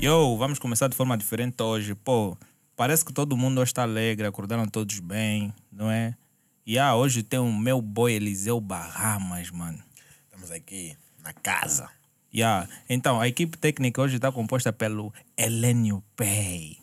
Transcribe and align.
Yo, 0.00 0.36
vamos 0.36 0.58
começar 0.58 0.88
de 0.88 0.96
forma 0.96 1.16
diferente 1.16 1.62
hoje. 1.62 1.94
Pô, 1.94 2.36
parece 2.76 3.04
que 3.04 3.12
todo 3.12 3.36
mundo 3.36 3.60
hoje 3.60 3.70
está 3.70 3.82
alegre, 3.82 4.26
acordaram 4.26 4.66
todos 4.66 4.98
bem, 5.00 5.52
não 5.70 5.90
é? 5.90 6.14
E 6.64 6.78
ah, 6.78 6.94
hoje 6.94 7.22
tem 7.22 7.40
o 7.40 7.52
meu 7.52 7.80
boy 7.80 8.12
Eliseu 8.12 8.60
Bahamas, 8.60 9.50
mano. 9.50 9.82
Estamos 10.26 10.50
aqui 10.50 10.96
na 11.22 11.32
casa. 11.32 11.88
Yeah. 12.32 12.68
Então, 12.88 13.20
a 13.20 13.28
equipe 13.28 13.58
técnica 13.58 14.00
hoje 14.00 14.16
está 14.16 14.32
composta 14.32 14.72
pelo 14.72 15.12
Elenio 15.36 16.02
Pay. 16.16 16.78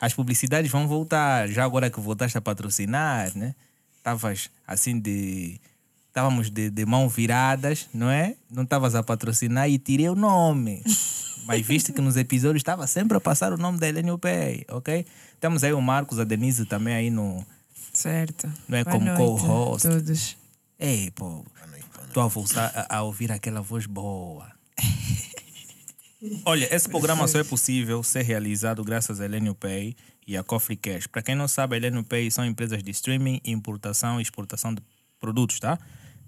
As 0.00 0.14
publicidades 0.14 0.70
vão 0.70 0.86
voltar, 0.86 1.48
já 1.48 1.64
agora 1.64 1.90
que 1.90 2.00
voltaste 2.00 2.36
a 2.36 2.40
patrocinar, 2.40 3.36
né? 3.36 3.54
Estavas 3.96 4.50
assim 4.66 4.98
de. 4.98 5.60
Estávamos 6.18 6.50
de, 6.50 6.68
de 6.68 6.84
mão 6.84 7.08
viradas, 7.08 7.88
não 7.94 8.10
é? 8.10 8.34
Não 8.50 8.64
estavas 8.64 8.96
a 8.96 9.04
patrocinar 9.04 9.70
e 9.70 9.78
tirei 9.78 10.08
o 10.08 10.16
nome. 10.16 10.82
Mas 11.46 11.64
viste 11.64 11.92
que 11.92 12.00
nos 12.00 12.16
episódios 12.16 12.58
estava 12.58 12.88
sempre 12.88 13.16
a 13.16 13.20
passar 13.20 13.52
o 13.52 13.56
nome 13.56 13.78
da 13.78 13.88
Elenio 13.88 14.18
Pay, 14.18 14.64
ok? 14.68 15.06
Temos 15.38 15.62
aí 15.62 15.72
o 15.72 15.80
Marcos, 15.80 16.18
a 16.18 16.24
Denise 16.24 16.66
também 16.66 16.92
aí 16.92 17.08
no. 17.08 17.46
Certo. 17.92 18.52
Não 18.66 18.78
é 18.78 18.82
Boa 18.82 18.98
como 18.98 19.14
co-host. 19.14 19.88
Todos. 19.88 20.36
Ei, 20.76 21.12
pô, 21.12 21.24
boa 21.24 21.66
noite. 21.70 21.86
Estou 22.08 22.24
a 22.24 22.26
voltar 22.26 22.72
a, 22.74 22.96
a 22.96 23.02
ouvir 23.02 23.30
aquela 23.30 23.60
voz 23.60 23.86
boa. 23.86 24.50
Olha, 26.44 26.68
esse 26.74 26.88
programa 26.88 27.28
só 27.28 27.38
é 27.38 27.44
possível 27.44 28.02
ser 28.02 28.22
realizado 28.22 28.82
graças 28.82 29.20
a 29.20 29.24
Elenio 29.24 29.54
Pay 29.54 29.94
e 30.26 30.36
a 30.36 30.42
Coffee 30.42 30.76
Cash. 30.76 31.06
Para 31.06 31.22
quem 31.22 31.36
não 31.36 31.46
sabe, 31.46 31.76
a 31.76 31.78
Elenio 31.78 32.02
Pay 32.02 32.28
são 32.32 32.44
empresas 32.44 32.82
de 32.82 32.90
streaming, 32.90 33.40
importação 33.44 34.18
e 34.18 34.22
exportação 34.24 34.74
de 34.74 34.82
produtos, 35.20 35.60
tá? 35.60 35.78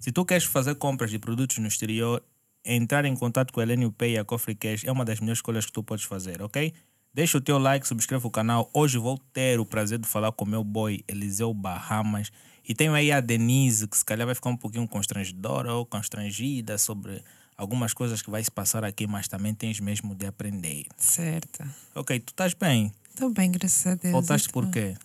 Se 0.01 0.11
tu 0.11 0.25
queres 0.25 0.45
fazer 0.45 0.73
compras 0.75 1.11
de 1.11 1.19
produtos 1.19 1.59
no 1.59 1.67
exterior, 1.67 2.23
entrar 2.65 3.05
em 3.05 3.15
contato 3.15 3.53
com 3.53 3.59
a 3.59 3.63
Elenio 3.63 3.91
Pay 3.91 4.13
e 4.13 4.17
a 4.17 4.25
Coffee 4.25 4.55
Cash 4.55 4.83
é 4.83 4.91
uma 4.91 5.05
das 5.05 5.19
melhores 5.19 5.37
escolhas 5.37 5.63
que 5.63 5.71
tu 5.71 5.83
podes 5.83 6.05
fazer, 6.05 6.41
ok? 6.41 6.73
Deixa 7.13 7.37
o 7.37 7.41
teu 7.41 7.59
like, 7.59 7.87
subscreva 7.87 8.27
o 8.27 8.31
canal. 8.31 8.67
Hoje 8.73 8.97
vou 8.97 9.19
ter 9.31 9.59
o 9.59 9.65
prazer 9.65 9.99
de 9.99 10.07
falar 10.07 10.31
com 10.31 10.43
o 10.43 10.47
meu 10.47 10.63
boy 10.63 11.03
Eliseu 11.07 11.53
Bahamas. 11.53 12.31
E 12.67 12.73
tenho 12.73 12.95
aí 12.95 13.11
a 13.11 13.21
Denise, 13.21 13.87
que 13.87 13.95
se 13.95 14.03
calhar 14.03 14.25
vai 14.25 14.33
ficar 14.33 14.49
um 14.49 14.57
pouquinho 14.57 14.87
constrangedora 14.87 15.71
ou 15.71 15.85
constrangida 15.85 16.79
sobre 16.79 17.23
algumas 17.55 17.93
coisas 17.93 18.23
que 18.23 18.31
vai 18.31 18.43
se 18.43 18.49
passar 18.49 18.83
aqui, 18.83 19.05
mas 19.05 19.27
também 19.27 19.53
tens 19.53 19.79
mesmo 19.79 20.15
de 20.15 20.25
aprender. 20.25 20.87
Certo. 20.97 21.63
Ok, 21.93 22.19
tu 22.21 22.29
estás 22.29 22.55
bem? 22.55 22.91
Estou 23.07 23.29
bem, 23.29 23.51
graças 23.51 23.85
a 23.85 23.93
Deus. 23.93 24.13
Voltaste 24.13 24.47
E 24.47 24.49
tu? 24.49 24.53
por 24.53 24.71
quê? 24.71 24.95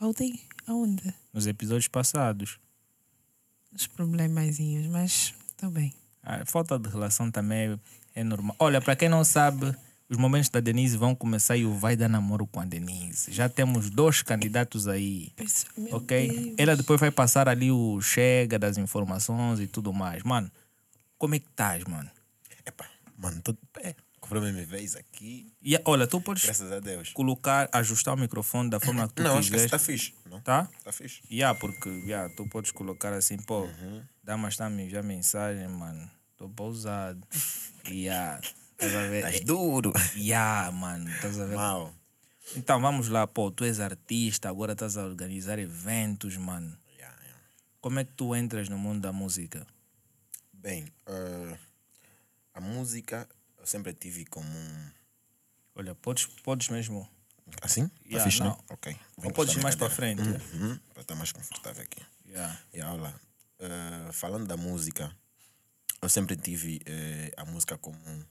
Voltei 0.00 0.40
aonde? 0.66 1.14
Nos 1.32 1.46
episódios 1.46 1.86
passados. 1.86 2.58
Os 3.74 3.86
problemazinhos, 3.86 4.86
mas 4.86 5.34
estou 5.48 5.70
bem. 5.70 5.94
A 6.22 6.44
falta 6.44 6.78
de 6.78 6.88
relação 6.88 7.30
também 7.30 7.78
é, 8.14 8.20
é 8.20 8.24
normal. 8.24 8.54
Olha, 8.58 8.80
para 8.80 8.96
quem 8.96 9.08
não 9.08 9.24
sabe, 9.24 9.74
os 10.08 10.16
momentos 10.16 10.48
da 10.48 10.60
Denise 10.60 10.96
vão 10.96 11.14
começar 11.14 11.56
e 11.56 11.64
o 11.64 11.72
vai 11.72 11.96
dar 11.96 12.08
namoro 12.08 12.46
com 12.46 12.60
a 12.60 12.64
Denise. 12.64 13.32
Já 13.32 13.48
temos 13.48 13.88
dois 13.90 14.22
candidatos 14.22 14.88
aí. 14.88 15.32
Meu 15.76 15.96
Ok? 15.96 16.28
Deus. 16.28 16.54
Ela 16.58 16.76
depois 16.76 17.00
vai 17.00 17.10
passar 17.10 17.48
ali 17.48 17.70
o 17.70 18.00
chega 18.00 18.58
das 18.58 18.76
informações 18.76 19.60
e 19.60 19.66
tudo 19.66 19.92
mais. 19.92 20.22
Mano, 20.24 20.50
como 21.16 21.36
é 21.36 21.38
que 21.38 21.46
estás, 21.46 21.84
mano? 21.84 22.10
Epa, 22.66 22.86
mano, 23.16 23.40
tô 23.40 23.52
de 23.52 23.58
pé. 23.72 23.94
Comprei 24.30 24.52
minha 24.52 24.64
vez 24.66 24.94
aqui. 24.94 25.52
E, 25.60 25.76
olha, 25.84 26.06
tu 26.06 26.20
podes 26.20 26.44
Graças 26.44 26.70
a 26.70 26.78
Deus. 26.78 27.10
colocar, 27.12 27.68
ajustar 27.72 28.14
o 28.14 28.16
microfone 28.16 28.70
da 28.70 28.78
forma 28.78 29.08
que 29.08 29.14
tu 29.14 29.22
Não, 29.24 29.32
acho 29.38 29.48
que 29.50 29.56
quiseres. 29.56 29.64
está 29.64 29.78
fixe. 29.78 30.14
Não? 30.26 30.40
Tá? 30.40 30.68
Está 30.78 30.92
fixe. 30.92 31.20
Yeah, 31.28 31.58
porque 31.58 31.88
yeah, 31.88 32.32
tu 32.36 32.46
podes 32.48 32.70
colocar 32.70 33.12
assim, 33.12 33.36
pô, 33.38 33.68
dá 34.22 34.36
mais 34.36 34.56
tá 34.56 34.70
me 34.70 34.84
enviar 34.84 35.02
mensagem, 35.02 35.66
mano. 35.66 36.08
Tô 36.36 36.48
pausado. 36.48 37.20
Yeah. 37.88 38.40
Estás 38.72 38.94
a 38.94 39.08
ver? 39.08 39.24
Estás 39.24 39.40
duro. 39.40 39.92
Yeah, 40.14 40.70
mano. 40.70 41.08
Estás 41.10 41.40
a 41.40 41.46
ver? 41.46 41.56
Mal. 41.56 41.92
Então 42.54 42.80
vamos 42.80 43.08
lá, 43.08 43.26
pô. 43.26 43.50
Tu 43.50 43.64
és 43.64 43.80
artista, 43.80 44.48
agora 44.50 44.74
estás 44.74 44.96
a 44.98 45.04
organizar 45.04 45.58
eventos, 45.58 46.36
mano. 46.36 46.76
Yeah, 46.94 47.16
yeah. 47.24 47.40
Como 47.80 47.98
é 47.98 48.04
que 48.04 48.12
tu 48.12 48.36
entras 48.36 48.68
no 48.68 48.76
mundo 48.78 49.00
da 49.00 49.12
música? 49.12 49.66
Bem, 50.52 50.86
eh, 51.06 51.56
a 52.54 52.60
música 52.60 53.26
sempre 53.70 53.92
tive 53.94 54.24
como 54.26 54.48
um... 54.48 54.90
Olha, 55.76 55.94
podes, 55.94 56.26
podes 56.42 56.68
mesmo. 56.68 57.08
Assim? 57.62 57.90
Yeah, 58.04 58.24
fixe, 58.24 58.40
não? 58.40 58.50
não. 58.50 58.64
Ok. 58.70 58.96
Ou 59.16 59.32
podes 59.32 59.54
ir 59.56 59.62
mais 59.62 59.74
para 59.74 59.90
frente. 59.90 60.22
Uhum, 60.22 60.78
para 60.92 61.02
estar 61.02 61.14
mais 61.14 61.32
confortável 61.32 61.82
aqui. 61.82 62.02
Yeah. 62.26 62.58
E 62.72 62.80
aula. 62.80 63.14
eh, 63.58 64.12
falando 64.12 64.46
da 64.46 64.56
música, 64.56 65.14
eu 66.02 66.08
sempre 66.08 66.36
tive 66.36 66.80
eh, 66.86 67.32
a 67.36 67.44
música 67.44 67.76
como 67.78 67.96
um- 68.08 68.24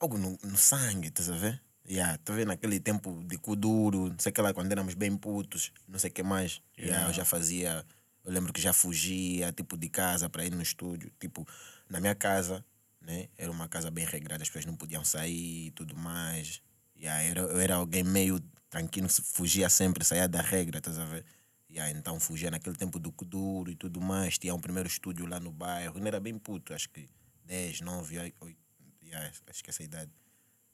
algo 0.00 0.18
no, 0.18 0.38
no 0.42 0.56
sangue, 0.56 1.08
estás 1.08 1.30
a 1.30 1.36
ver? 1.36 1.60
Yeah, 1.88 2.16
tá 2.18 2.32
vendo 2.32 2.48
naquele 2.48 2.80
tempo 2.80 3.22
de 3.26 3.36
cu 3.36 3.54
duro, 3.56 4.08
não 4.10 4.18
sei 4.18 4.30
o 4.30 4.32
que 4.34 4.40
lá, 4.40 4.54
quando 4.54 4.72
éramos 4.72 4.94
bem 4.94 5.16
putos, 5.16 5.70
não 5.86 5.98
sei 5.98 6.10
o 6.10 6.12
que 6.12 6.22
mais. 6.22 6.62
Yeah, 6.78 7.08
eu 7.08 7.12
já 7.12 7.24
fazia, 7.24 7.84
eu 8.24 8.32
lembro 8.32 8.52
que 8.52 8.60
já 8.60 8.72
fugia, 8.72 9.52
tipo, 9.52 9.76
de 9.76 9.88
casa 9.88 10.28
para 10.30 10.44
ir 10.44 10.50
no 10.50 10.62
estúdio. 10.62 11.10
Tipo, 11.20 11.46
na 11.88 12.00
minha 12.00 12.14
casa, 12.14 12.64
né? 13.04 13.28
Era 13.36 13.50
uma 13.50 13.68
casa 13.68 13.90
bem 13.90 14.04
regrada, 14.04 14.42
as 14.42 14.48
pessoas 14.48 14.64
não 14.64 14.76
podiam 14.76 15.04
sair 15.04 15.66
e 15.66 15.70
tudo 15.72 15.94
mais. 15.96 16.60
Yeah, 16.96 17.22
era, 17.22 17.40
eu 17.40 17.60
era 17.60 17.76
alguém 17.76 18.02
meio 18.02 18.40
tranquilo, 18.70 19.08
fugia 19.08 19.68
sempre, 19.68 20.04
saía 20.04 20.26
da 20.26 20.40
regra, 20.40 20.78
estás 20.78 20.98
a 20.98 21.04
ver? 21.04 21.24
Yeah, 21.70 21.96
então 21.96 22.18
fugia 22.18 22.50
naquele 22.50 22.76
tempo 22.76 22.98
do 22.98 23.12
cu 23.12 23.24
duro 23.24 23.70
e 23.70 23.74
tudo 23.74 24.00
mais. 24.00 24.38
Tinha 24.38 24.54
um 24.54 24.60
primeiro 24.60 24.88
estúdio 24.88 25.26
lá 25.26 25.38
no 25.38 25.52
bairro, 25.52 25.98
não 25.98 26.06
era 26.06 26.20
bem 26.20 26.38
puto, 26.38 26.72
acho 26.72 26.88
que 26.90 27.08
10, 27.44 27.80
9, 27.82 28.18
8, 28.18 28.56
yeah, 29.02 29.30
acho 29.48 29.62
que 29.62 29.70
essa 29.70 29.82
idade. 29.82 30.10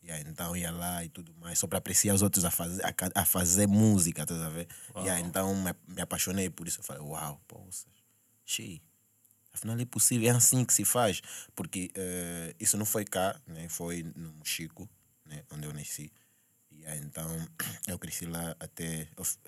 Yeah, 0.03 0.27
então 0.29 0.57
ia 0.57 0.71
lá 0.71 1.05
e 1.05 1.11
tudo 1.11 1.35
mais, 1.35 1.59
só 1.59 1.67
para 1.67 1.79
apreciar 1.79 2.15
os 2.15 2.23
outros 2.23 2.45
a 2.45 2.51
fazer, 2.51 2.83
a, 2.85 2.95
a 3.21 3.25
fazer 3.25 3.67
música, 3.67 4.23
estás 4.23 4.41
a 4.41 4.49
ver? 4.49 4.67
Yeah, 4.97 5.21
então 5.21 5.55
me, 5.55 5.75
me 5.89 6.01
apaixonei 6.01 6.49
por 6.49 6.67
isso. 6.67 6.81
Eu 6.81 6.85
falei, 6.85 7.03
uau, 7.03 7.41
poças, 7.47 7.87
xi, 8.47 8.83
afinal 9.61 9.79
é 9.79 9.85
possível, 9.85 10.29
é 10.29 10.33
assim 10.35 10.65
que 10.65 10.73
se 10.73 10.85
faz. 10.85 11.21
Porque 11.55 11.91
eh, 11.95 12.55
isso 12.59 12.77
não 12.79 12.87
foi 12.87 13.05
cá, 13.05 13.39
né? 13.47 13.69
foi 13.69 14.03
no 14.17 14.35
Chico, 14.43 14.89
né? 15.27 15.45
onde 15.53 15.67
eu 15.67 15.73
nasci. 15.75 16.11
Yeah, 16.73 16.97
então 17.05 17.29
eu 17.87 17.99
cresci 17.99 18.25
lá 18.25 18.57
até, 18.59 19.07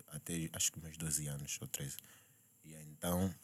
até 0.09 0.51
acho 0.53 0.71
que 0.71 0.81
meus 0.81 0.97
12 0.99 1.27
anos 1.29 1.59
ou 1.61 1.67
13. 1.67 1.97
Yeah, 2.65 2.87
então 2.91 3.35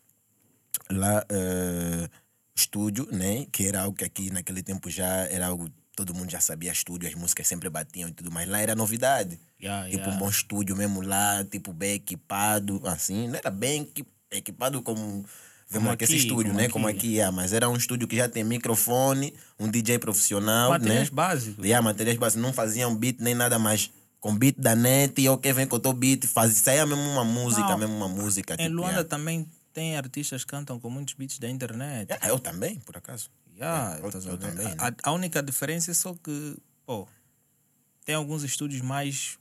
lá 0.90 1.24
o 1.30 2.08
estúdio, 2.54 3.08
né? 3.10 3.46
Que 3.46 3.66
era 3.66 3.82
algo 3.82 3.96
que 3.96 4.04
aqui 4.04 4.30
naquele 4.30 4.62
tempo 4.62 4.90
já 4.90 5.26
era 5.28 5.46
algo. 5.46 5.70
Todo 5.96 6.14
mundo 6.14 6.30
já 6.30 6.38
sabia 6.38 6.70
estúdio, 6.70 7.08
as 7.08 7.14
músicas 7.16 7.48
sempre 7.48 7.68
batiam 7.68 8.08
e 8.08 8.12
tudo, 8.12 8.30
mas 8.30 8.48
lá 8.48 8.60
era 8.60 8.76
novidade. 8.76 9.40
Yeah, 9.60 9.90
tipo 9.90 10.04
yeah. 10.04 10.14
um 10.14 10.18
bom 10.18 10.30
estúdio 10.30 10.76
mesmo 10.76 11.00
lá, 11.00 11.44
tipo 11.44 11.72
bem 11.72 11.94
equipado, 11.94 12.80
assim. 12.86 13.26
Não 13.26 13.36
era 13.36 13.50
bem 13.50 13.82
equi- 13.82 14.06
equipado 14.30 14.80
como 14.80 15.24
Como 15.72 15.90
aqui 15.90 16.04
esse 16.04 16.14
aqui, 16.14 16.22
estúdio, 16.22 16.50
como 16.52 16.62
né? 16.62 16.68
Como 16.68 16.86
aqui. 16.88 16.96
aqui 16.98 17.20
é, 17.20 17.30
mas 17.30 17.52
era 17.52 17.68
um 17.68 17.76
estúdio 17.76 18.08
que 18.08 18.16
já 18.16 18.28
tem 18.28 18.42
microfone, 18.42 19.34
um 19.58 19.68
DJ 19.70 19.98
profissional, 19.98 20.70
Materiais 20.70 21.10
né? 21.10 21.14
básicos. 21.14 21.64
Yeah, 21.64 21.82
materiais 21.82 22.18
básicos, 22.18 22.42
não 22.42 22.52
faziam 22.52 22.94
beat 22.96 23.18
nem 23.20 23.34
nada 23.34 23.58
mais. 23.58 23.90
Com 24.20 24.34
beat 24.36 24.56
da 24.58 24.74
net, 24.74 25.14
e 25.20 25.26
com 25.66 25.76
o 25.76 25.78
teu 25.78 25.92
beat, 25.92 26.24
faz, 26.26 26.52
saía 26.54 26.84
mesmo 26.86 27.02
uma 27.02 27.24
música, 27.24 27.68
Não, 27.68 27.78
mesmo 27.78 27.94
uma 27.96 28.08
música. 28.08 28.54
Em 28.54 28.56
tipo, 28.56 28.70
Luanda 28.70 28.90
yeah. 28.92 29.08
também 29.08 29.46
tem 29.72 29.96
artistas 29.96 30.42
que 30.42 30.50
cantam 30.50 30.80
com 30.80 30.90
muitos 30.90 31.14
beats 31.14 31.38
da 31.38 31.48
internet. 31.48 32.08
Yeah, 32.10 32.28
eu 32.28 32.38
também, 32.40 32.80
por 32.80 32.96
acaso. 32.96 33.30
Yeah, 33.56 33.98
eu- 33.98 34.10
eu 34.10 34.38
também, 34.38 34.64
né? 34.66 34.74
a, 34.78 34.92
a 35.10 35.12
única 35.12 35.40
diferença 35.42 35.90
é 35.90 35.94
só 35.94 36.14
que, 36.14 36.56
pô, 36.86 37.06
tem 38.04 38.14
alguns 38.16 38.42
estúdios 38.42 38.80
mais 38.80 39.38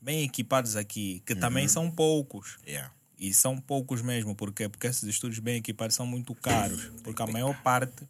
bem 0.00 0.22
equipados 0.22 0.76
aqui, 0.76 1.22
que 1.26 1.34
Uhum. 1.34 1.40
também 1.40 1.68
são 1.68 1.90
poucos. 1.90 2.56
Yeah. 2.66 2.90
E 3.18 3.32
são 3.32 3.58
poucos 3.58 4.02
mesmo, 4.02 4.34
por 4.34 4.52
quê? 4.52 4.68
Porque 4.68 4.86
esses 4.86 5.04
estúdios 5.04 5.38
bem 5.38 5.56
equipados 5.56 5.96
são 5.96 6.06
muito 6.06 6.34
caros. 6.34 6.90
Porque 7.02 7.22
a 7.22 7.26
maior 7.26 7.54
parte 7.62 8.06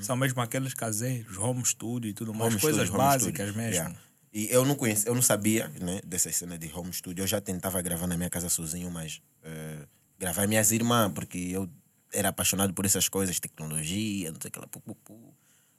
são 0.00 0.16
mesmo 0.16 0.40
aqueles 0.40 0.74
caseiros, 0.74 1.36
home 1.38 1.64
studio 1.64 2.10
e 2.10 2.14
tudo 2.14 2.34
mais, 2.34 2.52
Home 2.52 2.60
coisas 2.60 2.82
studio, 2.82 2.98
básicas 2.98 3.48
studio. 3.48 3.56
mesmo. 3.56 3.74
Yeah. 3.74 3.98
E 4.32 4.48
eu 4.50 4.64
não 4.64 4.74
conhecia, 4.74 5.10
eu 5.10 5.14
não 5.14 5.22
sabia 5.22 5.68
né, 5.80 6.00
dessa 6.06 6.32
cena 6.32 6.58
de 6.58 6.72
home 6.72 6.92
studio. 6.92 7.22
Eu 7.22 7.26
já 7.26 7.40
tentava 7.40 7.80
gravar 7.82 8.06
na 8.06 8.16
minha 8.16 8.30
casa 8.30 8.48
sozinho, 8.48 8.90
mas 8.90 9.20
eh, 9.42 9.86
gravar 10.18 10.46
minhas 10.46 10.70
irmãs, 10.72 11.12
porque 11.12 11.38
eu 11.38 11.68
era 12.12 12.30
apaixonado 12.30 12.72
por 12.72 12.86
essas 12.86 13.08
coisas, 13.08 13.38
tecnologia, 13.38 14.30
não 14.30 14.40
sei 14.40 14.48
o 14.48 14.52
que 14.52 14.58
lá, 14.58 14.66
pu, 14.66 14.80
pu, 14.80 14.94
pu, 14.94 15.34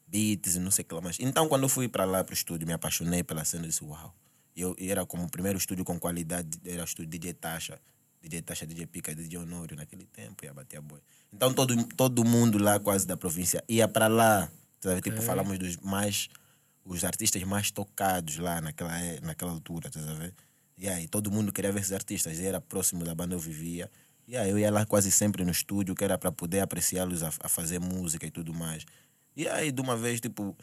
beats 0.08 0.56
e 0.56 0.60
não 0.60 0.70
sei 0.70 0.84
o 0.84 0.88
que 0.88 0.94
lá 0.94 1.02
mais. 1.02 1.18
Então, 1.20 1.48
quando 1.48 1.64
eu 1.64 1.70
fui 1.70 1.88
para 1.88 2.06
lá 2.06 2.24
para 2.24 2.34
o 2.34 2.36
estúdio, 2.36 2.68
me 2.68 2.74
apaixonei 2.74 3.24
pela 3.24 3.44
cena 3.44 3.66
e 3.66 3.70
disse, 3.70 3.84
uau. 3.84 4.14
Eu 4.56 4.76
e 4.78 4.92
era 4.92 5.04
como 5.04 5.24
o 5.24 5.30
primeiro 5.30 5.58
estúdio 5.58 5.84
com 5.84 6.00
qualidade, 6.00 6.60
era 6.64 6.84
o 6.84 6.86
estúdio 6.86 7.10
DJ 7.10 7.34
Tasha. 7.34 7.82
DJ 8.24 8.42
Tasha, 8.42 8.66
DJ 8.66 8.86
Pica, 8.88 9.14
DJ 9.14 9.38
Honório 9.38 9.76
naquele 9.76 10.06
tempo, 10.06 10.46
ia 10.46 10.54
bater 10.54 10.78
a 10.78 10.82
boi. 10.82 11.00
Então 11.32 11.54
todo, 11.54 11.76
todo 11.96 12.24
mundo 12.24 12.58
lá 12.58 12.80
quase 12.80 13.06
da 13.06 13.18
província 13.18 13.62
ia 13.68 13.88
para 13.88 14.08
lá. 14.08 14.50
Sabe? 14.80 15.02
Tipo, 15.02 15.22
falamos 15.22 15.60
dos 15.60 15.78
mais, 15.78 16.30
os 16.86 17.04
artistas 17.04 17.44
mais 17.44 17.70
tocados 17.70 18.38
lá 18.38 18.62
naquela, 18.62 18.98
é- 19.00 19.20
naquela 19.22 19.52
altura, 19.52 19.88
estás 19.88 20.08
a 20.08 20.14
ver? 20.14 20.34
E 20.78 20.88
aí 20.88 21.08
todo 21.08 21.30
mundo 21.32 21.52
queria 21.52 21.72
ver 21.72 21.82
esses 21.82 21.92
artistas, 21.92 22.40
e 22.40 22.46
era 22.46 22.60
próximo 22.62 23.04
da 23.04 23.14
banda 23.14 23.36
eu 23.36 23.40
vivia. 23.40 23.92
Yeah, 24.28 24.50
eu 24.50 24.58
ia 24.58 24.72
lá 24.72 24.86
quase 24.86 25.12
sempre 25.12 25.44
no 25.44 25.52
estúdio, 25.52 25.94
que 25.94 26.04
era 26.04 26.18
para 26.18 26.32
poder 26.32 26.62
apreciá-los 26.62 27.24
a, 27.24 27.30
a 27.42 27.50
fazer 27.50 27.80
música 27.80 28.26
e 28.26 28.32
tudo 28.32 28.54
mais. 28.54 28.86
E 29.36 29.48
aí, 29.48 29.70
de 29.72 29.82
uma 29.82 29.98
vez, 29.98 30.22
tipo, 30.22 30.56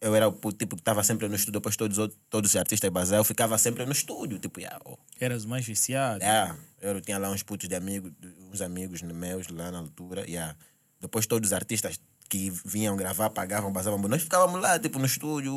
eu 0.00 0.14
era 0.14 0.28
o 0.28 0.52
tipo 0.52 0.76
que 0.76 0.80
estava 0.80 1.04
sempre 1.04 1.28
no 1.28 1.34
estúdio, 1.34 1.60
depois 1.60 1.76
todos, 1.76 1.98
todos 2.30 2.50
os 2.50 2.56
artistas 2.56 2.88
basados, 2.90 3.18
eu 3.18 3.24
ficava 3.24 3.58
sempre 3.58 3.84
no 3.84 3.92
estúdio, 3.92 4.38
tipo, 4.38 4.60
yeah, 4.60 4.80
oh, 4.84 4.96
Eras 5.20 5.44
mais 5.44 5.66
viciado. 5.66 6.22
Yeah, 6.22 6.56
eu 6.80 7.00
tinha 7.00 7.18
lá 7.18 7.30
uns 7.30 7.42
putos 7.42 7.68
de 7.68 7.74
amigos, 7.74 8.12
uns 8.52 8.60
amigos 8.60 9.02
meus 9.02 9.48
lá 9.48 9.70
na 9.70 9.78
altura. 9.78 10.24
Yeah. 10.28 10.56
Depois 11.00 11.26
todos 11.26 11.48
os 11.48 11.52
artistas 11.52 12.00
que 12.28 12.50
vinham 12.64 12.96
gravar, 12.96 13.30
pagavam, 13.30 13.72
passavam. 13.72 13.98
Nós 14.08 14.22
ficávamos 14.22 14.60
lá, 14.60 14.78
tipo, 14.78 14.98
no 14.98 15.06
estúdio. 15.06 15.52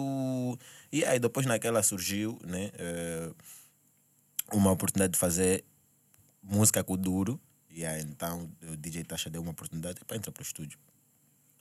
E 0.92 1.06
aí 1.06 1.20
depois 1.20 1.46
naquela 1.46 1.84
surgiu, 1.84 2.40
né? 2.46 2.72
eh, 2.74 3.32
uma 4.52 4.72
oportunidade 4.72 5.14
de 5.14 5.20
fazer 5.20 5.64
música 6.42 6.84
com 6.84 6.94
o 6.94 6.98
Duro. 6.98 7.40
E 7.70 7.86
aí 7.86 8.02
então 8.02 8.50
o 8.72 8.76
DJ 8.76 9.04
Tasha 9.04 9.30
deu 9.30 9.42
uma 9.42 9.52
oportunidade 9.52 10.00
para 10.06 10.18
entrar 10.18 10.32
para 10.32 10.42
o 10.42 10.44
estúdio. 10.44 10.78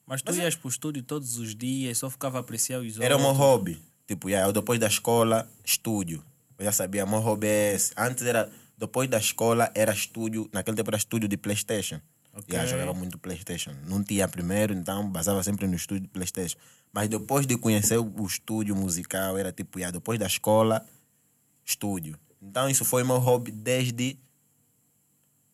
Mas 0.07 0.23
tu 0.23 0.35
ias 0.35 0.57
pro 0.57 0.69
estúdio 0.69 1.03
todos 1.03 1.39
os 1.39 1.55
dias, 1.55 1.99
só 1.99 2.11
ficava 2.11 2.39
a 2.39 2.41
apreciar 2.41 2.81
os 2.81 2.99
Era 2.99 3.17
o 3.17 3.19
meu 3.19 3.29
outros. 3.29 3.47
hobby. 3.47 3.83
Tipo, 4.07 4.29
yeah, 4.29 4.49
eu 4.49 4.53
depois 4.53 4.79
da 4.81 4.87
escola, 4.87 5.49
estúdio. 5.65 6.25
Eu 6.59 6.65
já 6.65 6.73
sabia, 6.73 7.07
meu 7.07 7.21
hobby 7.21 7.47
é 7.47 7.75
esse. 7.75 7.93
Antes 7.97 8.25
era, 8.25 8.51
depois 8.83 9.09
da 9.09 9.19
escola, 9.19 9.71
era 9.75 9.93
estúdio. 9.93 10.51
Naquele 10.53 10.77
tempo 10.77 10.91
era 10.91 10.97
estúdio 10.97 11.29
de 11.29 11.37
Playstation. 11.37 12.01
Ok. 12.35 12.47
Yeah, 12.53 12.69
jogava 12.69 12.93
muito 12.93 13.17
Playstation. 13.19 13.73
Não 13.87 14.03
tinha 14.03 14.27
primeiro, 14.27 14.75
então 14.75 15.09
basava 15.09 15.41
sempre 15.43 15.67
no 15.69 15.77
estúdio 15.77 16.03
de 16.03 16.09
Playstation. 16.09 16.59
Mas 16.93 17.09
depois 17.09 17.47
de 17.47 17.57
conhecer 17.57 17.97
o 17.99 18.27
estúdio 18.27 18.75
musical, 18.75 19.39
era 19.39 19.53
tipo, 19.53 19.79
yeah, 19.79 19.93
depois 19.97 20.19
da 20.19 20.27
escola, 20.27 20.85
estúdio. 21.65 22.19
Então 22.41 22.69
isso 22.69 22.85
foi 22.85 23.05
meu 23.05 23.19
hobby 23.19 23.53
desde, 23.53 24.19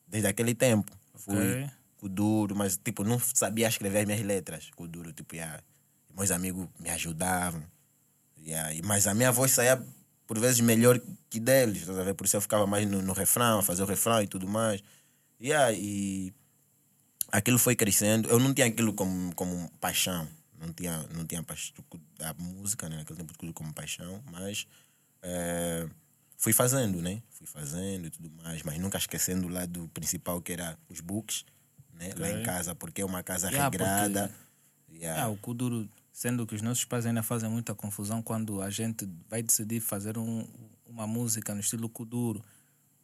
desde 0.07 0.27
aquele 0.29 0.55
tempo. 0.55 0.91
Fui 1.15 1.37
Ok. 1.37 1.71
com 1.99 2.07
o 2.07 2.09
duro, 2.09 2.57
mas 2.57 2.77
tipo, 2.79 3.05
não 3.05 3.19
sabia 3.21 3.69
escrever 3.69 4.01
as 4.01 4.07
minhas 4.07 4.23
letras 4.23 4.71
com 4.75 4.87
duro. 4.87 5.13
Tipo, 5.13 5.35
yeah, 5.35 5.61
meus 6.17 6.31
amigos 6.31 6.67
me 6.81 6.89
ajudavam. 6.91 7.63
E- 8.41 8.81
mas 8.85 9.07
a 9.07 9.13
minha 9.15 9.31
voz 9.31 9.51
saía 9.51 9.85
por 10.29 10.39
vezes 10.39 10.61
melhor 10.61 11.01
que 11.31 11.41
deles, 11.41 11.89
a 11.89 12.03
ver? 12.05 12.15
Por 12.15 12.27
isso 12.27 12.37
eu 12.37 12.41
ficava 12.41 12.67
mais 12.67 12.87
no, 12.89 13.01
no 13.03 13.13
refrão, 13.15 13.59
a 13.59 13.63
fazer 13.63 13.83
o 13.83 13.87
refrão 13.87 14.23
e 14.23 14.27
tudo 14.29 14.47
mais. 14.47 14.83
Yeah, 15.41 15.73
e 15.73 16.33
aquilo 17.33 17.59
foi 17.59 17.75
crescendo. 17.75 18.29
Eu 18.29 18.39
não 18.39 18.53
tinha 18.53 18.67
aquilo 18.67 18.93
como, 18.93 19.35
como 19.35 19.71
paixão. 19.81 20.29
Não 20.61 20.73
tinha, 20.73 21.03
não 21.15 21.25
tinha 21.25 21.43
paixão 21.43 21.75
da 22.19 22.35
música, 22.35 22.89
né? 22.89 22.97
Naquele 22.99 23.19
tempo 23.21 23.33
tudo 23.39 23.53
como 23.55 23.73
paixão, 23.73 24.23
mas 24.31 24.67
eh, 25.23 25.89
fui 26.37 26.53
fazendo, 26.53 27.01
né? 27.01 27.23
Fui 27.31 27.47
fazendo 27.47 28.07
e 28.09 28.11
tudo 28.11 28.31
mais, 28.43 28.63
mas 28.65 28.79
nunca 28.79 28.99
esquecendo 28.99 29.47
o 29.47 29.51
lado 29.51 29.89
principal 29.95 30.43
que 30.43 30.53
era 30.53 30.77
os 30.91 31.01
books, 31.01 31.45
né? 31.95 32.11
Lá 32.19 32.29
em 32.31 32.43
casa, 32.43 32.75
porque 32.75 33.01
é 33.01 33.05
uma 33.05 33.23
casa 33.23 33.49
Yeah, 33.49 33.71
porque- 33.71 33.85
regrada. 33.85 34.35
Yeah. 34.93 35.23
Ah, 35.25 35.29
o 35.29 35.37
Kuduro, 35.37 35.89
sendo 36.19 36.45
que 36.45 36.57
os 36.57 36.63
nossos 36.63 36.85
pais 36.85 37.07
ainda 37.07 37.23
fazem 37.23 37.49
muita 37.49 37.77
confusão 37.77 38.21
quando 38.21 38.61
a 38.61 38.69
gente 38.71 39.09
vai 39.31 39.41
decidir 39.41 39.79
fazer 39.79 40.19
um- 40.19 40.45
uma 40.85 41.07
música 41.07 41.55
no 41.55 41.61
estilo 41.61 41.89
Kuduro. 41.89 42.43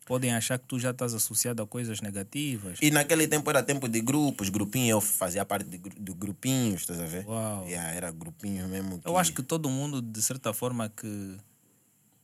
Podem 0.05 0.35
achar 0.35 0.59
que 0.59 0.67
tu 0.67 0.81
já 0.81 0.91
estás 0.91 1.15
associado 1.15 1.63
a 1.63 1.67
coisas 1.67 2.01
negativas. 2.01 2.81
E 2.83 2.91
naquele 2.91 3.29
tempo 3.29 3.49
era 3.49 3.63
tempo 3.63 3.89
de 3.89 4.01
grupos, 4.01 4.49
grupinhos, 4.49 4.89
eu 4.91 5.01
fazia 5.01 5.45
parte 5.47 5.65
de, 5.69 5.79
de 5.79 6.13
grupinhos, 6.13 6.81
estás 6.81 6.99
a 6.99 7.07
ver? 7.07 7.25
Uau. 7.25 7.65
Yeah, 7.69 7.93
era 7.95 8.11
grupinhos 8.11 8.69
mesmo. 8.69 9.01
Eu 9.05 9.17
acho 9.17 9.33
que 9.33 9.45
todo 9.45 9.71
mundo, 9.71 10.03
de 10.03 10.21
certa 10.21 10.53
forma, 10.53 10.89
que, 10.89 11.37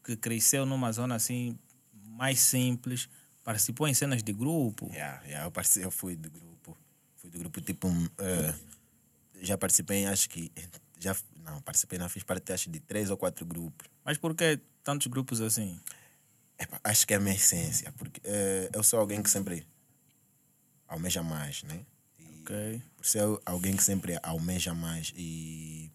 que 0.05 0.17
cresceu 0.17 0.67
numa 0.67 0.91
zona 0.91 1.15
assim 1.15 1.57
mais 2.19 2.41
simples, 2.41 3.09
participou 3.45 3.87
em 3.87 3.95
cenas 3.95 4.25
de 4.25 4.33
grupo. 4.33 4.91
Yeah, 4.93 5.23
yeah, 5.25 5.47
eu, 5.47 5.53
participei, 5.53 5.87
eu 5.87 5.91
fui 5.93 6.17
do 6.17 6.29
grupo. 6.29 6.77
Fui 7.17 7.31
do 7.31 7.39
grupo 7.39 7.61
tipo. 7.61 7.87
eh, 8.19 8.53
já 9.41 9.57
participei, 9.59 10.07
acho 10.07 10.29
que. 10.29 10.53
Já, 10.99 11.17
não, 11.45 11.61
participei, 11.63 11.99
não 11.99 12.09
fiz 12.09 12.23
parte 12.23 12.53
acho 12.53 12.71
de 12.71 12.79
três 12.81 13.11
ou 13.11 13.17
quatro 13.17 13.45
grupos. 13.47 13.89
Mas 14.05 14.19
por 14.19 14.35
que 14.35 14.61
tantos 14.85 15.07
grupos 15.07 15.41
assim? 15.41 15.81
Epa, 16.59 16.79
acho 16.85 17.07
que 17.07 17.15
é 17.15 17.17
a 17.17 17.21
minha 17.21 17.35
essência, 17.35 17.91
porque 17.97 18.21
eh, 18.23 18.69
eu 18.73 18.83
sou 18.83 19.01
alguém 19.01 19.23
que 19.23 19.31
sempre 19.31 19.67
almeja 20.87 21.23
mais, 21.23 21.63
né? 21.63 21.81
E 22.19 22.43
Ok. 22.43 22.83
por 22.97 23.07
ser 23.07 23.23
alguém 23.47 23.75
que 23.75 23.83
sempre 23.83 24.19
almeja 24.23 24.75
mais 24.75 25.13
e 25.17 25.91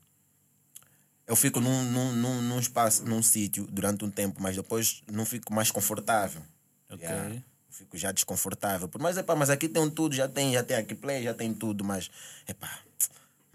eu 1.28 1.36
fico 1.36 1.60
num, 1.60 1.84
num, 1.84 2.12
num, 2.14 2.42
num 2.42 2.60
espaço, 2.60 3.04
num 3.04 3.22
sítio 3.22 3.66
durante 3.68 4.06
um 4.06 4.12
tempo, 4.12 4.42
mas 4.42 4.56
depois 4.56 5.04
não 5.12 5.26
fico 5.26 5.54
mais 5.54 5.72
confortável. 5.72 6.42
Ok. 6.90 7.04
Yeah. 7.04 7.42
Fico 7.70 7.98
já 7.98 8.12
desconfortável. 8.12 8.88
Por 8.88 9.02
mais, 9.02 9.18
epá, 9.18 9.36
mas 9.36 9.50
aqui 9.50 9.68
tem 9.68 9.90
tudo, 9.90 10.16
já 10.16 10.30
tem, 10.30 10.54
já 10.54 10.64
tem 10.64 10.78
aqui 10.78 10.96
play, 10.96 11.24
já 11.24 11.34
tem 11.34 11.54
tudo, 11.54 11.84
mas 11.84 12.10
epá, 12.48 12.80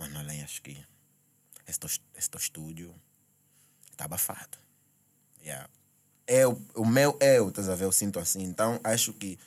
mano, 0.00 0.18
além 0.18 0.42
acho 0.42 0.62
que 0.62 0.82
esse 1.66 2.30
teu 2.30 2.38
estúdio 2.38 2.94
está 3.92 4.06
abafado. 4.06 4.58
Yeah. 5.44 5.68
Eu, 6.26 6.60
o 6.74 6.86
meu 6.86 7.18
eu, 7.20 7.50
estás 7.50 7.68
a 7.68 7.74
ver? 7.74 7.84
Eu 7.84 7.92
sinto 7.92 8.18
assim. 8.18 8.42
Então 8.42 8.80
acho 8.82 9.12
que 9.12 9.38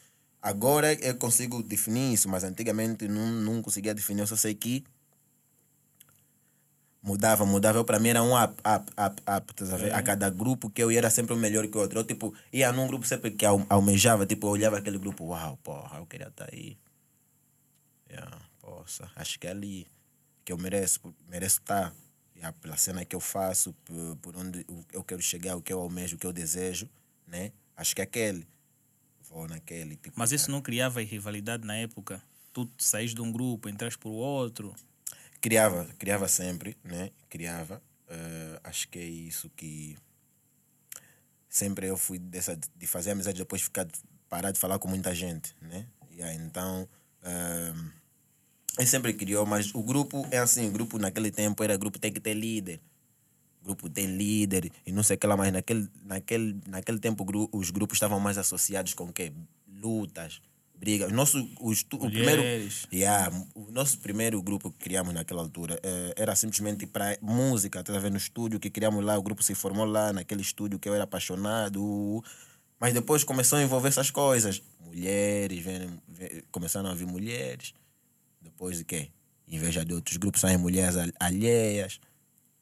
agora 0.41 0.93
eu 0.93 1.15
consigo 1.17 1.63
definir 1.63 2.13
isso, 2.13 2.29
mas 2.29 2.43
antigamente 2.43 3.07
não, 3.07 3.27
não 3.27 3.61
conseguia 3.63 3.95
definir. 3.95 4.21
Eu 4.21 4.27
só 4.27 4.35
sei 4.35 4.53
que 4.53 4.83
mudava, 7.01 7.45
mudava. 7.45 7.79
Eu, 7.79 7.85
para 7.85 7.99
mim 7.99 8.09
era 8.09 8.21
um 8.21 8.37
up, 8.41 8.53
up, 8.59 8.91
up, 8.91 9.21
up. 9.21 9.73
A 9.73 9.77
ver? 9.77 9.93
A 9.93 10.03
cada 10.03 10.29
grupo 10.29 10.69
que 10.69 10.83
eu 10.83 10.91
ia 10.91 10.99
era 10.99 11.09
sempre 11.09 11.33
o 11.33 11.37
melhor 11.37 11.67
que 11.67 11.77
o 11.77 11.81
outro. 11.81 11.99
Eu, 11.99 12.03
tipo, 12.03 12.33
ia 12.51 12.71
num 12.71 12.85
grupo 12.87 13.07
sempre 13.07 13.31
que 13.31 13.45
al- 13.45 13.65
almejava, 13.69 14.25
tipo, 14.25 14.45
eu 14.47 14.51
olhava 14.51 14.77
aquele 14.77 14.99
grupo, 14.99 15.25
uau, 15.25 15.57
porra, 15.57 15.97
eu 15.97 16.05
queria 16.05 16.27
estar 16.27 16.47
aí. 16.53 16.77
Yeah, 18.09 18.37
poxa, 18.61 19.09
acho 19.15 19.39
que 19.39 19.47
é 19.47 19.51
ali 19.51 19.87
que 20.45 20.51
eu 20.51 20.57
mereço, 20.57 20.99
mereço 21.27 21.59
estar. 21.59 21.93
Yeah, 22.35 22.57
pela 22.59 22.75
cena 22.75 23.05
que 23.05 23.15
eu 23.15 23.19
faço, 23.21 23.73
por, 23.85 24.15
por 24.17 24.35
onde 24.35 24.65
eu- 24.91 25.03
quero 25.03 25.21
chegar, 25.21 25.55
o 25.55 25.61
que 25.61 25.71
eu 25.71 25.79
almejo, 25.79 26.15
o 26.15 26.19
que 26.19 26.27
eu 26.27 26.33
desejo, 26.33 26.89
né? 27.25 27.51
Acho 27.77 27.95
que 27.95 28.01
é 28.01 28.03
aquele. 28.03 28.45
Vou 29.29 29.47
naquele. 29.47 29.95
Tipo, 29.95 30.17
Mas 30.19 30.31
isso 30.31 30.51
não 30.51 30.61
criava 30.61 31.01
rivalidade 31.01 31.65
na 31.65 31.75
época? 31.77 32.21
Tu 32.51 32.69
saís 32.77 33.13
de 33.13 33.21
um 33.21 33.31
grupo, 33.31 33.69
entras 33.69 33.95
por 33.95 34.09
outro. 34.11 34.75
criava, 35.39 35.85
criava 35.97 36.27
sempre, 36.27 36.77
né? 36.83 37.11
Criava. 37.29 37.81
Eh, 38.09 38.59
acho 38.63 38.89
que 38.89 38.99
é 38.99 39.05
isso 39.05 39.49
que 39.51 39.97
sempre 41.49 41.87
eu 41.87 41.97
fui 41.97 42.19
dessa 42.19 42.57
de 42.75 42.87
fazer 42.87 43.11
amizade 43.11 43.37
depois 43.37 43.61
ficar 43.61 43.87
parar 44.29 44.51
de 44.51 44.59
falar 44.59 44.79
com 44.79 44.87
muita 44.87 45.13
gente, 45.15 45.55
né? 45.61 45.87
E 46.11 46.21
então 46.21 46.87
eh, 47.23 47.73
ele 48.77 48.87
sempre 48.87 49.13
criou, 49.13 49.45
mas 49.45 49.73
o 49.73 49.81
grupo 49.83 50.25
é 50.31 50.37
assim, 50.39 50.67
o 50.67 50.71
grupo 50.71 50.97
naquele 50.97 51.31
tempo 51.31 51.63
era 51.63 51.77
grupo 51.77 51.99
tem 51.99 52.11
que 52.11 52.19
ter 52.19 52.33
líder. 52.33 52.79
Grupo 53.63 53.89
tem 53.89 54.07
líder 54.07 54.69
e 54.85 54.91
não 54.91 55.03
sei 55.03 55.15
o 55.15 55.19
que 55.19 55.25
lá, 55.27 55.37
mas 55.37 55.51
naquele, 55.53 55.87
naquele, 56.03 56.59
naquele 56.67 56.99
tempo 56.99 57.23
gru- 57.23 57.49
os 57.53 57.69
grupos 57.71 57.95
estavam 57.95 58.19
mais 58.19 58.37
associados 58.37 58.93
com 58.93 59.05
o 59.05 59.13
quê? 59.13 59.31
Lutas, 59.81 60.41
brigas. 60.77 61.09
O 61.09 61.15
Nosso, 61.15 61.49
o, 61.61 61.71
estu- 61.71 61.95
o 61.97 62.11
primeiro. 62.11 62.41
Yeah, 62.91 63.31
o 63.55 63.71
nosso 63.71 63.99
primeiro 63.99 64.41
grupo 64.41 64.69
que 64.69 64.79
criamos 64.79 65.13
naquela 65.13 65.41
altura 65.41 65.79
eh, 65.81 66.13
era 66.17 66.35
simplesmente 66.35 66.85
para 66.85 67.17
música, 67.21 67.79
estás 67.79 67.97
a 67.97 68.01
ver 68.01 68.11
no 68.11 68.17
estúdio 68.17 68.59
que 68.59 68.69
criamos 68.69 69.03
lá, 69.03 69.17
o 69.17 69.21
grupo 69.23 69.41
se 69.41 69.55
formou 69.55 69.85
lá 69.85 70.11
naquele 70.11 70.41
estúdio 70.41 70.77
que 70.77 70.89
eu 70.89 70.93
era 70.93 71.05
apaixonado, 71.05 72.21
mas 72.79 72.93
depois 72.93 73.23
começou 73.23 73.59
a 73.59 73.63
envolver 73.63 73.87
essas 73.87 74.11
coisas. 74.11 74.61
Mulheres, 74.81 75.59
vem, 75.63 75.89
vem- 76.09 76.43
começaram 76.51 76.89
a 76.89 76.93
vir 76.93 77.07
mulheres, 77.07 77.73
depois 78.43 78.77
de 78.77 78.83
quê? 78.83 79.09
Inveja 79.47 79.83
de 79.85 79.93
outros 79.93 80.17
grupos, 80.17 80.41
saem 80.41 80.57
mulheres 80.57 80.95
al- 80.95 81.11
alheias, 81.19 81.99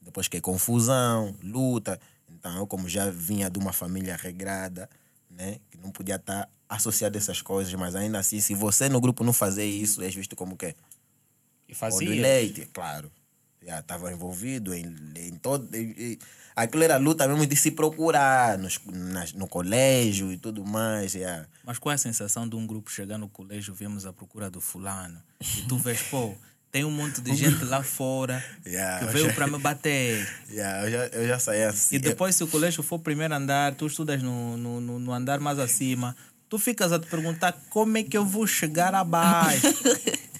depois 0.02 0.28
que 0.28 0.40
confusão, 0.42 1.36
luta. 1.44 2.00
Então 2.30 2.56
eu 2.58 2.68
como 2.68 2.88
já 2.88 3.10
vinha 3.10 3.50
de 3.50 3.60
uma 3.60 3.74
família 3.74 4.16
regrada, 4.16 4.90
né, 5.30 5.60
que 5.70 5.78
não 5.78 5.92
podia 5.92 6.16
estar 6.16 6.50
associado 6.68 7.18
a 7.18 7.20
essas 7.20 7.42
coisas, 7.42 7.74
mas 7.74 7.96
ainda 7.96 8.20
assim, 8.20 8.40
se 8.40 8.54
você 8.54 8.88
no 8.90 9.00
grupo 9.02 9.24
não 9.24 9.34
fazer 9.34 9.66
isso, 9.66 10.02
és 10.02 10.14
visto 10.16 10.36
como 10.36 10.56
que 10.58 10.76
E 11.68 11.74
fazia. 11.74 12.10
leite, 12.22 12.66
claro. 12.74 13.12
Já 13.66 13.80
estava 13.80 14.12
envolvido 14.12 14.74
em, 14.74 14.96
em 15.16 15.32
todo. 15.36 15.74
em- 15.76 15.92
em- 15.98 16.18
aquilo 16.56 16.84
era 16.84 16.98
luta 16.98 17.28
mesmo 17.28 17.46
de 17.46 17.56
se 17.56 17.72
procurar 17.72 18.58
nos, 18.58 18.80
nas- 18.86 19.34
no 19.34 19.48
colégio 19.48 20.32
e 20.32 20.38
tudo 20.38 20.66
mais. 20.66 21.12
já. 21.12 21.46
Mas 21.64 21.78
qual 21.78 21.92
é 21.92 21.96
a 21.96 21.98
sensação 21.98 22.48
de 22.48 22.56
um 22.56 22.66
grupo 22.66 22.90
chegar 22.92 23.18
no 23.20 23.30
colégio, 23.30 23.74
vemos 23.74 24.06
à 24.06 24.12
procura 24.12 24.50
do 24.50 24.60
fulano, 24.60 25.22
e 25.58 25.62
tu 25.64 25.78
vês, 25.78 26.02
pô, 26.02 26.36
tem 26.72 26.84
um 26.84 26.90
monte 26.92 27.22
de 27.22 27.34
gente 27.36 27.64
lá 27.66 27.84
fora 27.84 28.44
Yeah, 28.66 29.06
que 29.06 29.14
veio 29.14 29.28
já- 29.28 29.34
para 29.34 29.46
me 29.48 29.60
bater. 29.60 30.28
já, 30.52 30.84
eu, 30.86 30.92
já, 30.92 31.06
eu 31.18 31.28
já 31.28 31.38
saí 31.40 31.64
assim. 31.64 31.96
E 31.96 32.00
depois, 32.00 32.36
se 32.36 32.44
o 32.44 32.48
colégio 32.48 32.82
for 32.82 32.98
primeiro 32.98 33.34
andar, 33.36 33.76
tu 33.76 33.86
estudas 33.86 34.24
no, 34.24 34.58
no, 34.58 34.82
no, 34.82 34.98
no 35.00 35.14
andar 35.14 35.40
mais 35.40 35.60
acima, 35.60 36.16
tu 36.50 36.58
ficas 36.58 36.92
a 36.92 36.98
te 37.00 37.06
perguntar 37.08 37.54
como 37.70 37.96
é 37.98 38.04
que 38.04 38.18
eu 38.18 38.26
vou 38.26 38.48
chegar 38.48 38.96
abaixo. 38.96 39.68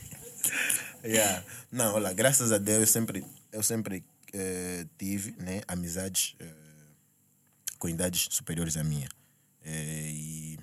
Yeah. 1.04 1.44
Não, 1.72 1.96
olha, 1.96 2.14
graças 2.14 2.52
a 2.52 2.58
Deus 2.58 2.82
eu 2.82 2.88
sempre, 2.88 3.26
eu 3.52 3.64
sempre 3.64 4.04
eh, 4.34 4.86
tive 4.98 5.32
né, 5.38 5.62
amizades 5.68 6.36
eh, 6.40 6.48
com 7.78 7.90
idades 7.90 8.28
superiores 8.32 8.78
à 8.78 8.84
minha. 8.84 9.10
Eh, 9.64 10.10
e 10.12 10.60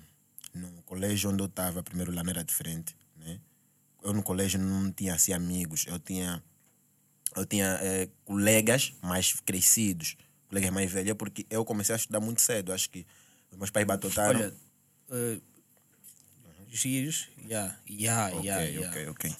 no 0.53 0.81
colégio 0.83 1.29
onde 1.29 1.41
eu 1.41 1.47
estava, 1.47 1.83
primeiro 1.83 2.11
lá 2.13 2.23
não 2.23 2.31
era 2.31 2.43
diferente, 2.43 2.95
né? 3.17 3.39
Eu 4.03 4.13
no 4.13 4.23
colégio 4.23 4.59
não 4.59 4.91
tinha 4.91 5.13
assim 5.13 5.33
amigos, 5.33 5.85
eu 5.87 5.99
tinha 5.99 6.41
eu 7.35 7.45
tinha 7.45 7.79
eh, 7.81 8.09
colegas 8.25 8.93
mais 9.01 9.33
crescidos, 9.41 10.17
colegas 10.47 10.71
mais 10.71 10.91
velhos, 10.91 11.13
porque 11.15 11.45
eu 11.49 11.63
comecei 11.63 11.93
a 11.93 11.97
estudar 11.97 12.19
muito 12.19 12.41
cedo. 12.41 12.73
Acho 12.73 12.89
que 12.89 13.05
meus 13.55 13.69
pais 13.69 13.85
batotaram. 13.85 14.39
Olha, 14.39 14.53
uh, 15.09 15.41
giros, 16.69 17.27
yeah, 17.45 17.77
yeah, 17.89 18.35
ok, 18.35 18.45
yeah, 18.45 18.69
yeah. 18.69 18.89
ok, 18.89 19.09
ok. 19.09 19.35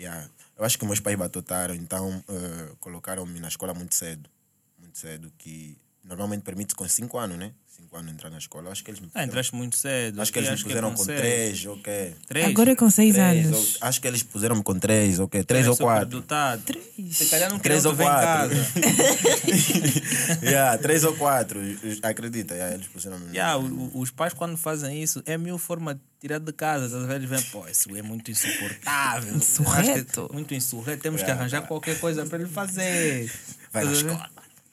Yeah. 0.00 0.30
Eu 0.56 0.64
acho 0.64 0.78
que 0.78 0.86
meus 0.86 0.98
pais 0.98 1.18
batotaram, 1.18 1.74
então 1.74 2.24
eh, 2.26 2.72
colocaram-me 2.80 3.38
na 3.38 3.48
escola 3.48 3.74
muito 3.74 3.94
cedo. 3.94 4.30
Muito 4.78 4.96
cedo, 4.96 5.30
que 5.36 5.76
normalmente 6.02 6.42
permite 6.42 6.74
com 6.74 6.88
5 6.88 7.18
anos, 7.18 7.36
né? 7.36 7.52
5 7.80 7.96
anos 7.96 8.12
entrar 8.12 8.30
na 8.30 8.38
escola. 8.38 8.70
Acho 8.70 8.84
que 8.84 8.90
eles 8.90 9.00
me 9.00 9.08
Ah, 9.14 9.24
entraste 9.24 9.54
muito 9.54 9.76
cedo. 9.76 10.20
Acho 10.20 10.32
que 10.32 10.38
eles 10.38 10.50
me 10.50 10.62
puseram 10.64 10.92
com 10.94 11.04
seis. 11.04 11.18
3, 11.20 11.66
ok. 11.66 12.14
Três? 12.28 12.46
Agora 12.46 12.76
com 12.76 12.90
seis 12.90 13.14
Três, 13.14 13.46
anos. 13.46 13.58
ou- 13.80 13.88
acho 13.88 14.00
que 14.00 14.06
eles 14.08 14.22
puseram-me 14.22 14.62
com 14.62 14.78
3, 14.78 15.18
ok. 15.18 15.42
3 15.44 15.66
ou 15.68 15.76
4. 15.76 16.06
Dotado. 16.08 16.62
Três. 16.62 17.16
Se 17.16 17.26
calhar 17.26 17.50
não 17.50 17.58
Três 17.58 17.82
queriam 17.84 17.92
ou 17.92 17.96
que 17.96 18.04
vem 18.04 18.06
em 18.06 18.10
quatro. 18.10 18.56
casa. 18.56 20.40
yeah, 20.44 20.78
3 20.78 21.04
ou 21.04 21.16
4. 21.16 21.60
Acredita, 22.02 22.54
yeah, 22.54 22.74
eles 22.74 22.86
puseram-me. 22.88 23.26
Yeah, 23.30 23.58
o- 23.58 23.90
os 24.00 24.10
pais, 24.10 24.32
quando 24.34 24.56
fazem 24.56 25.02
isso, 25.02 25.22
é 25.26 25.36
mil 25.38 25.58
forma 25.58 25.94
de 25.94 26.00
tirar 26.20 26.38
de 26.38 26.52
casa. 26.52 26.98
Às 26.98 27.06
vezes 27.06 27.28
vêm, 27.28 27.42
pô, 27.50 27.66
isso 27.68 27.94
é 27.96 28.02
muito 28.02 28.30
insuportável. 28.30 29.34
Insurreto. 29.34 30.28
É 30.30 30.32
Muito 30.34 30.54
insurreto. 30.54 31.02
Temos 31.02 31.22
que 31.22 31.30
arranjar 31.30 31.62
qualquer 31.62 31.98
coisa 31.98 32.24
para 32.26 32.38
ele 32.38 32.48
fazer. 32.48 33.30
Vai 33.72 33.84
na 33.84 33.92
escola. 33.92 34.30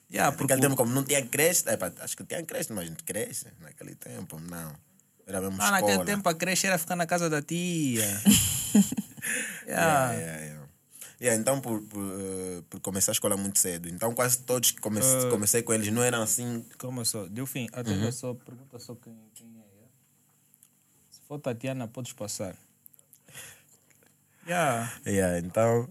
Yeah, 0.09 0.31
porque 0.35 0.53
Naquele 0.53 0.61
tempo, 0.69 0.77
como 0.77 0.93
não 0.93 1.03
tinha 1.03 1.25
creche, 1.25 1.67
epa, 1.69 1.93
acho 1.99 2.15
que 2.15 2.23
tinha 2.23 2.41
creche, 2.43 2.71
mas 2.71 2.89
não 2.89 2.95
creche 3.05 3.47
naquele 3.59 3.93
tempo, 3.95 4.39
não. 4.39 4.73
Era 5.25 5.41
mesmo 5.41 5.57
ah, 5.61 5.65
escola. 5.65 5.81
naquele 5.81 6.05
tempo 6.05 6.29
a 6.29 6.33
creche 6.33 6.65
era 6.67 6.77
ficar 6.77 6.95
na 6.95 7.05
casa 7.05 7.29
da 7.29 7.41
tia. 7.41 8.05
yeah. 9.67 10.13
Yeah, 10.13 10.67
yeah, 11.19 11.41
então, 11.41 11.59
por, 11.59 11.81
por, 11.81 12.01
eh, 12.03 12.63
por 12.69 12.79
começar 12.79 13.11
a 13.11 13.13
escola 13.13 13.35
muito 13.35 13.59
cedo. 13.59 13.89
Então, 13.89 14.13
quase 14.13 14.39
todos 14.39 14.71
que 14.71 14.79
comece, 14.79 15.07
Ah. 15.25 15.29
comecei 15.29 15.61
com 15.61 15.73
eles 15.73 15.91
não 15.91 16.01
eram 16.01 16.21
assim. 16.21 16.65
Calma 16.77 17.03
só, 17.03 17.25
deu 17.25 17.45
fim. 17.45 17.67
Atenda 17.73 18.09
só, 18.13 18.33
pergunta 18.33 18.79
só 18.79 18.95
quem, 18.95 19.13
quem 19.33 19.47
é. 19.59 19.87
Se 21.11 21.19
for 21.27 21.39
Tatiana, 21.39 21.87
podes 21.89 22.13
passar. 22.13 22.55
Yeah. 24.47 24.93
Yeah, 25.05 25.39
então. 25.39 25.89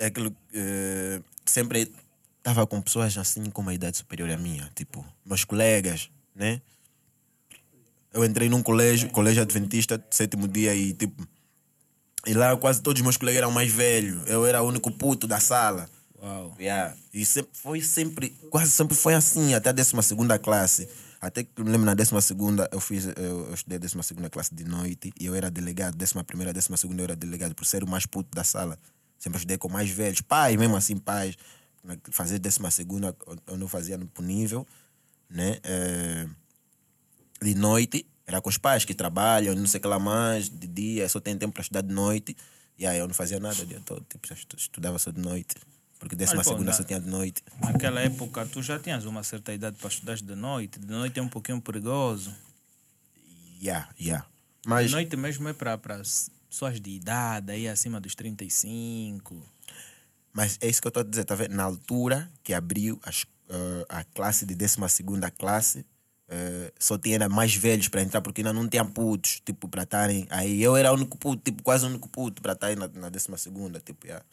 É 0.00 0.06
aquilo. 0.06 0.34
eh, 0.54 1.20
sempre 1.44 1.92
estava 2.38 2.66
com 2.66 2.80
pessoas 2.80 3.16
assim 3.18 3.44
com 3.50 3.60
uma 3.60 3.74
idade 3.74 3.98
superior 3.98 4.30
à 4.30 4.36
minha. 4.38 4.68
Tipo, 4.74 5.04
meus 5.24 5.44
colegas, 5.44 6.10
né? 6.34 6.60
Eu 8.12 8.24
entrei 8.24 8.48
num 8.48 8.62
colégio, 8.62 9.10
colégio 9.10 9.42
adventista, 9.42 10.02
sétimo 10.10 10.48
dia, 10.48 10.74
e 10.74 10.94
tipo. 10.94 11.22
E 12.26 12.34
lá 12.34 12.56
quase 12.56 12.82
todos 12.82 13.00
os 13.00 13.04
meus 13.04 13.16
colegas 13.16 13.42
eram 13.42 13.52
mais 13.52 13.70
velhos. 13.70 14.26
Eu 14.26 14.44
era 14.44 14.62
o 14.62 14.66
único 14.66 14.90
puto 14.90 15.26
da 15.26 15.38
sala. 15.38 15.88
Uau. 16.22 16.54
Yeah. 16.58 16.94
E 17.14 17.24
sempre, 17.24 17.50
foi 17.54 17.80
sempre, 17.80 18.30
quase 18.50 18.70
sempre 18.70 18.96
foi 18.96 19.14
assim, 19.14 19.54
até 19.54 19.70
a 19.70 19.72
12 19.72 19.92
classe. 20.42 20.88
Até 21.20 21.44
que 21.44 21.62
me 21.62 21.70
lembro 21.70 21.84
na 21.84 21.94
12 21.94 22.12
eu 22.72 22.80
fiz, 22.80 23.04
eu, 23.04 23.46
eu 23.48 23.54
estudei 23.54 23.76
a 23.76 23.80
12 23.80 24.02
segunda 24.02 24.30
classe 24.30 24.54
de 24.54 24.64
noite 24.64 25.12
e 25.20 25.26
eu 25.26 25.34
era 25.34 25.50
delegado. 25.50 25.96
11 26.00 26.24
primeira, 26.24 26.52
12 26.52 26.76
segunda 26.76 27.02
eu 27.02 27.04
era 27.04 27.16
delegado 27.16 27.54
por 27.54 27.64
ser 27.64 27.84
o 27.84 27.88
mais 27.88 28.06
puto 28.06 28.34
da 28.34 28.44
sala. 28.44 28.78
Sempre 29.20 29.36
estudei 29.36 29.58
com 29.58 29.68
mais 29.68 29.90
velhos, 29.90 30.22
pais, 30.22 30.56
mesmo 30.56 30.74
assim, 30.76 30.96
pais. 30.96 31.36
Na- 31.84 31.96
Fazer 32.10 32.38
12 32.38 32.58
segunda 32.72 33.14
eu 33.46 33.56
não 33.58 33.68
fazia 33.68 33.96
no 33.98 34.08
nível, 34.22 34.66
né? 35.28 35.58
Eh, 35.62 36.26
de 37.42 37.54
noite, 37.54 38.06
era 38.26 38.40
com 38.40 38.48
os 38.48 38.56
pais 38.58 38.84
que 38.84 38.94
trabalham, 38.94 39.54
não 39.54 39.66
sei 39.66 39.78
o 39.78 39.82
que 39.82 39.88
lá 39.88 39.98
mais, 39.98 40.48
de 40.48 40.66
dia, 40.66 41.06
só 41.08 41.20
tem 41.20 41.36
tempo 41.36 41.52
para 41.52 41.60
estudar 41.62 41.82
de 41.82 41.92
noite. 41.92 42.34
E 42.78 42.86
aí 42.86 42.98
eu 42.98 43.06
não 43.06 43.14
fazia 43.14 43.38
nada 43.38 43.62
o 43.62 43.66
dia 43.66 43.80
todo, 43.84 44.02
tipo, 44.08 44.26
estudava 44.56 44.98
só 44.98 45.10
de 45.10 45.20
noite. 45.20 45.54
Porque 45.98 46.16
décima 46.16 46.42
pô, 46.42 46.48
segunda 46.48 46.70
na- 46.70 46.76
só 46.76 46.82
tinha 46.82 46.98
de 46.98 47.08
noite. 47.10 47.42
Naquela 47.60 48.00
época, 48.00 48.46
tu 48.46 48.62
já 48.62 48.78
tinhas 48.78 49.04
uma 49.04 49.22
certa 49.22 49.52
idade 49.52 49.76
para 49.76 49.88
estudar 49.88 50.16
de 50.16 50.34
noite. 50.34 50.78
De 50.80 50.86
noite 50.86 51.20
é 51.20 51.22
um 51.22 51.28
pouquinho 51.28 51.60
perigoso. 51.60 52.34
Yeah, 53.60 53.86
yeah. 54.00 54.24
De 54.62 54.68
Mas, 54.68 54.90
noite 54.92 55.14
mesmo 55.14 55.46
é 55.48 55.52
para 55.52 55.76
pessoas 56.50 56.80
de 56.80 56.90
idade, 56.90 57.52
aí 57.52 57.68
acima 57.68 58.00
dos 58.00 58.14
35. 58.14 59.40
mas 60.32 60.58
é 60.60 60.68
isso 60.68 60.80
que 60.80 60.86
eu 60.86 60.90
estou 60.90 61.02
a 61.02 61.04
dizer, 61.04 61.24
tá 61.24 61.34
vendo? 61.34 61.54
Na 61.54 61.62
altura 61.64 62.30
que 62.42 62.52
abriu 62.52 63.00
as, 63.04 63.24
eh, 63.48 63.86
a 63.88 64.04
classe 64.04 64.44
de 64.44 64.54
décima 64.54 64.88
segunda 64.88 65.30
classe, 65.30 65.86
eh, 66.28 66.72
só 66.78 66.98
tinha 66.98 67.28
mais 67.28 67.54
velhos 67.54 67.88
para 67.88 68.02
entrar, 68.02 68.20
porque 68.20 68.40
ainda 68.40 68.52
não 68.52 68.68
tinha 68.68 68.84
putos, 68.84 69.40
tipo, 69.44 69.68
para 69.68 69.82
estarem 69.84 70.26
aí. 70.30 70.62
Eu 70.62 70.76
era 70.76 70.92
o 70.92 70.94
único 70.94 71.16
puto, 71.16 71.42
tipo, 71.42 71.62
quase 71.62 71.84
o 71.84 71.88
único 71.88 72.08
puto 72.08 72.42
para 72.42 72.52
estar 72.52 72.68
aí 72.68 72.76
na, 72.76 72.88
na 72.88 73.08
décima 73.08 73.36
segunda, 73.36 73.80
tipo, 73.80 74.06
yeah. 74.06 74.24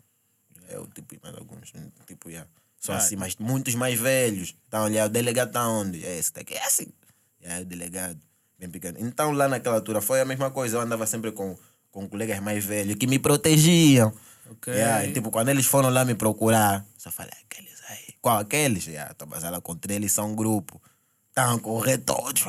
Eu, 0.70 0.86
tipo, 0.88 1.16
e 1.16 1.20
mais 1.24 1.36
alguns, 1.36 1.72
tipo, 2.06 2.30
yeah. 2.30 2.48
Só 2.80 2.94
Ah, 2.94 2.98
assim, 2.98 3.16
mas 3.16 3.36
muitos 3.38 3.74
mais 3.74 4.00
velhos. 4.00 4.56
Então, 4.68 4.84
olha, 4.84 5.06
o 5.06 5.10
delegado 5.10 5.48
está 5.48 5.68
onde? 5.68 6.06
É, 6.06 6.20
esse 6.20 6.32
daqui 6.34 6.54
é 6.54 6.64
assim. 6.64 6.88
É 7.42 7.62
o 7.62 7.66
delegado, 7.66 8.20
bem 8.60 8.70
pequeno. 8.70 8.98
Então, 9.00 9.32
lá 9.32 9.48
naquela 9.48 9.78
altura, 9.78 10.02
foi 10.02 10.22
a 10.22 10.26
mesma 10.26 10.52
coisa. 10.52 10.78
Eu 10.78 10.82
andava 10.82 11.08
sempre 11.08 11.32
com, 11.32 11.58
com 11.98 12.08
colegas 12.08 12.40
mais 12.40 12.64
velhos 12.64 12.96
que 12.96 13.08
me 13.08 13.18
protegiam. 13.18 14.14
Yeah, 14.68 15.04
e, 15.04 15.14
tipo, 15.14 15.32
quando 15.32 15.50
eles 15.50 15.66
foram 15.66 15.90
lá 15.90 16.06
me 16.06 16.14
procurar, 16.14 16.86
só 16.96 17.10
falei, 17.10 17.34
aqueles 17.44 17.82
aí. 17.90 18.14
Qual 18.22 18.38
aqueles? 18.38 18.86
Yeah, 18.86 19.16
tô 19.16 19.26
basada 19.26 19.60
contra 19.60 19.92
eles, 19.92 20.12
são 20.12 20.32
um 20.32 20.36
grupo. 20.36 20.80
Estão 21.30 21.56
a 21.56 21.60
correr 21.60 21.98
todos. 21.98 22.46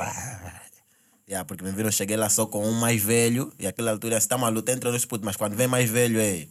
Yeah, 1.26 1.46
porque 1.46 1.64
me 1.64 1.72
viram, 1.72 1.90
cheguei 1.90 2.18
lá 2.18 2.28
só 2.28 2.44
com 2.44 2.62
um 2.62 2.72
mais 2.72 3.02
velho, 3.02 3.50
e 3.58 3.66
aquela 3.66 3.90
altura, 3.90 4.20
se 4.20 4.28
tá 4.28 4.36
uma 4.36 4.50
luta 4.50 4.70
entre 4.70 4.86
os 4.90 5.04
putos, 5.06 5.24
mas 5.24 5.36
quando 5.36 5.56
vem 5.56 5.66
mais 5.66 5.88
velho, 5.88 6.20
é. 6.20 6.46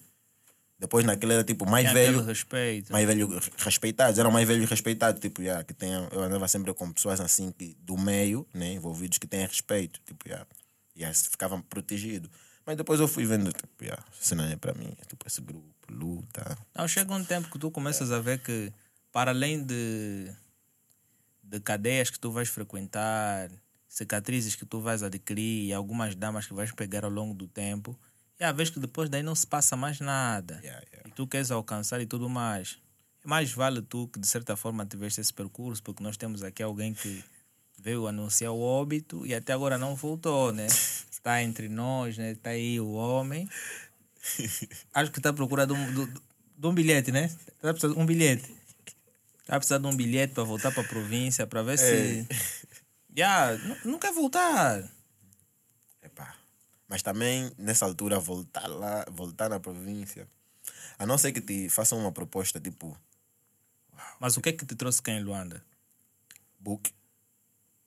Depois 0.79 1.05
naquele 1.05 1.33
era 1.33 1.43
tipo 1.43 1.69
mais 1.69 1.85
Tem 1.85 1.93
velho, 1.93 2.23
respeito. 2.23 2.91
mais 2.91 3.05
velho 3.05 3.29
respeitados, 3.57 4.17
eram 4.17 4.31
mais 4.31 4.47
velhos 4.47 4.67
respeitados, 4.67 5.21
tipo, 5.21 5.43
yeah, 5.43 5.63
que 5.63 5.73
tenham, 5.73 6.07
eu 6.11 6.23
andava 6.23 6.47
sempre 6.47 6.73
com 6.73 6.91
pessoas 6.91 7.21
assim 7.21 7.51
que, 7.51 7.77
do 7.79 7.95
meio, 7.95 8.45
né, 8.53 8.73
envolvidos 8.73 9.19
que 9.19 9.27
têm 9.27 9.45
respeito, 9.45 10.01
tipo, 10.03 10.27
yeah, 10.27 10.47
yeah, 10.95 11.15
ficavam 11.29 11.61
protegidos. 11.61 12.31
Mas 12.67 12.75
depois 12.75 12.99
eu 12.99 13.07
fui 13.07 13.25
vendo, 13.25 13.49
tipo, 13.53 13.81
yeah, 13.81 14.03
isso 14.21 14.35
não 14.35 14.43
é 14.43 14.57
para 14.57 14.73
mim, 14.73 14.93
é 15.01 15.05
tipo 15.05 15.25
esse 15.25 15.39
grupo, 15.39 15.63
luta. 15.89 16.57
Não, 16.75 16.85
chega 16.85 17.13
um 17.13 17.23
tempo 17.23 17.49
que 17.49 17.57
tu 17.57 17.71
começas 17.71 18.11
a 18.11 18.19
ver 18.19 18.39
que, 18.39 18.73
para 19.09 19.31
além 19.31 19.63
de, 19.63 20.29
de 21.41 21.61
cadeias 21.61 22.09
que 22.09 22.19
tu 22.19 22.29
vais 22.29 22.49
frequentar, 22.49 23.49
cicatrizes 23.87 24.57
que 24.57 24.65
tu 24.65 24.81
vais 24.81 25.01
adquirir 25.01 25.69
e 25.69 25.73
algumas 25.73 26.13
damas 26.13 26.45
que 26.45 26.53
vais 26.53 26.69
pegar 26.73 27.05
ao 27.05 27.09
longo 27.09 27.33
do 27.33 27.47
tempo, 27.47 27.97
e 28.37 28.43
a 28.43 28.51
vez 28.51 28.69
que 28.69 28.81
depois 28.81 29.09
daí 29.09 29.23
não 29.23 29.33
se 29.33 29.47
passa 29.47 29.77
mais 29.77 30.01
nada. 30.01 30.59
Yeah, 30.61 30.85
yeah. 30.91 31.09
E 31.09 31.11
tu 31.11 31.25
queres 31.25 31.51
alcançar 31.51 32.01
e 32.01 32.05
tudo 32.05 32.29
mais. 32.29 32.77
Mais 33.23 33.49
vale 33.53 33.81
tu 33.81 34.09
que 34.09 34.19
de 34.19 34.27
certa 34.27 34.57
forma 34.57 34.85
tiveste 34.85 35.21
esse 35.21 35.33
percurso, 35.33 35.81
porque 35.81 36.03
nós 36.03 36.17
temos 36.17 36.43
aqui 36.43 36.61
alguém 36.61 36.93
que 36.93 37.23
veio 37.79 38.07
anunciar 38.07 38.51
o 38.51 38.59
óbito 38.59 39.25
e 39.25 39.33
até 39.33 39.53
agora 39.53 39.77
não 39.77 39.95
voltou, 39.95 40.51
né? 40.51 40.67
Está 41.17 41.41
entre 41.43 41.67
nós, 41.67 42.17
né? 42.17 42.31
Está 42.31 42.51
aí 42.51 42.79
o 42.79 42.91
homem. 42.91 43.49
Acho 44.93 45.11
que 45.11 45.19
está 45.19 45.29
à 45.29 45.33
procura 45.33 45.65
de 45.65 45.73
um, 45.73 45.93
de, 45.93 46.13
de 46.57 46.67
um 46.67 46.73
bilhete, 46.73 47.11
né? 47.11 47.25
Está 47.25 47.73
precisando 47.73 47.95
de 47.95 48.01
um 48.01 48.05
bilhete. 48.05 48.55
Está 49.41 49.57
precisando 49.57 49.87
de 49.87 49.93
um 49.93 49.97
bilhete 49.97 50.33
para 50.33 50.43
voltar 50.43 50.71
para 50.71 50.83
a 50.83 50.87
província, 50.87 51.47
para 51.47 51.63
ver 51.63 51.77
se. 51.77 52.27
Já, 53.15 53.57
não, 53.57 53.77
não 53.91 53.99
quer 53.99 54.13
voltar. 54.13 54.87
Epá. 56.03 56.35
Mas 56.87 57.01
também, 57.01 57.51
nessa 57.57 57.85
altura, 57.85 58.19
voltar 58.19 58.67
lá, 58.67 59.05
voltar 59.11 59.49
na 59.49 59.59
província, 59.59 60.27
a 60.99 61.05
não 61.05 61.17
ser 61.17 61.31
que 61.31 61.41
te 61.41 61.69
façam 61.69 61.97
uma 61.97 62.11
proposta 62.11 62.59
tipo 62.59 62.97
Mas 64.19 64.37
o 64.37 64.41
que 64.41 64.49
é 64.49 64.53
que 64.53 64.65
te 64.65 64.75
trouxe 64.75 65.01
cá 65.01 65.11
em 65.11 65.23
Luanda? 65.23 65.63
book. 66.59 66.91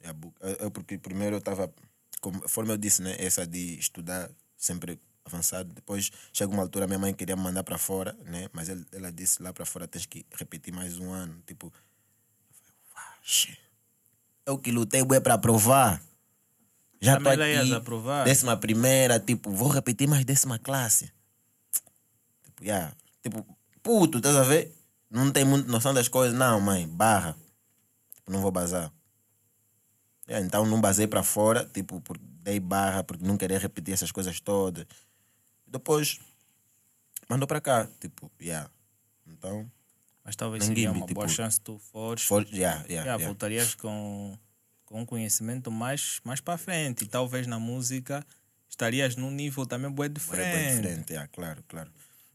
É, 0.01 0.13
book. 0.13 0.35
Eu, 0.41 0.55
eu, 0.55 0.71
porque 0.71 0.97
primeiro 0.97 1.37
eu 1.37 1.39
estava, 1.39 1.73
conforme 2.21 2.73
eu 2.73 2.77
disse, 2.77 3.03
né, 3.03 3.17
essa 3.19 3.47
de 3.47 3.79
estudar 3.79 4.31
sempre 4.57 5.01
avançado. 5.25 5.73
Depois 5.73 6.11
chega 6.33 6.53
uma 6.53 6.63
altura, 6.63 6.87
minha 6.87 6.99
mãe 6.99 7.15
queria 7.15 7.37
me 7.37 7.43
mandar 7.43 7.63
para 7.65 7.79
fora, 7.79 8.17
né, 8.25 8.49
mas 8.53 8.69
ele, 8.69 8.85
ela 8.93 9.11
disse 9.11 9.43
lá 9.43 9.53
para 9.53 9.65
fora 9.65 9.87
tens 9.89 10.07
que 10.07 10.25
repetir 10.37 10.73
mais 10.73 10.99
um 10.99 11.13
ano. 11.13 11.43
Tipo, 11.47 11.67
eu 11.67 11.73
falei, 12.53 12.75
"Vaxe, 12.95 13.59
eu 14.47 14.59
que 14.59 14.71
lutei 14.71 15.03
bué 15.05 15.21
para 15.21 15.39
provar. 15.39 16.03
Já 17.01 17.17
tô 17.17 17.25
Também 17.25 17.57
aqui, 17.57 17.75
aprovar? 17.75 18.25
décima 18.25 18.57
primeira, 18.57 19.19
tipo, 19.19 19.51
vou 19.51 19.69
repetir 19.69 20.07
mais 20.07 20.25
décima 20.25 20.59
classe. 20.59 21.11
Tipo, 22.45 22.65
yeah, 22.65 22.95
tipo, 23.23 23.47
puto, 23.83 24.19
estás 24.19 24.37
a 24.37 24.43
ver? 24.43 24.75
Não 25.11 25.33
tem 25.33 25.45
muita 25.45 25.67
noção 25.71 25.95
das 25.95 26.09
coisas. 26.09 26.37
Não, 26.39 26.61
mãe, 26.61 26.87
barra. 26.87 27.35
Tipo, 28.15 28.31
não 28.31 28.43
vou 28.43 28.51
bazar. 28.53 28.93
Yeah, 30.31 30.47
então 30.47 30.65
não 30.65 30.81
basei 30.81 31.09
para 31.09 31.25
fora, 31.25 31.65
tipo, 31.65 32.01
por, 32.01 32.17
dei 32.19 32.61
barra 32.61 33.03
porque 33.03 33.27
não 33.27 33.37
queria 33.37 33.59
repetir 33.59 33.93
essas 33.93 34.13
coisas 34.13 34.39
todas. 34.41 34.87
Depois 35.67 36.21
mandou 37.29 37.49
para 37.49 37.61
cá, 37.61 37.89
tipo, 38.01 38.31
yeah. 38.41 38.71
Então, 39.27 39.69
Mas 40.25 40.37
talvez 40.37 40.65
seria 40.65 40.93
me, 40.93 40.99
uma 40.99 41.07
tipo, 41.07 41.19
boa 41.21 41.29
chance 41.29 41.61
tu 41.61 41.79
fores. 41.79 42.23
for, 42.23 42.43
yeah, 42.47 42.77
yeah, 42.83 42.89
Yeah, 42.89 43.05
yeah. 43.15 43.25
Voltarias 43.27 43.75
com, 43.75 44.39
com 44.85 45.01
um 45.03 45.07
conhecimento 45.07 45.71
mais, 45.71 46.21
mais 46.23 46.41
para 46.41 46.57
frente. 46.57 47.03
E 47.05 47.09
talvez 47.09 47.47
na 47.49 47.59
música 47.59 48.25
estarias 48.69 49.17
num 49.17 49.31
nível 49.33 49.67
também 49.67 49.91
bem 49.93 50.07
É 50.07 50.09
diferente. 50.09 50.57
bem 50.57 50.77
diferente, 50.77 51.15
é, 51.17 51.27
claro, 51.27 51.65
claro. 51.67 51.91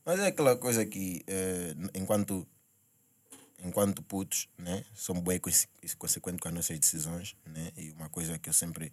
Mas 0.06 0.20
é 0.20 0.28
aquela 0.28 0.58
coisa 0.58 0.86
que, 0.86 1.24
eh, 1.28 1.74
enquanto, 1.96 2.46
enquanto 3.66 4.02
putos, 4.04 4.48
né, 4.58 4.86
são 4.94 5.20
bem 5.22 5.40
conse- 5.40 5.68
consequentes 5.98 6.40
com 6.40 6.48
as 6.48 6.54
nossas 6.54 6.80
decisões, 6.80 7.36
né, 7.46 7.72
e 7.76 7.92
uma 7.92 8.10
coisa 8.10 8.38
que 8.38 8.50
eu 8.50 8.54
sempre 8.54 8.92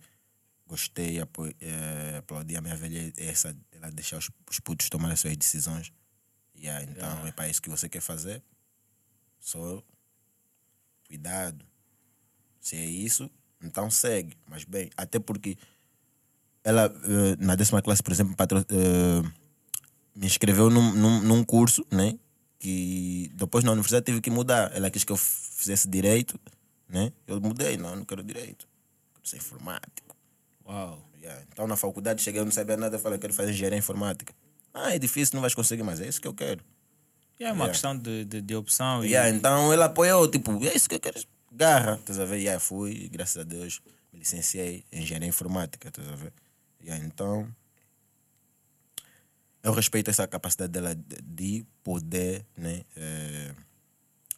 gostei, 0.67 1.21
apo, 1.21 1.47
eh, 1.61 2.17
aplaudi 2.19 2.57
a 2.57 2.61
minha 2.61 2.77
velha 2.77 3.13
é 3.17 3.27
essa, 3.27 3.55
ela 3.73 3.91
deixar 3.91 4.17
os, 4.19 4.31
os 4.51 4.61
putos 4.61 4.89
tomar 4.89 5.13
as 5.13 5.21
suas 5.21 5.37
decisões. 5.37 5.93
Yeah, 6.57 6.83
então, 6.85 7.27
é 7.27 7.33
para 7.33 7.49
isso 7.49 7.61
que 7.61 7.69
você 7.69 7.89
quer 7.89 8.01
fazer. 8.01 8.43
Só 9.41 9.83
cuidado. 11.07 11.67
Se 12.61 12.77
é 12.77 12.85
isso, 12.87 13.31
então 13.61 13.91
segue. 13.91 14.37
Mas 14.47 14.65
bem, 14.65 14.89
até 14.97 15.19
porque 15.19 15.59
ela, 16.65 16.85
eh, 16.87 17.37
na 17.39 17.55
décima 17.57 17.83
classe, 17.83 18.03
por 18.03 18.13
exemplo, 18.13 18.37
patro, 18.37 18.59
eh, 18.61 19.23
me 20.15 20.27
inscreveu 20.27 20.71
num, 20.71 20.95
num, 20.95 21.21
num 21.23 21.45
curso, 21.45 21.85
né? 21.91 22.19
Que 22.63 23.29
depois 23.35 23.65
na 23.65 23.73
universidade 23.73 24.07
tive 24.07 24.21
que 24.21 24.31
mudar. 24.31 24.71
Ela 24.73 24.89
quis 24.89 25.03
que 25.03 25.11
eu 25.11 25.17
fizesse 25.17 25.89
direito, 25.89 26.39
né? 26.89 27.13
Eu 27.27 27.41
mudei, 27.41 27.77
não, 27.77 27.97
não 27.97 28.05
quero 28.05 28.23
direito. 28.23 28.69
Quero 29.15 29.29
ser 29.29 29.39
informático. 29.39 30.17
Uau. 30.65 31.03
Yeah. 31.21 31.43
Então 31.53 31.67
na 31.67 31.75
faculdade 31.77 32.23
cheguei, 32.23 32.41
eu 32.41 32.45
não 32.45 32.53
sabia 32.53 32.77
nada, 32.77 33.01
falei, 33.01 33.19
quero 33.19 33.35
fazer 33.35 33.51
engenharia 33.51 33.79
informática. 33.79 34.33
Ah, 34.73 34.95
é 34.95 34.99
difícil, 34.99 35.35
não 35.35 35.41
vais 35.41 35.55
conseguir, 35.57 35.83
mas 35.83 36.01
é 36.01 36.07
isso 36.07 36.21
que 36.21 36.29
eu 36.29 36.35
quero. 36.35 36.61
E 37.41 37.43
é 37.45 37.49
uma 37.49 37.65
Yeah. 37.65 37.73
questão 37.73 37.99
de, 37.99 38.25
de, 38.27 38.41
de 38.41 38.55
opção. 38.55 39.05
e- 39.05 39.09
Yeah, 39.09 39.29
então 39.37 39.73
ele 39.73 39.83
apoiou, 39.83 40.29
tipo, 40.29 40.53
é 40.65 40.73
isso 40.77 40.89
que 40.89 40.95
eu 40.95 41.01
quero. 41.01 41.21
Garra, 41.51 41.97
estás 41.97 42.21
a 42.21 42.25
ver? 42.25 42.37
Yeah, 42.39 42.61
fui, 42.61 43.09
graças 43.09 43.39
a 43.39 43.43
Deus, 43.45 43.81
me 44.13 44.21
licenciei 44.21 44.85
em 44.93 45.03
engenharia 45.03 45.29
informática, 45.29 45.89
estás 45.89 46.09
a 46.09 46.15
ver? 46.15 46.33
Yeah, 46.81 47.05
então, 47.05 47.49
eu 49.63 49.73
respeito 49.73 50.11
essa 50.11 50.27
capacidade 50.27 50.73
dela 50.73 50.95
de- 50.95 51.23
de 51.23 51.67
poder, 51.85 52.45
né, 52.57 52.85
eh, 52.97 53.55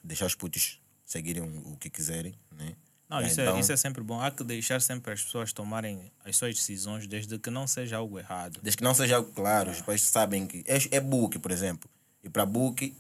deixar 0.02 0.26
os 0.26 0.35
putos 0.35 0.81
seguirem 1.04 1.43
o 1.43 1.76
que 1.76 1.88
quiserem, 1.90 2.35
né? 2.52 2.75
Não, 3.09 3.21
isso, 3.21 3.40
então, 3.40 3.57
é, 3.57 3.61
isso 3.61 3.71
é 3.73 3.76
sempre 3.76 4.02
bom. 4.02 4.21
Há 4.21 4.31
que 4.31 4.43
deixar 4.43 4.81
sempre 4.81 5.12
as 5.12 5.23
pessoas 5.23 5.52
tomarem 5.52 6.11
as 6.25 6.37
suas 6.37 6.54
decisões, 6.54 7.07
desde 7.07 7.38
que 7.38 7.50
não 7.50 7.66
seja 7.66 7.97
algo 7.99 8.19
errado. 8.19 8.59
Desde 8.62 8.78
que 8.78 8.83
não 8.83 8.95
seja 8.95 9.16
algo 9.16 9.31
claro, 9.33 9.71
os 9.71 9.81
pais 9.83 10.00
sabem 10.02 10.47
que 10.47 10.64
é, 10.66 10.97
é 10.97 11.00
book, 11.00 11.38
por 11.38 11.50
exemplo. 11.50 11.88
E 12.23 12.28
para 12.31 12.45
book 12.47 12.95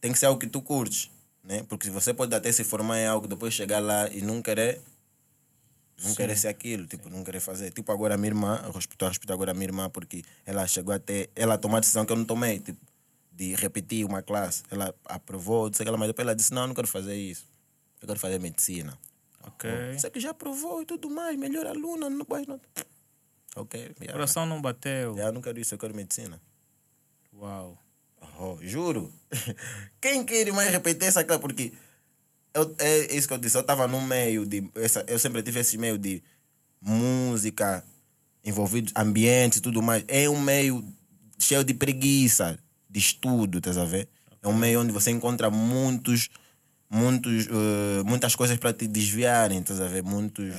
tem 0.00 0.12
que 0.12 0.18
ser 0.18 0.26
algo 0.26 0.40
que 0.40 0.46
tu 0.46 0.60
curtes, 0.62 1.10
né? 1.44 1.62
Porque 1.68 1.90
você 1.90 2.12
pode 2.14 2.34
até 2.34 2.50
se 2.50 2.64
formar 2.64 2.98
em 2.98 3.06
algo, 3.06 3.28
depois 3.28 3.52
chegar 3.54 3.78
lá 3.80 4.08
e 4.10 4.22
não 4.22 4.40
querer 4.42 4.80
não 6.02 6.14
querer 6.14 6.36
ser 6.36 6.48
aquilo, 6.48 6.86
tipo, 6.86 7.08
não 7.08 7.24
querer 7.24 7.40
fazer. 7.40 7.70
Tipo, 7.70 7.90
agora 7.92 8.14
a 8.14 8.18
minha 8.18 8.28
irmã, 8.28 8.60
eu 8.64 8.72
respeito, 8.72 9.04
eu 9.04 9.08
respeito 9.08 9.32
agora 9.32 9.52
a 9.52 9.54
minha 9.54 9.66
irmã 9.66 9.88
porque 9.88 10.22
ela 10.44 10.66
chegou 10.66 10.94
até, 10.94 11.28
ela 11.34 11.56
tomou 11.56 11.76
a 11.76 11.80
decisão 11.80 12.04
que 12.04 12.12
eu 12.12 12.16
não 12.16 12.24
tomei, 12.24 12.60
tipo, 12.60 12.78
de 13.32 13.54
repetir 13.54 14.04
uma 14.04 14.22
classe. 14.22 14.62
Ela 14.70 14.94
aprovou, 15.06 15.70
disse 15.70 15.82
aquela, 15.82 15.96
mas 15.96 16.08
depois 16.08 16.26
ela 16.26 16.34
disse, 16.34 16.52
não, 16.52 16.62
eu 16.62 16.68
não 16.68 16.74
quero 16.74 16.88
fazer 16.88 17.14
isso. 17.14 17.46
Eu 18.00 18.06
quero 18.08 18.20
fazer 18.20 18.38
medicina. 18.38 18.98
Ok. 19.42 19.70
Você 19.96 20.10
que 20.10 20.20
já 20.20 20.30
aprovou 20.30 20.82
e 20.82 20.86
tudo 20.86 21.08
mais, 21.08 21.36
melhor 21.38 21.66
aluna, 21.66 22.10
não 22.10 22.26
vai 22.28 22.44
não. 22.46 22.60
Ok, 23.54 23.94
O 24.02 24.12
coração 24.12 24.44
não 24.44 24.60
bateu. 24.60 25.16
Eu 25.16 25.32
não 25.32 25.40
quero 25.40 25.58
isso, 25.58 25.74
eu 25.74 25.78
quero 25.78 25.94
medicina. 25.94 26.40
Uau. 27.34 27.78
Oh, 28.38 28.58
juro. 28.60 29.12
Quem 30.00 30.24
quer 30.24 30.52
mais 30.52 30.70
repetir 30.70 31.08
essa 31.08 31.24
classe? 31.24 31.40
Porque 31.40 31.72
eu, 32.56 32.74
é 32.78 33.14
isso 33.14 33.28
que 33.28 33.34
eu 33.34 33.38
disse. 33.38 33.56
Eu 33.56 33.60
estava 33.60 33.86
no 33.86 34.00
meio 34.00 34.44
de. 34.46 34.68
Essa, 34.74 35.04
eu 35.06 35.18
sempre 35.18 35.42
tive 35.42 35.60
esse 35.60 35.76
meio 35.78 35.98
de 35.98 36.22
música, 36.80 37.84
envolvido, 38.44 38.92
ambiente 38.96 39.56
e 39.56 39.60
tudo 39.60 39.82
mais. 39.82 40.04
É 40.08 40.28
um 40.28 40.40
meio 40.40 40.84
cheio 41.38 41.64
de 41.64 41.74
preguiça, 41.74 42.58
de 42.88 42.98
estudo, 42.98 43.58
estás 43.58 43.78
a 43.78 43.84
ver? 43.84 44.08
É 44.42 44.48
um 44.48 44.54
meio 44.54 44.80
onde 44.80 44.92
você 44.92 45.10
encontra 45.10 45.50
muitos, 45.50 46.28
muitos, 46.88 47.46
eh, 47.46 48.02
muitas 48.04 48.34
coisas 48.36 48.56
para 48.58 48.72
te 48.72 48.86
desviarem, 48.86 49.58
estás 49.58 49.80
a 49.80 49.86
ver? 49.88 50.02
Muitos, 50.02 50.54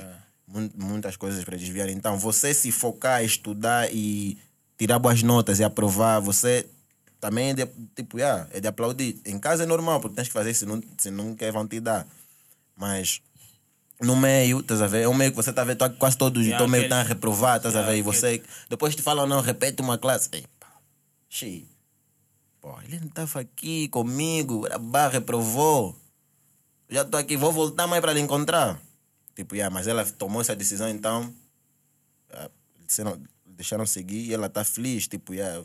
mun- 0.46 0.70
muitas 0.76 1.16
coisas 1.16 1.42
para 1.44 1.56
desviar. 1.56 1.88
Então, 1.88 2.18
você 2.18 2.52
se 2.52 2.70
focar, 2.70 3.24
estudar 3.24 3.92
e 3.92 4.36
tirar 4.76 4.98
boas 4.98 5.22
notas 5.22 5.58
e 5.58 5.64
aprovar, 5.64 6.20
você 6.20 6.66
também 7.20 7.50
é 7.50 7.54
de, 7.54 7.66
tipo, 7.94 8.18
yeah, 8.18 8.48
é 8.52 8.60
de 8.60 8.68
aplaudir. 8.68 9.20
Em 9.26 9.38
casa 9.38 9.62
é 9.64 9.66
normal, 9.66 10.00
porque 10.00 10.16
tens 10.16 10.28
que 10.28 10.32
fazer, 10.34 10.54
se 10.54 10.64
não, 10.66 10.80
se 10.98 11.10
não 11.10 11.34
quer, 11.34 11.52
vão 11.52 11.66
te 11.66 11.80
dar. 11.80 12.06
Mas 12.76 13.20
no 14.00 14.14
meio, 14.14 14.60
estás 14.60 14.80
a 14.80 14.86
ver? 14.86 15.02
É 15.02 15.08
um 15.08 15.14
meio 15.14 15.30
que 15.32 15.36
você 15.36 15.50
está 15.50 15.62
a 15.62 15.64
ver, 15.64 15.76
tô- 15.76 15.90
quase 15.90 16.16
todos 16.16 16.42
Yeah, 16.44 16.56
estão 16.56 16.68
meio 16.70 16.84
estão 16.84 16.98
a 16.98 17.02
reprovar, 17.02 17.56
estás 17.56 17.74
a 17.74 17.80
Yeah, 17.80 17.92
ver? 17.92 17.98
E 17.98 18.02
você, 18.02 18.42
depois 18.68 18.94
te 18.94 19.02
falam, 19.02 19.26
não, 19.26 19.40
repete 19.40 19.82
uma 19.82 19.98
classe. 19.98 20.28
Ei, 20.32 20.44
pá, 20.60 20.68
xi. 21.28 21.66
Pô, 22.60 22.80
ele 22.82 23.00
não 23.00 23.08
estava 23.08 23.40
aqui 23.40 23.88
comigo, 23.88 24.66
barra, 24.80 25.10
reprovou. 25.14 25.96
Já 26.88 27.02
estou 27.02 27.18
aqui, 27.20 27.36
vou 27.36 27.52
voltar 27.52 27.86
mais 27.86 28.00
para 28.00 28.12
lhe 28.12 28.20
encontrar. 28.20 28.80
Tipo, 29.34 29.54
yeah, 29.56 29.72
mas 29.72 29.86
ela 29.86 30.04
tomou 30.04 30.40
essa 30.40 30.54
decisão, 30.56 30.88
então. 30.88 31.32
ah, 32.32 32.48
deixaram 33.46 33.84
seguir 33.86 34.26
e 34.28 34.34
ela 34.34 34.46
está 34.46 34.64
feliz. 34.64 35.06
Tipo, 35.08 35.34
yeah, 35.34 35.62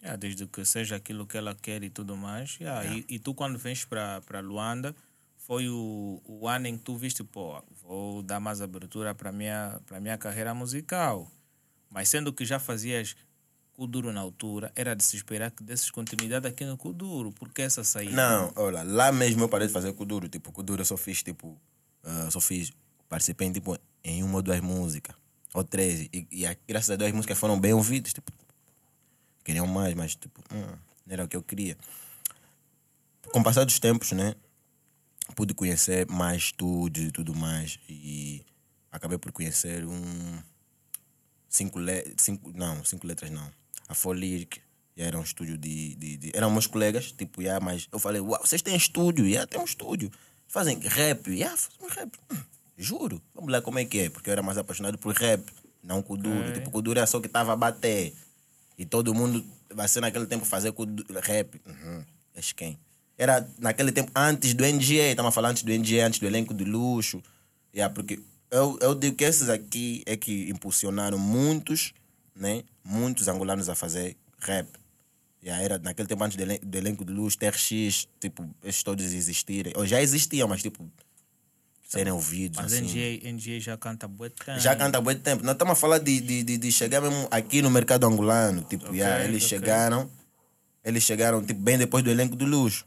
Yeah, 0.00 0.16
desde 0.16 0.46
que 0.46 0.64
seja 0.64 0.96
aquilo 0.96 1.26
que 1.26 1.36
ela 1.36 1.54
quer 1.54 1.82
e 1.82 1.90
tudo 1.90 2.16
mais. 2.16 2.56
Yeah, 2.60 2.86
E, 2.86 3.04
e 3.08 3.18
tu, 3.18 3.34
quando 3.34 3.58
vens 3.58 3.84
para 3.84 4.40
Luanda, 4.40 4.94
foi 5.36 5.68
o, 5.68 6.22
o 6.24 6.46
ano 6.46 6.68
em 6.68 6.76
que 6.78 6.84
tu 6.84 6.96
viste, 6.96 7.24
pô, 7.24 7.60
vou 7.82 8.22
dar 8.22 8.38
mais 8.38 8.60
abertura 8.60 9.14
para 9.14 9.32
minha 9.32 9.80
para 9.86 10.00
minha 10.00 10.16
carreira 10.16 10.54
musical. 10.54 11.28
Mas 11.90 12.08
sendo 12.08 12.32
que 12.32 12.44
já 12.44 12.58
fazias 12.58 13.16
Kuduro 13.72 14.12
na 14.12 14.20
altura, 14.20 14.72
era 14.76 14.94
de 14.94 15.02
se 15.04 15.16
esperar 15.16 15.50
que 15.52 15.62
desses 15.62 15.90
continuidade 15.90 16.46
aqui 16.46 16.64
no 16.64 16.76
Kuduro. 16.76 17.32
Por 17.32 17.52
que 17.52 17.62
essa 17.62 17.82
saída? 17.84 18.14
Não, 18.14 18.52
olha, 18.56 18.82
lá 18.82 19.10
mesmo 19.12 19.44
eu 19.44 19.48
parei 19.48 19.66
de 19.68 19.72
fazer 19.72 19.92
Kuduro. 19.92 20.28
Tipo, 20.28 20.50
Kuduro 20.52 20.80
eu 20.82 20.84
só 20.84 20.96
fiz, 20.96 21.22
tipo, 21.22 21.56
ah, 22.04 22.28
só 22.30 22.40
fiz, 22.40 22.72
participei 23.08 23.46
em, 23.48 23.52
tipo, 23.52 23.76
em 24.04 24.22
uma 24.22 24.36
ou 24.36 24.42
duas 24.42 24.60
músicas, 24.60 25.14
ou 25.54 25.62
três. 25.64 26.08
E, 26.12 26.26
e 26.30 26.46
a- 26.46 26.56
graças 26.68 26.90
a 26.90 26.96
Deus 26.96 27.08
as 27.10 27.14
músicas 27.16 27.38
foram 27.38 27.58
bem 27.58 27.72
ouvidas, 27.72 28.12
tipo, 28.12 28.32
queriam 29.48 29.66
mais, 29.66 29.94
mas, 29.94 30.14
tipo, 30.14 30.42
hum, 30.54 30.76
não 31.06 31.12
era 31.14 31.24
o 31.24 31.28
que 31.28 31.34
eu 31.34 31.42
queria. 31.42 31.74
Com 33.32 33.40
o 33.40 33.42
passar 33.42 33.64
dos 33.64 33.78
tempos, 33.78 34.12
né, 34.12 34.34
pude 35.34 35.54
conhecer 35.54 36.06
mais 36.06 36.42
estúdios 36.44 37.08
e 37.08 37.10
tudo 37.10 37.34
mais. 37.34 37.78
E 37.88 38.44
acabei 38.92 39.16
por 39.16 39.32
conhecer 39.32 39.86
um. 39.86 40.42
Cinco, 41.48 41.78
le 41.78 42.14
cinco 42.18 42.52
Não, 42.54 42.84
cinco 42.84 43.06
letras 43.06 43.30
não. 43.30 43.50
A 43.88 43.94
Folic. 43.94 44.60
Era 44.94 45.16
um 45.16 45.22
estúdio 45.22 45.56
de, 45.56 45.94
de, 45.94 46.16
de- 46.16 46.32
Eram 46.34 46.50
meus 46.50 46.66
colegas, 46.66 47.12
tipo, 47.12 47.40
yeah, 47.40 47.64
mas 47.64 47.86
eu 47.92 48.00
falei, 48.00 48.20
uau, 48.20 48.40
vocês 48.44 48.60
têm 48.60 48.74
estúdio? 48.74 49.24
Yeah, 49.26 49.46
tem 49.46 49.60
um 49.60 49.64
estúdio. 49.64 50.10
Fazem 50.48 50.78
rap? 50.80 51.30
Yeah, 51.30 51.56
fazem 51.56 51.88
rap. 51.96 52.18
Hum, 52.32 52.42
juro. 52.76 53.22
Vamos 53.32 53.50
lá 53.52 53.62
como 53.62 53.78
é 53.78 53.84
que 53.84 53.98
é, 54.00 54.10
porque 54.10 54.28
eu 54.28 54.32
era 54.32 54.42
mais 54.42 54.58
apaixonado 54.58 54.98
por 54.98 55.14
rap, 55.14 55.48
não 55.84 56.02
Kuduro. 56.02 56.40
Ok. 56.40 56.52
Tipo, 56.52 56.70
Kuduro 56.72 56.98
era 56.98 57.06
só 57.06 57.20
que 57.20 57.28
estava 57.28 57.52
a 57.52 57.56
bater. 57.56 58.12
E 58.78 58.86
todo 58.86 59.12
mundo 59.14 59.44
vai 59.74 59.88
ser 59.88 60.00
naquele 60.00 60.26
tempo 60.26 60.44
fazer 60.44 60.72
kudu- 60.72 61.04
rap. 61.20 61.60
Uhum. 61.66 62.04
És 62.34 62.52
quem? 62.52 62.78
Era 63.16 63.46
naquele 63.58 63.90
tempo 63.90 64.12
antes 64.14 64.54
do 64.54 64.64
NGA, 64.64 65.10
estamos 65.10 65.34
falando 65.34 65.50
antes 65.50 65.64
do 65.64 65.72
NGA, 65.72 66.06
antes 66.06 66.20
do 66.20 66.26
elenco 66.26 66.54
de 66.54 66.64
luxo. 66.64 67.20
Yeah, 67.74 67.92
porque 67.92 68.20
eu, 68.50 68.78
eu 68.80 68.94
digo 68.94 69.16
que 69.16 69.24
esses 69.24 69.48
aqui 69.48 70.02
é 70.06 70.16
que 70.16 70.48
impulsionaram 70.48 71.18
muitos, 71.18 71.92
né? 72.34 72.62
Muitos 72.84 73.26
angolanos 73.26 73.68
a 73.68 73.74
fazer 73.74 74.16
rap. 74.38 74.68
Yeah, 75.42 75.62
era 75.62 75.78
naquele 75.78 76.06
tempo 76.06 76.22
antes 76.22 76.36
do, 76.36 76.42
elen- 76.44 76.60
do 76.62 76.78
elenco 76.78 77.04
de 77.04 77.12
luxo, 77.12 77.36
TRX, 77.38 78.06
tipo, 78.20 78.48
esses 78.62 78.82
todos 78.84 79.04
existirem. 79.12 79.72
Ou 79.76 79.84
já 79.86 80.00
existiam, 80.00 80.46
mas 80.48 80.62
tipo, 80.62 80.88
serem 81.88 82.12
ouvidos. 82.12 82.58
Mas 82.60 82.72
assim. 82.72 82.84
NGA, 82.84 83.32
NGA 83.32 83.60
já 83.60 83.76
canta 83.78 84.06
bué 84.06 84.28
tempo. 84.28 84.60
Já 84.60 84.76
canta 84.76 84.98
há 84.98 85.00
muito 85.00 85.22
tempo. 85.22 85.42
Nós 85.42 85.54
estamos 85.54 85.72
a 85.72 85.74
falar 85.74 85.98
de, 85.98 86.20
de, 86.20 86.42
de, 86.42 86.58
de 86.58 86.70
chegar 86.70 87.00
mesmo 87.00 87.26
aqui 87.30 87.62
no 87.62 87.70
mercado 87.70 88.06
angolano. 88.06 88.62
Tipo, 88.62 88.84
Ok, 88.86 88.98
yeah, 88.98 89.24
eles 89.24 89.42
ok. 89.42 89.48
chegaram. 89.48 90.10
Eles 90.84 91.02
chegaram 91.02 91.42
tipo, 91.44 91.58
bem 91.60 91.78
depois 91.78 92.04
do 92.04 92.10
elenco 92.10 92.36
do 92.36 92.44
luxo. 92.44 92.86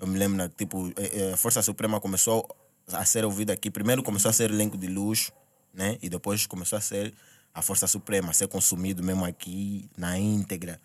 Eu 0.00 0.06
me 0.06 0.18
lembro, 0.18 0.38
né, 0.38 0.50
tipo, 0.56 0.88
eh, 0.96 1.10
eh, 1.12 1.32
a 1.34 1.36
Força 1.36 1.62
Suprema 1.62 2.00
começou 2.00 2.48
a 2.90 3.04
ser 3.04 3.24
ouvida 3.24 3.52
aqui. 3.52 3.70
Primeiro 3.70 4.02
começou 4.02 4.30
a 4.30 4.32
ser 4.32 4.50
elenco 4.50 4.78
de 4.78 4.86
luxo, 4.86 5.30
né? 5.72 5.98
E 6.02 6.08
depois 6.08 6.46
começou 6.46 6.78
a 6.78 6.80
ser 6.80 7.12
a 7.52 7.60
Força 7.60 7.86
Suprema, 7.86 8.30
a 8.30 8.32
ser 8.32 8.48
consumido 8.48 9.02
mesmo 9.02 9.24
aqui 9.26 9.88
na 9.96 10.18
íntegra. 10.18 10.80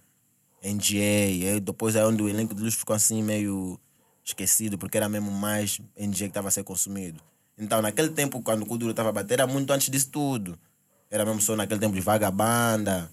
NGA. 0.64 1.56
E 1.56 1.60
depois 1.62 1.96
é 1.96 2.06
onde 2.06 2.22
o 2.22 2.30
elenco 2.30 2.54
de 2.54 2.62
luxo 2.62 2.78
ficou 2.78 2.96
assim 2.96 3.24
meio 3.24 3.80
esquecido, 4.24 4.78
porque 4.78 4.98
era 4.98 5.10
mesmo 5.10 5.32
mais 5.32 5.80
NGA 5.98 6.18
que 6.18 6.26
estava 6.26 6.48
a 6.48 6.52
ser 6.52 6.64
consumido. 6.64 7.22
Então, 7.58 7.82
naquele 7.82 8.10
tempo, 8.10 8.42
quando 8.42 8.64
o 8.64 8.66
Kuduro 8.66 8.92
estava 8.92 9.10
a 9.10 9.12
bater, 9.12 9.36
era 9.36 9.48
muito 9.48 9.72
antes 9.72 9.90
disso 9.90 10.10
tudo. 10.10 10.58
Era 11.10 11.26
mesmo 11.26 11.42
só 11.42 11.56
naquele 11.56 11.80
tempo 11.80 11.94
de 11.94 12.02
vagabanda, 12.02 13.12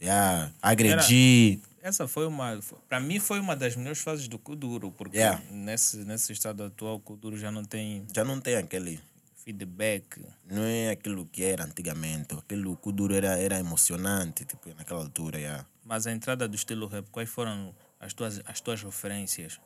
yeah, 0.00 0.50
agredir. 0.62 1.58
essa 1.82 2.06
foi 2.06 2.26
uma. 2.26 2.58
Para 2.88 3.00
mim, 3.00 3.18
foi 3.18 3.40
uma 3.40 3.56
das 3.56 3.74
melhores 3.76 3.98
fases 4.00 4.28
do 4.28 4.38
Kuduro, 4.38 4.90
porque 4.92 5.16
Yeah. 5.18 5.42
nesse, 5.50 5.98
nesse 6.04 6.32
estado 6.32 6.62
atual, 6.64 6.96
o 6.96 7.00
Kuduro 7.00 7.36
já 7.36 7.50
não 7.50 7.64
tem 7.64 8.06
Já 8.14 8.24
não 8.24 8.40
tem 8.40 8.56
aquele. 8.56 9.00
feedback. 9.44 10.20
Não 10.50 10.62
é 10.62 10.90
aquilo 10.90 11.26
que 11.26 11.42
era 11.42 11.64
antigamente. 11.64 12.34
Aquilo 12.34 12.76
que 12.76 12.92
duro 12.92 13.14
era, 13.14 13.38
era 13.38 13.58
emocionante, 13.58 14.44
tipo, 14.44 14.68
naquela 14.76 15.00
altura. 15.00 15.38
Yeah. 15.38 15.66
Mas 15.84 16.06
a 16.06 16.12
entrada 16.12 16.46
do 16.46 16.54
estilo 16.54 16.86
rap, 16.86 17.06
quais 17.10 17.28
foram 17.30 17.74
as 17.98 18.12
tuas, 18.12 18.40
as 18.44 18.60
tuas 18.60 18.82
referências? 18.82 19.58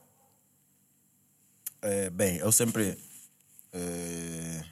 É, 1.82 2.10
bem, 2.10 2.36
eu 2.36 2.52
sempre 2.52 2.96
é, 3.72 4.64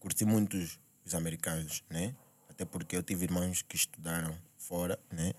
curti 0.00 0.24
muito 0.24 0.56
os, 0.56 0.78
os 1.04 1.14
americanos, 1.14 1.82
né? 1.90 2.14
Até 2.48 2.64
porque 2.64 2.96
eu 2.96 3.02
tive 3.02 3.24
irmãos 3.24 3.62
que 3.62 3.76
estudaram 3.76 4.34
fora, 4.56 4.98
né? 5.12 5.32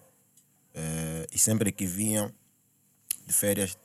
É, 0.73 1.27
e 1.33 1.39
sempre 1.39 1.71
que 1.71 1.85
vinham 1.85 2.31
de 3.25 3.33
férias, 3.33 3.77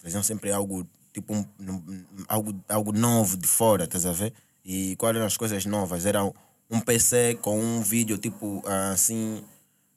traziam 0.00 0.22
sempre 0.22 0.50
algo, 0.52 0.86
tipo, 1.12 1.34
um, 1.34 1.44
um- 1.60 2.06
algo, 2.28 2.64
algo 2.68 2.92
novo 2.92 3.36
de 3.36 3.46
fora, 3.46 3.84
estás 3.84 4.06
a 4.06 4.12
ver? 4.12 4.32
E 4.64 4.96
quais 4.96 5.14
eram 5.16 5.26
as 5.26 5.36
coisas 5.36 5.64
novas? 5.66 6.06
Era 6.06 6.24
um 6.70 6.80
PC 6.80 7.36
com 7.40 7.60
um 7.60 7.82
vídeo, 7.82 8.18
tipo, 8.18 8.62
assim, 8.92 9.44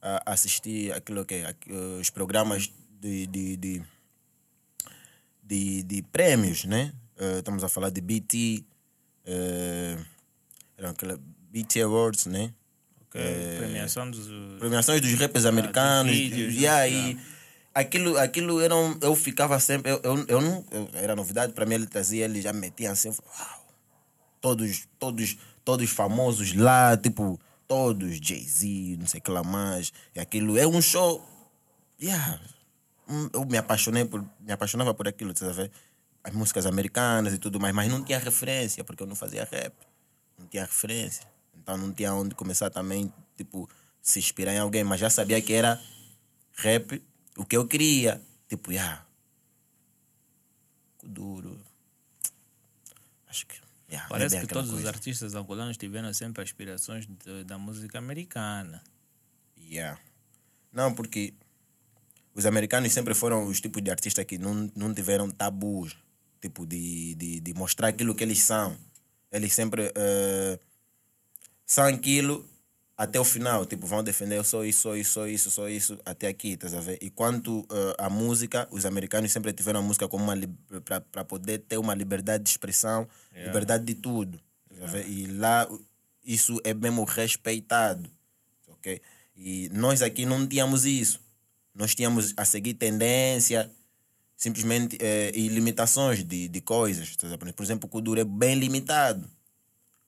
a 0.02 0.34
assistir 0.34 0.94
aquilo 0.94 1.26
que 1.26 1.44
aqu- 1.46 1.72
os 2.00 2.10
programas 2.10 2.72
de, 3.02 3.28
de, 3.28 3.58
de 3.58 3.84
de, 5.44 5.84
de 5.84 6.02
prêmios, 6.04 6.64
né? 6.66 6.94
Eh, 7.18 7.40
estamos 7.40 7.64
a 7.64 7.70
falar 7.70 7.90
de 7.90 8.02
BT, 8.02 8.64
eh, 9.26 9.98
eram 10.78 10.90
aquela 10.90 11.20
BT 11.52 11.82
Awards, 11.82 12.26
né? 12.26 12.54
Ok? 13.02 13.22
Premiação 13.58 14.10
dos. 14.10 14.28
uh, 14.28 14.58
Premiações 14.60 15.02
dos 15.02 15.14
rappers 15.14 15.46
americanos. 15.46 16.12
vídeos, 16.12 16.56
e 16.56 16.66
aí, 16.68 17.20
aquilo, 17.74 18.18
aquilo 18.18 18.60
era 18.60 18.76
um, 18.76 18.98
eu 19.02 19.16
ficava 19.16 19.60
sempre, 19.60 19.92
eu, 19.92 20.00
eu, 20.04 20.26
eu 20.28 20.42
não, 20.42 20.66
eu- 20.72 20.90
era 20.94 21.16
novidade 21.16 21.54
para 21.54 21.66
mim, 21.66 21.76
ele 21.76 21.88
trazia, 21.88 22.26
ele 22.26 22.42
já 22.42 22.52
metia 22.52 22.92
assim, 22.92 23.10
uau, 23.10 23.68
todos, 24.42 24.88
todos, 24.98 25.38
todos 25.64 25.90
famosos 25.92 26.54
lá, 26.56 26.98
tipo, 26.98 27.40
todos, 27.68 28.18
Jay-Z, 28.18 28.98
não 29.00 29.06
sei 29.08 29.20
o 29.20 29.24
que 29.24 29.30
lá 29.32 29.44
mais, 29.44 29.94
e 30.16 30.20
aquilo 30.20 30.58
é 30.58 30.66
um 30.68 30.82
show, 30.82 31.24
yeah, 32.02 32.40
eu 33.34 33.46
me 33.46 33.58
apaixonei 33.58 34.06
por, 34.06 34.22
me 34.40 34.52
apaixonava 34.52 34.94
por 34.94 35.08
aquilo, 35.08 35.36
você 35.36 35.52
ver 35.52 35.72
as 36.24 36.34
músicas 36.34 36.66
americanas 36.66 37.34
e 37.34 37.38
tudo 37.38 37.60
mais, 37.60 37.74
mas 37.76 37.92
não 37.92 38.04
tinha 38.04 38.18
referência, 38.20 38.84
porque 38.84 39.04
eu 39.04 39.08
não 39.08 39.16
fazia 39.16 39.44
rap, 39.44 39.74
não 40.38 40.48
tinha 40.48 40.64
referência, 40.64 41.28
então 41.56 41.78
não 41.78 41.92
tinha 41.92 42.14
onde 42.14 42.34
começar 42.36 42.70
também, 42.70 43.12
tipo, 43.36 43.70
se 44.02 44.20
inspirar 44.20 44.54
em 44.54 44.60
alguém, 44.60 44.84
mas 44.84 45.00
já 45.00 45.10
sabia 45.10 45.42
que 45.42 45.52
era 45.54 45.82
rap, 46.54 47.04
o 47.38 47.46
que 47.46 47.58
eu 47.58 47.68
queria, 47.68 48.22
tipo, 48.48 48.72
yeah, 48.72 49.06
duro, 51.04 51.60
acho 53.28 53.46
que, 53.46 53.56
yeah, 53.90 54.06
é 54.06 54.10
Parece 54.10 54.40
que 54.40 54.48
todos 54.48 54.70
os 54.70 54.76
coisa. 54.76 54.90
artistas 54.90 55.36
angolanos 55.36 55.78
tiveram 55.78 56.14
sempre 56.14 56.42
aspirações 56.42 57.06
de- 57.06 57.44
da 57.44 57.58
música 57.58 57.98
americana. 57.98 58.82
Yeah. 59.58 60.00
Não, 60.72 60.94
porque 60.94 61.34
os 62.36 62.46
americanos 62.46 62.92
sempre 62.92 63.14
foram 63.14 63.46
os 63.46 63.62
tipos 63.62 63.82
de 63.82 63.92
artistas 63.92 64.26
que 64.26 64.38
não, 64.38 64.72
não 64.76 64.94
tiveram 64.94 65.30
tabus, 65.30 65.96
tipo, 66.42 66.66
de, 66.66 67.16
de, 67.16 67.40
de 67.40 67.54
mostrar 67.54 67.90
aquilo 67.90 68.16
que 68.16 68.24
eles 68.24 68.42
são. 68.42 68.76
Eles 69.32 69.54
sempre 69.54 69.92
eh, 69.96 70.60
são 71.66 71.86
aquilo 71.86 72.46
até 72.96 73.20
o 73.20 73.24
final, 73.24 73.66
tipo, 73.66 73.88
vão 73.88 74.04
defender 74.04 74.38
eu 74.38 74.44
sou 74.44 74.64
isso, 74.64 74.82
sou 74.82 74.96
isso, 74.96 75.12
sou 75.12 75.28
isso, 75.28 75.52
sou 75.52 75.70
isso, 75.70 76.00
até 76.06 76.28
aqui, 76.28 76.50
estás 76.50 76.74
a 76.74 76.80
ver? 76.80 77.00
E 77.02 77.10
quanto 77.10 77.66
eh, 77.72 77.96
à 77.98 78.10
música, 78.10 78.68
os 78.72 78.86
americanos 78.86 79.32
sempre 79.32 79.52
tiveram 79.54 79.80
a 79.80 79.84
música 79.84 80.08
como 80.08 80.24
uma 80.24 80.36
para 81.12 81.26
poder 81.26 81.60
ter 81.60 81.78
uma 81.78 81.96
liberdade 81.96 82.44
de 82.44 82.50
expressão, 82.52 83.08
liberdade 83.34 83.84
de 83.84 83.96
tudo, 83.96 84.40
a 84.82 84.86
ver? 84.86 85.08
E 85.10 85.26
lá 85.28 85.68
isso 86.24 86.60
é 86.64 86.74
mesmo 86.74 87.04
respeitado, 87.04 88.10
ok? 88.68 89.02
E 89.36 89.70
nós 89.74 90.02
aqui 90.02 90.26
não 90.26 90.48
tínhamos 90.48 90.86
isso. 90.86 91.20
Nós 91.74 91.96
tínhamos 91.96 92.34
a 92.38 92.46
seguir 92.46 92.76
tendência, 92.76 93.72
simplesmente, 94.36 94.98
eh, 95.00 95.32
e 95.34 95.48
limitações 95.48 96.24
de, 96.24 96.48
de 96.48 96.62
coisas. 96.62 97.16
Por 97.56 97.64
exemplo, 97.64 97.88
o 97.88 97.90
Kuduro 97.90 98.20
é 98.20 98.24
bem 98.24 98.56
limitado. 98.56 99.30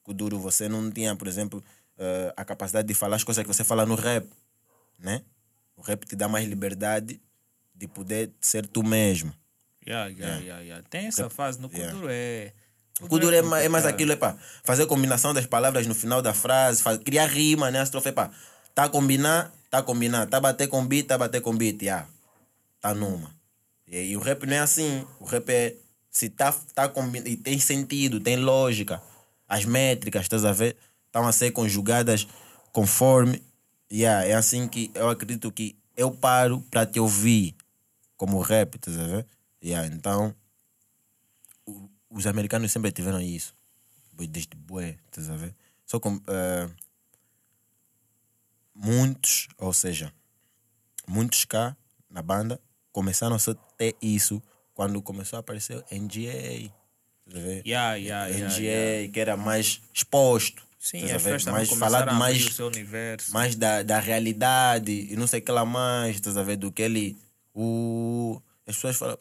Kuduro, 0.04 0.38
você 0.40 0.70
não 0.70 0.92
tinha, 0.92 1.16
por 1.16 1.28
exemplo, 1.28 1.64
eh, 1.98 2.34
a 2.38 2.46
capacidade 2.46 2.88
de 2.88 2.94
falar 2.94 3.16
as 3.16 3.24
coisas 3.24 3.44
que 3.44 3.48
você 3.48 3.64
fala 3.64 3.86
no 3.86 3.96
rap, 3.96 4.28
né? 5.00 5.24
O 5.76 5.82
rap 5.82 6.06
te 6.06 6.16
dá 6.16 6.28
mais 6.28 6.48
liberdade 6.48 7.20
de 7.74 7.88
poder 7.88 8.32
ser 8.40 8.68
tu 8.68 8.84
mesmo. 8.84 9.34
Yeah, 9.86 10.10
yeah, 10.10 10.40
yeah, 10.40 10.64
yeah. 10.64 10.88
Tem 10.90 11.08
essa 11.08 11.30
fase 11.30 11.60
no. 11.60 11.70
Kuduro, 11.70 12.08
é. 12.10 12.54
O 13.02 13.08
Kuduro 13.08 13.36
é, 13.36 13.40
é 13.40 13.42
mais 13.42 13.64
complicado. 13.66 13.88
aquilo, 13.88 14.12
é 14.14 14.16
pá, 14.16 14.38
fazer 14.64 14.86
combinação 14.86 15.34
das 15.34 15.46
palavras 15.46 15.86
no 15.86 15.94
final 15.94 16.22
da 16.22 16.34
frase, 16.34 16.82
criar 17.00 17.26
rima, 17.26 17.70
né? 17.70 17.82
A 17.82 17.84
estrofe, 17.84 18.10
é 18.10 18.12
pá, 18.12 18.32
tá 18.76 18.90
combinar, 18.90 19.52
tá 19.72 19.82
combinar, 19.82 20.28
tá 20.28 20.40
bater 20.40 20.68
com 20.68 20.86
beat, 20.86 21.08
tá 21.08 21.18
bater 21.18 21.42
com 21.42 21.56
beat, 21.58 21.82
yeah. 21.82 22.08
tá 22.82 22.94
numa. 22.94 23.34
E, 23.88 24.12
e 24.12 24.18
o 24.18 24.20
rap 24.20 24.46
não 24.46 24.56
é 24.56 24.60
assim, 24.60 25.08
o 25.20 25.26
rap 25.26 25.50
é, 25.50 25.76
se 26.12 26.30
tá, 26.30 26.54
tá 26.74 26.90
combinando, 26.90 27.30
e 27.30 27.38
tem 27.38 27.58
sentido, 27.60 28.20
tem 28.20 28.36
lógica, 28.38 29.02
as 29.48 29.66
métricas, 29.66 30.24
estás 30.24 30.44
a 30.46 30.52
ver, 30.52 30.76
estão 31.08 31.26
a 31.28 31.32
ser 31.32 31.52
conjugadas 31.52 32.28
conforme, 32.74 33.42
yeah, 33.92 34.26
é 34.28 34.34
assim 34.34 34.68
que 34.68 34.92
eu 34.94 35.10
acredito 35.10 35.52
que 35.52 35.78
eu 35.96 36.12
paro 36.12 36.62
para 36.70 36.86
te 36.86 37.00
ouvir 37.00 37.56
como 38.18 38.42
rap, 38.42 38.76
estás 38.76 39.00
a 39.00 39.04
ver? 39.08 39.26
Yeah, 39.64 39.88
então, 39.88 40.36
o- 41.66 41.90
os 42.10 42.28
americanos 42.28 42.72
sempre 42.72 42.92
tiveram 42.92 43.22
isso. 43.22 43.56
Desde 44.14 44.56
bué, 44.56 44.98
estás 45.06 45.30
a 45.30 45.36
ver? 45.36 45.54
Só 45.86 46.00
com 46.00 46.22
eh, 46.28 46.70
muitos, 48.76 49.48
ou 49.58 49.72
seja, 49.72 50.14
muitos 51.08 51.46
cá 51.46 51.76
na 52.10 52.22
banda 52.22 52.60
começaram 52.92 53.36
a 53.36 53.40
ter 53.78 53.96
isso 54.02 54.42
quando 54.74 55.02
começou 55.02 55.38
a 55.38 55.40
aparecer 55.40 55.78
o 55.78 55.84
NGA. 55.96 56.72
Yeah, 57.66 57.96
yeah, 57.96 58.30
NGA, 58.30 58.62
yeah. 58.62 59.12
que 59.12 59.20
era 59.20 59.36
mais 59.38 59.82
exposto. 59.94 60.64
Sim, 60.78 61.04
as 61.10 61.24
pessoas 61.24 61.46
mais 61.46 61.70
falado 61.70 62.14
mais 62.14 62.46
o 62.46 62.52
seu 62.52 62.68
universo. 62.68 63.34
mais 63.34 63.56
da, 63.56 63.82
da 63.82 64.00
realidade 64.00 64.92
e 64.92 65.16
não 65.16 65.26
sei 65.26 65.40
o 65.40 65.44
que 65.44 65.52
lá 65.52 65.66
mais, 65.66 66.18
estás 66.18 66.38
a 66.38 66.44
ver? 66.44 66.58
Do 66.58 66.72
que 66.72 66.84
ele. 66.84 67.18
O... 67.56 68.40
As 68.68 68.76
pessoas 68.76 68.98
falam, 68.98 69.18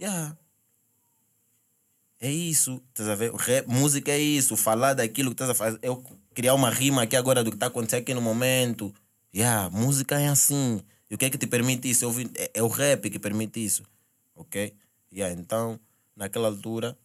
yeah. 0.00 0.34
É 2.20 2.30
isso, 2.30 2.82
estás 2.90 3.08
a 3.08 3.14
ver? 3.14 3.32
Rap, 3.34 3.66
música 3.68 4.10
é 4.12 4.18
isso, 4.18 4.56
falar 4.56 4.94
daquilo 4.94 5.30
que 5.30 5.34
estás 5.34 5.50
a 5.50 5.54
fazer. 5.54 5.78
Eu 5.82 6.02
criar 6.34 6.54
uma 6.54 6.70
rima 6.70 7.02
aqui 7.02 7.16
agora 7.16 7.42
do 7.42 7.50
que 7.50 7.56
está 7.56 7.66
acontecendo 7.66 8.02
aqui 8.02 8.14
no 8.14 8.20
momento. 8.20 8.94
Yeah, 9.34 9.70
música 9.70 10.20
é 10.20 10.28
assim. 10.28 10.82
E 11.10 11.14
o 11.14 11.18
que 11.18 11.24
é 11.24 11.30
que 11.30 11.38
te 11.38 11.46
permite 11.46 11.88
isso? 11.88 12.04
Eu 12.04 12.12
é, 12.36 12.50
é 12.54 12.62
o 12.62 12.68
rap 12.68 13.08
que 13.10 13.18
permite 13.18 13.64
isso, 13.64 13.82
ok? 14.34 14.74
Yeah, 15.12 15.34
então, 15.34 15.80
naquela 16.14 16.48
altura, 16.48 16.96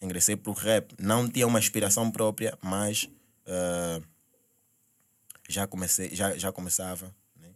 ingressei 0.00 0.34
para 0.36 0.50
o 0.50 0.54
rap. 0.54 0.94
Não 0.98 1.28
tinha 1.28 1.46
uma 1.46 1.58
inspiração 1.58 2.10
própria, 2.10 2.56
mas 2.62 3.08
eh, 3.46 4.00
já 5.48 5.66
comecei, 5.66 6.14
já, 6.14 6.36
já 6.36 6.50
começava. 6.50 7.14
Né? 7.36 7.50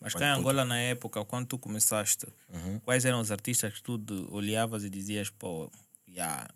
Mas 0.00 0.14
cá 0.14 0.30
em 0.30 0.34
tudo- 0.34 0.40
Angola, 0.40 0.64
na 0.64 0.78
época, 0.80 1.24
quando 1.24 1.46
tu 1.46 1.58
começaste, 1.58 2.26
Uhum. 2.48 2.80
quais 2.80 3.04
eram 3.04 3.20
os 3.20 3.30
artistas 3.30 3.74
que 3.74 3.82
tu 3.82 4.00
olhavas 4.30 4.82
e 4.82 4.90
dizias, 4.90 5.30
pô, 5.30 5.70
yeah, 6.12 6.48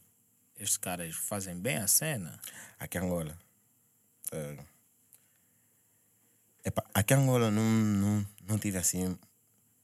estes 0.58 0.76
caras 0.76 1.14
fazem 1.16 1.56
bem 1.56 1.76
a 1.78 1.86
cena? 1.88 2.38
Aqui 2.78 2.98
em 2.98 3.00
Angola. 3.02 3.36
eh, 4.32 4.56
epa, 6.64 6.84
aqui 6.94 7.14
em 7.14 7.16
Angola 7.16 7.50
não, 7.50 7.62
não, 7.62 8.26
não 8.48 8.58
tive 8.58 8.78
assim 8.78 9.16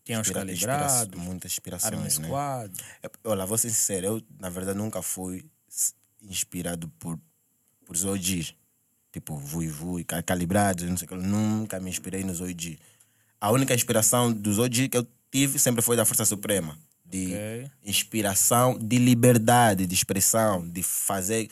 Tinha 0.04 0.18
inspira- 0.20 0.40
calibrados, 0.40 1.02
inspira- 1.02 1.22
muitas 1.22 1.52
inspirações. 1.52 2.18
Né? 2.18 2.26
Squad. 2.26 2.74
É, 3.02 3.10
Olha, 3.24 3.46
vou 3.46 3.56
ser 3.58 3.70
sincero, 3.70 4.06
eu 4.06 4.22
na 4.38 4.48
verdade 4.50 4.78
nunca 4.78 5.00
fui 5.02 5.44
inspirado 6.22 6.88
por, 6.98 7.18
por 7.84 7.96
OGs. 8.06 8.54
Tipo, 9.12 9.36
Vui 9.36 9.68
Vui, 9.68 10.04
Ca- 10.04 10.22
Calibrados, 10.22 10.84
não 10.88 10.96
sei 10.96 11.04
o 11.04 11.08
que. 11.08 11.14
Nunca 11.16 11.78
me 11.78 11.90
inspirei 11.90 12.24
nos 12.24 12.40
OG. 12.40 12.78
A 13.38 13.50
única 13.50 13.74
inspiração 13.74 14.32
dos 14.32 14.58
OG 14.58 14.88
que 14.88 14.96
eu 14.96 15.06
tive 15.30 15.58
sempre 15.58 15.82
foi 15.82 15.96
da 15.96 16.04
Força 16.06 16.24
Suprema. 16.24 16.78
De 17.12 17.34
Ok. 17.34 17.70
inspiração, 17.84 18.78
de 18.78 18.96
liberdade, 18.96 19.86
de 19.86 19.94
expressão, 19.94 20.66
de 20.66 20.82
fazer 20.82 21.48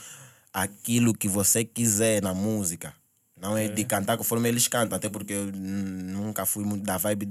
aquilo 0.53 1.13
que 1.13 1.29
você 1.29 1.65
quiser 1.65 2.23
na 2.23 2.33
música. 2.33 2.95
Não 3.41 3.57
é 3.57 3.69
de 3.69 3.85
cantar 3.85 4.17
conforme 4.17 4.49
eles 4.49 4.67
cantam, 4.69 4.97
até 4.97 5.09
porque 5.09 5.33
eu 5.33 5.53
nunca 5.53 6.45
fui 6.47 6.65
muito 6.65 6.85
da 6.85 6.97
vibe 6.97 7.29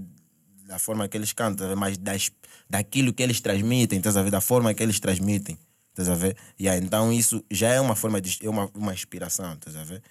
da 0.65 0.78
forma 0.78 1.08
que 1.08 1.18
eles 1.18 1.34
cantam, 1.34 1.76
mas 1.76 1.98
das, 1.98 2.32
daquilo 2.70 3.12
que 3.12 3.24
eles 3.24 3.42
transmitem, 3.42 3.98
estás 3.98 4.15
a 4.15 4.22
ver? 4.22 4.30
Da 4.30 4.39
forma 4.42 4.72
que 4.74 4.84
eles 4.84 5.00
transmitem, 5.00 5.58
estás 5.89 6.08
a 6.08 6.13
ver? 6.15 6.38
Yeah, 6.60 6.84
então 6.84 7.12
isso 7.12 7.44
já 7.50 7.70
é 7.70 7.82
uma 7.82 7.96
forma 7.96 8.22
de 8.22 8.38
é 8.46 8.50
uma, 8.50 8.70
uma 8.76 8.94
inspiração, 8.94 9.54
estás 9.54 9.76
a 9.76 9.84
ver? 9.84 10.04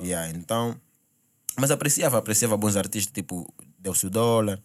Yeah, 0.00 0.30
então, 0.30 0.80
mas 1.58 1.70
apreciava, 1.72 2.18
apreciava 2.18 2.56
bons 2.56 2.76
artistas 2.76 3.12
tipo 3.12 3.52
Delcio 3.78 4.08
Dólar, 4.08 4.60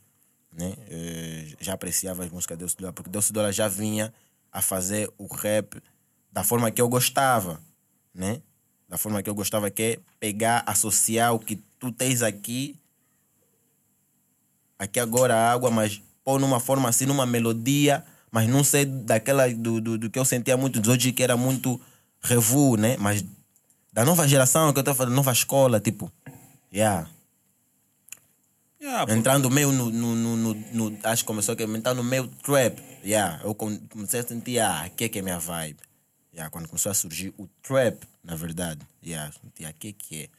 né? 0.52 0.74
Eh, 0.90 1.56
já 1.60 1.74
apreciava 1.74 2.24
as 2.24 2.30
músicas 2.30 2.58
de 2.58 2.60
Delcio 2.60 2.78
Dola, 2.80 2.94
porque 2.94 3.10
Delcio 3.10 3.34
Dola 3.34 3.52
já 3.52 3.68
vinha 3.68 4.14
a 4.52 4.62
fazer 4.62 5.10
o 5.18 5.28
rap 5.34 5.82
da 6.32 6.44
forma 6.44 6.70
que 6.72 6.82
eu 6.82 6.90
gostava, 6.90 7.62
né? 8.14 8.42
Da 8.88 8.98
forma 8.98 9.24
que 9.24 9.30
eu 9.30 9.36
gostava, 9.36 9.70
que 9.70 9.84
é 9.84 10.00
pegar, 10.20 10.64
associar 10.66 11.34
o 11.34 11.40
que 11.40 11.56
tu 11.80 11.92
tens 11.92 12.22
aqui, 12.22 12.78
aqui 14.78 15.00
agora 15.00 15.36
a 15.36 15.52
água, 15.52 15.72
mas 15.72 16.02
pôr 16.24 16.40
numa 16.40 16.60
forma 16.60 16.90
assim, 16.90 17.06
numa 17.06 17.26
melodia, 17.26 18.04
mas 18.30 18.50
não 18.50 18.64
ser 18.64 18.86
daquela 18.86 19.48
do, 19.50 19.80
do, 19.80 19.98
do 19.98 20.10
que 20.10 20.20
eu 20.20 20.26
sentia 20.26 20.58
muito 20.58 20.80
dos 20.80 20.90
hoje, 20.90 21.12
que 21.12 21.24
era 21.24 21.38
muito 21.38 21.80
revu, 22.22 22.76
né? 22.76 22.98
Mas 22.98 23.24
da 23.94 24.06
nova 24.06 24.28
geração, 24.28 24.72
que 24.72 24.80
eu 24.80 24.82
estou 24.82 24.96
falando, 24.96 25.16
nova 25.16 25.32
escola, 25.32 25.80
tipo, 25.80 26.12
yeah. 26.74 27.10
Yeah, 28.82 29.14
Entrando 29.14 29.50
meio 29.52 29.72
no, 29.72 29.92
no, 29.92 30.16
no, 30.16 30.36
no, 30.36 30.54
no- 30.90 31.00
Acho 31.04 31.24
que 31.24 31.28
começou 31.28 31.56
a 31.58 31.62
entrar 31.78 31.94
no 31.94 32.04
meio 32.04 32.28
trap. 32.28 32.82
Yeah, 33.04 33.42
eu 33.44 33.54
com- 33.54 33.78
comecei 33.88 34.20
a 34.22 34.24
sentir, 34.28 34.60
ah, 34.60 34.84
aqui 34.84 35.04
é 35.04 35.10
que 35.10 35.20
é 35.20 35.22
minha 35.22 35.38
vibe. 35.40 35.80
Yeah, 36.34 36.50
quando 36.50 36.68
começou 36.68 36.92
a 36.92 36.96
surgir 36.96 37.34
o 37.38 37.48
trap, 37.62 38.04
na 38.24 38.36
verdade. 38.36 38.82
Yeah, 39.06 39.32
senti, 39.34 39.66
aqui 39.66 39.90
é 39.90 39.94
que 39.94 40.16
é. 40.24 40.30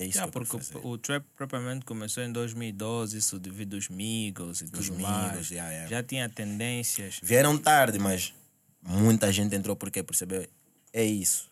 É 0.00 0.04
isso 0.04 0.18
Yeah, 0.18 0.30
que 0.30 0.38
eu 0.38 0.46
porque 0.46 0.78
o, 0.86 0.90
o 0.90 0.98
trap 0.98 1.24
propriamente 1.34 1.84
começou 1.84 2.22
em 2.22 2.30
2012, 2.30 3.18
isso 3.18 3.38
devido 3.40 3.74
aos 3.74 3.88
Migos 3.88 4.60
e 4.60 4.68
tudo 4.68 4.94
mais. 5.00 5.32
Migos, 5.32 5.50
yeah, 5.50 5.70
yeah. 5.72 5.90
Já 5.90 6.02
tinha 6.04 6.28
tendências. 6.28 7.18
Vieram 7.20 7.58
tarde, 7.58 7.98
mas 7.98 8.32
muita 8.80 9.32
gente 9.32 9.56
entrou 9.56 9.74
porque 9.74 10.00
percebeu. 10.04 10.46
É 10.92 11.02
isso. 11.04 11.50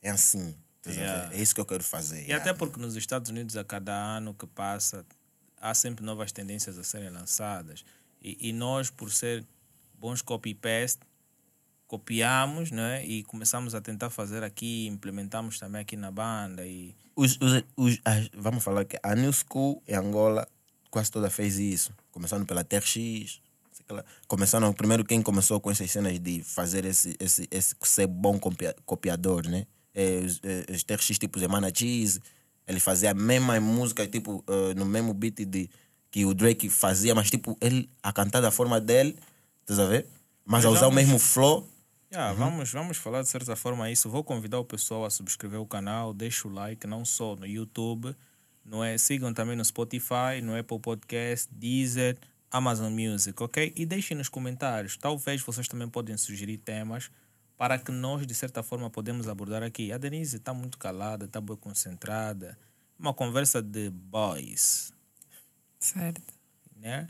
É 0.00 0.10
assim. 0.10 0.54
A. 0.86 1.34
É 1.34 1.40
isso 1.42 1.52
que 1.54 1.60
eu 1.60 1.66
quero 1.66 1.82
fazer. 1.82 2.24
E 2.28 2.32
até 2.32 2.54
porque 2.54 2.78
nos 2.80 2.94
Estados 2.94 3.30
Unidos, 3.30 3.56
a 3.56 3.64
cada 3.64 3.92
ano 3.92 4.32
que 4.32 4.46
passa, 4.46 5.04
há 5.60 5.74
sempre 5.74 6.04
novas 6.04 6.32
tendências 6.32 6.78
a 6.78 6.84
serem 6.84 7.10
lançadas. 7.10 7.84
E, 8.22 8.48
e 8.48 8.52
nós, 8.52 8.90
por 8.90 9.10
ser 9.12 9.44
bons 9.98 10.22
copy-paste, 10.22 11.00
copiamos 11.86 12.70
né? 12.70 13.04
e 13.06 13.22
começamos 13.24 13.74
a 13.74 13.80
tentar 13.80 14.10
fazer 14.10 14.42
aqui, 14.42 14.86
implementamos 14.86 15.58
também 15.58 15.80
aqui 15.82 15.96
na 15.96 16.10
banda. 16.10 16.66
E, 16.66 16.94
os, 17.16 17.38
os, 17.40 17.62
os- 17.76 18.00
as- 18.04 18.28
vamos 18.36 18.62
falar 18.62 18.84
que 18.84 18.98
a 19.02 19.14
New 19.14 19.32
School 19.32 19.82
em 19.86 19.94
Angola 19.94 20.46
quase 20.90 21.10
toda 21.10 21.30
fez 21.30 21.58
isso. 21.58 21.92
Começando 22.10 22.44
pela 22.46 22.62
TRX. 22.64 23.40
Começando, 24.26 24.70
primeiro 24.74 25.02
quem 25.04 25.22
começou 25.22 25.58
com 25.60 25.70
essas 25.70 25.90
cenas 25.90 26.18
de 26.20 26.42
fazer 26.42 26.84
esse, 26.84 27.16
esse, 27.18 27.48
esse 27.50 27.74
ser 27.82 28.06
bom 28.06 28.38
copia- 28.38 28.76
copiador, 28.84 29.48
né? 29.48 29.66
É, 29.94 30.18
os, 30.18 30.40
é, 30.44 30.70
os 30.70 30.82
TRX 30.84 31.18
tipo 31.18 31.38
Zemana 31.38 31.72
Cheese, 31.74 32.20
ele 32.68 32.78
fazia 32.78 33.10
a 33.10 33.14
mesma 33.14 33.58
música, 33.58 34.06
tipo, 34.06 34.44
eh, 34.46 34.74
no 34.74 34.84
mesmo 34.84 35.14
beat 35.14 35.46
de, 35.46 35.70
que 36.10 36.24
o 36.26 36.34
Drake 36.34 36.68
fazia, 36.68 37.14
mas 37.14 37.30
tipo, 37.30 37.56
ele 37.60 37.88
a 38.02 38.12
cantar 38.12 38.40
da 38.40 38.50
forma 38.50 38.80
dele, 38.80 39.18
estás 39.62 39.80
a 39.80 39.86
ver? 39.86 40.06
Mas 40.44 40.64
a 40.64 40.70
usar 40.70 40.86
o 40.86 40.92
mesmo 40.92 41.18
flow. 41.18 41.68
yeah, 42.12 42.32
vamos, 42.32 42.70
vamos 42.70 42.96
falar 42.96 43.22
de 43.22 43.28
certa 43.28 43.56
forma 43.56 43.90
isso. 43.90 44.08
Vou 44.08 44.22
convidar 44.22 44.58
o 44.58 44.64
pessoal 44.64 45.04
a 45.04 45.10
subscrever 45.10 45.60
o 45.60 45.66
canal, 45.66 46.14
deixa 46.14 46.46
o 46.46 46.52
like, 46.52 46.86
não 46.86 47.04
só 47.04 47.36
no 47.36 47.46
YouTube, 47.46 48.14
não 48.64 48.84
é? 48.84 48.96
sigam 48.96 49.32
também 49.32 49.56
no 49.56 49.64
Spotify, 49.64 50.40
no 50.42 50.58
Apple 50.58 50.78
Podcast, 50.78 51.48
Deezer, 51.50 52.18
Amazon 52.50 52.92
Music, 52.92 53.42
ok? 53.42 53.72
E 53.76 53.84
deixem 53.84 54.16
nos 54.16 54.28
comentários. 54.28 54.96
Talvez 54.96 55.42
vocês 55.42 55.68
também 55.68 55.88
podem 55.88 56.16
sugerir 56.16 56.58
temas 56.58 57.10
para 57.58 57.76
que 57.76 57.90
nós, 57.90 58.24
de 58.24 58.34
certa 58.34 58.62
forma, 58.62 58.88
podemos 58.88 59.26
abordar 59.28 59.64
aqui. 59.64 59.92
A 59.92 59.98
Denise 59.98 60.36
está 60.36 60.54
muito 60.54 60.78
calada, 60.78 61.24
está 61.24 61.40
bem 61.40 61.56
concentrada. 61.56 62.56
Uma 62.96 63.12
conversa 63.12 63.60
de 63.60 63.90
boys, 63.90 64.92
Certo. 65.80 66.22
né? 66.76 67.08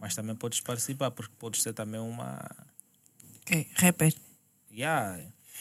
Mas 0.00 0.14
também 0.14 0.36
podes 0.36 0.60
participar, 0.60 1.10
porque 1.10 1.34
podes 1.36 1.62
ser 1.62 1.72
também 1.72 2.00
uma... 2.00 2.48
Ok, 3.42 3.68
rapper. 3.74 4.14
Yeah. 4.70 5.20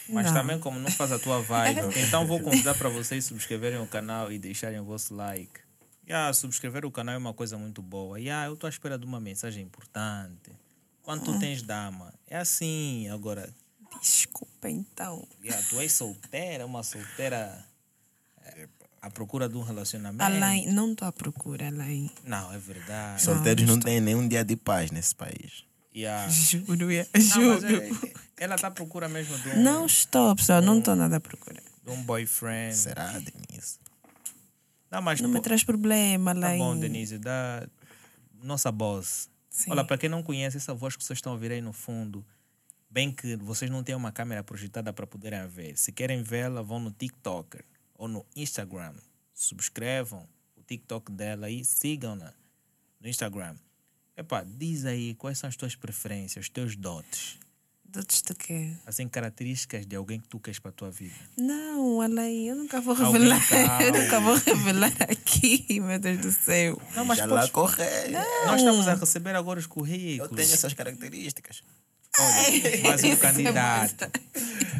Mas 0.09 0.27
Não. 0.27 0.33
também 0.33 0.59
como 0.59 0.79
não 0.79 0.91
faz 0.91 1.11
a 1.11 1.17
tua 1.17 1.41
vibe, 1.41 1.81
então 2.07 2.27
vou 2.27 2.39
convidar 2.39 2.75
para 2.75 2.89
vocês 2.89 3.25
subscreverem 3.25 3.79
o 3.79 3.87
canal 3.87 4.31
e 4.31 4.37
deixarem 4.37 4.79
o 4.79 4.83
vosso 4.85 5.15
like. 5.15 5.61
Yeah, 6.07 6.31
subscrever 6.33 6.85
o 6.85 6.91
canal 6.91 7.15
é 7.15 7.17
uma 7.17 7.33
coisa 7.33 7.57
muito 7.57 7.81
boa. 7.81 8.19
Yeah, 8.19 8.47
eu 8.47 8.53
estou 8.53 8.67
à 8.67 8.69
espera 8.69 8.97
de 8.97 9.05
uma 9.05 9.19
mensagem 9.19 9.63
importante. 9.63 10.51
Quando 11.01 11.23
tu 11.23 11.39
tens 11.39 11.61
dama, 11.61 12.13
é 12.27 12.37
assim. 12.37 13.09
Agora, 13.09 13.53
Desculpa 14.01 14.69
então. 14.69 15.27
yeah, 15.43 15.61
tu 15.69 15.79
és 15.79 15.91
solteira, 15.91 16.65
uma 16.65 16.83
solteira 16.83 17.63
é, 18.43 18.67
à 19.01 19.09
procura 19.09 19.47
de 19.49 19.57
um 19.57 19.61
relacionamento. 19.61 20.23
Alain, 20.23 20.71
não 20.71 20.91
estou 20.91 21.07
à 21.07 21.11
procura, 21.11 21.67
Alain. 21.67 22.09
Não, 22.23 22.53
é 22.53 22.57
verdade. 22.57 23.21
Solteiros 23.21 23.65
não 23.65 23.79
têm 23.79 23.99
nenhum 23.99 24.27
dia 24.27 24.43
de 24.43 24.55
paz 24.55 24.91
nesse 24.91 25.15
país. 25.15 25.65
Yeah. 25.95 26.29
Juro, 26.29 26.91
é- 26.91 27.07
Não, 27.13 27.41
mas 27.47 27.61
juro. 27.61 27.81
é- 27.81 27.87
é- 27.87 28.13
ela 28.37 28.55
está 28.55 28.67
à 28.67 28.71
procura 28.71 29.09
mesmo 29.09 29.37
de 29.39 29.49
um, 29.49 29.63
Não 29.63 29.85
estou, 29.87 30.35
pessoal, 30.35 30.61
não 30.61 30.77
estou 30.79 30.95
nada 30.95 31.17
à 31.17 31.19
procura. 31.19 31.61
de 31.83 31.91
um 31.91 32.03
boyfriend. 32.03 32.75
Será, 32.75 33.13
Denise? 33.13 33.79
Não, 34.91 35.01
mas 35.01 35.19
Não 35.21 35.29
me 35.29 35.41
traz 35.41 35.63
problema, 35.63 36.33
Tá 36.33 36.39
Alain. 36.47 36.59
bom, 36.59 36.77
Denise, 36.77 37.17
da 37.17 37.67
nossa 38.43 38.71
voz. 38.71 39.27
Sim. 39.49 39.71
Olha, 39.71 39.83
para 39.83 39.97
quem 39.97 40.07
não 40.09 40.21
conhece, 40.21 40.57
essa 40.57 40.73
voz 40.73 40.95
que 40.95 41.03
vocês 41.03 41.17
estão 41.17 41.31
a 41.31 41.35
ouvir 41.35 41.51
aí 41.51 41.61
no 41.61 41.73
fundo, 41.73 42.23
bem 42.89 43.11
que 43.11 43.35
vocês 43.37 43.69
não 43.69 43.83
têm 43.83 43.95
uma 43.95 44.11
câmera 44.11 44.43
projetada 44.43 44.91
para 44.93 45.05
poderem 45.07 45.45
ver. 45.47 45.77
Se 45.77 45.91
querem 45.91 46.21
vê-la, 46.23 46.61
vão 46.61 46.79
no 46.79 46.91
TikTok 46.91 47.59
ou 47.95 48.07
no 48.07 48.25
Instagram. 48.35 48.93
Subscrevam 49.33 50.27
o 50.55 50.61
TikTok 50.63 51.11
dela 51.11 51.49
e 51.49 51.63
sigam-na 51.63 52.33
no 52.99 53.07
Instagram. 53.07 53.55
Epá, 54.15 54.43
diz 54.43 54.83
aí 54.85 55.13
quais 55.15 55.37
são 55.37 55.47
as 55.47 55.55
tuas 55.55 55.75
preferências, 55.75 56.45
os 56.45 56.49
teus 56.49 56.75
dotes. 56.75 57.37
Dotes 57.89 58.21
do 58.23 58.35
quê? 58.35 58.73
Assim, 58.85 59.07
características 59.07 59.85
de 59.85 59.95
alguém 59.95 60.19
que 60.19 60.27
tu 60.27 60.39
queres 60.39 60.59
para 60.59 60.69
a 60.69 60.73
tua 60.73 60.91
vida. 60.91 61.15
Não, 61.37 62.01
Alain, 62.01 62.47
eu 62.49 62.55
nunca 62.55 62.81
vou 62.81 62.93
revelar. 62.93 63.39
Eu 63.81 63.93
nunca 63.93 64.19
vou 64.19 64.35
revelar 64.35 64.91
aqui, 65.09 65.79
meu 65.79 65.97
Deus 65.97 66.19
do 66.19 66.31
céu. 66.31 66.81
Não, 66.95 67.05
mas 67.05 67.17
Já 67.19 67.27
podes- 67.27 67.45
lá 67.45 67.51
correr. 67.51 68.09
nós 68.45 68.57
estamos 68.59 68.87
a 68.87 68.95
receber 68.95 69.35
agora 69.35 69.57
os 69.59 69.65
Eu 69.65 69.69
currículos. 69.71 70.35
tenho 70.35 70.53
essas 70.53 70.73
características. 70.73 71.63
Olha, 72.19 72.81
mais 72.83 73.03
um 73.03 73.15
candidato. 73.15 74.11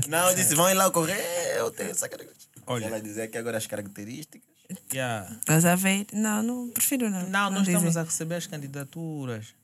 Não, 0.07 0.29
eu 0.29 0.35
disse, 0.35 0.55
vão 0.55 0.69
ir 0.69 0.73
lá 0.73 0.89
correr, 0.89 1.57
eu 1.57 1.69
tenho 1.71 1.91
essa 1.91 2.07
característica. 2.09 2.61
Olha. 2.65 2.85
Ela 2.85 3.01
dizer 3.01 3.23
aqui 3.23 3.37
agora 3.37 3.57
as 3.57 3.67
características. 3.67 4.41
Yeah. 4.93 5.31
Estás 5.39 5.65
a 5.65 5.75
ver? 5.75 6.07
Não, 6.11 6.43
não, 6.43 6.69
prefiro 6.69 7.09
não. 7.09 7.29
Não, 7.29 7.49
nós 7.49 7.59
dizem. 7.59 7.75
estamos 7.75 7.97
a 7.97 8.03
receber 8.03 8.35
as 8.35 8.47
candidaturas. 8.47 9.55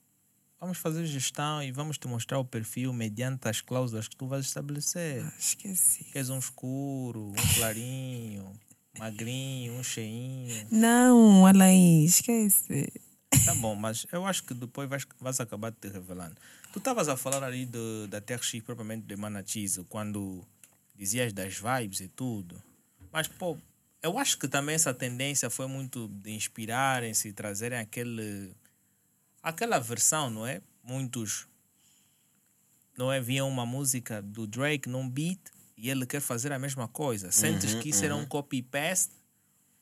Vamos 0.60 0.78
fazer 0.78 1.06
gestão 1.06 1.62
e 1.62 1.72
vamos 1.74 1.98
te 1.98 2.08
mostrar 2.08 2.40
o 2.40 2.46
perfil 2.46 2.94
mediante 2.94 3.50
as 3.50 3.60
cláusulas 3.60 4.08
que 4.08 4.16
tu 4.16 4.28
vais 4.28 4.46
estabelecer. 4.46 5.22
Ah, 5.26 5.34
Esqueci. 5.38 6.06
Queres 6.06 6.30
um 6.30 6.40
escuro, 6.40 7.32
um 7.32 7.56
clarinho, 7.56 8.50
magrinho, 8.98 9.74
um 9.74 9.84
cheinho. 9.84 10.66
Não, 10.72 11.46
Alain, 11.46 12.06
esquece. 12.06 12.90
Tá 13.46 13.54
bom, 13.56 13.76
mas 13.76 14.08
eu 14.10 14.26
acho 14.26 14.44
que 14.44 14.54
depois 14.54 14.88
vais, 14.88 15.06
vais 15.20 15.40
acabar 15.42 15.74
te 15.74 15.90
revelando. 15.90 16.36
Tu 16.74 16.80
estavas 16.80 17.08
a 17.08 17.16
falar 17.16 17.44
ali 17.44 17.70
da 18.10 18.20
TRX 18.20 18.60
propriamente 18.66 19.06
de 19.06 19.16
Manachizo, 19.16 19.86
quando 19.86 20.44
dizias 20.96 21.32
das 21.32 21.54
vibes 21.54 22.00
e 22.00 22.08
tudo. 22.08 22.60
Mas, 23.12 23.28
pô, 23.28 23.56
eu 24.02 24.18
acho 24.18 24.40
que 24.40 24.48
também 24.48 24.74
essa 24.74 24.92
tendência 24.92 25.52
foi 25.52 25.68
muito 25.68 26.08
de 26.08 26.32
inspirarem-se 26.32 27.28
e 27.28 27.32
trazerem 27.32 27.78
aquele, 27.78 28.56
aquela 29.44 29.78
versão, 29.78 30.32
não 30.32 30.48
é? 30.48 30.64
Muitos, 30.82 31.48
não 32.98 33.12
é? 33.12 33.22
Viam 33.22 33.48
uma 33.48 33.68
música 33.68 34.20
do 34.20 34.48
Drake 34.48 34.90
num 34.90 35.08
beat 35.08 35.52
e 35.78 35.92
ele 35.92 36.08
quer 36.08 36.22
fazer 36.22 36.52
a 36.52 36.58
mesma 36.58 36.88
coisa. 36.88 37.32
Sentes 37.32 37.76
que 37.76 37.90
isso 37.90 38.04
era 38.04 38.16
um 38.16 38.26
copy-paste 38.26 39.14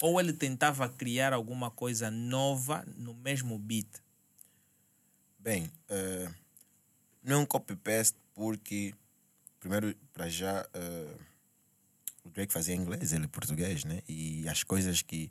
ou 0.01 0.19
ele 0.19 0.33
tentava 0.33 0.89
criar 0.89 1.31
alguma 1.31 1.71
coisa 1.71 2.11
nova 2.11 2.83
no 2.97 3.13
mesmo 3.13 3.57
beat? 3.57 3.87
Bem, 5.39 5.71
eh, 5.87 6.29
não 7.23 7.37
é 7.37 7.39
um 7.39 7.45
copy-paste 7.45 8.17
porque, 8.33 8.93
primeiro, 9.59 9.95
para 10.13 10.29
já, 10.29 10.65
eh, 10.73 11.15
o 12.23 12.29
Drake 12.29 12.51
fazia 12.53 12.75
inglês, 12.75 13.13
ele 13.13 13.25
é 13.25 13.27
português, 13.27 13.83
né? 13.83 14.01
E 14.07 14.47
as 14.47 14.63
coisas 14.63 15.01
que 15.01 15.29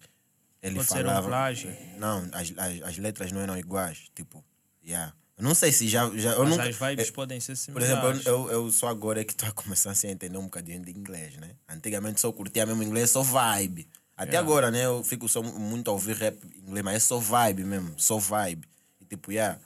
ele 0.62 0.76
Pode 0.76 0.88
ser 0.88 1.04
um 1.04 1.08
falava... 1.08 1.28
plágio. 1.28 1.74
Não, 1.98 2.28
as, 2.32 2.52
as, 2.56 2.82
as 2.82 2.98
letras 2.98 3.32
não 3.32 3.40
eram 3.40 3.56
iguais, 3.56 4.10
tipo, 4.14 4.44
yeah. 4.84 5.14
Eu 5.36 5.44
não 5.44 5.54
sei 5.54 5.72
se 5.72 5.88
já... 5.88 6.08
já 6.18 6.32
eu 6.32 6.40
Mas 6.40 6.50
nunca, 6.50 6.68
as 6.68 6.76
vibes 6.76 7.08
eh, 7.08 7.12
podem 7.12 7.40
ser 7.40 7.52
Por 7.52 7.56
similares. 7.82 7.88
exemplo, 7.90 8.28
eu, 8.28 8.50
eu, 8.50 8.64
eu 8.66 8.70
só 8.70 8.88
agora 8.88 9.22
é 9.22 9.24
que 9.24 9.32
estou 9.32 9.48
a 9.48 9.52
começar 9.52 9.90
assim, 9.90 10.08
a 10.08 10.10
entender 10.10 10.36
um 10.36 10.44
bocadinho 10.44 10.84
de 10.84 10.90
inglês, 10.90 11.36
né? 11.38 11.56
Antigamente 11.68 12.20
só 12.20 12.30
curtia 12.30 12.66
mesmo 12.66 12.82
inglês, 12.82 13.10
só 13.10 13.22
vibe. 13.22 13.88
Até 14.16 14.32
Yeah. 14.32 14.46
agora, 14.46 14.70
né? 14.70 14.84
Eu 14.84 15.02
fico 15.02 15.26
só 15.30 15.42
muito 15.42 15.88
a 15.88 15.94
ouvir 15.94 16.14
rap 16.14 16.38
em 16.54 16.58
inglês, 16.68 16.84
mas 16.84 16.96
é 16.96 16.98
só 16.98 17.18
vibe 17.18 17.64
mesmo, 17.64 17.94
só 17.96 18.18
vibe. 18.18 18.68
E 19.00 19.06
tipo, 19.06 19.32
yeah, 19.32 19.58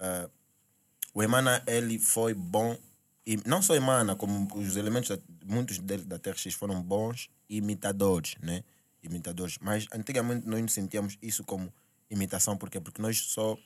ah, 0.00 0.30
o 1.18 1.22
Emana, 1.22 1.60
ele 1.66 1.98
foi 1.98 2.32
bom, 2.32 2.78
e 3.26 3.36
não 3.44 3.60
só 3.60 3.74
Emana, 3.74 4.14
como 4.14 4.48
os 4.54 4.76
elementos, 4.76 5.08
da, 5.08 5.18
muitos 5.44 5.76
deles 5.80 6.06
da 6.06 6.16
TRX 6.16 6.54
foram 6.54 6.80
bons 6.80 7.28
imitadores, 7.50 8.36
né? 8.40 8.62
Imitadores. 9.02 9.58
Mas 9.60 9.88
antigamente 9.92 10.46
nós 10.46 10.60
não 10.60 10.68
sentíamos 10.68 11.18
isso 11.20 11.42
como 11.42 11.74
imitação, 12.08 12.56
por 12.56 12.70
quê? 12.70 12.78
Porque 12.78 13.02
nós 13.02 13.18
só 13.18 13.58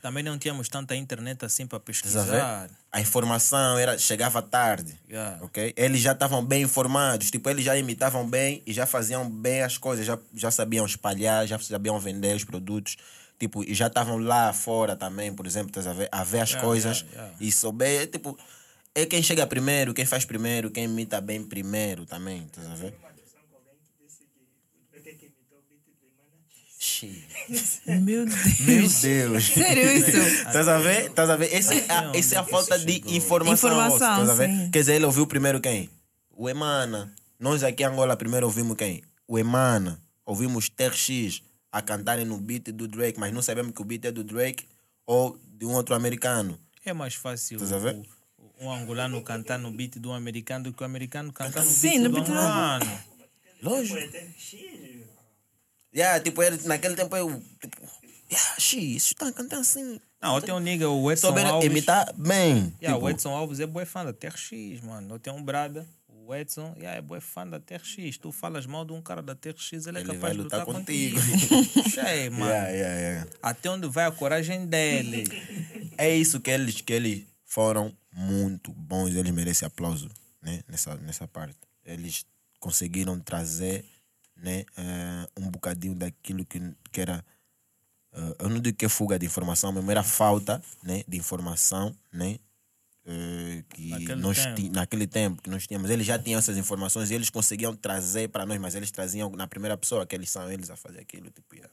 Também 0.00 0.24
não 0.24 0.38
tínhamos 0.38 0.70
tanta 0.70 0.96
internet 0.96 1.44
assim 1.44 1.66
para 1.66 1.78
pesquisar. 1.78 2.70
A 2.90 2.98
informação 2.98 3.76
era, 3.76 3.98
chegava 3.98 4.40
tarde. 4.40 4.98
Yeah. 5.10 5.38
ok? 5.44 5.74
Eles 5.76 6.00
já 6.00 6.12
estavam 6.12 6.42
bem 6.42 6.62
informados, 6.62 7.30
tipo, 7.30 7.50
eles 7.50 7.62
já 7.62 7.76
imitavam 7.76 8.26
bem 8.26 8.62
e 8.66 8.72
já 8.72 8.86
faziam 8.86 9.28
bem 9.28 9.60
as 9.60 9.76
coisas, 9.76 10.06
já, 10.06 10.18
já 10.32 10.50
sabiam 10.50 10.86
espalhar, 10.86 11.46
já 11.46 11.58
sabiam 11.58 12.00
vender 12.00 12.34
os 12.34 12.42
produtos, 12.42 12.96
tipo, 13.42 13.64
e 13.64 13.74
já 13.74 13.88
estavam 13.88 14.18
lá 14.18 14.52
fora 14.52 14.94
também, 14.94 15.34
por 15.34 15.48
exemplo, 15.48 15.70
estás 15.70 15.88
a 15.88 15.92
ver, 15.92 16.08
a 16.12 16.22
ver 16.22 16.42
as 16.42 16.50
Yeah, 16.50 16.64
coisas 16.64 17.00
yeah, 17.00 17.22
yeah. 17.22 17.36
e 17.40 17.50
souber, 17.50 18.06
tipo, 18.06 18.38
é 18.94 19.04
quem 19.04 19.20
chega 19.20 19.44
primeiro, 19.48 19.92
quem 19.92 20.06
faz 20.06 20.24
primeiro, 20.24 20.70
quem 20.70 20.84
imita 20.84 21.20
bem 21.20 21.42
primeiro 21.42 22.06
também, 22.06 22.44
estás 22.44 22.70
a 22.70 22.74
ver? 22.76 22.94
Meu 28.00 28.26
Deus. 28.26 28.60
Meu 28.60 28.88
Deus! 28.88 29.44
Sério 29.50 29.92
isso? 29.92 30.16
Estás 30.16 30.68
a 30.68 30.78
ver? 30.78 31.06
Estás 31.06 31.30
a 31.30 31.36
ver? 31.36 31.52
Essa 31.52 31.74
é 31.74 31.84
a, 31.88 32.12
essa 32.14 32.34
é 32.36 32.38
a 32.38 32.44
falta 32.44 32.76
isso 32.76 32.86
de 32.86 33.16
informação. 33.16 33.70
Informação, 33.72 34.30
a 34.30 34.34
ver? 34.34 34.70
Quer 34.70 34.78
dizer, 34.78 34.94
ele 34.94 35.04
ouviu 35.06 35.26
primeiro 35.26 35.60
quem? 35.60 35.90
O 36.30 36.48
Emana. 36.48 37.12
Nós 37.40 37.64
aqui 37.64 37.82
em 37.82 37.86
Angola 37.86 38.16
primeiro 38.16 38.46
ouvimos 38.46 38.76
quem? 38.76 39.02
O 39.26 39.36
Emana. 39.36 40.00
Ouvimos 40.24 40.68
TRX 40.68 41.42
a 41.72 41.80
cantarem 41.82 42.24
no 42.26 42.36
beat 42.38 42.64
do 42.70 42.86
Drake, 42.86 43.18
mas 43.18 43.32
não 43.32 43.40
sabemos 43.42 43.72
que 43.74 43.80
o 43.80 43.84
beat 43.84 44.04
é 44.04 44.12
do 44.12 44.22
Drake 44.22 44.68
ou 45.06 45.38
de 45.58 45.64
um 45.64 45.72
outro 45.72 45.94
americano. 45.94 46.58
É 46.84 46.92
mais 46.92 47.14
fácil 47.14 47.58
o, 47.58 48.64
um 48.64 48.70
angolano 48.70 49.22
cantar 49.22 49.58
no 49.58 49.70
beat 49.70 49.96
do 49.98 50.12
americano 50.12 50.64
do 50.64 50.72
que 50.72 50.82
o 50.82 50.86
americano 50.86 51.32
cantar 51.32 51.64
no 51.64 51.70
Sim, 51.70 51.90
beat 51.90 52.02
no 52.02 52.08
do 52.10 52.14
beat 52.14 52.26
do- 52.26 52.32
angolano. 52.32 52.98
Lógico. 53.62 53.98
Yeah, 55.94 56.20
tipo, 56.22 56.42
ele, 56.42 56.58
naquele 56.66 56.94
tempo 56.96 57.14
eu. 57.16 57.42
Tipo, 57.60 57.76
yeah, 58.30 58.54
xi, 58.58 58.96
isso 58.96 59.12
está 59.12 59.30
cantando 59.30 59.60
assim. 59.60 60.00
Não, 60.20 60.36
eu 60.36 60.42
tenho 60.42 60.56
um 60.56 60.60
nigga, 60.60 60.88
o 60.88 61.10
Edson 61.12 61.26
Souber 61.28 61.46
Alves. 61.46 61.70
imitar 61.70 62.12
bem. 62.14 62.72
Yeah, 62.80 62.94
tipo, 62.94 63.04
o 63.06 63.10
Edson 63.10 63.30
Alves 63.30 63.60
é 63.60 63.66
bué 63.66 63.84
fã 63.84 64.04
da 64.04 64.12
TRX, 64.12 64.80
mano. 64.82 65.14
Eu 65.14 65.18
tenho 65.18 65.36
um 65.36 65.42
brada, 65.42 65.86
o 66.32 66.36
Edson, 66.36 66.74
yeah, 66.76 66.98
é 66.98 67.00
bué 67.02 67.20
fã 67.20 67.46
da 67.46 67.60
TRX. 67.60 68.18
Tu 68.18 68.32
falas 68.32 68.66
mal 68.66 68.84
de 68.84 68.92
um 68.92 69.00
cara 69.02 69.22
da 69.22 69.34
TRX, 69.34 69.86
ele 69.86 69.98
é 69.98 70.00
Ele 70.00 70.06
capaz 70.08 70.20
vai 70.20 70.30
de 70.32 70.36
lutar, 70.38 70.60
lutar 70.60 70.74
contigo. 70.74 71.20
contigo. 71.20 71.54
Mano. 72.32 72.46
yeah, 72.50 72.68
yeah, 72.70 73.00
yeah. 73.00 73.30
Até 73.42 73.70
onde 73.70 73.88
vai 73.88 74.04
a 74.06 74.10
coragem 74.12 74.66
dele? 74.66 75.24
É 75.98 76.14
isso 76.14 76.40
que 76.40 76.50
eles, 76.50 76.80
que 76.80 76.92
eles 76.92 77.24
foram 77.44 77.94
muito 78.12 78.72
bons, 78.72 79.14
eles 79.14 79.32
merecem 79.32 79.66
aplauso 79.66 80.08
né? 80.40 80.62
nessa, 80.68 80.94
nessa 80.96 81.28
parte. 81.28 81.56
Eles 81.84 82.24
conseguiram 82.58 83.18
trazer 83.20 83.84
né, 84.36 84.64
eh, 84.76 85.28
um 85.38 85.50
bocadinho 85.50 85.94
daquilo 85.94 86.44
que, 86.44 86.60
que 86.90 87.00
era. 87.00 87.24
eh, 88.12 88.36
eu 88.40 88.48
não 88.48 88.60
digo 88.60 88.76
que 88.76 88.84
é 88.86 88.88
fuga 88.88 89.18
de 89.18 89.26
informação, 89.26 89.70
mas 89.72 89.88
era 89.88 90.02
falta 90.02 90.62
né, 90.82 91.04
de 91.06 91.16
informação 91.16 91.94
né, 92.12 92.38
eh, 93.04 93.64
que 93.68 93.88
Naquele 93.90 94.20
nós 94.20 94.36
tempo. 94.38 94.54
ti- 94.56 94.68
naquele 94.70 95.06
tempo 95.06 95.42
que 95.42 95.50
nós 95.50 95.66
tínhamos. 95.66 95.90
Eles 95.90 96.06
já 96.06 96.18
tinham 96.18 96.38
essas 96.38 96.56
informações 96.56 97.10
e 97.10 97.14
eles 97.14 97.30
conseguiam 97.30 97.74
trazer 97.76 98.28
para 98.28 98.46
nós, 98.46 98.58
mas 98.60 98.74
eles 98.74 98.90
traziam 98.90 99.30
na 99.30 99.46
primeira 99.46 99.76
pessoa, 99.76 100.06
que 100.06 100.14
eles 100.14 100.30
são 100.30 100.50
eles 100.50 100.70
a 100.70 100.76
fazer 100.76 101.00
aquilo. 101.00 101.30
Tipo, 101.30 101.54
yeah. 101.54 101.72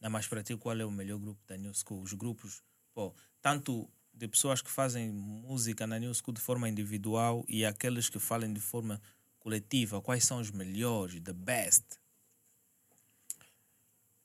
Não, 0.00 0.10
mas 0.10 0.26
para 0.26 0.42
ti, 0.42 0.56
qual 0.56 0.76
é 0.78 0.84
o 0.84 0.90
melhor 0.90 1.18
grupo 1.18 1.40
da 1.46 1.56
New 1.56 1.72
School? 1.74 2.02
Os 2.02 2.12
grupos, 2.12 2.62
pô, 2.92 3.14
tanto 3.40 3.88
de 4.12 4.26
pessoas 4.28 4.60
que 4.62 4.70
fazem 4.70 5.10
música 5.12 5.86
na 5.86 5.98
New 5.98 6.12
School 6.14 6.34
de 6.34 6.40
forma 6.40 6.68
individual 6.68 7.44
e 7.48 7.64
aqueles 7.64 8.08
que 8.08 8.18
falam 8.18 8.52
de 8.52 8.60
forma 8.60 9.00
coletiva, 9.38 10.00
quais 10.00 10.24
são 10.24 10.40
os 10.40 10.50
melhores, 10.50 11.20
the 11.20 11.32
best? 11.32 11.84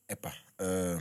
Epá, 0.07 0.35
ah, 0.59 0.97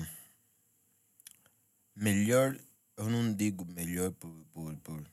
melhor, 1.97 2.57
eu 2.97 3.09
não 3.09 3.33
digo 3.33 3.65
melhor 3.65 4.13
por, 4.13 4.31
por, 4.53 4.77
por, 4.79 5.05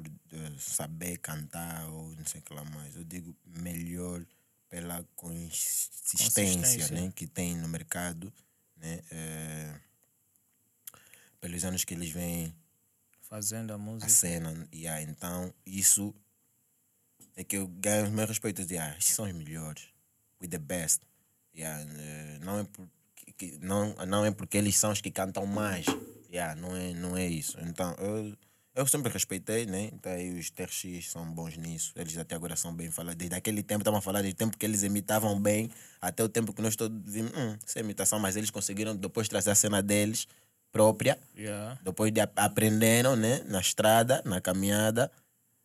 por, 0.00 0.36
eh, 0.38 0.52
saber 0.58 1.18
cantar 1.18 1.88
ou 1.90 2.14
não 2.16 2.24
sei 2.24 2.40
o 2.40 2.44
que 2.44 2.54
lá 2.54 2.64
mais. 2.64 2.94
Eu 2.96 3.04
digo 3.04 3.34
melhor 3.44 4.24
pela 4.68 5.02
consistência, 5.16 6.18
Consistência. 6.54 6.88
Né, 6.94 7.12
que 7.14 7.26
tem 7.26 7.56
no 7.56 7.68
mercado, 7.68 8.32
né, 8.76 9.02
eh, 9.10 9.80
pelos 11.40 11.64
anos 11.64 11.84
que 11.84 11.94
eles 11.94 12.10
vêm 12.10 12.54
Fazendo 13.22 13.70
a 13.70 13.74
a 13.74 13.78
música. 13.78 14.08
cena. 14.10 14.68
Yeah, 14.74 15.02
então, 15.02 15.54
isso 15.64 16.12
é 17.36 17.44
que 17.44 17.56
eu 17.56 17.68
ganho 17.68 18.04
os 18.06 18.10
meus 18.10 18.28
respeitos. 18.28 18.66
de 18.66 18.76
ah, 18.76 18.96
esses 18.98 19.14
são 19.14 19.24
os 19.24 19.32
melhores. 19.32 19.84
We 20.40 20.48
the 20.48 20.58
best. 20.58 21.00
Yeah, 21.54 21.80
eh, 21.98 22.38
não, 22.42 22.58
é 22.58 22.64
por, 22.64 22.88
que- 23.14 23.32
que- 23.32 23.58
não, 23.58 23.94
não 24.06 24.24
é 24.24 24.30
porque 24.32 24.56
eles 24.58 24.76
são 24.76 24.90
os 24.92 25.00
que 25.00 25.10
cantam 25.12 25.46
mais. 25.46 25.86
Yeah, 26.28 26.54
não, 26.60 26.74
é, 26.76 26.92
não 26.94 27.16
é 27.16 27.26
isso. 27.26 27.58
Então, 27.60 27.94
eu, 27.98 28.36
eu 28.80 28.86
sempre 28.86 29.12
respeitei, 29.12 29.66
né? 29.66 29.90
Então, 29.92 30.10
aí 30.12 30.38
os 30.38 30.50
TRX 30.50 31.10
são 31.10 31.30
bons 31.32 31.56
nisso. 31.56 31.92
Eles 31.96 32.16
até 32.18 32.34
agora 32.34 32.56
são 32.56 32.74
bem 32.74 32.90
falados. 32.90 33.16
Desde 33.16 33.36
aquele 33.36 33.62
tempo, 33.62 33.82
estamos 33.82 33.98
a 33.98 34.00
falar 34.00 34.22
desde 34.22 34.34
o 34.34 34.38
tempo 34.38 34.56
que 34.56 34.64
eles 34.66 34.82
imitavam 34.82 35.38
bem, 35.40 35.70
até 36.00 36.22
o 36.24 36.28
tempo 36.28 36.52
que 36.52 36.62
nós 36.62 36.76
todos 36.76 36.98
vimos, 37.12 37.32
hum, 37.36 37.56
isso 37.66 37.78
é 37.78 37.80
imitação, 37.82 38.18
mas 38.18 38.36
eles 38.36 38.50
conseguiram 38.50 38.96
depois 38.96 39.28
trazer 39.28 39.50
a 39.50 39.54
cena 39.54 39.82
deles 39.82 40.26
própria. 40.72 41.18
Yeah. 41.36 41.78
Depois 41.82 42.12
de 42.12 42.20
ap- 42.20 42.38
aprenderam, 42.38 43.16
né? 43.16 43.42
Na 43.46 43.60
estrada, 43.60 44.22
na 44.24 44.40
caminhada. 44.40 45.10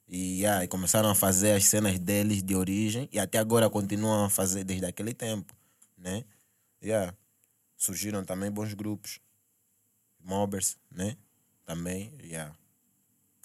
E, 0.08 0.42
yeah, 0.42 0.64
e 0.64 0.68
começaram 0.68 1.10
a 1.10 1.16
fazer 1.16 1.54
as 1.54 1.66
cenas 1.66 1.98
deles 1.98 2.44
de 2.44 2.56
origem. 2.56 3.10
E 3.12 3.18
até 3.20 3.38
agora 3.40 3.70
continuam 3.70 4.26
a 4.26 4.30
fazer 4.30 4.64
desde 4.64 4.86
aquele 4.86 5.14
tempo, 5.14 5.56
né? 5.98 6.24
Yeah. 6.84 7.14
Surgiram 7.78 8.24
também 8.24 8.52
bons 8.52 8.74
grupos. 8.74 9.20
Mobbers, 10.24 10.78
né? 10.92 11.16
Também, 11.66 12.14
yeah. 12.24 12.54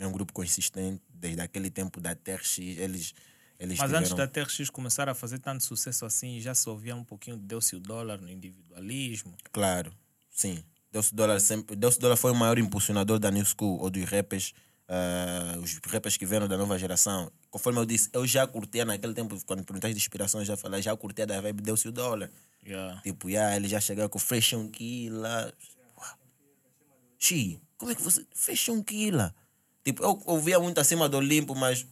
É 0.00 0.06
um 0.06 0.12
grupo 0.12 0.32
consistente. 0.32 1.00
Desde 1.12 1.40
aquele 1.40 1.70
tempo 1.70 2.00
da 2.00 2.14
TRX, 2.14 2.58
eles... 2.58 3.14
eles 3.58 3.78
Mas 3.78 3.92
antes 3.92 4.08
tiveram- 4.10 4.16
da 4.16 4.26
TRX 4.26 4.70
começar 4.70 5.08
a 5.08 5.14
fazer 5.14 5.38
tanto 5.38 5.62
sucesso 5.62 6.04
assim, 6.06 6.40
já 6.40 6.54
se 6.54 6.68
ouvia 6.68 6.96
um 6.96 7.04
pouquinho 7.04 7.36
de 7.36 7.44
Deu-se 7.44 7.76
o 7.76 7.80
dólar 7.80 8.18
no 8.20 8.28
individualismo. 8.28 9.36
Claro, 9.52 9.92
sim. 10.30 10.64
Deus 10.90 11.12
Dólar 11.12 11.38
sempre. 11.40 11.76
Deus 11.76 11.96
Dólar 11.98 12.16
foi 12.16 12.32
o 12.32 12.34
maior 12.34 12.58
impulsionador 12.58 13.18
da 13.20 13.30
New 13.30 13.44
School 13.44 13.80
ou 13.80 13.88
dos 13.90 14.02
rappers, 14.10 14.52
ah, 14.88 15.56
os 15.62 15.78
rappers 15.86 16.16
que 16.16 16.26
vieram 16.26 16.48
da 16.48 16.58
nova 16.58 16.76
geração. 16.76 17.30
Conforme 17.48 17.78
eu 17.78 17.86
disse, 17.86 18.10
eu 18.12 18.26
já 18.26 18.44
curtia 18.44 18.84
naquele 18.84 19.14
tempo, 19.14 19.38
quando 19.46 19.62
perguntaste 19.62 19.94
de 19.94 20.00
inspiração, 20.00 20.40
eu 20.40 20.44
já 20.44 20.56
falei, 20.56 20.82
já 20.82 20.96
curtia 20.96 21.24
da 21.26 21.40
vibe 21.40 21.62
Deus 21.62 21.84
Dólar. 21.84 22.28
Yeah. 22.66 23.00
Tipo, 23.02 23.28
yeah, 23.30 23.54
ele 23.54 23.68
já 23.68 23.80
chegou 23.80 24.08
com 24.08 24.18
Fashion 24.18 24.68
Killer. 24.68 25.54
Xi, 27.18 27.60
como 27.76 27.92
é 27.92 27.94
que 27.94 28.02
você. 28.02 28.26
Fashion 28.34 28.82
Killer. 28.82 29.32
Tipo, 29.84 30.02
eu 30.02 30.22
ouvia 30.26 30.58
muito 30.58 30.78
acima 30.78 31.08
do 31.08 31.16
Olimpo, 31.16 31.54
mas. 31.54 31.86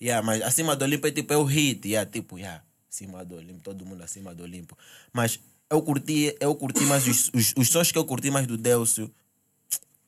Yeah, 0.00 0.26
mas 0.26 0.42
acima 0.42 0.74
do 0.74 0.84
Olimpo 0.84 1.06
é 1.06 1.10
tipo, 1.10 1.32
é 1.32 1.36
o 1.36 1.44
hit. 1.44 1.86
Yeah, 1.86 2.10
tipo, 2.10 2.38
yeah, 2.38 2.64
acima 2.88 3.24
do 3.24 3.36
Olimpo, 3.36 3.60
todo 3.62 3.84
mundo 3.84 4.02
acima 4.02 4.34
do 4.34 4.42
Olimpo. 4.42 4.76
Mas 5.12 5.38
eu 5.70 5.82
curti, 5.82 6.36
eu 6.40 6.54
curti 6.54 6.80
mais 6.84 7.06
os, 7.06 7.30
os, 7.34 7.54
os 7.56 7.68
sons 7.68 7.92
que 7.92 7.98
eu 7.98 8.04
curti 8.04 8.30
mais 8.30 8.46
do 8.46 8.56
Delcio. 8.56 9.12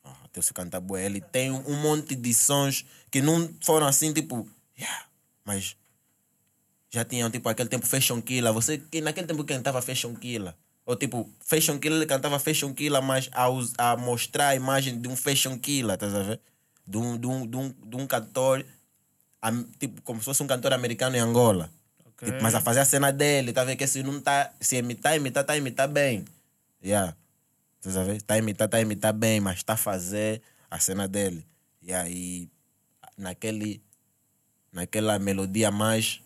Ah, 0.02 0.16
Delcio 0.32 0.54
canta 0.54 0.80
bué. 0.80 1.06
Ele 1.06 1.20
tem 1.20 1.50
um 1.50 1.76
monte 1.80 2.16
de 2.16 2.34
sons 2.34 2.84
que 3.10 3.20
não 3.20 3.48
foram 3.60 3.86
assim, 3.86 4.12
tipo, 4.12 4.48
yeah, 4.78 5.06
mas 5.44 5.76
já 6.90 7.04
tinham 7.04 7.30
tipo 7.30 7.48
aquele 7.48 7.68
tempo 7.68 7.86
Fashion 7.86 8.20
Killer. 8.20 8.52
Você, 8.52 8.78
que 8.78 9.00
naquele 9.00 9.26
tempo 9.26 9.44
cantava 9.44 9.80
Fashion 9.80 10.14
Killer. 10.14 10.54
Ou 10.84 10.96
tipo, 10.96 11.30
Fashion 11.40 11.78
Killer, 11.78 11.98
ele 11.98 12.06
cantava 12.06 12.38
Fashion 12.38 12.72
Killer, 12.74 13.00
mas 13.02 13.30
a, 13.32 13.46
a 13.92 13.96
mostrar 13.96 14.48
a 14.48 14.54
imagem 14.56 15.00
de 15.00 15.08
um 15.08 15.14
Fashion 15.16 15.56
Killer, 15.58 15.96
tá 15.96 16.06
a 16.06 16.08
ver? 16.22 16.40
De 16.86 16.98
um, 16.98 17.16
de 17.16 17.26
um, 17.26 17.46
de 17.46 17.56
um, 17.56 17.68
de 17.70 17.96
um 17.96 18.06
cantor, 18.06 18.64
am- 19.40 19.64
tipo, 19.78 20.02
como 20.02 20.18
se 20.20 20.24
fosse 20.24 20.42
um 20.42 20.46
cantor 20.46 20.72
americano 20.72 21.16
em 21.16 21.20
Angola. 21.20 21.70
Ok. 22.04 22.28
Tipo, 22.28 22.42
mas 22.42 22.54
a 22.54 22.60
fazer 22.60 22.80
a 22.80 22.84
cena 22.84 23.12
dele, 23.12 23.52
tá 23.52 23.62
vendo? 23.62 23.76
Que 23.78 23.86
se 23.86 24.02
não 24.02 24.20
tá, 24.20 24.52
se 24.60 24.76
imitar, 24.76 25.14
imitar, 25.16 25.44
tá 25.44 25.52
a 25.52 25.56
imitar 25.56 25.86
bem. 25.88 26.24
Yeah. 26.84 27.16
Tá 27.80 28.00
a 28.00 28.04
ver? 28.04 28.20
Tá 28.22 28.34
a 28.34 28.38
imitar, 28.38 28.68
tá 28.68 28.76
a 28.78 28.80
imitar 28.80 29.12
bem, 29.12 29.38
mas 29.40 29.62
tá 29.62 29.74
a 29.74 29.76
fazer 29.76 30.42
a 30.68 30.80
cena 30.80 31.06
dele. 31.06 31.46
E 31.80 31.92
aí, 31.92 32.48
naquele, 33.16 33.80
naquela 34.72 35.18
melodia 35.18 35.70
mais 35.70 36.20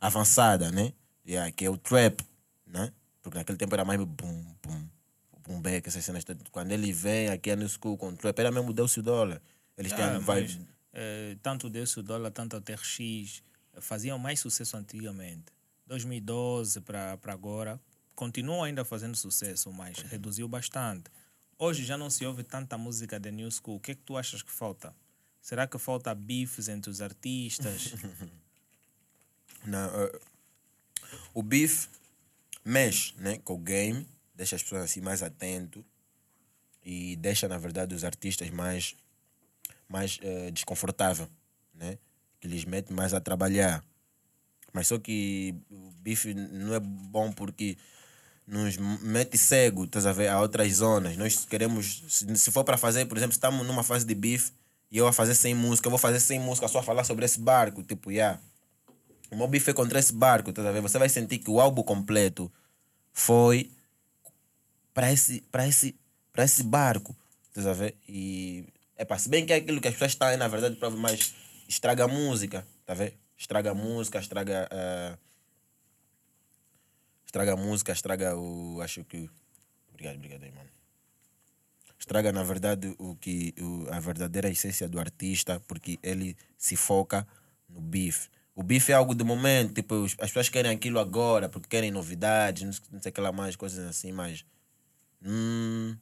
avançada, 0.00 0.70
né? 0.70 0.92
Yeah, 1.26 1.50
que 1.52 1.66
é 1.66 1.70
o 1.70 1.76
trap, 1.76 2.22
né? 2.66 2.90
Porque 3.22 3.38
naquele 3.38 3.58
tempo 3.58 3.74
era 3.74 3.84
mais 3.84 3.98
bum, 4.00 4.44
bum, 4.62 4.88
bum, 5.46 5.60
back, 5.60 5.86
essas 5.88 6.04
cenas. 6.04 6.24
Quando 6.50 6.72
ele 6.72 6.92
vem 6.92 7.28
aqui 7.28 7.54
no 7.54 7.68
school 7.68 7.96
com 7.96 8.08
o 8.08 8.16
trap, 8.16 8.38
era 8.38 8.50
mesmo 8.50 8.72
Deus 8.72 8.96
dólar. 8.98 9.40
Eles 9.76 9.92
têm 9.92 10.04
Ah, 10.04 10.16
a 10.16 10.20
mas, 10.20 10.52
vibe. 10.54 10.68
eh, 10.92 11.36
tanto 11.42 11.66
o 11.66 11.70
Deu-se 11.70 11.98
o 11.98 12.02
dólar, 12.02 12.30
tanto 12.30 12.56
a 12.56 12.60
TRX 12.60 13.42
eh, 13.74 13.80
faziam 13.80 14.18
mais 14.18 14.40
sucesso 14.40 14.76
antigamente. 14.76 15.46
2012 15.86 16.80
para 16.82 17.18
agora, 17.26 17.80
continuam 18.14 18.62
ainda 18.62 18.84
fazendo 18.84 19.16
sucesso, 19.16 19.72
mas 19.72 19.98
reduziu 19.98 20.46
bastante. 20.48 21.10
Hoje 21.58 21.84
já 21.84 21.96
não 21.98 22.08
se 22.08 22.24
ouve 22.24 22.42
tanta 22.42 22.78
música 22.78 23.18
da 23.20 23.30
New 23.30 23.50
School. 23.50 23.76
O 23.76 23.80
que 23.80 23.92
é 23.92 23.94
que 23.94 24.02
tu 24.02 24.16
achas 24.16 24.42
que 24.42 24.50
falta? 24.50 24.94
Será 25.42 25.66
que 25.66 25.78
falta 25.78 26.14
bifes 26.14 26.68
entre 26.68 26.90
os 26.90 27.00
artistas? 27.00 27.92
Não, 29.64 29.88
eh, 30.02 30.20
o 31.34 31.42
beef 31.42 31.88
mexe 32.64 33.14
né, 33.18 33.38
com 33.44 33.54
o 33.54 33.58
game, 33.58 34.06
deixa 34.34 34.56
as 34.56 34.62
pessoas 34.62 34.84
assim 34.84 35.00
mais 35.00 35.22
atentos. 35.22 35.82
e 36.84 37.16
deixa, 37.16 37.46
na 37.46 37.58
verdade, 37.58 37.94
os 37.94 38.04
artistas 38.04 38.48
mais, 38.50 38.96
mais 39.88 40.18
eh, 40.22 40.50
desconfortável, 40.50 41.28
né? 41.74 41.98
Que 42.40 42.48
lhes 42.48 42.64
mete 42.64 42.92
mais 42.92 43.12
a 43.12 43.20
trabalhar. 43.20 43.84
Mas 44.72 44.86
só 44.86 44.98
que 44.98 45.54
o 45.70 45.90
bife 46.00 46.32
não 46.32 46.74
é 46.74 46.80
bom 46.80 47.32
porque 47.32 47.76
nos 48.46 48.76
mete 48.76 49.38
cego, 49.38 49.84
estás 49.84 50.06
a 50.06 50.12
ver, 50.12 50.28
a 50.28 50.40
outras 50.40 50.72
zonas. 50.74 51.16
Nós 51.16 51.44
queremos, 51.44 52.02
se, 52.08 52.50
for 52.50 52.64
para 52.64 52.76
fazer, 52.76 53.06
por 53.06 53.16
exemplo, 53.16 53.32
se 53.32 53.38
estamos 53.38 53.66
numa 53.66 53.82
fase 53.82 54.04
de 54.04 54.14
bife 54.14 54.52
e 54.90 54.98
eu 54.98 55.06
a 55.06 55.12
fazer 55.12 55.34
sem 55.34 55.54
música, 55.54 55.86
eu 55.86 55.90
vou 55.90 55.98
fazer 55.98 56.18
sem 56.18 56.40
música, 56.40 56.66
só 56.66 56.80
a 56.80 56.82
falar 56.82 57.04
sobre 57.04 57.24
esse 57.24 57.38
barco, 57.38 57.82
tipo, 57.82 58.10
yeah. 58.10 58.40
O 59.30 59.36
meu 59.36 59.46
bife 59.46 59.70
é 59.70 59.74
contra 59.74 59.98
esse 59.98 60.12
barco, 60.12 60.50
a 60.50 60.72
ver? 60.72 60.80
Você 60.80 60.98
vai 60.98 61.08
sentir 61.08 61.38
que 61.38 61.50
o 61.50 61.60
álbum 61.60 61.82
completo 61.82 62.52
foi 63.12 63.70
para 64.92 65.12
esse, 65.12 65.40
para 65.52 65.66
esse, 65.68 65.98
para 66.32 66.44
esse 66.44 66.62
barco, 66.62 67.16
a 67.56 67.72
ver? 67.72 67.96
E, 68.08 68.64
é 68.96 69.18
se 69.18 69.28
bem 69.28 69.46
que 69.46 69.52
é 69.52 69.56
aquilo 69.56 69.80
que 69.80 69.88
as 69.88 69.94
pessoas 69.94 70.12
estão 70.12 70.36
na 70.36 70.48
verdade, 70.48 70.76
prova 70.76 70.96
mais 70.96 71.34
estraga 71.68 72.04
a 72.04 72.08
música, 72.08 72.66
tá 72.84 72.94
ver? 72.94 73.16
Estraga 73.36 73.70
a 73.70 73.74
música, 73.74 74.18
estraga. 74.18 74.68
Uh, 74.70 75.18
estraga 77.24 77.52
a 77.54 77.56
música, 77.56 77.92
estraga 77.92 78.36
o. 78.36 78.80
Acho 78.82 79.04
que. 79.04 79.30
Obrigado, 79.88 80.16
obrigado 80.16 80.42
aí, 80.42 80.52
mano. 80.52 80.68
Estraga, 81.98 82.32
na 82.32 82.42
verdade, 82.42 82.94
o 82.98 83.14
que, 83.14 83.54
o, 83.58 83.86
a 83.90 84.00
verdadeira 84.00 84.50
essência 84.50 84.88
do 84.88 84.98
artista, 84.98 85.60
porque 85.68 85.98
ele 86.02 86.36
se 86.58 86.76
foca 86.76 87.26
no 87.68 87.80
bife. 87.80 88.28
O 88.60 88.62
bife 88.62 88.92
é 88.92 88.94
algo 88.94 89.14
de 89.14 89.24
momento, 89.24 89.72
tipo, 89.72 90.04
as 90.04 90.14
pessoas 90.14 90.50
querem 90.50 90.70
aquilo 90.70 90.98
agora, 90.98 91.48
porque 91.48 91.66
querem 91.66 91.90
novidades, 91.90 92.62
não 92.62 92.72
sei, 92.74 92.84
não 92.92 93.00
sei 93.00 93.08
aquela 93.08 93.32
mais, 93.32 93.56
coisas 93.56 93.78
assim, 93.88 94.12
mas. 94.12 94.44
Hum, 95.24 95.96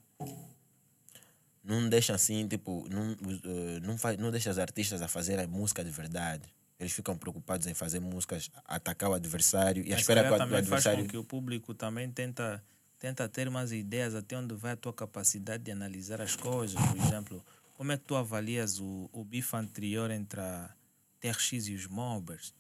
não 1.63 1.89
deixa 1.89 2.17
assim, 2.17 2.49
tipo, 2.49 2.85
não, 2.91 3.13
uh, 3.13 3.81
não, 3.81 3.97
faz, 3.97 4.19
não 4.19 4.33
deixa 4.33 4.51
os 4.51 4.59
artistas 4.59 5.01
a 5.01 5.07
fazerem 5.07 5.47
música 5.47 5.85
de 5.85 5.91
verdade. 5.93 6.53
Eles 6.81 6.93
ficam 6.93 7.17
preocupados 7.17 7.69
em 7.69 7.75
fazer 7.75 8.01
músicas, 8.01 8.51
atacar 8.65 9.11
o 9.11 9.15
adversário 9.15 9.87
e 9.87 9.95
a 9.95 9.97
espera 9.97 10.25
que 10.25 10.35
o, 10.35 10.37
também 10.37 10.59
adversário. 10.59 10.99
Faz 10.99 11.07
com 11.07 11.13
que 11.13 11.17
o 11.17 11.23
público 11.23 11.73
também 11.75 12.11
tenta, 12.11 12.61
tenta 12.99 13.29
ter 13.29 13.49
mais 13.51 13.71
ideias 13.71 14.17
até 14.17 14.37
onde 14.37 14.57
vai 14.57 14.73
a 14.73 14.77
tua 14.77 14.93
capacidade 14.93 15.63
de 15.63 15.71
analisar 15.71 16.21
as 16.21 16.35
coisas. 16.35 16.75
Por 16.75 16.97
exemplo, 16.97 17.45
como 17.77 17.93
é 17.93 17.97
que 17.97 18.03
tu 18.03 18.17
avalias 18.17 18.81
o, 18.81 19.09
o 19.13 19.23
bife 19.23 19.55
anterior 19.55 20.11
entre 20.11 20.41
a 20.41 20.75
TRX 21.21 21.69
e 21.69 21.75
os 21.75 21.87
Mobbers? 21.87 22.55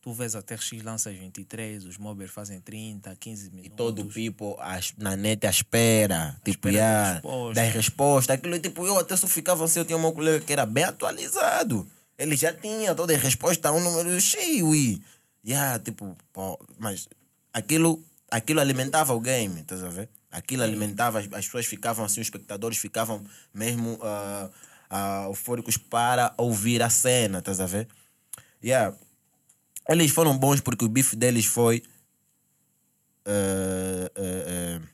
Tu 0.00 0.12
vês 0.12 0.34
a 0.34 0.42
TRX 0.42 0.82
lança 0.82 1.10
23, 1.10 1.86
os 1.86 1.96
Mobbers 1.96 2.30
fazem 2.30 2.60
30, 2.60 3.16
15 3.16 3.50
minutos. 3.50 3.72
E 3.72 3.74
todo 3.74 4.02
o 4.02 4.04
people 4.06 4.54
as, 4.58 4.92
na 4.98 5.16
net 5.16 5.46
à 5.46 5.50
espera, 5.50 6.36
tipo, 6.44 6.68
espera 6.68 6.74
yeah, 6.74 7.12
resposta. 7.14 7.54
das 7.54 7.74
respostas. 7.74 8.34
Aquilo, 8.36 8.58
tipo, 8.58 8.86
eu 8.86 8.98
até 8.98 9.16
só 9.16 9.26
ficava 9.26 9.64
assim, 9.64 9.78
eu 9.78 9.84
tinha 9.86 9.96
um 9.96 10.12
colega 10.12 10.44
que 10.44 10.52
era 10.52 10.66
bem 10.66 10.84
atualizado. 10.84 11.88
Ele 12.18 12.36
já 12.36 12.52
tinha 12.52 12.94
toda 12.94 13.14
a 13.14 13.16
resposta 13.16 13.70
a 13.70 13.72
um 13.72 13.80
número 13.80 14.20
cheio. 14.20 14.74
E, 14.74 15.02
yeah, 15.42 15.78
tipo, 15.78 16.14
pô, 16.34 16.58
mas 16.78 17.08
aquilo, 17.50 18.04
aquilo 18.30 18.60
alimentava 18.60 19.14
o 19.14 19.20
game, 19.20 19.60
estás 19.60 19.82
a 19.82 19.88
ver? 19.88 20.10
Aquilo 20.30 20.64
alimentava, 20.64 21.20
as, 21.20 21.26
as 21.32 21.46
pessoas 21.46 21.64
ficavam 21.64 22.04
assim, 22.04 22.20
os 22.20 22.26
espectadores 22.26 22.76
ficavam 22.76 23.24
mesmo 23.54 23.94
uh, 23.94 24.50
uh, 24.94 25.28
eufóricos 25.28 25.76
para 25.76 26.32
ouvir 26.38 26.82
a 26.82 26.88
cena, 26.88 27.38
estás 27.38 27.60
a 27.60 27.66
ver? 27.66 27.88
Yeah. 28.62 28.96
Eles 29.88 30.10
foram 30.12 30.38
bons 30.38 30.60
porque 30.60 30.84
o 30.84 30.88
bife 30.88 31.16
deles 31.16 31.44
foi. 31.44 31.82
Uh, 33.26 34.06
uh, 34.18 34.80
uh, 34.80 34.88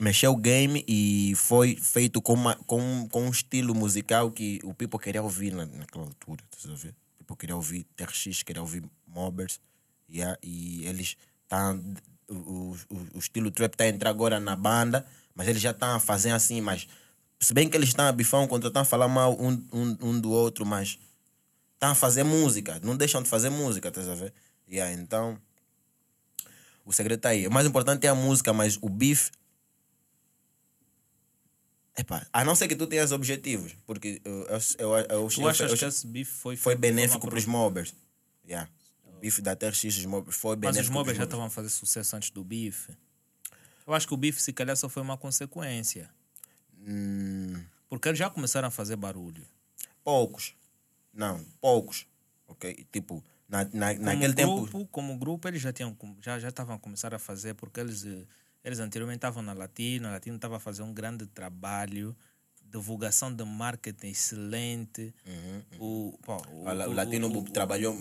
mexeu 0.00 0.32
o 0.32 0.36
game 0.36 0.84
e 0.86 1.34
foi 1.36 1.76
feito 1.76 2.20
com, 2.20 2.34
uma, 2.34 2.54
com, 2.66 3.08
com 3.10 3.22
um 3.22 3.30
estilo 3.30 3.74
musical 3.74 4.30
que 4.30 4.60
o 4.62 4.74
people 4.74 4.98
queria 4.98 5.22
ouvir 5.22 5.52
na, 5.52 5.64
naquela 5.66 6.04
altura. 6.04 6.42
Tá 6.50 6.68
o 6.68 7.18
people 7.18 7.36
queria 7.38 7.56
ouvir 7.56 7.84
TRX, 7.96 8.42
queria 8.42 8.60
ouvir 8.60 8.82
Mobbers. 9.06 9.60
Yeah, 10.08 10.38
e 10.42 10.86
eles 10.86 11.16
estão. 11.42 11.82
O, 12.28 12.76
o, 12.90 12.96
o, 13.14 13.18
estilo 13.18 13.50
trap 13.52 13.72
está 13.72 13.84
a 13.84 13.88
entrar 13.88 14.10
agora 14.10 14.40
na 14.40 14.56
banda, 14.56 15.06
mas 15.34 15.46
eles 15.46 15.62
já 15.62 15.70
estão 15.70 15.94
a 15.94 16.00
fazer 16.00 16.32
assim, 16.32 16.60
mas 16.60 16.88
se 17.38 17.52
bem 17.52 17.68
que 17.68 17.76
eles 17.76 17.90
estão 17.90 18.06
a 18.06 18.12
bifão 18.12 18.46
quando 18.46 18.66
estão 18.66 18.82
a 18.82 18.84
falar 18.84 19.08
mal 19.08 19.36
um, 19.40 19.52
um, 19.72 19.96
um 20.00 20.20
do 20.20 20.30
outro, 20.30 20.64
mas 20.64 20.98
estão 21.74 21.90
a 21.90 21.94
fazer 21.94 22.24
música, 22.24 22.80
não 22.82 22.96
deixam 22.96 23.22
de 23.22 23.28
fazer 23.28 23.50
música, 23.50 23.88
estás 23.88 24.08
a 24.08 24.14
ver? 24.14 24.32
Yeah, 24.68 24.92
então, 24.92 25.38
o 26.84 26.92
segredo 26.92 27.18
está 27.18 27.30
aí. 27.30 27.46
O 27.46 27.50
mais 27.50 27.66
importante 27.66 28.06
é 28.06 28.10
a 28.10 28.14
música, 28.14 28.52
mas 28.52 28.78
o 28.80 28.88
beef. 28.88 29.30
Epa, 31.96 32.26
a 32.32 32.44
não 32.44 32.54
ser 32.54 32.68
que 32.68 32.76
tu 32.76 32.86
tenhas 32.86 33.10
objetivos, 33.12 33.74
porque 33.86 34.20
eu, 34.24 34.46
eu, 34.46 34.58
eu, 34.78 34.96
eu, 34.96 35.28
tu 35.28 35.48
achas 35.48 35.70
eu, 35.70 35.78
que 35.78 35.84
esse 35.84 36.06
beef 36.06 36.28
foi, 36.28 36.56
foi 36.56 36.74
benéfico 36.74 37.26
para 37.26 37.38
os 37.38 37.46
mobbers? 37.46 37.94
Yeah. 38.46 38.68
O 39.04 39.18
beef 39.18 39.40
da 39.40 39.56
TRX 39.56 39.84
os 39.84 40.04
mobbers 40.04 40.36
foi 40.36 40.56
benéfico. 40.56 40.78
Mas 40.78 40.86
os 40.86 40.90
mobbers 40.90 41.16
já 41.16 41.24
estavam 41.24 41.46
a 41.46 41.50
fazer 41.50 41.70
sucesso 41.70 42.16
antes 42.16 42.30
do 42.30 42.44
beef. 42.44 42.90
Eu 43.86 43.94
acho 43.94 44.06
que 44.06 44.14
o 44.14 44.16
beef, 44.16 44.38
se 44.40 44.52
calhar, 44.52 44.76
só 44.76 44.88
foi 44.88 45.02
uma 45.02 45.16
consequência. 45.16 46.10
Hum. 46.86 47.62
Porque 47.88 48.08
eles 48.08 48.18
já 48.18 48.30
começaram 48.30 48.68
a 48.68 48.70
fazer 48.70 48.96
barulho. 48.96 49.44
Poucos. 50.04 50.54
Não, 51.12 51.44
poucos. 51.60 52.06
Ok? 52.46 52.86
Tipo, 52.92 53.22
na, 53.48 53.64
na, 53.72 53.94
como 53.94 54.04
naquele 54.04 54.32
grupo, 54.34 54.66
tempo. 54.66 54.88
Como 54.90 55.18
grupo, 55.18 55.48
eles 55.48 55.60
já 55.60 55.72
tinham 55.72 55.96
já 56.20 56.38
já 56.38 56.48
estavam 56.48 56.76
a 56.76 56.78
começar 56.78 57.14
a 57.14 57.18
fazer, 57.18 57.54
porque 57.54 57.80
eles, 57.80 58.04
eh, 58.04 58.24
eles 58.62 58.78
anteriormente 58.78 59.18
estavam 59.18 59.42
na 59.42 59.52
Latino, 59.52 60.08
a 60.08 60.12
Latino 60.12 60.36
estava 60.36 60.56
a 60.56 60.60
fazer 60.60 60.82
um 60.82 60.92
grande 60.92 61.26
trabalho 61.26 62.16
divulgação 62.68 63.32
de 63.32 63.44
marketing 63.44 64.08
excelente. 64.08 65.14
Uhum, 65.24 65.62
uhum. 65.72 66.12
O, 66.12 66.18
pô, 66.18 66.36
o, 66.50 66.64
o, 66.64 66.68
o, 66.68 66.92
Latino 66.92 67.28
o, 67.28 67.44
trabalhou 67.44 67.94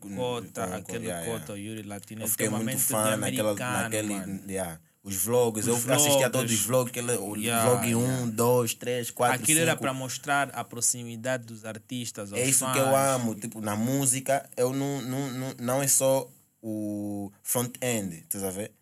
Cota, 0.00 0.68
com, 0.68 0.74
aquele 0.74 1.06
yeah, 1.06 1.26
Cota, 1.26 1.52
yeah. 1.56 1.56
Yuri 1.56 1.82
Latino. 1.82 2.22
Eu 2.22 2.28
fiquei 2.28 2.48
muito 2.48 2.78
fã 2.78 3.16
naquela, 3.16 3.54
naquele. 3.54 4.14
Yeah 4.50 4.80
os 5.04 5.16
vlogs. 5.16 5.64
Os 5.64 5.68
eu 5.68 5.76
vlogs, 5.76 6.02
assistia 6.02 6.26
a 6.26 6.30
todos 6.30 6.50
os 6.50 6.60
vlogs, 6.60 6.90
aquele, 6.90 7.12
o 7.18 7.36
yeah, 7.36 7.68
vlog 7.68 7.94
1, 7.94 8.30
2, 8.30 8.74
3, 8.74 9.10
4, 9.10 9.34
Aquilo 9.34 9.60
era 9.60 9.76
para 9.76 9.92
mostrar 9.92 10.48
a 10.54 10.64
proximidade 10.64 11.44
dos 11.44 11.64
artistas. 11.66 12.32
é 12.32 12.44
isso 12.44 12.64
fãs. 12.64 12.72
que 12.72 12.78
eu 12.78 12.96
amo. 12.96 13.34
Tipo, 13.34 13.60
na 13.60 13.76
música, 13.76 14.48
eu 14.56 14.72
não, 14.72 15.02
não, 15.02 15.30
não, 15.30 15.54
não 15.60 15.82
é 15.82 15.86
só 15.86 16.26
o 16.62 17.30
front-end, 17.42 18.16
estás 18.20 18.42
a 18.42 18.50
ver? 18.50 18.72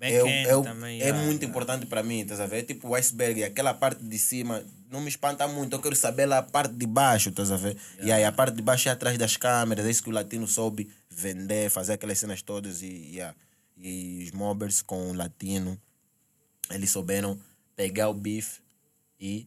Eu, 0.00 0.26
eu, 0.26 0.62
também, 0.62 1.00
é 1.00 1.06
yeah, 1.06 1.24
muito 1.24 1.42
importante 1.44 1.86
para 1.86 2.02
mim, 2.02 2.20
estás 2.20 2.38
a 2.38 2.46
ver? 2.46 2.64
Tipo 2.64 2.88
o 2.88 2.94
iceberg, 2.94 3.44
aquela 3.44 3.72
parte 3.72 4.02
de 4.04 4.18
cima 4.18 4.62
não 4.90 5.00
me 5.00 5.08
espanta 5.08 5.48
muito. 5.48 5.74
Eu 5.74 5.80
quero 5.80 5.96
saber 5.96 6.26
lá 6.26 6.38
a 6.38 6.42
parte 6.42 6.74
de 6.74 6.86
baixo, 6.86 7.30
estás 7.30 7.50
a 7.50 7.56
ver? 7.56 7.78
Yeah. 7.94 8.06
E 8.06 8.12
aí 8.12 8.24
a 8.24 8.32
parte 8.32 8.56
de 8.56 8.62
baixo 8.62 8.90
é 8.90 8.92
atrás 8.92 9.16
das 9.16 9.38
câmeras, 9.38 9.86
é 9.86 9.90
isso 9.90 10.02
que 10.02 10.10
o 10.10 10.12
latino 10.12 10.46
soube 10.46 10.90
vender, 11.08 11.70
fazer 11.70 11.94
aquelas 11.94 12.18
cenas 12.18 12.42
todas 12.42 12.82
e. 12.82 13.10
Yeah 13.14 13.34
e 13.76 14.24
os 14.24 14.32
mobbers 14.32 14.82
com 14.82 15.10
o 15.10 15.14
latino, 15.14 15.80
eles 16.70 16.90
souberam 16.90 17.38
pegar 17.74 18.08
o 18.08 18.14
beef 18.14 18.58
e 19.20 19.46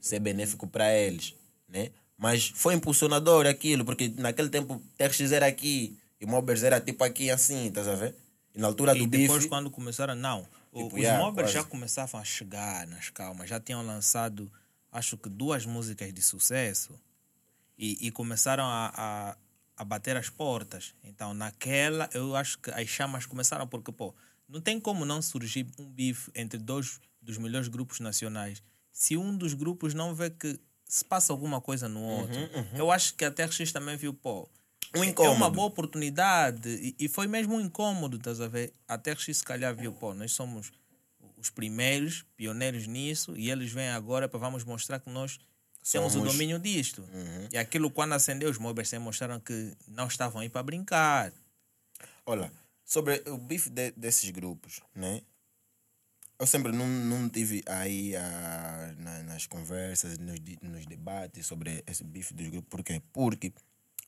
ser 0.00 0.20
benéfico 0.20 0.66
para 0.66 0.94
eles, 0.94 1.34
né? 1.68 1.90
Mas 2.16 2.48
foi 2.48 2.74
impulsionador 2.74 3.46
aquilo, 3.46 3.84
porque 3.84 4.08
naquele 4.16 4.48
tempo 4.48 4.80
TX 4.96 5.32
era 5.32 5.46
aqui 5.46 5.98
e 6.20 6.26
mobbers 6.26 6.62
era 6.62 6.80
tipo 6.80 7.04
aqui 7.04 7.30
assim, 7.30 7.66
estás 7.66 7.88
a 7.88 7.94
ver? 7.94 8.14
E 8.54 8.58
na 8.58 8.68
altura 8.68 8.96
e 8.96 9.00
do 9.00 9.06
depois 9.06 9.40
beef, 9.40 9.48
quando 9.48 9.70
começaram, 9.70 10.14
não, 10.14 10.46
tipo, 10.74 10.94
os 10.94 11.02
yeah, 11.02 11.22
mobbers 11.22 11.48
quase. 11.48 11.54
já 11.54 11.64
começavam 11.64 12.20
a 12.20 12.24
chegar 12.24 12.86
nas 12.86 13.10
calmas, 13.10 13.50
já 13.50 13.60
tinham 13.60 13.84
lançado 13.84 14.50
acho 14.90 15.18
que 15.18 15.28
duas 15.28 15.66
músicas 15.66 16.12
de 16.12 16.22
sucesso 16.22 16.98
e, 17.76 18.06
e 18.06 18.10
começaram 18.10 18.64
a, 18.64 18.92
a 18.96 19.36
a 19.76 19.84
bater 19.84 20.16
as 20.16 20.30
portas. 20.30 20.94
Então, 21.04 21.34
naquela, 21.34 22.08
eu 22.14 22.34
acho 22.34 22.58
que 22.58 22.70
as 22.70 22.88
chamas 22.88 23.26
começaram 23.26 23.66
porque, 23.66 23.92
pô, 23.92 24.14
não 24.48 24.60
tem 24.60 24.80
como 24.80 25.04
não 25.04 25.20
surgir 25.20 25.66
um 25.78 25.86
bife 25.86 26.30
entre 26.34 26.58
dois 26.58 27.00
dos 27.20 27.36
melhores 27.38 27.68
grupos 27.68 28.00
nacionais 28.00 28.62
se 28.96 29.14
um 29.14 29.36
dos 29.36 29.52
grupos 29.52 29.92
não 29.92 30.14
vê 30.14 30.30
que 30.30 30.58
se 30.88 31.04
passa 31.04 31.30
alguma 31.30 31.60
coisa 31.60 31.86
no 31.86 32.00
outro. 32.00 32.38
Uhum, 32.38 32.60
uhum. 32.60 32.78
Eu 32.78 32.90
acho 32.90 33.14
que 33.14 33.26
a 33.26 33.30
TRX 33.30 33.70
também 33.70 33.94
viu, 33.94 34.14
pô, 34.14 34.48
um 34.94 35.04
incômodo. 35.04 35.34
é 35.34 35.36
uma 35.36 35.50
boa 35.50 35.66
oportunidade 35.66 36.68
e, 36.70 36.96
e, 36.98 37.08
foi 37.08 37.26
mesmo 37.26 37.56
um 37.56 37.60
incômodo, 37.60 38.16
estás 38.16 38.40
a 38.40 38.48
ver? 38.48 38.72
A 38.88 38.96
TRX 38.96 39.36
se 39.36 39.44
calhar 39.44 39.74
viu, 39.74 39.92
pô, 39.92 40.14
nós 40.14 40.32
somos 40.32 40.72
os 41.36 41.50
primeiros, 41.50 42.24
pioneiros 42.36 42.86
nisso 42.86 43.36
e 43.36 43.50
eles 43.50 43.70
vêm 43.70 43.90
agora 43.90 44.28
para 44.28 44.38
vamos 44.38 44.64
mostrar 44.64 44.98
que 44.98 45.10
nós 45.10 45.38
temos 45.90 46.12
Somos... 46.12 46.28
o 46.28 46.32
domínio 46.32 46.58
disto. 46.58 47.02
Uhum. 47.02 47.48
E 47.52 47.58
aquilo, 47.58 47.90
quando 47.90 48.12
acendeu, 48.12 48.50
os 48.50 48.58
mobbers 48.58 48.92
mostraram 48.94 49.38
que 49.38 49.72
não 49.86 50.06
estavam 50.06 50.40
aí 50.40 50.48
para 50.48 50.62
brincar. 50.62 51.32
Olha, 52.24 52.50
sobre 52.84 53.22
o 53.26 53.38
bife 53.38 53.70
de, 53.70 53.92
desses 53.92 54.30
grupos, 54.30 54.80
né? 54.94 55.22
Eu 56.38 56.46
sempre 56.46 56.70
não, 56.70 56.86
não 56.86 57.28
tive 57.28 57.62
aí 57.66 58.14
a, 58.14 58.94
na, 58.98 59.22
nas 59.22 59.46
conversas, 59.46 60.18
nos, 60.18 60.38
nos 60.60 60.86
debates 60.86 61.46
sobre 61.46 61.82
esse 61.86 62.04
bife 62.04 62.34
dos 62.34 62.48
grupos. 62.48 62.68
Por 62.68 62.82
quê? 62.82 63.00
Porque 63.12 63.52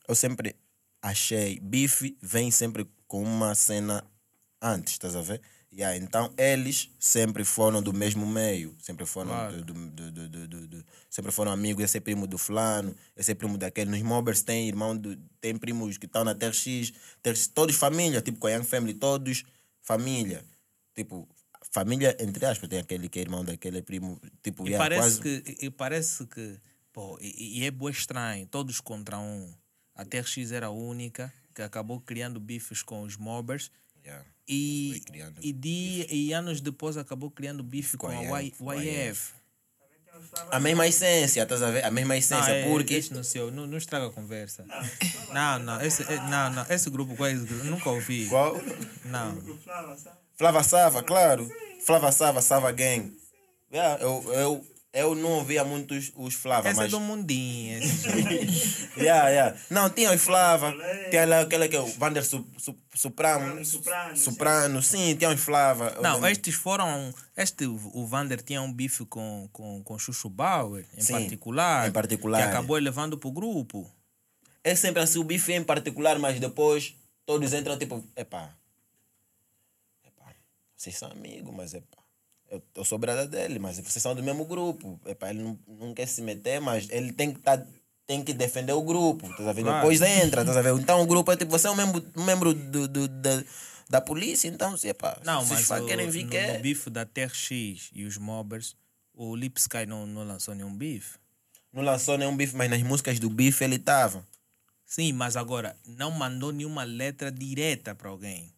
eu 0.07 0.13
sempre 0.13 0.55
achei 1.01 1.59
bife 1.59 2.17
vem 2.21 2.51
sempre 2.51 2.87
com 3.07 3.23
uma 3.23 3.55
cena 3.55 4.05
antes, 4.61 4.93
estás 4.93 5.15
a 5.15 5.21
ver? 5.21 5.41
Yeah, 5.71 5.95
então 5.97 6.33
eles 6.35 6.89
sempre 6.99 7.43
foram 7.43 7.79
do 7.81 7.93
mesmo 7.93 8.25
meio, 8.25 8.75
sempre 8.81 9.05
foram 9.05 9.29
Claro. 9.29 9.63
do, 9.63 9.73
do- 9.73 10.67
do- 10.67 10.85
sempre 11.09 11.31
foram 11.31 11.51
amigos, 11.51 11.83
esse 11.83 11.97
é 11.97 12.01
primo 12.01 12.25
do 12.25 12.39
fulano, 12.39 12.95
esse 13.15 13.31
é 13.31 13.35
primo 13.35 13.55
daquele. 13.55 13.91
Nos 13.91 14.01
Mobbers 14.01 14.41
tem 14.41 14.67
irmão, 14.67 14.97
do, 14.97 15.15
tem 15.39 15.55
primos 15.55 15.97
que 15.99 16.07
estão 16.07 16.23
na 16.23 16.33
TRX, 16.33 16.91
TRX, 17.21 17.47
todos 17.47 17.75
família, 17.75 18.19
tipo 18.19 18.39
com 18.39 18.47
a 18.47 18.51
Young 18.51 18.63
Family, 18.63 18.95
todos 18.95 19.43
família. 19.83 20.43
Tipo, 20.95 21.29
família 21.71 22.17
entre 22.19 22.43
aspas, 22.47 22.67
tem 22.67 22.79
aquele 22.79 23.07
que 23.07 23.19
é 23.19 23.21
irmão 23.21 23.45
daquele 23.45 23.77
é 23.77 23.81
primo, 23.83 24.19
tipo, 24.41 24.63
E 24.65 24.71
yeah, 24.71 24.83
parece 24.83 25.19
quase- 25.21 25.41
que, 25.43 25.65
e 25.65 25.69
parece 25.69 26.25
que, 26.25 26.59
pô, 26.91 27.15
e, 27.21 27.59
e 27.59 27.65
é 27.65 27.69
bué 27.69 27.91
estranho, 27.91 28.47
todos 28.47 28.81
contra 28.81 29.19
um. 29.19 29.53
A 29.93 30.03
TRX 30.03 30.51
era 30.51 30.65
a 30.65 30.71
única 30.71 31.31
que 31.53 31.61
acabou 31.61 32.01
criando 32.01 32.39
bifes 32.39 32.81
com 32.81 33.03
os 33.03 33.15
mobbers 33.17 33.69
Yeah. 34.05 34.25
e, 34.47 35.03
e, 35.41 35.51
di- 35.53 36.07
e 36.09 36.33
anos 36.33 36.61
depois 36.61 36.97
acabou 36.97 37.29
criando 37.29 37.61
bife 37.63 37.97
com, 37.97 38.07
Com 38.07 38.35
a 38.35 38.41
YF. 38.41 38.63
YF. 38.63 39.33
A 40.51 40.59
mesma 40.59 40.85
essência, 40.87 41.43
estás 41.43 41.61
a 41.63 41.71
ver? 41.71 41.83
A 41.85 41.91
mesma 41.91 42.13
Não, 42.13 42.19
essência, 42.19 42.51
é, 42.51 42.65
porque. 42.67 43.01
não, 43.11 43.23
sei, 43.23 43.49
não, 43.51 43.65
não 43.67 43.77
estraga 43.77 44.07
a 44.07 44.09
conversa. 44.11 44.65
Não, 45.33 45.59
não, 45.59 45.81
esse, 45.81 46.03
é- 46.03 46.17
não, 46.29 46.49
não, 46.51 46.65
esse 46.69 46.89
grupo, 46.89 47.15
qual 47.15 47.29
é 47.29 47.33
esse 47.33 47.45
grupo? 47.45 47.63
Nunca 47.65 47.89
ouvi. 47.89 48.27
Qual? 48.27 48.55
Não. 49.05 49.41
Flava 50.35 50.63
Sava, 50.63 51.03
claro. 51.03 51.49
Flava 51.85 52.11
Sava, 52.11 52.41
Sava 52.41 52.71
Gang. 52.71 53.15
Yeah, 53.71 54.01
eu, 54.03 54.33
eu, 54.33 54.67
eu 54.91 55.13
não 55.15 55.29
ouvia 55.33 55.63
muito 55.63 55.93
os, 55.93 56.11
os 56.15 56.33
Flava, 56.33 56.69
Esse 56.69 56.79
é 56.79 56.83
mas. 56.83 56.91
do 56.91 56.99
mundinho. 56.99 57.77
Esse. 57.83 58.79
Yeah, 58.99 59.29
yeah. 59.29 59.57
Não, 59.69 59.89
tinha 59.89 60.11
os 60.11 60.21
Flava. 60.21 60.73
Tinha 61.09 61.25
lá 61.25 61.39
aquele 61.41 61.69
que 61.69 61.75
é 61.75 61.79
o 61.79 61.85
Vander 61.85 62.25
Su, 62.25 62.45
Su. 62.57 62.75
Soprano, 62.93 63.63
Soprano, 64.15 64.81
sim, 64.83 65.15
tinha 65.15 65.29
os 65.29 65.39
Flava. 65.39 65.91
Não, 66.01 66.15
lembro- 66.15 66.29
estes 66.29 66.55
foram. 66.55 67.13
Este, 67.37 67.65
o 67.65 68.05
Vander 68.05 68.41
tinha 68.41 68.61
um 68.61 68.73
bife 68.73 69.05
com, 69.05 69.47
com, 69.53 69.81
com 69.83 69.97
Chuchu 69.97 70.27
Bauer, 70.29 70.85
em 70.97 71.01
Sim, 71.01 71.13
particular. 71.13 71.87
em 71.87 71.91
particular. 71.93 72.41
Que 72.41 72.47
acabou 72.49 72.75
levando 72.77 73.17
pro 73.17 73.31
grupo. 73.31 73.89
É 74.63 74.75
sempre 74.75 75.01
assim, 75.01 75.19
o 75.19 75.23
bife 75.23 75.53
em 75.53 75.63
particular, 75.63 76.19
mas 76.19 76.37
depois 76.39 76.93
todos 77.25 77.53
entram 77.53 77.77
tipo, 77.77 78.03
epá. 78.17 78.49
Epá, 80.05 80.33
vocês 80.75 80.97
são 80.97 81.09
amigos, 81.11 81.53
mas 81.55 81.73
epá. 81.73 81.98
Eu, 82.49 82.61
eu 82.75 82.83
sou 82.83 82.97
brada 82.97 83.27
dele, 83.27 83.59
mas 83.59 83.77
vocês 83.77 84.01
são 84.01 84.15
do 84.15 84.23
mesmo 84.23 84.45
grupo. 84.45 84.99
Epá, 85.05 85.29
ele 85.29 85.43
não, 85.43 85.59
não 85.67 85.93
quer 85.93 86.07
se 86.07 86.21
meter, 86.21 86.59
mas 86.59 86.87
ele 86.89 87.13
tem 87.13 87.33
que 87.33 87.39
tá, 87.39 87.63
tem 88.07 88.23
que 88.23 88.33
defender 88.33 88.73
o 88.73 88.81
grupo. 88.81 89.29
Tá 89.35 89.51
vendo? 89.53 89.65
Claro. 89.65 89.81
Depois 89.81 90.01
entra, 90.01 90.43
tá 90.43 90.61
vendo? 90.61 90.79
Então 90.79 91.01
o 91.01 91.05
grupo 91.05 91.31
é 91.31 91.37
tipo, 91.37 91.51
você 91.51 91.67
é 91.67 91.71
um 91.71 91.75
membro, 91.75 92.03
um 92.17 92.23
membro 92.23 92.53
do, 92.55 92.87
do, 92.87 93.07
da, 93.07 93.43
da 93.87 94.01
polícia, 94.01 94.47
então 94.47 94.75
se 94.75 94.87
epá, 94.87 95.19
Não, 95.23 95.45
vocês 95.45 95.69
mas 95.69 95.81
o, 95.81 95.85
querem 95.85 96.09
vir 96.09 96.23
no, 96.23 96.29
que 96.31 96.37
é. 96.37 96.53
no 96.53 96.59
bife 96.59 96.89
da 96.89 97.05
TRX 97.05 97.91
e 97.93 98.05
os 98.05 98.17
mobbers, 98.17 98.75
o 99.13 99.35
Lip 99.35 99.59
Sky 99.59 99.85
não, 99.85 100.07
não 100.07 100.23
lançou 100.23 100.55
nenhum 100.55 100.75
bife. 100.75 101.19
Não 101.71 101.83
lançou 101.83 102.17
nenhum 102.17 102.35
bife, 102.35 102.55
mas 102.55 102.69
nas 102.69 102.81
músicas 102.81 103.19
do 103.19 103.29
bife 103.29 103.63
ele 103.63 103.77
tava. 103.77 104.27
Sim, 104.85 105.13
mas 105.13 105.37
agora 105.37 105.77
não 105.85 106.09
mandou 106.09 106.51
nenhuma 106.51 106.83
letra 106.83 107.31
direta 107.31 107.93
para 107.93 108.09
alguém. 108.09 108.51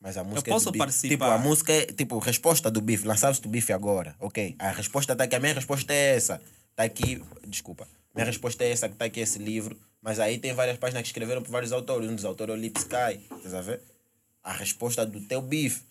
Mas 0.00 0.16
a 0.16 0.24
música 0.24 0.50
posso 0.50 0.64
é 0.64 0.66
do 0.66 0.72
bife. 0.72 0.78
participar? 0.78 1.14
Tipo, 1.14 1.24
a 1.24 1.38
música 1.38 1.72
é 1.72 1.86
tipo 1.86 2.18
resposta 2.18 2.70
do 2.70 2.80
bife. 2.80 3.06
Lançaste 3.06 3.46
o 3.46 3.50
bife 3.50 3.72
agora. 3.72 4.16
Ok. 4.18 4.56
A 4.58 4.70
resposta 4.70 5.14
tá 5.14 5.24
aqui. 5.24 5.36
A 5.36 5.40
minha 5.40 5.54
resposta 5.54 5.92
é 5.92 6.16
essa. 6.16 6.40
Tá 6.74 6.84
aqui. 6.84 7.22
Desculpa. 7.46 7.86
Minha 8.14 8.24
resposta 8.24 8.64
é 8.64 8.70
essa 8.70 8.88
que 8.88 8.94
tá 8.96 9.04
aqui 9.04 9.20
esse 9.20 9.38
livro. 9.38 9.78
Mas 10.00 10.18
aí 10.18 10.38
tem 10.38 10.54
várias 10.54 10.78
páginas 10.78 11.02
que 11.02 11.08
escreveram 11.08 11.42
por 11.42 11.50
vários 11.50 11.70
autores. 11.72 12.08
Um 12.08 12.14
dos 12.14 12.24
autores 12.24 12.54
é 12.54 12.58
o 12.58 12.60
Lip 12.60 12.78
Sky. 12.78 13.20
Estás 13.36 13.54
a 13.54 13.60
ver? 13.60 13.82
A 14.42 14.52
resposta 14.52 15.04
do 15.04 15.20
teu 15.20 15.42
bife. 15.42 15.82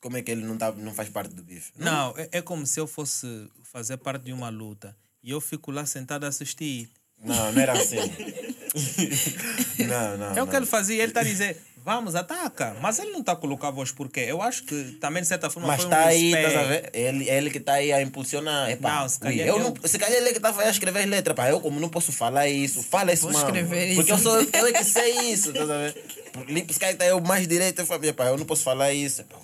Como 0.00 0.16
é 0.16 0.22
que 0.22 0.30
ele 0.30 0.44
não, 0.44 0.58
tá, 0.58 0.70
não 0.72 0.92
faz 0.92 1.08
parte 1.08 1.34
do 1.34 1.42
bife? 1.42 1.72
Não, 1.76 2.14
é, 2.16 2.28
é 2.32 2.42
como 2.42 2.66
se 2.66 2.78
eu 2.78 2.86
fosse 2.86 3.50
fazer 3.64 3.96
parte 3.96 4.24
de 4.24 4.32
uma 4.32 4.48
luta 4.48 4.94
e 5.22 5.30
eu 5.30 5.40
fico 5.40 5.70
lá 5.70 5.84
sentado 5.86 6.24
a 6.24 6.28
assistir. 6.28 6.90
Não, 7.24 7.52
não 7.52 7.60
era 7.60 7.72
assim. 7.72 7.96
não, 9.88 10.18
não. 10.18 10.26
É 10.28 10.32
o 10.34 10.36
não. 10.36 10.46
que 10.46 10.56
ele 10.56 10.66
fazia, 10.66 11.02
ele 11.02 11.10
está 11.10 11.20
a 11.20 11.24
dizer, 11.24 11.60
vamos, 11.88 12.14
ataca. 12.14 12.76
Mas 12.82 12.98
ele 12.98 13.10
não 13.12 13.20
está 13.20 13.32
a 13.32 13.36
colocar 13.36 13.68
a 13.68 13.70
voz 13.70 13.90
por 13.90 14.10
quê? 14.10 14.20
Eu 14.28 14.42
acho 14.42 14.62
que 14.64 14.92
também, 15.00 15.22
de 15.22 15.28
certa 15.28 15.48
forma, 15.48 15.66
Mas 15.68 15.80
foi 15.80 15.90
tá 15.90 16.04
um 16.04 16.06
aí, 16.06 16.32
ver? 16.32 16.90
Ele, 16.92 17.28
ele 17.30 17.50
que 17.50 17.58
tá 17.58 17.72
aí 17.74 17.90
a 17.92 18.02
impulsionar. 18.02 18.70
Epá, 18.70 19.00
Não, 19.00 19.08
se 19.08 19.18
calhar 19.18 19.46
eu 19.48 19.56
eu- 19.56 19.62
não, 19.64 19.74
se 19.88 19.98
calhar 19.98 20.16
ele 20.18 20.28
é 20.28 20.32
que 20.32 20.36
estava 20.38 20.62
a 20.62 20.68
escrever 20.70 21.00
as 21.00 21.06
letras. 21.06 21.34
Pá, 21.34 21.48
eu, 21.48 21.60
como 21.60 21.80
não 21.80 21.88
posso 21.88 22.12
falar 22.12 22.46
isso, 22.48 22.82
fala 22.82 23.12
isso, 23.12 23.24
mano. 23.26 23.38
escrever 23.38 23.94
Porque 23.94 24.12
isso. 24.12 24.28
eu 24.28 24.32
sou 24.32 24.40
eu 24.60 24.66
é 24.66 24.72
que 24.72 24.84
sei 24.84 25.32
isso, 25.32 25.50
estás 25.50 25.70
a 25.70 25.78
ver? 25.78 26.04
Lip 26.48 26.70
Sky 26.70 26.94
tá 26.94 27.06
eu 27.06 27.20
mais 27.20 27.48
direito. 27.48 27.78
Eu 27.80 27.86
falo, 27.86 28.14
pá, 28.14 28.26
eu 28.26 28.36
não 28.36 28.44
posso 28.44 28.62
falar 28.62 28.92
isso. 28.92 29.22
Epá, 29.22 29.36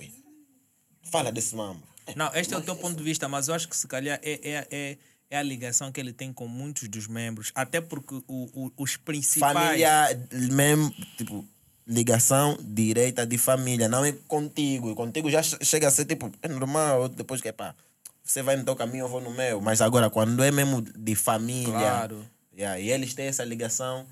fala 1.11 1.33
desse 1.33 1.55
mamo. 1.57 1.83
Não, 2.15 2.31
este 2.35 2.53
é 2.53 2.57
o 2.59 2.61
teu 2.61 2.77
ponto 2.77 2.97
de 2.99 3.03
vista, 3.03 3.27
mas 3.29 3.49
eu 3.49 3.55
acho 3.55 3.67
que 3.69 3.77
se 3.77 3.89
calhar 3.89 4.21
é, 4.23 4.33
é, 4.43 4.67
é, 4.71 4.99
é 5.31 5.39
a 5.39 5.43
ligação 5.43 5.91
que 5.91 5.99
ele 5.99 6.13
tem 6.13 6.33
com 6.33 6.47
muitos 6.47 6.87
dos 6.89 7.07
membros, 7.07 7.51
até 7.55 7.81
porque 7.81 8.17
o, 8.17 8.23
o- 8.29 8.73
os 8.77 8.97
principais... 8.99 9.55
Família, 9.57 10.29
mesmo, 10.53 10.95
tipo, 11.17 11.47
ligação 11.87 12.57
direita 12.61 13.27
de 13.27 13.37
família, 13.39 13.89
não 13.89 14.05
é 14.05 14.13
contigo. 14.27 14.95
Contigo 14.95 15.31
já 15.31 15.43
che- 15.43 15.59
chega 15.65 15.89
a 15.89 15.91
ser 15.91 16.05
tipo, 16.07 16.31
é 16.43 16.49
normal, 16.49 17.09
depois 17.09 17.41
que, 17.41 17.53
pá, 17.53 17.75
você 18.23 18.43
vai 18.43 18.57
no 18.57 18.65
teu 18.65 18.75
caminho, 18.77 19.05
eu 19.05 19.09
vou 19.09 19.21
no 19.21 19.31
meu. 19.31 19.61
Mas 19.61 19.81
agora, 19.81 20.09
quando 20.09 20.43
é 20.43 20.51
mesmo 20.51 20.81
de 20.83 21.15
família, 21.15 21.73
Claro. 21.73 22.25
yeah, 22.57 22.79
e 22.81 22.91
eles 22.91 23.13
têm 23.15 23.27
essa 23.27 23.45
ligação, 23.45 24.07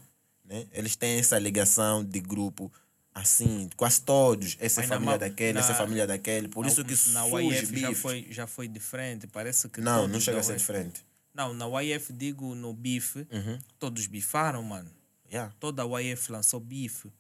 né? 0.45 0.67
Eles 0.73 0.97
têm 0.97 1.19
essa 1.19 1.39
ligação 1.39 2.05
de 2.05 2.21
grupo, 2.21 2.71
assim, 3.15 3.71
quase 3.77 4.03
todos. 4.03 4.57
Essa 4.61 4.81
é 4.81 4.83
Mas 4.83 4.91
na 4.91 4.97
família 4.97 5.19
daquele, 5.19 5.59
essa 5.59 5.69
é 5.69 5.73
na- 5.73 5.79
família 5.79 6.07
daquele. 6.07 6.49
Por 6.49 6.67
isso 6.67 6.85
que 6.85 6.95
na 7.11 7.25
surge 7.25 7.47
YF 7.59 7.81
já 7.81 7.95
foi, 7.95 8.27
já 8.31 8.47
foi 8.47 8.69
diferente, 8.69 9.27
parece 9.27 9.69
que... 9.71 9.81
Não, 9.81 10.07
não 10.07 10.21
chega 10.21 10.41
a 10.41 10.43
ser 10.43 10.57
diferente. 10.57 11.03
Não, 11.35 11.55
na 11.55 11.65
YF, 11.83 12.13
digo, 12.13 12.55
no 12.55 12.75
bife, 12.75 13.27
Uhum. 13.33 13.59
todos 13.79 14.07
bifaram, 14.07 14.63
mano. 14.63 14.91
Yeah. 15.33 15.51
Toda 15.59 15.83
a 15.83 16.01
YF 16.03 16.31
lançou 16.31 16.61
bife. 16.61 17.11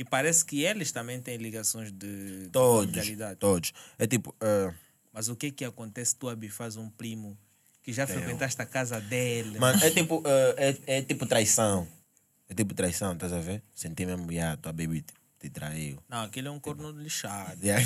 E 0.00 0.04
parece 0.04 0.46
que 0.46 0.64
eles 0.64 0.90
também 0.92 1.20
têm 1.20 1.36
ligações 1.36 1.92
de, 1.92 2.48
Todos, 2.50 3.06
todos. 3.38 3.74
É 3.98 4.06
tipo... 4.06 4.34
ah, 4.40 4.72
Mas 5.12 5.28
o 5.28 5.36
que 5.36 5.50
que 5.50 5.62
acontece? 5.62 6.16
Tu 6.16 6.26
abifas 6.26 6.78
um 6.78 6.88
primo 6.88 7.36
que 7.82 7.92
já 7.92 8.06
frequentaste 8.06 8.62
a 8.62 8.64
casa 8.64 8.98
dele. 8.98 9.58
Mano, 9.58 9.78
é 9.84 9.90
tipo, 9.90 10.22
eh, 10.24 10.78
é, 10.86 10.96
é 10.96 11.02
tipo 11.02 11.26
traição. 11.26 11.86
É 12.48 12.54
tipo 12.54 12.72
traição, 12.72 13.12
estás 13.12 13.30
a 13.30 13.40
ver? 13.40 13.62
Senti 13.74 14.06
mesmo, 14.06 14.32
yeah, 14.32 14.56
tua 14.56 14.72
baby 14.72 15.02
te, 15.02 15.12
te 15.38 15.50
traiu. 15.50 16.02
Não, 16.08 16.22
aquele 16.22 16.48
é 16.48 16.50
um 16.50 16.58
corno 16.58 16.92
lixado. 16.92 17.62
Yeah. 17.62 17.84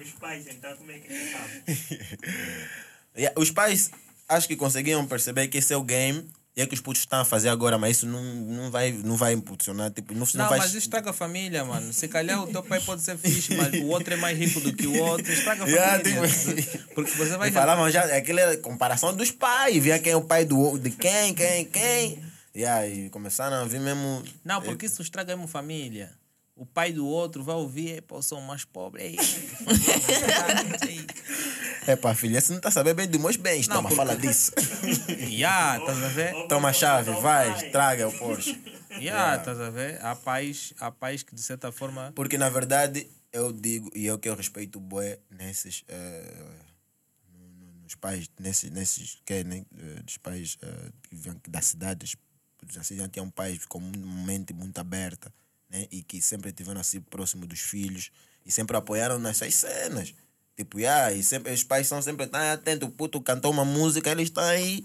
Os 0.00 0.12
pais, 0.12 0.46
então, 0.46 0.76
como 0.76 0.92
é 0.92 1.00
que 1.00 1.12
eles 1.12 1.32
sabem? 1.32 2.68
Yeah, 3.16 3.40
Os 3.40 3.50
pais 3.50 3.90
acho 4.28 4.46
que 4.46 4.54
conseguiam 4.54 5.04
perceber 5.08 5.48
que 5.48 5.58
esse 5.58 5.74
é 5.74 5.76
o 5.76 5.82
game 5.82 6.24
e 6.58 6.62
é 6.62 6.66
que 6.66 6.74
os 6.74 6.80
putos 6.80 7.02
estão 7.02 7.20
a 7.20 7.24
fazer 7.24 7.48
agora, 7.50 7.78
mas 7.78 7.98
isso 7.98 8.06
não, 8.06 8.20
não, 8.20 8.68
vai, 8.68 8.90
não 8.90 9.16
vai 9.16 9.32
impulsionar. 9.32 9.92
Tipo, 9.92 10.12
não, 10.12 10.26
não, 10.34 10.42
Não, 10.42 10.48
vai... 10.48 10.58
mas 10.58 10.74
estraga 10.74 11.10
a 11.10 11.12
família, 11.12 11.64
mano. 11.64 11.92
Se 11.92 12.08
calhar 12.08 12.42
o 12.42 12.48
teu 12.48 12.64
pai 12.64 12.80
pode 12.80 13.00
ser 13.00 13.16
fixe, 13.16 13.54
mas 13.54 13.72
o 13.80 13.86
outro 13.86 14.12
é 14.12 14.16
mais 14.16 14.36
rico 14.36 14.58
do 14.60 14.72
que 14.72 14.84
o 14.88 14.98
outro. 14.98 15.30
Estraga 15.32 15.62
a 15.62 15.68
Yeah, 15.70 16.02
família. 16.02 16.62
tipo- 16.64 16.94
Porque 16.96 17.12
você 17.12 17.36
vai... 17.36 17.52
Falavam 17.52 17.88
já, 17.92 18.02
aquela 18.16 18.40
era 18.40 18.56
comparação 18.56 19.14
dos 19.14 19.30
pais, 19.30 19.76
via 19.80 20.00
quem 20.00 20.10
é 20.12 20.16
o 20.16 20.22
pai 20.24 20.44
do, 20.44 20.76
de 20.78 20.90
quem, 20.90 21.32
quem, 21.32 21.64
quem. 21.66 22.22
Yeah, 22.56 22.88
e 22.88 23.08
começaram 23.10 23.58
a 23.58 23.64
vir 23.64 23.78
mesmo. 23.78 24.24
Não, 24.44 24.60
porque 24.60 24.86
isso 24.86 25.00
estraga 25.00 25.36
mesmo 25.36 25.46
família. 25.46 26.10
O 26.56 26.66
pai 26.66 26.90
do 26.90 27.06
outro 27.06 27.44
vai 27.44 27.54
ouvir, 27.54 28.02
pô, 28.02 28.20
sou 28.20 28.40
mais 28.40 28.64
pobre. 28.64 29.00
Ei, 29.04 29.16
É 31.88 31.96
pá, 31.96 32.14
filha, 32.14 32.38
você 32.38 32.50
não 32.52 32.58
está 32.58 32.70
sabendo 32.70 32.96
bem 32.96 33.08
dos 33.08 33.18
meus 33.20 33.36
bens. 33.36 33.66
Não, 33.66 33.76
Toma, 33.76 33.88
porque- 33.88 33.96
fala 33.96 34.14
disso. 34.16 34.52
Ya, 35.30 35.78
estás 35.78 36.02
a 36.04 36.08
ver? 36.08 36.46
Toma 36.46 36.68
a 36.68 36.72
chave, 36.72 37.10
vai, 37.12 37.70
traga 37.70 38.06
o 38.06 38.12
Porsche. 38.18 38.60
Ya, 39.00 39.36
estás 39.36 39.58
a 39.58 39.70
ver? 39.70 39.98
Há 40.04 40.14
pais, 40.14 40.74
há 40.80 40.90
pais 40.90 41.22
que 41.22 41.34
de 41.34 41.42
certa 41.42 41.72
forma. 41.72 42.12
Porque 42.14 42.36
na 42.36 42.50
verdade 42.50 43.08
eu 43.32 43.52
digo, 43.52 43.90
e 43.94 44.04
eu 44.06 44.18
que 44.18 44.28
eu 44.28 44.34
respeito 44.34 44.78
bué 44.78 45.18
nesses. 45.30 45.82
eh, 45.88 46.44
no- 47.32 47.48
no- 47.66 47.82
nos 47.84 47.94
pais, 47.94 48.28
nesses, 48.38 48.70
nesses 48.70 49.18
que, 49.24 49.42
né, 49.44 49.64
eh, 49.78 50.02
dos 50.02 50.18
pais 50.18 50.58
eh, 50.60 50.90
que 51.08 51.14
vêm 51.16 51.40
da 51.48 51.62
cidade, 51.62 52.04
os- 52.04 52.16
já 52.70 53.08
tinham 53.08 53.30
pais 53.30 53.64
com 53.64 53.78
uma 53.78 54.26
mente 54.26 54.52
muito 54.52 54.78
aberta 54.78 55.32
né, 55.70 55.86
e 55.90 56.02
que 56.02 56.20
sempre 56.20 56.50
estiveram 56.50 56.80
assim 56.80 57.00
próximo 57.00 57.46
dos 57.46 57.60
filhos 57.60 58.10
e 58.44 58.50
sempre 58.52 58.76
apoiaram 58.76 59.18
nessas 59.18 59.54
cenas. 59.54 60.12
Tipo, 60.58 60.80
yeah, 60.80 61.12
e 61.12 61.22
sempre, 61.22 61.52
os 61.52 61.62
pais 61.62 61.86
são 61.86 62.02
sempre 62.02 62.26
tão 62.26 62.40
atentos. 62.40 62.88
O 62.88 62.90
puto 62.90 63.20
cantou 63.20 63.52
uma 63.52 63.64
música, 63.64 64.10
eles 64.10 64.24
estão 64.24 64.42
aí 64.42 64.84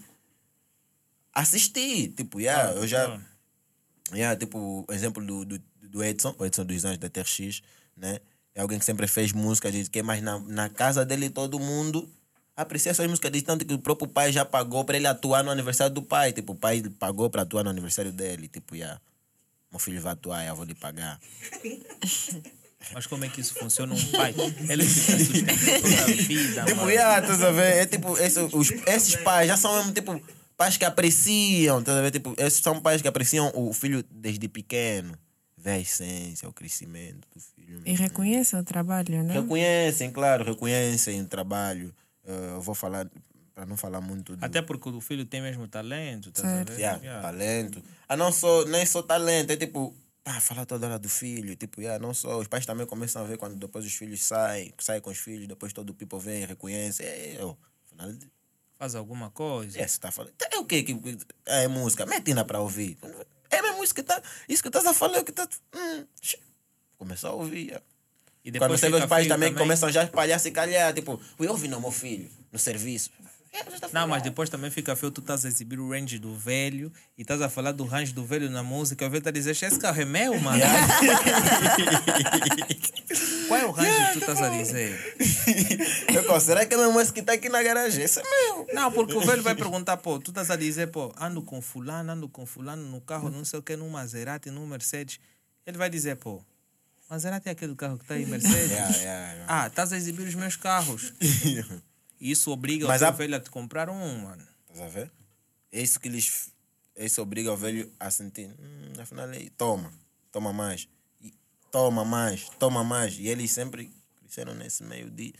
assistir. 1.33 2.09
Tipo, 2.09 2.39
yeah, 2.39 2.69
Ah, 2.69 2.73
eu 2.73 2.85
já. 2.87 3.07
ah. 3.07 4.15
Yeah, 4.15 4.37
tipo, 4.39 4.85
o 4.87 4.93
exemplo 4.93 5.25
do, 5.25 5.43
do, 5.43 5.59
do 5.81 6.03
Edson, 6.03 6.35
o 6.37 6.45
Edson 6.45 6.63
dos 6.63 6.85
Anjos 6.85 6.99
da 6.99 7.09
TRX, 7.09 7.63
né? 7.97 8.19
É 8.53 8.61
alguém 8.61 8.77
que 8.77 8.85
sempre 8.85 9.07
fez 9.07 9.33
música, 9.33 9.71
diz 9.71 9.89
que 9.89 10.03
mas 10.03 10.21
na, 10.21 10.37
na 10.41 10.69
casa 10.69 11.03
dele 11.03 11.27
todo 11.31 11.59
mundo 11.59 12.07
aprecia 12.55 12.91
essas 12.91 13.07
músicas, 13.07 13.31
diz 13.31 13.41
tanto 13.41 13.65
que 13.65 13.73
o 13.73 13.79
próprio 13.79 14.07
pai 14.07 14.31
já 14.31 14.45
pagou 14.45 14.85
para 14.85 14.95
ele 14.97 15.07
atuar 15.07 15.43
no 15.43 15.49
aniversário 15.49 15.91
do 15.91 16.03
pai. 16.03 16.31
Tipo, 16.33 16.53
o 16.53 16.55
pai 16.55 16.83
pagou 16.99 17.31
para 17.31 17.41
atuar 17.41 17.63
no 17.63 17.71
aniversário 17.71 18.11
dele. 18.11 18.47
Tipo, 18.47 18.75
yeah, 18.75 19.01
meu 19.71 19.79
filho 19.79 19.99
vai 19.99 20.13
atuar, 20.13 20.45
eu 20.45 20.55
vou 20.55 20.65
lhe 20.65 20.75
pagar. 20.75 21.19
Mas 22.93 23.05
como 23.07 23.23
é 23.25 23.29
que 23.29 23.39
isso 23.41 23.53
funciona? 23.55 23.93
Um 23.93 24.11
pai, 24.11 24.33
ele 24.69 24.83
fica 24.85 25.17
sustentando 25.19 25.81
toda 25.81 26.01
a 26.03 26.05
vida. 26.15 26.63
Tipo, 26.65 26.89
yeah, 26.89 27.19
estás 27.21 27.41
a 27.43 27.51
ver? 27.51 27.77
É 27.77 27.85
tipo, 27.85 28.17
esse- 28.17 28.39
os- 28.39 28.71
esses 28.87 29.15
pais 29.17 29.47
já 29.47 29.57
são 29.57 29.75
mesmo 29.77 29.91
tipo 29.93 30.21
pais 30.57 30.77
que 30.77 30.85
apreciam, 30.85 31.79
estás 31.79 31.97
a 31.97 32.01
ver? 32.01 32.11
Tipo, 32.11 32.35
esses 32.37 32.61
são 32.61 32.79
pais 32.81 33.01
que 33.01 33.07
apreciam 33.07 33.51
o 33.55 33.73
filho 33.73 34.03
desde 34.11 34.47
pequeno. 34.47 35.17
Vê 35.57 35.71
a 35.71 35.79
essência, 35.79 36.47
o 36.49 36.51
crescimento 36.53 37.25
do 37.33 37.39
filho. 37.39 37.81
E 37.85 37.93
reconhece 37.93 38.55
o 38.55 38.63
trabalho, 38.63 39.23
né? 39.23 39.33
Reconhecem, 39.33 40.11
claro, 40.11 40.43
reconhecem 40.43 41.21
o 41.21 41.25
trabalho. 41.25 41.93
Eu 42.25 42.59
vou 42.61 42.75
falar, 42.75 43.09
para 43.55 43.65
não 43.65 43.77
falar 43.77 44.01
muito 44.01 44.35
do 44.35 44.43
Até 44.45 44.61
porque 44.61 44.89
o 44.89 44.99
filho 44.99 45.25
tem 45.25 45.41
mesmo 45.41 45.65
talento, 45.67 46.31
ver? 46.33 46.77
yeah, 46.79 46.99
Yeah. 47.01 47.21
talento. 47.21 47.81
Ah, 48.09 48.17
não 48.17 48.31
só, 48.31 48.65
nem 48.65 48.85
só 48.85 49.01
talento, 49.01 49.51
é 49.51 49.55
tipo, 49.57 49.95
pá, 50.23 50.39
falar 50.39 50.65
toda 50.65 50.87
hora 50.87 50.99
do 50.99 51.09
filho. 51.09 51.55
Tipo, 51.55 51.81
yeah, 51.81 52.01
não 52.01 52.13
só. 52.13 52.39
Os 52.39 52.47
pais 52.47 52.65
também 52.65 52.85
começam 52.85 53.21
a 53.21 53.25
ver 53.25 53.37
quando 53.37 53.55
depois 53.55 53.85
os 53.85 53.93
filhos 53.93 54.23
saem, 54.23 54.73
saem 54.79 55.01
com 55.01 55.09
os 55.09 55.17
filhos, 55.17 55.47
depois 55.47 55.73
todo 55.73 55.89
o 55.89 55.93
people 55.93 56.19
vem, 56.19 56.45
reconhece. 56.45 57.03
É, 57.03 57.35
eu. 57.39 57.57
Afinal, 57.85 58.11
Faz 58.77 58.95
alguma 58.95 59.29
coisa. 59.31 59.79
É, 59.79 59.87
você 59.87 59.99
tá 59.99 60.11
falando. 60.11 60.33
É 60.51 60.57
o 60.57 60.65
quê? 60.65 60.83
que 60.83 60.93
que- 60.95 61.17
É 61.45 61.67
música. 61.67 62.05
Mete 62.05 62.29
ainda 62.29 62.43
para 62.43 62.59
ouvir. 62.59 62.97
É 63.49 63.61
mesmo 63.61 63.83
isso 63.83 63.93
que 63.95 64.03
tá. 64.03 64.21
Isso 64.49 64.61
que 64.61 64.67
estás 64.69 64.85
a 64.85 64.93
falar, 64.93 65.19
é 65.19 65.23
que 65.23 65.31
tá. 65.31 65.47
Hum. 65.75 66.05
Começou 66.97 67.29
a 67.29 67.33
ouvir. 67.33 67.73
é. 67.73 67.81
E 68.43 68.51
Quando 68.51 68.53
depois 68.59 68.79
você 68.81 68.89
vê 68.89 68.97
os 68.97 69.05
pais 69.05 69.25
feio 69.25 69.33
também, 69.35 69.53
começam 69.53 69.89
já 69.89 70.01
a 70.01 70.03
espalhar, 70.03 70.37
se 70.39 70.51
calhar, 70.51 70.93
tipo, 70.93 71.21
ui, 71.39 71.47
ouve 71.47 71.69
não, 71.69 71.79
meu 71.79 71.91
filho, 71.91 72.29
no 72.51 72.59
serviço. 72.59 73.09
É, 73.53 73.63
tá 73.63 73.89
Não, 73.93 74.07
mas 74.07 74.23
depois 74.23 74.49
também 74.49 74.71
fica 74.71 74.95
feio, 74.95 75.11
tu 75.11 75.21
estás 75.21 75.45
a 75.45 75.47
exibir 75.47 75.79
o 75.79 75.87
range 75.87 76.17
do 76.17 76.33
velho 76.35 76.91
e 77.15 77.21
estás 77.21 77.39
a 77.39 77.47
falar 77.47 77.71
do 77.71 77.85
range 77.85 78.11
do 78.11 78.25
velho 78.25 78.49
na 78.49 78.63
música. 78.63 79.05
O 79.05 79.09
velho 79.09 79.19
está 79.19 79.29
a 79.29 79.33
dizer, 79.33 79.51
esse 79.51 79.79
carro 79.79 80.01
é 80.01 80.05
meu, 80.05 80.39
mano. 80.39 80.59
Qual 83.47 83.59
é 83.59 83.65
o 83.65 83.71
range 83.71 84.05
que 84.07 84.13
tu 84.13 84.19
estás 84.19 84.41
a 84.41 84.49
dizer? 84.49 85.15
Eu, 86.11 86.23
pô, 86.23 86.39
será 86.39 86.65
que 86.65 86.73
é 86.73 86.77
mesmo 86.77 86.99
esse 86.99 87.13
que 87.13 87.21
tá 87.21 87.33
aqui 87.33 87.47
na 87.47 87.61
garagem? 87.61 88.03
Esse 88.03 88.19
é 88.19 88.23
meu. 88.23 88.65
Não, 88.73 88.91
porque 88.91 89.13
o 89.13 89.21
velho 89.21 89.43
vai 89.43 89.53
perguntar, 89.53 89.97
pô, 89.97 90.17
tu 90.19 90.31
estás 90.31 90.49
a 90.49 90.55
dizer, 90.55 90.87
pô, 90.87 91.13
ando 91.19 91.43
com 91.43 91.61
fulano, 91.61 92.11
ando 92.11 92.27
com 92.27 92.47
fulano 92.47 92.83
no 92.89 93.01
carro, 93.01 93.29
não 93.29 93.45
sei 93.45 93.59
o 93.59 93.61
que, 93.61 93.75
num 93.75 93.89
Maserati, 93.89 94.49
num 94.49 94.65
Mercedes. 94.65 95.19
Ele 95.67 95.77
vai 95.77 95.91
dizer, 95.91 96.15
pô, 96.15 96.41
Maserati 97.07 97.49
é 97.49 97.51
aquele 97.51 97.75
carro 97.75 97.97
que 97.99 98.03
está 98.05 98.15
aí, 98.15 98.25
Mercedes? 98.25 98.71
Yeah, 98.73 98.95
yeah, 98.97 99.33
yeah. 99.33 99.45
Ah, 99.47 99.67
estás 99.67 99.93
a 99.93 99.97
exibir 99.97 100.27
os 100.27 100.33
meus 100.33 100.55
carros. 100.55 101.13
Isso 102.23 102.51
obriga 102.51 102.87
Mas 102.87 103.01
o 103.01 103.05
a- 103.05 103.11
velho 103.11 103.35
a 103.35 103.39
te 103.39 103.49
comprar 103.49 103.89
um, 103.89 104.19
mano. 104.19 104.47
Estás 104.71 104.79
a 104.81 104.87
ver? 104.87 105.11
É 105.71 105.81
isso 105.81 105.99
que 105.99 106.07
lhes. 106.07 106.51
Isso 106.95 107.21
obriga 107.21 107.51
o 107.51 107.57
velho 107.57 107.91
a 107.99 108.09
sentir. 108.09 108.47
Hum, 108.59 108.93
afinal, 108.99 109.27
aí, 109.27 109.49
toma, 109.49 109.91
toma 110.31 110.53
mais. 110.53 110.87
E 111.19 111.33
toma 111.69 112.05
mais, 112.05 112.47
toma 112.57 112.83
mais. 112.83 113.17
E 113.19 113.27
eles 113.27 113.51
sempre 113.51 113.91
cresceram 114.21 114.53
nesse 114.55 114.83
meio 114.83 115.09
de. 115.09 115.33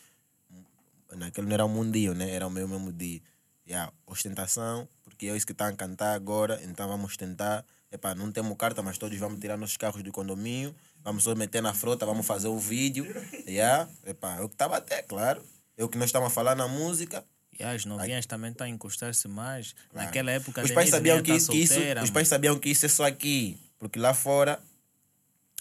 Naquele 1.16 1.48
não 1.48 1.54
era 1.54 1.64
o 1.66 1.70
mundinho, 1.70 2.14
né? 2.14 2.30
Era 2.32 2.48
o 2.48 2.50
meu 2.52 2.68
mesmo 2.68 2.92
de. 2.92 3.22
Yeah, 3.66 3.94
ostentação, 4.06 4.90
porque 5.06 5.28
é 5.28 5.38
isso 5.38 5.46
que 5.46 5.54
estão 5.54 5.68
a 5.68 5.72
cantar 5.72 6.14
agora, 6.16 6.60
então 6.66 6.86
vamos 6.86 7.16
tentar. 7.16 7.64
Epá, 7.90 8.14
não 8.14 8.30
temos 8.30 8.58
carta, 8.58 8.82
mas 8.84 8.98
todos 8.98 9.18
vamos 9.18 9.40
tirar 9.40 9.56
nossos 9.56 9.78
carros 9.78 10.04
do 10.04 10.12
condomínio, 10.12 10.76
vamos 11.02 11.24
só 11.24 11.34
meter 11.34 11.62
na 11.62 11.74
frota, 11.74 12.06
vamos 12.06 12.26
fazer 12.26 12.50
o 12.50 12.60
vídeo. 12.60 13.06
Yeah, 13.48 13.90
epá, 14.06 14.38
eu 14.40 14.50
que 14.50 14.56
estava 14.56 14.76
até, 14.78 15.02
claro. 15.04 15.42
Eu 15.78 15.90
que 15.90 15.98
nós 15.98 16.08
estamos 16.10 16.28
a 16.28 16.30
falar 16.30 16.56
na 16.56 16.68
música, 16.68 17.26
E 17.58 17.64
as 17.64 17.86
novinhas 17.86 18.26
também 18.26 18.52
estão 18.52 18.66
a 18.66 18.70
encostar-se 18.70 19.28
mais. 19.28 19.76
Naquela 19.94 20.32
época, 20.32 20.64
os 20.64 20.72
a 20.72 20.74
pais 20.74 20.90
sabiam 20.90 21.18
nem 21.18 21.24
que, 21.24 21.32
ia 21.32 21.40
tá 21.40 21.52
que 21.52 21.58
isso 21.60 21.74
solteira, 21.74 22.04
os 22.04 22.10
pais 22.10 22.28
sabiam 22.28 22.60
que 22.60 22.70
isso 22.70 22.86
é 22.86 22.90
só 22.90 23.06
aqui 23.06 23.58
porque 23.84 24.00
lá 24.00 24.14
fora 24.14 24.64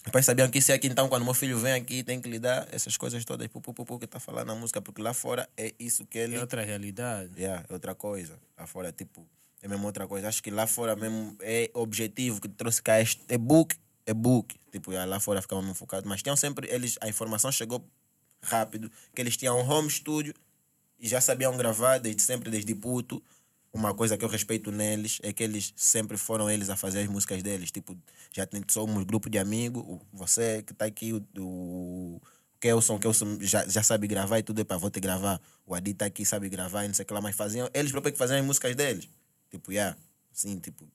os 0.05 0.11
pais 0.11 0.25
sabiam 0.25 0.49
que 0.49 0.59
isso 0.59 0.71
é 0.71 0.75
aqui. 0.75 0.87
Então 0.87 1.09
quando 1.09 1.25
meu 1.25 1.33
filho 1.33 1.59
vem 1.59 1.73
aqui 1.73 2.03
tem 2.03 2.21
que 2.21 2.29
lidar 2.29 2.67
essas 2.71 2.95
coisas 2.95 3.23
todas. 3.25 3.45
Pu, 3.47 3.59
pu, 3.59 3.73
pu, 3.73 3.99
que 3.99 4.07
tá 4.07 4.17
falando 4.17 4.47
na 4.47 4.55
música 4.55 4.81
porque 4.81 5.01
lá 5.01 5.13
fora 5.13 5.47
é 5.57 5.73
isso 5.77 6.05
que 6.05 6.17
ele 6.17 6.37
É 6.37 6.39
outra 6.39 6.63
realidade. 6.63 7.31
yeah, 7.37 7.65
é 7.69 7.73
outra 7.73 7.93
coisa. 7.93 8.39
Lá 8.57 8.65
fora 8.65 8.93
tipo 8.93 9.27
é 9.61 9.67
mesmo 9.67 9.85
outra 9.85 10.07
coisa. 10.07 10.29
Acho 10.29 10.41
que 10.41 10.49
lá 10.51 10.65
fora 10.67 10.95
mesmo 10.95 11.35
é 11.41 11.69
objetivo 11.73 12.39
que 12.39 12.47
trouxe 12.47 12.81
cá 12.81 13.01
este 13.01 13.21
é 13.27 13.37
book 13.37 13.75
é 14.05 14.13
book. 14.13 14.55
Tipo 14.71 14.91
lá 14.91 15.19
fora 15.19 15.41
ficavam 15.41 15.61
mesmo 15.61 15.75
focados. 15.75 16.07
Mas 16.07 16.23
tinham 16.23 16.37
sempre 16.37 16.69
eles 16.69 16.97
a 17.01 17.09
informação 17.09 17.51
chegou 17.51 17.85
rápido 18.43 18.91
que 19.13 19.21
eles 19.21 19.35
tinham 19.35 19.59
um 19.59 19.69
home 19.69 19.89
studio 19.89 20.33
e 20.99 21.07
já 21.07 21.19
sabiam 21.19 21.55
gravar 21.57 21.97
desde 21.97 22.21
sempre, 22.21 22.49
desde 22.49 22.73
puto. 22.75 23.21
Uma 23.73 23.93
coisa 23.93 24.15
que 24.15 24.23
eu 24.23 24.29
respeito 24.29 24.71
neles 24.71 25.19
é 25.23 25.33
que 25.33 25.43
eles 25.43 25.73
sempre 25.75 26.15
foram 26.15 26.49
eles 26.49 26.69
a 26.69 26.75
fazer 26.75 26.99
as 26.99 27.07
músicas 27.07 27.41
deles. 27.41 27.71
Tipo, 27.71 27.97
já 28.31 28.47
somos 28.67 29.03
grupo 29.03 29.29
de 29.29 29.39
amigos. 29.39 29.83
Você 30.13 30.61
que 30.61 30.73
está 30.73 30.85
aqui, 30.85 31.11
o, 31.11 31.25
o 31.39 32.21
Kelson, 32.59 32.99
Kelson 32.99 33.37
já, 33.41 33.67
já 33.67 33.83
sabe 33.83 34.07
gravar 34.07 34.39
e 34.39 34.43
tudo 34.43 34.61
é 34.61 34.63
para 34.63 34.77
vou 34.77 34.89
te 34.89 34.99
gravar. 35.01 35.41
O 35.65 35.75
Adi 35.75 35.93
tá 35.93 36.05
aqui, 36.05 36.23
sabe 36.23 36.47
gravar 36.47 36.85
e 36.85 36.87
não 36.87 36.93
sei 36.93 37.03
o 37.03 37.05
que 37.05 37.13
lá, 37.13 37.19
mas 37.19 37.35
faziam, 37.35 37.69
eles 37.73 37.91
próprios 37.91 38.13
que 38.13 38.17
faziam 38.17 38.39
as 38.39 38.45
músicas 38.45 38.73
deles. 38.75 39.09
Tipo, 39.51 39.71
yeah, 39.73 39.97
sim, 40.31 40.57
tipo. 40.59 40.87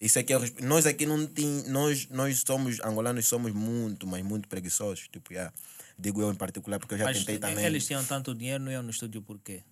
Isso 0.00 0.18
aqui 0.18 0.36
respeito. 0.36 0.66
Nós 0.66 0.86
aqui 0.86 1.06
não 1.06 1.26
tem, 1.26 1.62
nós, 1.68 2.08
nós 2.08 2.42
somos, 2.44 2.80
angolanos 2.80 3.26
somos 3.26 3.52
muito, 3.52 4.06
mas 4.06 4.24
muito 4.24 4.48
preguiçosos. 4.48 5.06
Tipo, 5.08 5.32
yeah. 5.32 5.52
Digo 5.98 6.20
eu 6.20 6.30
em 6.32 6.34
particular 6.34 6.78
porque 6.78 6.94
eu 6.94 6.98
já 6.98 7.04
Mas 7.04 7.18
tentei 7.18 7.38
também. 7.38 7.64
eles 7.64 7.86
tinham 7.86 8.04
tanto 8.04 8.34
dinheiro, 8.34 8.62
não 8.62 8.70
iam 8.72 8.82
no 8.82 8.90
estúdio 8.90 9.22
por 9.22 9.38
quê? 9.38 9.62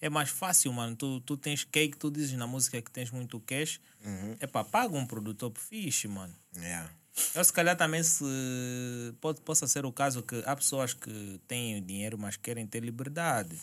É 0.00 0.08
mais 0.08 0.30
fácil, 0.30 0.72
mano. 0.72 0.96
Tu, 0.96 1.20
tu 1.20 1.36
tens 1.36 1.64
cake, 1.64 1.96
tu 1.98 2.10
dizes 2.10 2.32
na 2.32 2.46
música 2.46 2.80
que 2.80 2.90
tens 2.90 3.10
muito 3.10 3.38
cash. 3.40 3.80
Uhum. 4.04 4.36
É 4.40 4.46
pá, 4.46 4.64
paga 4.64 4.96
um 4.96 5.04
produtor 5.04 5.52
fixe, 5.58 6.08
mano. 6.08 6.34
Yeah. 6.56 6.90
Eu 7.34 7.44
se 7.44 7.52
calhar 7.52 7.76
também 7.76 8.02
se 8.02 8.24
pode, 9.20 9.40
possa 9.42 9.66
ser 9.66 9.84
o 9.84 9.92
caso 9.92 10.22
que 10.22 10.42
há 10.46 10.56
pessoas 10.56 10.94
que 10.94 11.40
têm 11.46 11.82
dinheiro, 11.82 12.16
mas 12.16 12.36
querem 12.36 12.66
ter 12.66 12.82
liberdade 12.82 13.58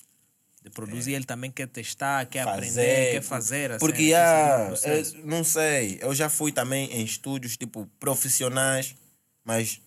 de 0.64 0.70
produzir. 0.70 1.14
Ele 1.14 1.26
também 1.26 1.50
quer 1.50 1.68
testar, 1.68 2.26
quer 2.28 2.48
aprender, 2.48 3.14
quer 3.14 3.22
fazer. 3.24 3.72
assim, 3.72 3.80
Porque 3.80 4.14
ah, 4.14 4.68
tipo 4.70 4.76
de 4.76 4.82
processo. 4.82 5.18
é, 5.18 5.22
não 5.24 5.44
sei, 5.44 5.98
eu 6.02 6.14
já 6.14 6.30
fui 6.30 6.52
também 6.52 6.92
em 6.92 7.04
estúdios 7.04 7.58
tipo 7.58 7.90
profissionais, 8.00 8.96
mas 9.44 9.82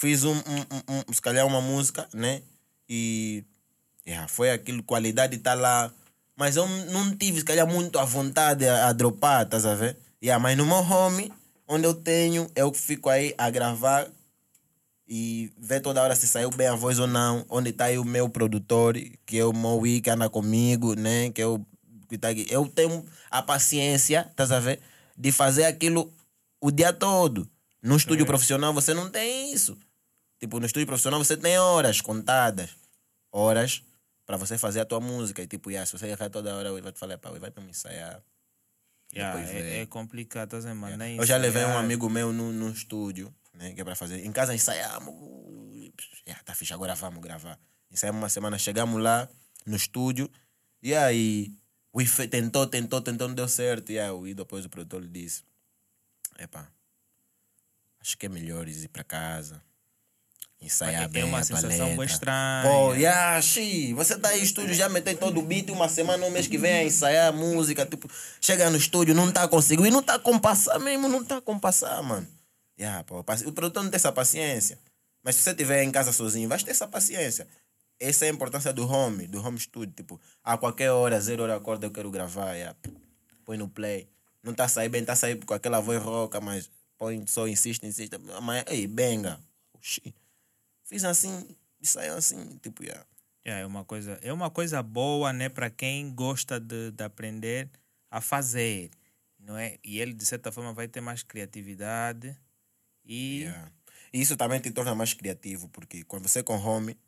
fiz 0.00 0.24
um, 0.24 0.32
um, 0.32 0.34
um- 0.38 1.04
um- 1.08 1.12
se 1.12 1.20
calhar 1.20 1.46
uma 1.46 1.60
música, 1.60 2.08
né? 2.14 2.40
E 2.88 3.44
yeah, 4.06 4.26
foi 4.26 4.50
aquilo, 4.50 4.82
qualidade 4.82 5.36
tá 5.38 5.52
lá. 5.52 5.92
Mas 6.34 6.56
eu 6.56 6.66
não 6.66 7.14
tive, 7.14 7.40
se 7.40 7.44
calhar, 7.44 7.66
muito 7.66 7.98
à 7.98 8.04
vontade 8.04 8.66
a, 8.66 8.88
a 8.88 8.92
dropar, 8.94 9.44
estás 9.44 9.66
a 9.66 9.74
ver? 9.74 9.98
Yeah, 10.22 10.42
mas 10.42 10.56
no 10.56 10.64
meu 10.64 10.76
home, 10.76 11.30
onde 11.68 11.84
eu 11.86 11.92
tenho, 11.92 12.50
eu 12.56 12.72
fico 12.72 13.10
aí 13.10 13.34
a 13.36 13.50
gravar 13.50 14.08
e 15.06 15.52
ver 15.58 15.80
toda 15.80 16.02
hora 16.02 16.16
se 16.16 16.26
saiu 16.26 16.50
bem 16.50 16.68
a 16.68 16.74
voz 16.74 16.98
ou 16.98 17.06
não, 17.06 17.44
onde 17.50 17.68
está 17.68 17.86
aí 17.86 17.98
o 17.98 18.04
meu 18.04 18.26
produtor, 18.28 18.96
que 19.26 19.38
é 19.38 19.44
o 19.44 19.52
Moui, 19.52 20.00
que 20.00 20.08
anda 20.08 20.30
comigo, 20.30 20.94
né? 20.94 21.30
Que 21.30 21.42
eu, 21.42 21.64
que 22.08 22.16
tá 22.16 22.30
aqui. 22.30 22.46
eu 22.48 22.66
tenho 22.66 23.04
a 23.30 23.42
paciência, 23.42 24.26
estás 24.30 24.50
a 24.50 24.60
ver? 24.60 24.80
De 25.14 25.30
fazer 25.30 25.64
aquilo 25.64 26.10
o 26.58 26.70
dia 26.70 26.90
todo. 26.90 27.46
No 27.82 27.96
estúdio 27.96 28.24
profissional 28.24 28.72
você 28.72 28.94
não 28.94 29.10
tem 29.10 29.52
isso. 29.52 29.76
Tipo, 30.40 30.58
no 30.58 30.64
estúdio 30.66 30.86
profissional 30.86 31.22
você 31.22 31.36
tem 31.36 31.58
horas 31.58 32.00
contadas. 32.00 32.70
Horas 33.30 33.84
para 34.24 34.38
você 34.38 34.56
fazer 34.56 34.80
a 34.80 34.84
tua 34.84 34.98
música. 34.98 35.42
E 35.42 35.46
tipo, 35.46 35.70
yeah, 35.70 35.84
se 35.84 35.96
você 35.96 36.06
errar 36.06 36.30
toda 36.30 36.56
hora, 36.56 36.70
ele 36.70 36.80
vai 36.80 36.92
te 36.92 36.98
falar, 36.98 37.18
pá, 37.18 37.30
vai 37.30 37.50
para 37.50 37.62
me 37.62 37.70
ensaiar. 37.70 38.22
Yeah, 39.12 39.40
é, 39.40 39.80
é 39.80 39.86
complicado, 39.86 40.56
estás 40.56 40.66
a 40.66 40.74
mandar 40.74 41.10
Eu 41.10 41.26
já 41.26 41.36
levei 41.36 41.64
um 41.64 41.76
amigo 41.76 42.08
meu 42.08 42.32
no, 42.32 42.52
no 42.52 42.70
estúdio, 42.70 43.34
né? 43.52 43.72
Que 43.74 43.80
é 43.80 43.84
pra 43.84 43.94
fazer. 43.94 44.24
Em 44.24 44.32
casa 44.32 44.54
ensaiamos. 44.54 45.12
Yeah, 46.26 46.42
tá 46.44 46.54
fixe, 46.54 46.72
agora 46.72 46.94
vamos 46.94 47.20
gravar. 47.20 47.58
Ensaiamos 47.90 48.22
uma 48.22 48.28
semana, 48.28 48.56
chegamos 48.56 49.02
lá 49.02 49.28
no 49.66 49.76
estúdio. 49.76 50.30
E 50.80 50.94
aí, 50.94 51.52
o 51.92 52.00
Ife 52.00 52.28
tentou, 52.28 52.66
tentou, 52.66 53.00
tentou, 53.00 53.26
não 53.28 53.34
deu 53.34 53.48
certo. 53.48 53.90
E 53.90 53.98
aí, 53.98 54.34
depois 54.34 54.64
o 54.64 54.70
produtor 54.70 55.02
lhe 55.02 55.08
disse: 55.08 55.42
Epá, 56.38 56.70
acho 58.00 58.16
que 58.16 58.26
é 58.26 58.28
melhor 58.28 58.68
ir 58.68 58.88
para 58.88 59.02
casa. 59.02 59.60
Ensaiar 60.60 61.04
É 61.04 61.08
bem 61.08 61.24
uma 61.24 61.38
a 61.38 61.44
tua 61.44 61.56
sensação 61.56 61.86
bem 61.86 61.98
letra." 61.98 62.04
estranha. 62.04 62.62
Pô, 62.64 62.92
yeah, 62.92 63.40
xi, 63.40 63.94
você 63.94 64.18
tá 64.18 64.28
aí 64.28 64.38
no 64.38 64.44
estúdio, 64.44 64.74
já 64.74 64.88
meteu 64.88 65.16
todo 65.16 65.40
o 65.40 65.42
beat, 65.42 65.70
uma 65.70 65.88
semana, 65.88 66.26
um 66.26 66.30
mês 66.30 66.46
que 66.46 66.58
vem 66.58 66.72
a 66.72 66.84
ensaiar 66.84 67.28
a 67.28 67.32
música, 67.32 67.86
tipo, 67.86 68.10
chega 68.40 68.68
no 68.68 68.76
estúdio, 68.76 69.14
não 69.14 69.32
tá 69.32 69.48
conseguindo, 69.48 69.88
e 69.88 69.90
não 69.90 70.02
tá 70.02 70.18
com 70.18 70.38
passar 70.38 70.78
mesmo, 70.78 71.08
não 71.08 71.24
tá 71.24 71.40
com 71.40 71.58
passar, 71.58 72.02
mano. 72.02 72.28
Yeah, 72.78 73.02
pô, 73.04 73.20
o 73.20 73.52
produtor 73.52 73.82
não 73.82 73.90
tem 73.90 73.96
essa 73.96 74.12
paciência. 74.12 74.78
Mas 75.22 75.36
se 75.36 75.42
você 75.42 75.50
estiver 75.50 75.82
em 75.82 75.90
casa 75.90 76.12
sozinho, 76.12 76.48
vai 76.48 76.58
ter 76.58 76.70
essa 76.70 76.86
paciência. 76.86 77.46
Essa 77.98 78.26
é 78.26 78.28
a 78.28 78.32
importância 78.32 78.72
do 78.72 78.86
home, 78.86 79.26
do 79.26 79.44
home 79.44 79.58
studio, 79.58 79.92
tipo, 79.94 80.20
a 80.42 80.56
qualquer 80.56 80.90
hora, 80.90 81.20
zero 81.20 81.42
hora 81.42 81.56
acorda, 81.56 81.86
eu 81.86 81.90
quero 81.90 82.10
gravar, 82.10 82.54
yeah. 82.54 82.76
põe 83.44 83.56
no 83.56 83.68
play. 83.68 84.08
Não 84.42 84.54
tá 84.54 84.66
saindo 84.68 84.92
bem, 84.92 85.04
tá 85.04 85.14
saindo 85.14 85.44
com 85.44 85.52
aquela 85.52 85.80
voz 85.80 86.02
rouca, 86.02 86.40
mas 86.40 86.70
põe, 86.98 87.26
só 87.26 87.46
insiste, 87.46 87.84
insiste. 87.86 88.14
Amanhã, 88.34 88.64
ei, 88.68 88.86
benga. 88.86 89.38
Oxi. 89.74 90.14
Fiz 90.90 91.04
assim, 91.04 91.46
e 91.80 91.86
saiu 91.86 92.14
assim, 92.14 92.58
tipo, 92.60 92.82
yeah. 92.82 93.06
É 93.44 93.64
uma 93.64 93.84
coisa, 93.84 94.18
é 94.22 94.32
uma 94.32 94.50
coisa 94.50 94.82
boa, 94.82 95.32
né, 95.32 95.48
para 95.48 95.70
quem 95.70 96.12
gosta 96.12 96.58
de, 96.58 96.90
de 96.90 97.04
aprender 97.04 97.70
a 98.10 98.20
fazer, 98.20 98.90
não 99.38 99.56
é? 99.56 99.78
E 99.84 100.00
ele 100.00 100.12
de 100.12 100.26
certa 100.26 100.50
forma 100.50 100.72
vai 100.72 100.88
ter 100.88 101.00
mais 101.00 101.22
criatividade 101.22 102.36
e 103.04 103.42
Yeah. 103.42 103.72
Isso 104.12 104.36
também 104.36 104.58
te 104.58 104.72
torna 104.72 104.92
mais 104.92 105.14
criativo, 105.14 105.68
porque 105.68 106.02
quando 106.02 106.28
você 106.28 106.42
com 106.42 106.56
home, 106.56 106.98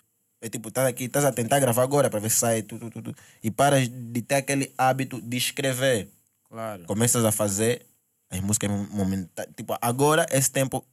é 0.40 0.48
tipo, 0.48 0.68
estás 0.68 0.86
aqui, 0.86 1.04
estás 1.04 1.24
a 1.24 1.32
tentar 1.32 1.58
gravar 1.58 1.82
agora 1.82 2.08
para 2.08 2.20
ver 2.20 2.30
se 2.30 2.36
sai 2.36 2.62
tudo, 2.62 2.88
tudo, 2.88 3.10
tudo, 3.10 3.18
e 3.42 3.50
paras 3.50 3.88
de 3.88 4.22
ter 4.22 4.36
aquele 4.36 4.72
hábito 4.78 5.20
de 5.20 5.36
escrever. 5.36 6.08
Claro. 6.44 6.84
Começas 6.84 7.24
a 7.24 7.32
fazer 7.32 7.84
as 8.30 8.38
músicas 8.38 8.70
momentâneas. 8.70 9.52
Tipo, 9.56 9.76
agora, 9.80 10.24
esse 10.30 10.52
tempo, 10.52 10.86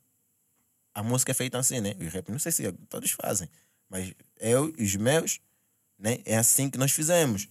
a 1.00 1.04
música 1.04 1.32
é 1.32 1.34
feita 1.34 1.58
assim, 1.58 1.80
né? 1.80 1.96
O 1.98 2.10
rap, 2.10 2.30
não 2.30 2.40
sei 2.40 2.52
se 2.52 2.70
todos 2.90 3.12
fazem, 3.12 3.50
mas 3.90 4.14
eu 4.38 4.74
e 4.78 4.84
os 4.84 4.96
meus, 4.98 5.40
né? 5.98 6.20
É 6.26 6.36
assim 6.36 6.70
que 6.70 6.78
nós 6.78 6.92
fizemos. 6.92 7.48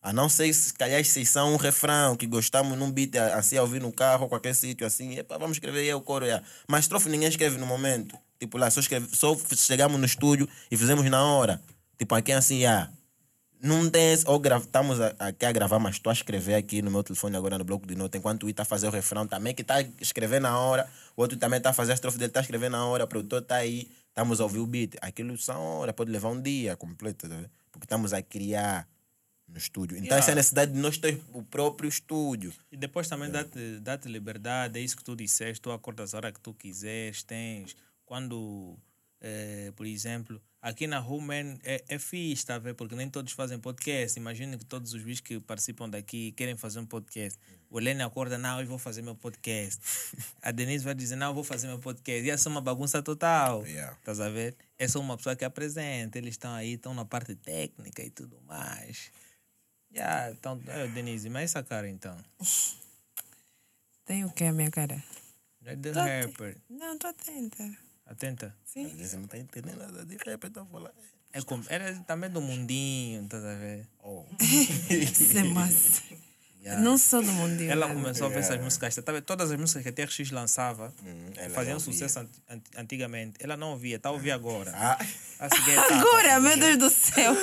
A 0.00 0.14
não 0.14 0.30
ser 0.30 0.50
se 0.54 0.72
calhar 0.72 1.04
vocês 1.04 1.28
são 1.28 1.52
um 1.52 1.56
refrão 1.56 2.16
que 2.16 2.26
gostamos 2.26 2.78
num 2.78 2.90
beat 2.90 3.14
assim 3.16 3.58
ouvir 3.58 3.82
no 3.82 3.92
carro 3.92 4.28
qualquer 4.28 4.54
sítio 4.54 4.86
assim, 4.86 5.18
epa, 5.18 5.36
vamos 5.36 5.56
escrever 5.56 5.80
aí 5.80 5.92
o 5.92 6.00
coro. 6.00 6.24
É. 6.24 6.42
Mas 6.66 6.88
trofe 6.88 7.10
ninguém 7.10 7.28
escreve 7.28 7.58
no 7.58 7.66
momento. 7.66 8.16
Tipo 8.40 8.56
lá, 8.56 8.70
só, 8.70 8.80
escreve, 8.80 9.14
só 9.14 9.36
chegamos 9.54 10.00
no 10.00 10.06
estúdio 10.06 10.48
e 10.70 10.76
fizemos 10.76 11.04
na 11.10 11.22
hora. 11.22 11.60
Tipo 11.98 12.14
aqui 12.14 12.32
assim, 12.32 12.64
ah, 12.64 12.90
não 13.66 13.90
tem 13.90 14.12
esse, 14.12 14.24
ou 14.28 14.40
estamos 14.58 15.00
a- 15.00 15.14
aqui 15.18 15.44
a 15.44 15.52
gravar, 15.52 15.78
mas 15.78 15.96
estou 15.96 16.10
a 16.10 16.12
escrever 16.14 16.54
aqui 16.54 16.80
no 16.82 16.90
meu 16.90 17.02
telefone 17.02 17.36
agora 17.36 17.58
no 17.58 17.64
bloco 17.64 17.86
de 17.86 17.94
nota, 17.96 18.16
enquanto 18.18 18.44
o 18.44 18.48
I 18.48 18.50
está 18.50 18.62
a 18.62 18.66
fazer 18.66 18.86
o 18.86 18.90
refrão 18.90 19.26
também, 19.26 19.54
que 19.54 19.62
está 19.62 19.76
a 19.76 19.84
escrever 20.00 20.40
na 20.40 20.58
hora, 20.58 20.88
o 21.16 21.22
outro 21.22 21.36
também 21.38 21.58
está 21.58 21.70
a 21.70 21.72
fazer 21.72 21.92
a 21.92 21.94
estrofe 21.94 22.18
dele, 22.18 22.30
está 22.30 22.40
a 22.40 22.42
escrever 22.42 22.70
na 22.70 22.84
hora, 22.86 23.04
o 23.04 23.08
produtor 23.08 23.42
está 23.42 23.56
aí, 23.56 23.90
estamos 24.08 24.40
a 24.40 24.44
ouvir 24.44 24.58
o 24.60 24.66
beat. 24.66 24.96
Aquilo 25.00 25.36
são 25.38 25.60
horas, 25.60 25.94
pode 25.94 26.10
levar 26.10 26.28
um 26.30 26.40
dia 26.40 26.76
completo, 26.76 27.28
tá 27.28 27.36
porque 27.70 27.84
estamos 27.84 28.12
a 28.12 28.22
criar 28.22 28.88
no 29.48 29.58
estúdio. 29.58 29.96
Então 29.96 30.06
Yeah. 30.08 30.18
essa 30.18 30.30
é 30.30 30.32
a 30.32 30.34
necessidade 30.36 30.72
de 30.72 30.78
nós 30.78 30.98
ter 30.98 31.20
o 31.32 31.42
próprio 31.42 31.88
estúdio. 31.88 32.52
E 32.72 32.76
depois 32.76 33.06
também 33.08 33.30
dá-te 33.30 33.78
dá 33.80 33.96
liberdade, 34.06 34.78
é 34.78 34.82
isso 34.82 34.96
que 34.96 35.04
tu 35.04 35.14
disseste, 35.14 35.60
tu 35.60 35.70
acordas 35.70 36.14
a 36.14 36.16
hora 36.16 36.32
que 36.32 36.40
tu 36.40 36.52
quiseres, 36.52 37.22
tens. 37.22 37.76
Quando, 38.04 38.76
eh, 39.20 39.72
por 39.76 39.86
exemplo, 39.86 40.40
aqui 40.66 40.88
na 40.88 41.00
Human 41.00 41.58
é, 41.62 41.84
é 41.88 41.98
fixe, 41.98 42.44
tá 42.44 42.56
a 42.56 42.58
ver? 42.58 42.74
Porque 42.74 42.96
nem 42.96 43.08
todos 43.08 43.32
fazem 43.32 43.56
podcast. 43.56 44.18
Imagina 44.18 44.58
que 44.58 44.64
todos 44.64 44.92
os 44.92 45.02
bichos 45.02 45.20
que 45.20 45.38
participam 45.38 45.88
daqui 45.88 46.32
querem 46.32 46.56
fazer 46.56 46.80
um 46.80 46.86
podcast. 46.86 47.38
O 47.70 47.78
Helene 47.78 48.02
acorda, 48.02 48.36
não, 48.36 48.60
eu 48.60 48.66
vou 48.66 48.76
fazer 48.76 49.00
meu 49.00 49.14
podcast. 49.14 49.80
A 50.42 50.50
Denise 50.50 50.84
vai 50.84 50.94
dizer, 50.94 51.14
não, 51.14 51.28
eu 51.28 51.34
vou 51.34 51.44
fazer 51.44 51.68
meu 51.68 51.78
podcast. 51.78 52.26
E 52.26 52.30
essa 52.30 52.48
é 52.48 52.50
uma 52.50 52.60
bagunça 52.60 53.00
total. 53.00 53.64
Yeah. 53.64 53.96
Estás 53.96 54.18
a 54.18 54.28
ver? 54.28 54.56
É 54.76 54.88
só 54.88 54.98
uma 54.98 55.16
pessoa 55.16 55.36
que 55.36 55.44
apresenta, 55.44 56.18
eles 56.18 56.34
estão 56.34 56.52
aí, 56.52 56.72
estão 56.72 56.92
na 56.92 57.04
parte 57.04 57.36
técnica 57.36 58.02
e 58.02 58.10
tudo 58.10 58.40
mais. 58.42 59.12
Yeah, 59.94 60.32
então, 60.32 60.60
eh, 60.66 60.88
Denise, 60.88 61.30
mas 61.30 61.44
essa 61.44 61.62
cara 61.62 61.88
então? 61.88 62.18
Tem 64.04 64.24
o 64.24 64.30
que 64.32 64.44
a 64.44 64.52
minha 64.52 64.70
cara? 64.70 65.02
É 65.64 65.76
The 65.76 65.92
Rapper. 65.92 66.56
Não, 66.68 66.98
tô 66.98 67.06
atenta. 67.06 67.85
Atenta. 68.06 68.54
Sim. 68.64 68.88
Você 68.98 69.16
não 69.16 69.24
está 69.24 69.36
entendendo 69.38 69.78
nada 69.78 70.04
de 70.04 70.16
rap, 70.24 70.44
então 70.46 70.64
vou 70.66 70.80
lá. 70.80 70.90
É 71.32 71.42
com, 71.42 71.60
era 71.68 71.92
também 72.06 72.30
do 72.30 72.40
mundinho, 72.40 73.24
estás 73.24 73.44
a 73.44 73.54
ver? 73.54 73.86
Oh. 74.02 74.24
Isso 74.90 75.38
é 75.38 75.42
massa. 75.42 76.02
Yeah. 76.66 76.82
Não 76.82 76.98
sou 76.98 77.22
do 77.22 77.30
mundo. 77.30 77.62
Ela 77.62 77.86
começou 77.86 78.26
a 78.26 78.30
ver 78.30 78.40
essas 78.40 78.60
músicas. 78.60 78.92
Tá 78.96 79.12
vendo? 79.12 79.22
Todas 79.22 79.52
as 79.52 79.56
músicas 79.60 79.84
que 79.84 79.88
a 79.88 79.92
TRX 79.92 80.32
lançava 80.32 80.92
Hum, 81.04 81.30
faziam 81.54 81.78
sucesso 81.78 82.18
ant- 82.18 82.28
ant- 82.50 82.66
antigamente. 82.76 83.34
Ela 83.38 83.56
não 83.56 83.70
ouvia, 83.70 83.94
está 83.94 84.08
a 84.08 84.12
ouvir 84.12 84.32
agora. 84.32 84.72
Ah. 84.74 84.98
A 85.38 85.48
seguir 85.54 85.74
etapa. 85.74 85.94
Agora, 85.94 86.40
meu 86.40 86.56
Deus 86.58 86.76
do 86.78 86.90
céu. 86.90 87.36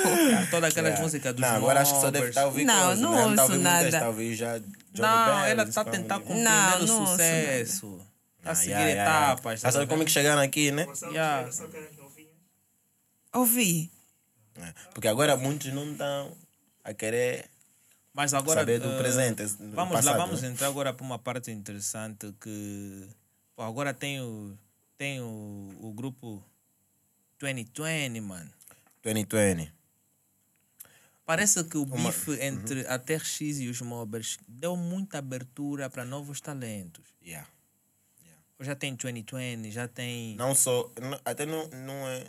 Todas 0.50 0.72
aquelas 0.72 0.90
Yeah. 0.90 1.00
músicas 1.02 1.32
dos 1.32 1.40
Não, 1.40 1.56
agora 1.56 1.80
acho 1.80 1.94
que 1.94 2.00
só 2.02 2.10
deve 2.10 2.28
estar 2.28 2.42
a 2.42 2.46
ouvir 2.48 2.64
Não, 2.66 2.84
coisa, 2.86 3.00
não 3.00 3.10
né? 3.12 3.16
tá 3.16 3.22
ouço 3.24 3.42
ouvir 3.44 3.54
muitas, 3.54 3.62
nada. 3.84 3.98
tá 3.98 4.04
a 4.04 4.08
ouvir 4.08 4.34
já 4.34 4.58
Johnny 4.58 4.70
Não, 4.98 5.24
Bells, 5.26 5.50
ela 5.50 5.62
está 5.62 5.80
a 5.80 5.84
tentar 5.86 6.18
Não, 6.18 6.26
o 6.26 6.86
não 6.86 7.00
ouço 7.00 7.12
sucesso. 7.12 7.96
Está 7.96 8.04
a 8.44 8.50
Ah, 8.50 8.54
seguir 8.54 8.70
yeah, 8.70 8.86
yeah, 8.88 9.02
yeah. 9.04 9.32
etapas. 9.32 9.62
Tá 9.62 9.72
sabe 9.72 9.86
como 9.86 10.02
é 10.02 10.04
que 10.04 10.10
chegaram 10.12 10.40
aqui, 10.42 10.70
né? 10.70 10.86
Yeah. 11.10 11.50
Ouvi. 13.32 13.90
É, 14.56 14.72
Porque 14.92 15.08
agora 15.08 15.36
muitos 15.36 15.72
não 15.72 15.90
estão 15.92 16.36
a 16.84 16.94
querer 16.94 17.50
Mas 18.12 18.32
agora. 18.34 18.60
saber 18.60 18.78
do 18.78 18.88
eh, 18.92 18.98
presente. 18.98 19.42
do 19.44 19.70
Vamos 19.74 19.94
passado, 19.94 20.18
lá, 20.18 20.24
vamos 20.26 20.42
né? 20.42 20.48
entrar 20.48 20.68
agora 20.68 20.92
para 20.92 21.04
uma 21.04 21.18
parte 21.18 21.50
interessante 21.50 22.32
que 22.40 23.08
pô, 23.56 23.62
agora 23.62 23.92
tem 23.92 24.20
o 24.20 24.56
tem 24.96 25.20
o, 25.20 25.74
o 25.82 25.92
grupo 25.92 26.40
2020, 27.40 28.20
mano. 28.20 28.50
2020. 29.02 29.72
Parece 31.26 31.64
que 31.64 31.76
o 31.76 31.82
Uma- 31.84 32.10
bife 32.12 32.32
entre 32.40 32.86
a 32.86 32.98
TRX 32.98 33.40
e 33.58 33.68
os 33.68 33.80
Mobbers 33.80 34.38
deu 34.46 34.76
muita 34.76 35.18
abertura 35.18 35.90
para 35.90 36.04
novos 36.04 36.40
talentos. 36.40 37.02
Yeah. 37.24 37.48
Já 38.60 38.74
tem 38.74 38.94
2020, 38.94 39.70
já 39.70 39.88
tem. 39.88 40.36
Não 40.36 40.54
só. 40.54 40.90
não- 41.00 41.20
até 41.24 41.44
não, 41.44 41.68
não 41.68 42.08
é. 42.08 42.24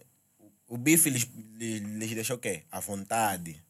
O 0.67 0.77
bife 0.77 1.09
lhes, 1.09 1.27
lhes, 1.57 1.81
lhes 1.81 2.15
deixou 2.15 2.35
o 2.35 2.39
quê? 2.39 2.63
A 2.71 2.79
vontade. 2.79 3.61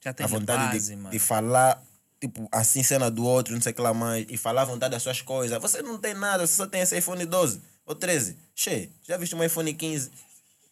Já 0.00 0.12
tem 0.12 0.24
a 0.24 0.28
vontade 0.28 0.72
base, 0.72 0.90
de, 0.90 0.96
mano. 0.96 1.10
de 1.10 1.18
falar, 1.18 1.82
tipo, 2.20 2.48
assim, 2.52 2.82
cena 2.84 3.10
do 3.10 3.24
outro, 3.24 3.52
não 3.54 3.60
sei 3.60 3.72
o 3.72 3.74
que 3.74 3.80
lá 3.80 3.92
mais, 3.92 4.24
e 4.28 4.36
falar 4.36 4.62
à 4.62 4.64
vontade 4.64 4.92
das 4.92 5.02
suas 5.02 5.20
coisas. 5.20 5.60
Você 5.60 5.82
não 5.82 5.98
tem 5.98 6.14
nada, 6.14 6.46
você 6.46 6.54
só 6.54 6.66
tem 6.66 6.80
esse 6.80 6.96
iPhone 6.96 7.26
12 7.26 7.60
ou 7.84 7.94
13. 7.94 8.36
Che, 8.54 8.88
já 9.02 9.16
viste 9.16 9.34
um 9.34 9.42
iPhone 9.42 9.74
15? 9.74 10.10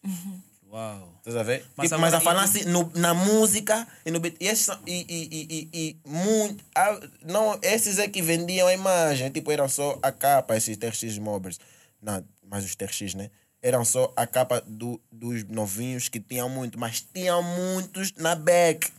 Uau. 0.75 1.15
Estás 1.19 1.37
a 1.37 1.43
ver? 1.43 1.65
Mas 1.77 1.87
Tipo, 1.89 2.01
mas, 2.01 2.13
a 2.13 2.19
falar 2.19 2.43
assim 2.43 2.65
no, 2.65 2.91
na 2.95 3.13
música 3.13 3.87
e 4.05 4.11
no 4.11 4.19
beat. 4.19 4.35
E, 4.41 4.47
esses, 4.47 4.67
e, 4.85 5.05
e, 5.07 5.29
e, 5.31 5.69
e, 5.73 5.97
muito. 6.05 6.61
ah, 6.75 6.99
não, 7.23 7.57
esses 7.61 7.97
é 7.97 8.09
que 8.09 8.21
vendiam 8.21 8.67
a 8.67 8.73
imagem. 8.73 9.31
Tipo, 9.31 9.53
eram 9.53 9.69
só 9.69 9.97
a 10.03 10.11
capa, 10.11 10.57
esses 10.57 10.75
TRX 10.75 11.17
Mobbers. 11.17 11.61
Não, 12.01 12.21
mas 12.43 12.65
os 12.65 12.75
TRX, 12.75 13.13
né? 13.13 13.31
Eram 13.61 13.85
só 13.85 14.11
a 14.17 14.27
capa 14.27 14.61
do, 14.67 15.01
dos 15.09 15.45
novinhos 15.45 16.09
que 16.09 16.19
tinham 16.19 16.49
muito. 16.49 16.77
Mas 16.77 16.99
tinham 16.99 17.41
muitos 17.41 18.11
na 18.17 18.35
back. 18.35 18.91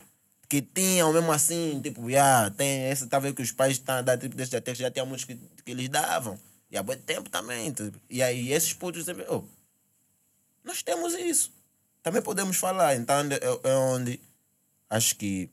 Que 0.49 0.63
tinham 0.63 1.13
mesmo 1.13 1.31
assim, 1.31 1.79
tipo, 1.83 2.09
yeah, 2.09 2.49
tem 2.49 2.89
esse, 2.89 3.05
tá 3.05 3.19
vendo 3.19 3.35
que 3.35 3.41
os 3.41 3.51
pais 3.51 3.73
estão 3.73 3.95
a 3.95 4.01
dar, 4.01 4.17
tipo, 4.17 4.33
desses 4.35 4.49
TRX 4.49 4.79
já 4.79 4.89
tinham 4.89 5.05
muitos 5.05 5.25
que, 5.25 5.35
que 5.63 5.71
eles 5.71 5.89
davam. 5.89 6.39
E 6.71 6.77
há 6.77 6.81
muito 6.81 7.03
tempo 7.03 7.29
também. 7.29 7.71
tipo. 7.71 8.01
E 8.09 8.23
aí 8.23 8.51
esses 8.51 8.73
putos 8.73 9.05
sempre, 9.05 9.25
oh, 9.29 9.43
nós 10.63 10.81
temos 10.81 11.13
isso. 11.13 11.56
Também 12.07 12.21
podemos 12.21 12.55
falar. 12.55 12.95
Então 12.95 13.17
é, 13.17 13.69
é 13.69 13.73
onde 13.75 14.17
acho 14.89 15.13
que 15.17 15.49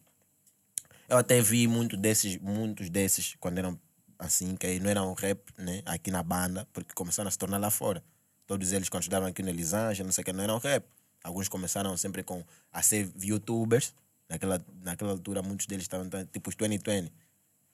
eu 1.09 1.17
até 1.17 1.41
vi 1.41 1.67
muito 1.67 1.97
desses, 1.97 2.39
muitos 2.39 2.89
desses 2.89 3.35
quando 3.41 3.59
eram 3.59 3.77
assim, 4.17 4.55
que 4.55 4.65
aí 4.65 4.79
não 4.79 4.89
eram 4.89 5.13
rap, 5.15 5.41
né? 5.59 5.83
Aqui 5.85 6.13
na 6.13 6.23
banda, 6.23 6.65
porque 6.73 6.95
começaram 6.95 7.27
a 7.27 7.31
se 7.33 7.37
tornar 7.37 7.59
lá 7.59 7.73
fora. 7.73 8.05
Todos 8.47 8.71
eles 8.71 8.89
quando 8.89 9.03
estudavam 9.03 9.29
aqui 9.29 9.43
no 9.43 9.49
Elisângela, 9.49 10.07
não 10.07 10.13
sei 10.13 10.23
o 10.23 10.25
que, 10.25 10.33
não 10.33 10.45
eram 10.45 10.59
rap. 10.59 10.87
Alguns 11.25 11.49
começaram 11.49 11.97
sempre 11.97 12.23
com 12.23 12.45
a 12.73 12.83
ser 12.83 13.11
youtubers. 13.21 13.93
Naquela, 14.29 14.65
naquela 14.81 15.11
altura 15.11 15.43
muitos 15.43 15.67
deles 15.67 15.87
estavam 15.87 16.07
então, 16.07 16.25
tipo 16.25 16.51
os 16.51 16.55
2020. 16.55 17.13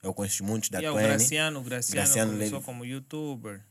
Eu 0.01 0.11
conheço 0.11 0.43
muitos 0.43 0.71
da 0.71 0.81
E 0.81 0.85
é 0.85 0.91
o 0.91 0.95
20. 0.95 1.05
Graciano, 1.05 1.59
o 1.59 1.63
Graciano, 1.63 2.01
Graciano 2.01 2.31
começou 2.31 2.61
como 2.63 2.83
youtuber. 2.83 3.63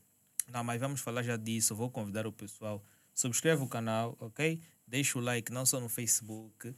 Não, 0.47 0.63
mas 0.63 0.81
vamos 0.81 1.01
falar 1.01 1.25
já 1.25 1.37
disso. 1.37 1.75
Vou 1.75 1.91
convidar 1.91 2.29
o 2.29 2.33
pessoal. 2.33 2.81
Subscreve 3.13 3.61
o 3.61 3.67
canal, 3.67 4.17
ok? 4.21 4.61
Deixa 4.91 5.17
o 5.17 5.23
like 5.23 5.53
não 5.53 5.65
só 5.65 5.79
no 5.79 5.89
Facebook, 5.89 6.75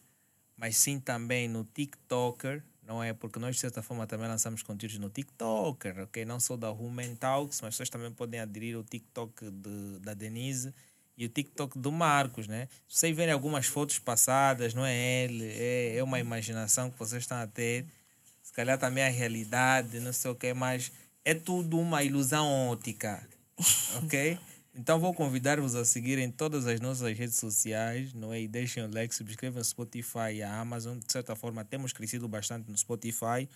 mas 0.54 0.76
sim 0.76 1.00
também 1.00 1.48
no 1.48 1.64
TikToker, 1.64 2.62
não 2.82 3.02
é? 3.02 3.14
Porque 3.14 3.38
nós, 3.38 3.54
de 3.54 3.62
certa 3.62 3.80
forma, 3.80 4.06
também 4.06 4.28
lançamos 4.28 4.62
conteúdos 4.62 4.98
no 4.98 5.08
TikToker, 5.08 6.00
ok? 6.00 6.22
Não 6.26 6.38
só 6.38 6.54
da 6.54 6.70
Human 6.70 7.14
Talks, 7.14 7.62
mas 7.62 7.74
vocês 7.74 7.88
também 7.88 8.12
podem 8.12 8.38
aderir 8.38 8.76
ao 8.76 8.84
TikTok 8.84 9.50
de, 9.50 9.98
da 10.00 10.12
Denise 10.12 10.74
e 11.16 11.24
o 11.24 11.28
TikTok 11.30 11.78
do 11.78 11.90
Marcos, 11.90 12.46
né? 12.46 12.68
Se 12.86 12.98
vocês 12.98 13.16
verem 13.16 13.32
algumas 13.32 13.64
fotos 13.64 13.98
passadas, 13.98 14.74
não 14.74 14.84
é 14.84 15.24
ele, 15.24 15.46
é, 15.46 15.96
é 15.96 16.04
uma 16.04 16.20
imaginação 16.20 16.90
que 16.90 16.98
vocês 16.98 17.22
estão 17.22 17.38
a 17.38 17.46
ter. 17.46 17.86
Se 18.42 18.52
calhar 18.52 18.78
também 18.78 19.04
é 19.04 19.06
a 19.06 19.10
realidade, 19.10 20.00
não 20.00 20.12
sei 20.12 20.30
o 20.30 20.34
que, 20.34 20.52
mas 20.52 20.92
é 21.24 21.32
tudo 21.32 21.78
uma 21.78 22.02
ilusão 22.02 22.46
óptica, 22.68 23.26
ok? 24.04 24.38
Então 24.74 24.98
vou 24.98 25.12
convidar-vos 25.12 25.74
a 25.74 25.84
seguirem 25.84 26.30
todas 26.30 26.66
as 26.66 26.80
nossas 26.80 27.16
redes 27.16 27.36
sociais, 27.36 28.14
não 28.14 28.32
é? 28.32 28.40
E 28.40 28.48
deixem 28.48 28.82
o 28.82 28.90
like, 28.90 29.14
subscrevam 29.14 29.58
no 29.58 29.64
Spotify 29.64 30.32
e 30.36 30.42
a 30.42 30.60
Amazon. 30.60 30.98
De 30.98 31.12
certa 31.12 31.36
forma, 31.36 31.62
temos 31.62 31.92
crescido 31.92 32.26
bastante 32.26 32.70
no 32.70 32.78
Spotify, 32.78 33.46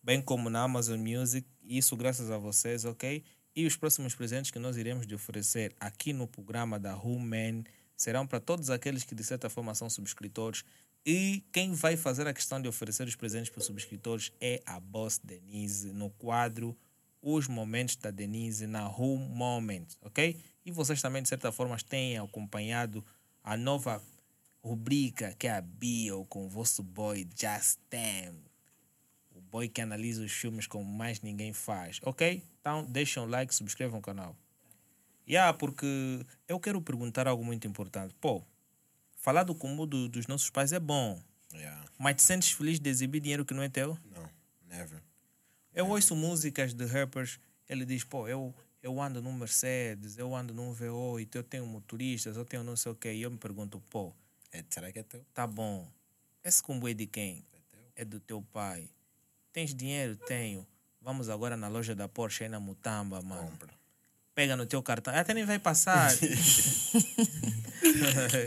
bem 0.00 0.22
como 0.22 0.48
na 0.48 0.62
Amazon 0.62 1.00
Music. 1.00 1.48
Isso 1.64 1.96
graças 1.96 2.30
a 2.30 2.38
vocês, 2.38 2.84
ok? 2.84 3.24
E 3.56 3.66
os 3.66 3.76
próximos 3.76 4.14
presentes 4.14 4.52
que 4.52 4.58
nós 4.60 4.76
iremos 4.76 5.04
de 5.04 5.16
oferecer 5.16 5.74
aqui 5.80 6.12
no 6.12 6.28
programa 6.28 6.78
da 6.78 6.96
Human 6.96 7.64
serão 7.96 8.24
para 8.24 8.38
todos 8.38 8.70
aqueles 8.70 9.02
que 9.02 9.16
de 9.16 9.24
certa 9.24 9.50
forma 9.50 9.74
são 9.74 9.90
subscritores. 9.90 10.64
E 11.04 11.42
quem 11.52 11.72
vai 11.74 11.96
fazer 11.96 12.28
a 12.28 12.32
questão 12.32 12.62
de 12.62 12.68
oferecer 12.68 13.06
os 13.08 13.16
presentes 13.16 13.50
para 13.50 13.58
os 13.58 13.66
subscritores 13.66 14.32
é 14.40 14.62
a 14.64 14.78
Boss 14.78 15.18
Denise 15.22 15.92
no 15.92 16.08
quadro 16.10 16.76
Os 17.20 17.48
Momentos 17.48 17.96
da 17.96 18.12
Denise 18.12 18.68
na 18.68 18.88
Home 18.88 19.28
Moment, 19.28 19.86
ok? 20.00 20.40
E 20.64 20.70
vocês 20.70 21.00
também 21.02 21.22
de 21.22 21.28
certa 21.28 21.50
forma 21.52 21.76
têm 21.88 22.18
acompanhado 22.18 23.04
a 23.42 23.56
nova 23.56 24.02
rubrica 24.62 25.34
que 25.38 25.46
é 25.48 25.52
a 25.56 25.60
Bio 25.60 26.24
com 26.26 26.46
o 26.46 26.48
vosso 26.48 26.82
boy 26.82 27.28
Justin 27.36 28.34
o 29.34 29.40
boy 29.40 29.68
que 29.68 29.80
analisa 29.80 30.22
os 30.22 30.30
filmes 30.32 30.66
como 30.66 30.84
mais 30.84 31.20
ninguém 31.20 31.52
faz, 31.52 31.98
ok? 32.02 32.42
Então 32.60 32.84
deixem 32.84 33.22
um 33.22 33.26
like, 33.26 33.52
subscrevam 33.54 33.98
o 33.98 34.02
canal. 34.02 34.36
Yeah, 35.26 35.56
porque 35.56 35.86
eu 36.46 36.60
quero 36.60 36.80
perguntar 36.82 37.26
algo 37.26 37.44
muito 37.44 37.66
importante. 37.66 38.14
Pô, 38.20 38.42
falar 39.16 39.42
do 39.44 39.54
comum 39.54 39.86
do- 39.86 40.08
dos 40.08 40.26
nossos 40.26 40.50
pais 40.50 40.72
é 40.72 40.78
bom, 40.80 41.18
Yeah. 41.52 41.84
mas 41.98 42.16
te 42.16 42.22
sentes 42.22 42.50
feliz 42.52 42.78
de 42.78 42.88
exibir 42.90 43.20
dinheiro 43.20 43.44
que 43.44 43.54
não 43.54 43.62
é 43.62 43.68
teu? 43.68 43.96
Não, 44.14 44.28
never. 44.68 45.02
Eu 45.74 45.88
ouço 45.88 46.14
músicas 46.14 46.74
de 46.74 46.84
rappers, 46.84 47.40
ele 47.68 47.84
diz, 47.86 48.04
pô, 48.04 48.28
eu, 48.28 48.54
eu 48.82 49.00
ando 49.00 49.22
num 49.22 49.32
Mercedes, 49.32 50.18
eu 50.18 50.34
ando 50.34 50.52
num 50.52 50.74
V8, 50.74 51.28
eu 51.34 51.42
tenho 51.44 51.64
motoristas, 51.66 52.36
eu 52.36 52.44
tenho 52.44 52.64
não 52.64 52.76
sei 52.76 52.92
o 52.92 52.94
quê. 52.94 53.12
E 53.12 53.22
eu 53.22 53.30
me 53.30 53.38
pergunto, 53.38 53.80
pô, 53.90 54.12
É, 54.52 54.64
será 54.68 54.90
que 54.92 54.98
é 54.98 55.02
teu? 55.02 55.24
tá 55.32 55.46
bom, 55.46 55.88
esse 56.44 56.62
combo 56.62 56.88
é 56.88 56.94
de 56.94 57.06
quem? 57.06 57.44
É 57.94 58.04
do 58.04 58.18
teu 58.20 58.42
pai. 58.52 58.88
Tens 59.52 59.74
dinheiro? 59.74 60.16
Tenho. 60.16 60.66
Vamos 61.00 61.28
agora 61.28 61.56
na 61.56 61.68
loja 61.68 61.94
da 61.94 62.08
Porsche 62.08 62.44
aí 62.44 62.48
na 62.50 62.58
Mutamba, 62.60 63.20
mano. 63.22 63.50
Compra. 63.50 63.68
Pega 64.34 64.56
no 64.56 64.64
teu 64.64 64.82
cartão. 64.82 65.14
Até 65.14 65.34
nem 65.34 65.44
vai 65.44 65.58
passar. 65.58 66.10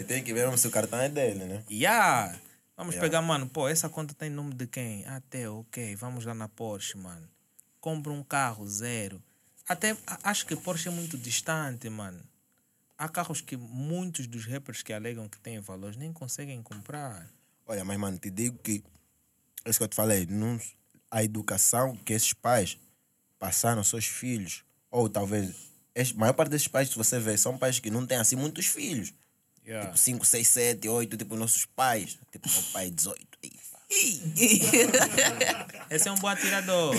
Tem 0.08 0.24
que 0.24 0.34
ver 0.34 0.58
se 0.58 0.68
o 0.68 0.72
cartão 0.72 1.00
é 1.00 1.08
dele, 1.10 1.46
né? 1.46 1.64
Yeah. 1.70 2.36
Vamos 2.76 2.96
Yeah. 2.96 3.08
pegar, 3.08 3.22
mano. 3.22 3.48
Pô, 3.48 3.68
essa 3.68 3.88
conta 3.88 4.14
tá 4.14 4.26
em 4.26 4.30
nome 4.32 4.54
de 4.56 4.66
quem? 4.68 5.06
Ah, 5.06 5.22
teu, 5.30 5.60
ok. 5.60 5.96
Vamos 5.96 6.26
lá 6.26 6.34
na 6.34 6.48
Porsche, 6.50 6.98
mano. 6.98 7.28
Compra 7.80 8.12
um 8.12 8.24
carro 8.24 8.68
zero. 8.68 9.22
Até 9.68 9.98
acho 10.24 10.46
que 10.46 10.56
Porsche 10.56 10.90
é 10.90 10.92
muito 10.92 11.18
distante, 11.18 11.90
mano. 11.90 12.22
Há 12.98 13.10
carros 13.10 13.42
que 13.42 13.58
muitos 13.58 14.28
dos 14.28 14.46
rappers 14.46 14.82
que 14.82 14.94
alegam 14.94 15.28
que 15.28 15.40
têm 15.40 15.60
valores 15.60 15.98
nem 15.98 16.14
conseguem 16.14 16.62
comprar. 16.62 17.28
Olha, 17.66 17.84
mas 17.84 17.98
mano, 17.98 18.18
te 18.18 18.30
digo 18.30 18.58
que 18.60 18.84
é 19.66 19.70
isso 19.70 19.80
que 19.80 19.84
eu 19.84 19.88
te 19.88 19.96
falei, 19.96 20.28
não, 20.28 20.60
a 21.10 21.24
educação 21.24 21.96
que 21.98 22.14
esses 22.14 22.32
pais 22.32 22.78
passaram 23.40 23.80
aos 23.80 23.90
seus 23.90 24.06
filhos, 24.06 24.64
ou 24.92 25.10
talvez, 25.10 25.56
a 25.96 26.18
maior 26.18 26.34
parte 26.34 26.52
desses 26.52 26.68
pais, 26.68 26.90
se 26.90 26.96
você 26.96 27.20
vê, 27.20 27.36
são 27.38 27.58
pais 27.58 27.80
que 27.80 27.90
não 27.90 28.06
têm 28.06 28.18
assim 28.18 28.36
muitos 28.36 28.68
filhos. 28.68 29.14
Yeah. 29.66 29.88
Tipo 29.88 29.98
5, 29.98 30.26
6, 30.26 30.48
7, 30.48 30.88
8, 30.88 31.18
tipo 31.18 31.36
nossos 31.36 31.66
pais. 31.66 32.20
Tipo, 32.32 32.48
meu 32.48 32.64
pai 32.72 32.92
18. 32.92 33.36
Esse 35.90 36.10
é 36.10 36.12
um 36.12 36.16
bom 36.16 36.28
atirador. 36.28 36.96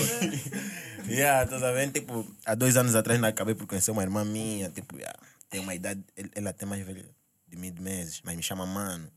Yeah, 1.07 1.49
tá 1.49 1.71
vendo? 1.71 1.93
Tipo, 1.93 2.27
há 2.45 2.55
dois 2.55 2.77
anos 2.77 2.95
atrás 2.95 3.19
não 3.19 3.29
acabei 3.29 3.55
por 3.55 3.67
conhecer 3.67 3.91
uma 3.91 4.03
irmã 4.03 4.25
minha, 4.25 4.69
tipo, 4.69 4.97
yeah, 4.97 5.17
tem 5.49 5.59
uma 5.59 5.73
idade, 5.73 6.03
ela 6.35 6.53
tem 6.53 6.67
mais 6.67 6.85
velha 6.85 7.05
de 7.47 7.57
mil 7.57 7.73
meses, 7.79 8.21
mas 8.23 8.35
me 8.35 8.43
chama 8.43 8.65
mano. 8.65 9.09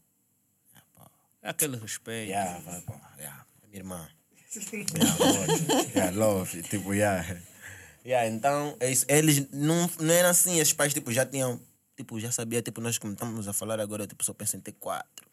Yeah. 0.73 1.11
É 1.43 1.51
aquele 1.51 1.77
respeito. 1.77 2.31
Yeah, 2.31 2.59
vai, 2.61 2.81
pá, 2.83 3.15
yeah, 3.19 3.45
é 3.63 3.67
minha 3.67 3.81
irmã. 3.81 4.09
Yeah, 4.53 5.25
love, 5.25 5.93
yeah, 5.95 6.17
love, 6.17 6.63
tipo, 6.63 6.95
yeah. 6.95 7.41
Yeah, 8.05 8.29
então, 8.29 8.77
é 8.81 8.91
eles 9.19 9.49
não, 9.53 9.89
não 10.01 10.15
eram 10.15 10.31
assim, 10.31 10.59
esses 10.59 10.73
pais, 10.73 10.95
tipo, 10.95 11.13
já 11.13 11.27
tinham, 11.27 11.61
tipo, 11.97 12.19
já 12.19 12.33
sabia, 12.33 12.63
tipo, 12.63 12.81
nós 12.81 12.99
como 12.99 13.13
estamos 13.13 13.47
a 13.47 13.53
falar 13.53 13.79
agora, 13.79 14.07
tipo, 14.07 14.25
só 14.25 14.33
pensam 14.33 14.59
em 14.59 14.63
ter 14.63 14.73
quatro, 14.73 15.29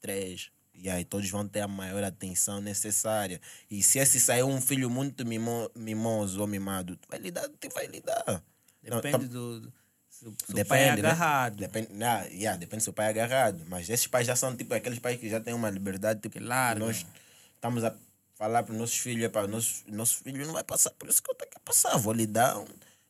três, 0.00 0.50
e 0.74 0.88
aí 0.90 1.04
todos 1.04 1.28
vão 1.30 1.46
ter 1.46 1.60
a 1.60 1.68
maior 1.68 2.02
atenção 2.02 2.60
necessária. 2.60 3.40
E 3.70 3.82
se 3.82 3.98
esse 3.98 4.18
sair 4.18 4.42
um 4.42 4.60
filho 4.60 4.88
muito 4.90 5.24
mimo, 5.24 5.70
mimoso 5.76 6.40
ou 6.40 6.46
mimado, 6.46 6.96
tu 6.96 7.08
vai 7.10 7.18
lidar, 7.18 7.48
tu 7.48 7.68
vai 7.74 7.86
lidar. 7.86 8.24
Não, 8.82 8.96
Depende 9.00 9.26
tá- 9.26 9.32
do. 9.32 9.72
se 10.08 10.26
o 10.26 10.34
Depende, 10.48 10.64
pai 10.68 10.82
é 10.82 10.86
né? 10.86 10.92
agarrado. 10.98 11.56
Depende, 11.56 11.88
ah, 12.02 12.24
yeah, 12.32 12.58
depende 12.58 12.82
se 12.82 12.90
o 12.90 12.92
pai 12.92 13.06
é 13.06 13.10
agarrado. 13.10 13.64
Mas 13.68 13.88
esses 13.88 14.06
pais 14.06 14.26
já 14.26 14.34
são 14.34 14.56
tipo 14.56 14.74
aqueles 14.74 14.98
pais 14.98 15.18
que 15.20 15.28
já 15.28 15.40
têm 15.40 15.54
uma 15.54 15.70
liberdade. 15.70 16.20
Tipo, 16.20 16.40
largam. 16.42 16.86
nós 16.86 17.06
estamos 17.54 17.84
a 17.84 17.94
falar 18.34 18.64
para 18.64 18.72
os 18.72 18.78
nossos 18.78 18.96
filhos, 18.96 19.30
para 19.30 19.46
nosso, 19.46 19.84
nosso 19.86 20.16
filho 20.18 20.44
não 20.46 20.54
vai 20.54 20.64
passar 20.64 20.90
por 20.90 21.08
isso 21.08 21.22
que 21.22 21.30
eu 21.30 21.34
tenho 21.36 21.50
que 21.50 21.60
passar, 21.60 21.96
vou 21.96 22.12
lhe 22.12 22.26
dar. 22.26 22.60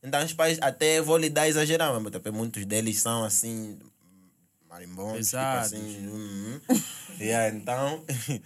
Então 0.02 0.22
os 0.22 0.32
pais 0.34 0.58
até 0.60 1.00
vou 1.00 1.16
lhe 1.16 1.30
dar 1.30 1.48
exagerar, 1.48 1.98
mas 1.98 2.12
tipo, 2.12 2.32
muitos 2.32 2.66
deles 2.66 2.98
são 3.00 3.24
assim, 3.24 3.78
marimbons, 4.72 5.12
Pesados. 5.12 5.70
tipo 5.70 5.84
assim. 5.84 6.08
hum, 6.08 6.60
hum. 6.68 6.80
yeah, 7.20 7.54
então. 7.54 8.04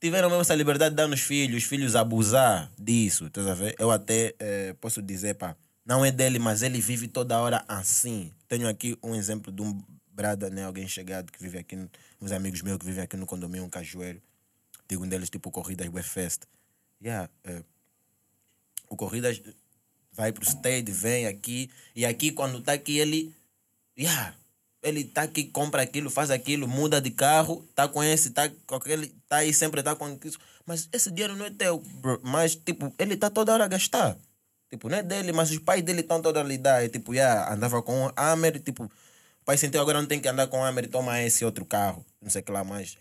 tiveram 0.00 0.28
mesmo 0.28 0.42
essa 0.42 0.54
liberdade 0.54 0.90
de 0.90 0.96
dar 0.96 1.06
nos 1.06 1.20
filhos, 1.20 1.62
os 1.62 1.68
filhos 1.68 1.96
abusar 1.96 2.70
disso, 2.78 3.26
estás 3.26 3.46
a 3.46 3.54
ver? 3.54 3.74
Eu 3.78 3.90
até 3.90 4.34
eh, 4.38 4.74
posso 4.80 5.00
dizer, 5.00 5.34
pá, 5.34 5.56
não 5.84 6.04
é 6.04 6.10
dele, 6.10 6.38
mas 6.38 6.62
ele 6.62 6.80
vive 6.80 7.08
toda 7.08 7.40
hora 7.40 7.64
assim. 7.66 8.32
Tenho 8.48 8.68
aqui 8.68 8.98
um 9.02 9.14
exemplo 9.14 9.50
de 9.52 9.62
um 9.62 9.80
brada, 10.12 10.50
né, 10.50 10.64
alguém 10.64 10.88
chegado 10.88 11.30
que 11.30 11.40
vive 11.40 11.58
aqui, 11.58 11.76
uns 12.20 12.32
amigos 12.32 12.62
meus 12.62 12.78
que 12.78 12.84
vivem 12.84 13.04
aqui 13.04 13.16
no 13.16 13.26
condomínio, 13.26 13.64
um 13.64 13.70
cajueiro. 13.70 14.20
Digo 14.88 15.04
um 15.04 15.08
deles, 15.08 15.30
tipo, 15.30 15.50
Corridas 15.50 15.88
Webfest. 15.88 16.42
Yeah, 17.02 17.30
eh, 17.44 17.62
o 18.88 18.96
Corridas 18.96 19.40
vai 20.12 20.32
pro 20.32 20.44
stage, 20.44 20.90
vem 20.90 21.26
aqui, 21.26 21.70
e 21.94 22.04
aqui 22.04 22.32
quando 22.32 22.60
tá 22.60 22.72
aqui 22.72 22.98
ele, 22.98 23.34
yeah, 23.98 24.34
ele 24.86 25.04
tá 25.04 25.22
aqui, 25.22 25.44
compra 25.44 25.82
aquilo, 25.82 26.08
faz 26.08 26.30
aquilo, 26.30 26.68
muda 26.68 27.00
de 27.00 27.10
carro, 27.10 27.66
tá 27.74 27.88
com 27.88 28.02
esse, 28.04 28.30
tá 28.30 28.48
com 28.66 28.76
aquele, 28.76 29.08
tá 29.28 29.38
aí 29.38 29.52
sempre 29.52 29.82
tá 29.82 29.96
com 29.96 30.16
isso. 30.24 30.38
Mas 30.64 30.88
esse 30.92 31.10
dinheiro 31.10 31.34
não 31.34 31.46
é 31.46 31.50
teu, 31.50 31.78
bro. 31.78 32.20
Mas, 32.22 32.54
tipo, 32.54 32.94
ele 32.96 33.16
tá 33.16 33.28
toda 33.28 33.52
hora 33.52 33.64
a 33.64 33.68
gastar. 33.68 34.16
Tipo, 34.70 34.88
não 34.88 34.98
é 34.98 35.02
dele, 35.02 35.32
mas 35.32 35.50
os 35.50 35.58
pais 35.58 35.82
dele 35.82 36.00
estão 36.00 36.22
toda 36.22 36.38
hora 36.38 36.48
a 36.48 36.50
lhe 36.50 36.58
dar. 36.58 36.84
E, 36.84 36.88
tipo, 36.88 37.12
yeah, 37.14 37.52
andava 37.52 37.82
com 37.82 38.12
Hammer, 38.16 38.60
tipo, 38.60 38.84
o 38.84 39.44
pai 39.44 39.58
sentiu 39.58 39.80
agora 39.80 40.00
não 40.00 40.08
tem 40.08 40.20
que 40.20 40.28
andar 40.28 40.46
com 40.46 40.64
Hammer, 40.64 40.88
toma 40.88 41.20
esse 41.22 41.44
outro 41.44 41.64
carro, 41.64 42.04
não 42.22 42.30
sei 42.30 42.42
o 42.42 42.44
que 42.44 42.52
lá 42.52 42.62
mais. 42.62 42.96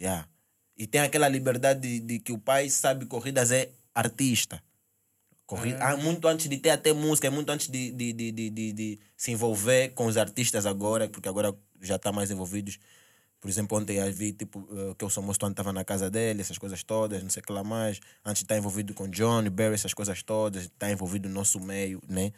Yeah. 0.00 0.28
E 0.76 0.86
tem 0.86 1.00
aquela 1.00 1.28
liberdade 1.28 1.80
de, 1.80 2.00
de 2.00 2.18
que 2.18 2.32
o 2.32 2.38
pai 2.38 2.68
sabe 2.70 3.06
corridas 3.06 3.52
é 3.52 3.70
artista. 3.94 4.62
Corrida, 5.48 5.78
ah, 5.80 5.96
muito 5.96 6.28
antes 6.28 6.46
de 6.46 6.58
ter 6.58 6.68
até 6.68 6.92
música, 6.92 7.30
muito 7.30 7.48
antes 7.48 7.68
de, 7.68 7.90
de, 7.90 8.12
de, 8.12 8.50
de, 8.50 8.50
de, 8.50 9.00
se 9.16 9.30
envolver 9.30 9.88
com 9.94 10.04
os 10.04 10.18
artistas 10.18 10.66
agora, 10.66 11.08
porque 11.08 11.26
agora 11.26 11.56
já 11.80 11.96
está 11.96 12.12
mais 12.12 12.30
envolvidos. 12.30 12.78
Por 13.40 13.48
exemplo, 13.48 13.78
ontem 13.78 13.96
eu 13.96 14.12
vi 14.12 14.34
tipo, 14.34 14.68
eh, 14.70 14.94
que 14.98 15.06
o 15.06 15.08
Somosto 15.08 15.46
estava 15.46 15.72
na 15.72 15.86
casa 15.86 16.10
dele, 16.10 16.42
essas 16.42 16.58
coisas 16.58 16.82
todas, 16.82 17.22
não 17.22 17.30
sei 17.30 17.40
o 17.42 17.46
que 17.46 17.50
lá 17.50 17.64
mais. 17.64 17.98
Antes 18.22 18.40
de 18.40 18.44
estar 18.44 18.58
envolvido 18.58 18.92
com 18.92 19.08
Johnny, 19.08 19.48
Barry, 19.48 19.72
essas 19.72 19.94
coisas 19.94 20.22
todas, 20.22 20.64
está 20.64 20.90
envolvido 20.90 21.30
no 21.30 21.34
nosso 21.36 21.58
meio, 21.58 22.02
né? 22.06 22.30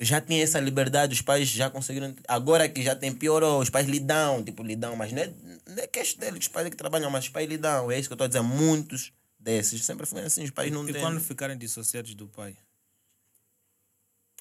Já 0.00 0.20
tinha 0.20 0.42
essa 0.42 0.58
liberdade, 0.58 1.14
os 1.14 1.22
pais 1.22 1.48
já 1.48 1.70
conseguiram. 1.70 2.12
Agora 2.26 2.68
que 2.68 2.82
já 2.82 2.96
tem 2.96 3.14
piorou, 3.14 3.60
os 3.60 3.70
pais 3.70 3.86
lhe 3.86 4.00
dão, 4.00 4.42
tipo, 4.42 4.64
dão, 4.76 4.96
mas 4.96 5.12
não 5.12 5.22
é, 5.22 5.32
não 5.68 5.82
é 5.84 5.86
questão 5.86 6.26
deles, 6.26 6.40
os 6.40 6.48
pais 6.48 6.66
é 6.66 6.70
que 6.70 6.76
trabalham, 6.76 7.08
mas 7.08 7.26
os 7.26 7.30
pais 7.30 7.48
lhe 7.48 7.56
dão. 7.56 7.88
É 7.88 8.00
isso 8.00 8.08
que 8.08 8.14
eu 8.14 8.16
estou 8.16 8.24
a 8.24 8.28
dizer, 8.28 8.42
muitos 8.42 9.12
desses 9.38 9.84
sempre 9.84 10.06
foi 10.06 10.22
assim, 10.22 10.44
os 10.44 10.50
pais 10.50 10.70
não 10.72 10.88
E 10.88 10.92
têm. 10.92 11.00
quando 11.00 11.20
ficarem 11.20 11.56
dissociados 11.56 12.14
do 12.14 12.28
pai? 12.28 12.56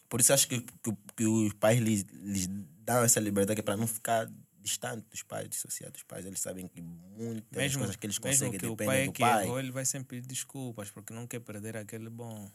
Por 0.09 0.21
isso 0.21 0.33
acho 0.33 0.47
que, 0.47 0.61
que, 0.61 0.97
que 1.15 1.25
os 1.25 1.53
pais 1.53 1.79
lhes, 1.79 2.05
lhes 2.13 2.47
dão 2.47 3.03
essa 3.03 3.19
liberdade 3.19 3.61
para 3.61 3.75
não 3.75 3.87
ficar 3.87 4.29
distante 4.59 5.05
dos 5.09 5.21
pais, 5.23 5.49
dissociados 5.49 5.93
dos 5.99 6.03
pais. 6.03 6.25
Eles 6.25 6.39
sabem 6.39 6.67
que 6.67 6.81
muitas 6.81 7.57
Mesmo, 7.57 7.79
coisas 7.79 7.95
que 7.95 8.05
eles 8.05 8.19
mesmo 8.19 8.31
conseguem 8.31 8.59
que 8.59 8.65
o 8.65 8.75
dependem 8.75 8.87
pai 8.87 9.01
é 9.01 9.05
do 9.05 9.11
que 9.11 9.21
pai. 9.21 9.45
errou, 9.45 9.59
ele 9.59 9.71
vai 9.71 9.85
sempre 9.85 10.17
pedir 10.17 10.27
desculpas 10.27 10.89
porque 10.89 11.13
não 11.13 11.27
quer 11.27 11.39
perder 11.39 11.75
aquele 11.77 12.09
bom. 12.09 12.49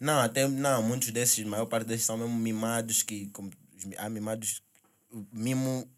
Não, 0.00 0.20
até 0.20 0.46
não, 0.48 0.82
muitos 0.82 1.10
desses, 1.10 1.44
a 1.44 1.48
maior 1.48 1.66
parte 1.66 1.86
desses 1.86 2.06
são 2.06 2.16
mesmo 2.16 2.34
mimados 2.34 3.02
que 3.02 3.28
como, 3.28 3.50
há 3.96 4.08
mimados 4.08 4.62
o 5.10 5.26
mimo 5.32 5.90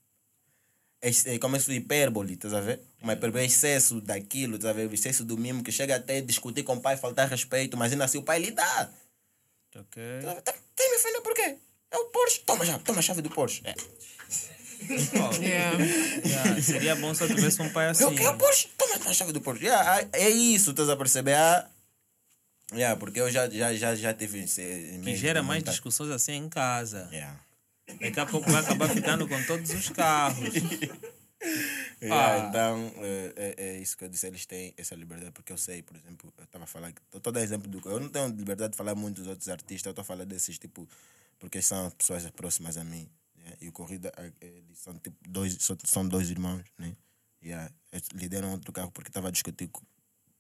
é, 1.09 1.35
é 1.35 1.39
como 1.39 1.57
se 1.59 1.67
fosse 1.67 1.77
hipérbole, 1.79 2.33
estás 2.35 2.55
a 2.55 2.61
ver? 2.61 2.81
Uma 3.03 3.13
hipérbole 3.13 3.43
é 3.45 3.47
excesso 3.47 4.01
daquilo, 4.01 4.57
estás 4.57 4.71
a 4.75 4.77
ver? 4.79 4.89
O 4.89 4.95
excesso 4.95 5.25
do 5.25 5.37
mimo 5.37 5.63
que 5.63 5.71
chega 5.71 5.97
até 5.97 6.21
discutir 6.21 6.63
com 6.63 6.75
o 6.77 6.81
pai, 6.81 6.97
faltar 6.97 7.29
respeito, 7.29 7.77
mas 7.77 7.93
ainda 7.93 8.05
assim 8.05 8.19
o 8.19 8.23
pai 8.23 8.39
lhe 8.41 8.51
dá. 8.51 8.91
Ok? 9.77 10.03
Tá- 10.45 10.55
Tem 10.77 10.91
me 10.91 10.97
ofender 10.97 11.21
por 11.23 11.35
quê? 11.35 11.57
É 11.91 11.97
o 11.99 12.07
Porsche, 12.07 12.41
toma 12.41 12.65
já, 12.65 12.79
toma 12.79 12.99
a 12.99 13.03
chave 13.03 13.23
do 13.23 13.31
Porsche. 13.31 13.63
É. 13.65 13.75
Yeah. 15.41 15.79
Yeah, 16.27 16.61
seria 16.63 16.95
bom 16.97 17.15
se 17.15 17.25
eu 17.25 17.29
tivesse 17.29 17.63
um 17.63 17.71
pai 17.71 17.89
assim. 17.89 18.05
Eu 18.05 18.15
quero 18.15 18.35
o 18.35 18.39
Porsche, 18.39 18.69
toma 18.77 18.97
a 18.97 19.15
chave 19.15 19.33
do 19.33 19.41
Porsche. 19.41 19.65
Yeah, 19.65 19.91
ah, 20.05 20.09
é 20.13 20.29
isso, 20.29 20.71
estás 20.73 20.91
a 20.91 20.97
perceber? 20.97 21.33
Ah, 21.35 21.67
yeah, 22.73 22.99
porque 22.99 23.19
eu 23.19 23.31
já, 23.31 23.49
já, 23.49 23.75
já, 23.75 23.95
já 23.95 24.13
tive. 24.13 24.45
Que 24.45 25.17
gera 25.17 25.43
mais 25.43 25.63
discussões 25.65 26.11
assim 26.11 26.33
em 26.33 26.49
casa. 26.51 27.09
Yeah. 27.13 27.41
Daqui 27.87 28.21
a 28.21 28.27
pouco 28.27 28.51
vai 28.51 28.61
acabar 28.63 28.89
ficando 28.89 29.29
com 29.29 29.43
todos 29.45 29.71
os 29.71 29.89
carros. 29.91 30.55
Yeah, 30.55 30.95
Ah. 32.11 32.49
Então, 32.49 32.93
é, 32.99 33.33
é, 33.37 33.67
é 33.69 33.79
isso 33.79 33.97
que 33.97 34.05
eu 34.05 34.09
disse, 34.09 34.27
eles 34.27 34.47
têm 34.47 34.73
essa 34.77 34.95
liberdade, 34.95 35.31
porque 35.33 35.53
eu 35.53 35.59
sei, 35.59 35.83
por 35.83 35.97
exemplo, 35.97 36.33
eu 36.39 36.45
estava 36.45 36.65
a 36.65 36.67
falar, 36.67 36.93
estou 37.15 37.33
dar 37.33 37.43
exemplo 37.43 37.69
do. 37.69 37.87
Eu 37.89 38.01
não 38.01 38.09
tenho 38.09 38.29
liberdade 38.29 38.73
de 38.73 38.77
falar 38.77 38.95
muito 38.95 39.21
dos 39.21 39.29
outros 39.29 39.49
artistas, 39.49 39.87
eu 39.87 39.91
estou 39.91 40.03
a 40.03 40.05
falar 40.05 40.25
desses, 40.25 40.59
tipo, 40.59 40.89
porque 41.39 41.61
são 41.61 41.91
pessoas 41.91 42.29
próximas 42.31 42.77
a 42.77 42.85
mim. 42.85 43.09
né? 43.37 43.53
E 43.61 43.69
o 43.69 43.73
Corrida, 43.73 44.13
eles 44.41 44.79
são, 44.79 44.95
tipo, 44.99 45.17
dois, 45.29 45.57
são, 45.61 45.77
são 45.85 46.09
dois 46.09 46.31
irmãos, 46.31 46.65
né? 46.79 46.97
Yeah. 47.43 47.71
Eles 47.93 48.09
lhe 48.15 48.29
deram 48.29 48.53
outro 48.53 48.73
carro 48.73 48.91
porque 48.91 49.11
estava 49.11 49.29
a 49.29 49.31
discutir, 49.31 49.71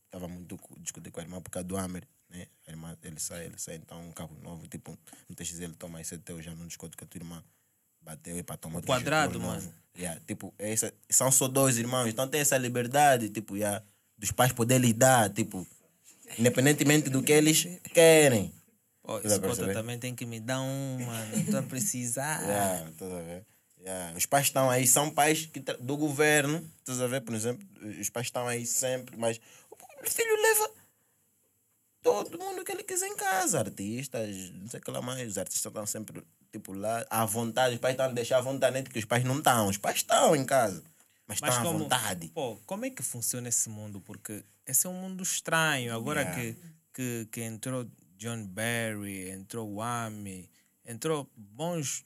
estava 0.07 0.27
muito 0.27 0.59
discutir 0.79 1.11
com 1.11 1.21
a 1.21 1.23
irmã 1.23 1.41
por 1.41 1.51
causa 1.51 1.69
do 1.69 1.77
Hammer, 1.77 2.07
né? 2.35 2.47
A 2.67 2.71
irmã, 2.71 2.97
ele 3.03 3.21
sai, 3.21 3.47
ele 3.47 3.59
sai, 3.59 3.77
então 3.77 4.01
um 4.01 4.13
carro 4.13 4.37
novo, 4.43 4.67
tipo, 4.67 4.99
no 5.29 5.35
TX 5.35 5.61
ele 5.61 5.75
toma 5.75 6.01
esse 6.01 6.19
teu, 6.19 6.43
já 6.43 6.55
não 6.55 6.67
discute 6.67 6.97
com 6.97 7.05
a 7.05 7.09
tua 7.09 7.19
irmã. 7.19 7.43
Bateu 8.03 8.37
e 8.37 8.43
para 8.43 8.57
tomar 8.57 8.77
outro 8.77 8.89
quadrado, 8.89 9.35
GT 9.35 9.45
novo. 9.45 9.57
mano. 9.57 9.75
Yeah, 9.97 10.21
tipo, 10.27 10.53
é 10.59 10.73
essa, 10.73 10.93
são 11.09 11.31
só 11.31 11.47
dois 11.47 11.79
irmãos, 11.79 12.09
então 12.09 12.27
tem 12.29 12.41
essa 12.41 12.59
liberdade, 12.59 13.31
tipo, 13.31 13.57
yeah, 13.57 13.83
dos 14.19 14.33
pais 14.33 14.53
poderem 14.53 14.89
lhe 14.89 14.93
dar, 14.93 15.31
tipo, 15.31 15.67
independentemente 16.39 17.09
do 17.09 17.23
que 17.23 17.33
eles 17.33 17.65
querem. 17.93 18.53
Estás 19.07 19.25
esse 19.25 19.41
cota 19.41 19.73
também 19.73 19.99
tem 19.99 20.15
que 20.15 20.25
me 20.25 20.41
dar 20.41 20.61
um, 20.63 20.99
mano. 21.05 21.37
Estou 21.37 21.61
a 21.61 21.63
precisar. 21.63 22.43
Yeah, 22.45 22.91
estás 22.91 23.13
a 23.13 23.21
ver? 23.21 23.47
Yeah. 23.81 24.17
Os 24.17 24.25
pais 24.25 24.47
estão 24.47 24.71
aí, 24.71 24.87
são 24.87 25.11
pais 25.11 25.45
que 25.45 25.61
do 25.61 25.97
governo, 25.97 26.67
estás 26.79 27.03
a 27.03 27.07
ver, 27.07 27.21
por 27.21 27.35
exemplo, 27.35 27.67
os 28.01 28.09
pais 28.09 28.27
estão 28.27 28.49
aí 28.49 28.65
sempre, 28.65 29.15
mas 29.17 29.39
o 29.71 30.11
filho 30.11 30.43
leva 30.43 30.71
todo 32.05 32.39
mundo 32.39 32.63
que 32.65 32.71
ele 32.71 32.85
quiser 32.85 33.09
em 33.09 33.17
casa, 33.17 33.59
artistas, 33.59 34.51
não 34.53 34.69
sei 34.69 34.79
o 34.79 34.83
que 34.83 34.91
lá 34.93 35.03
mais, 35.03 35.29
os 35.29 35.39
artistas 35.39 35.65
estão 35.71 35.85
sempre 35.87 36.23
tipo 36.53 36.73
lá, 36.73 37.05
à 37.11 37.25
vontade, 37.25 37.75
os 37.75 37.81
pais 37.81 37.95
estão 37.95 38.07
a 38.07 38.13
deixar 38.13 38.39
à 38.39 38.41
vontade, 38.41 38.75
nem 38.75 38.85
que 38.85 38.97
os 38.99 39.05
pais 39.05 39.25
não 39.25 39.39
estão, 39.39 39.67
os 39.69 39.77
pais 39.79 39.97
estão 39.97 40.37
em 40.37 40.45
casa, 40.45 40.85
mas, 41.27 41.41
Mas 41.41 41.51
estão 41.55 41.63
à 41.63 41.73
como, 41.73 41.79
vontade. 41.85 42.29
pô, 42.29 42.57
como 42.67 42.85
é 42.85 42.91
que 42.91 43.03
funciona 43.03 43.49
esse 43.49 43.69
mundo? 43.69 44.01
Porque 44.01 44.45
esse 44.67 44.87
é 44.87 44.91
um 44.91 44.95
mundo 44.95 45.23
estranho. 45.23 45.93
Agora 45.97 46.21
Yeah. 46.21 46.41
que, 46.41 46.57
que, 46.93 47.29
que 47.33 47.41
entrou 47.43 47.85
John 48.19 48.47
Barry, 48.47 49.31
entrou 49.31 49.75
Wami, 49.77 50.49
entrou 50.87 51.29
bons, 51.35 52.05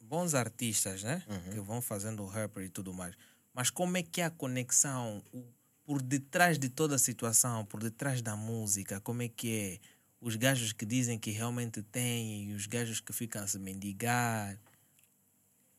bons 0.00 0.34
artistas, 0.34 1.02
né? 1.04 1.22
Uhum. 1.28 1.52
Que 1.52 1.60
vão 1.60 1.80
fazendo 1.80 2.26
rapper 2.26 2.64
e 2.64 2.68
tudo 2.68 2.92
mais. 2.92 3.14
Mas 3.54 3.70
como 3.70 3.96
é 3.96 4.02
que 4.02 4.20
é 4.20 4.24
a 4.24 4.30
conexão 4.30 5.22
o- 5.32 5.44
por 5.86 6.02
detrás 6.02 6.58
de 6.58 6.68
toda 6.68 6.96
a 6.96 6.98
situação, 6.98 7.64
por 7.64 7.80
detrás 7.80 8.20
da 8.20 8.34
música? 8.34 9.00
Como 9.00 9.22
é 9.22 9.28
que 9.28 9.56
é? 9.56 9.80
Os 10.20 10.34
gajos 10.34 10.72
que 10.72 10.84
dizem 10.84 11.16
que 11.16 11.30
realmente 11.30 11.80
têm 11.80 12.50
e 12.50 12.52
os 12.54 12.66
gajos 12.66 13.00
que 13.00 13.12
ficam 13.12 13.44
a 13.44 13.46
se 13.46 13.58
mendigar. 13.58 14.58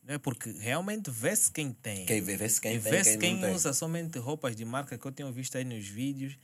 Não 0.02 0.14
é? 0.14 0.18
Porque 0.18 0.50
realmente 0.52 1.10
vê-se 1.10 1.52
quem 1.52 1.72
tem. 1.72 2.06
Quem 2.06 2.22
vê, 2.22 2.38
vê-se 2.38 2.58
quem 2.58 2.76
e 2.76 2.80
tem, 2.80 2.90
vê-se 2.90 3.10
quem, 3.10 3.18
quem, 3.18 3.34
não 3.34 3.48
tem. 3.48 3.54
usa 3.54 3.74
somente 3.74 4.18
roupas 4.18 4.56
de 4.56 4.64
marca 4.64 4.96
que 4.96 5.06
eu 5.06 5.12
tenho 5.12 5.30
visto 5.30 5.58
aí 5.58 5.64
nos 5.64 5.86
vídeos. 5.86 6.38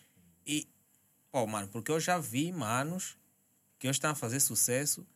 E, 0.46 0.68
pô, 1.32 1.46
mano, 1.46 1.68
porque 1.68 1.90
eu 1.90 1.98
já 1.98 2.18
vi 2.18 2.52
manos 2.52 3.16
que 3.78 3.88
hoje 3.88 3.96
estão 3.96 4.10
a 4.10 4.14
fazer 4.14 4.40
sucesso. 4.40 5.06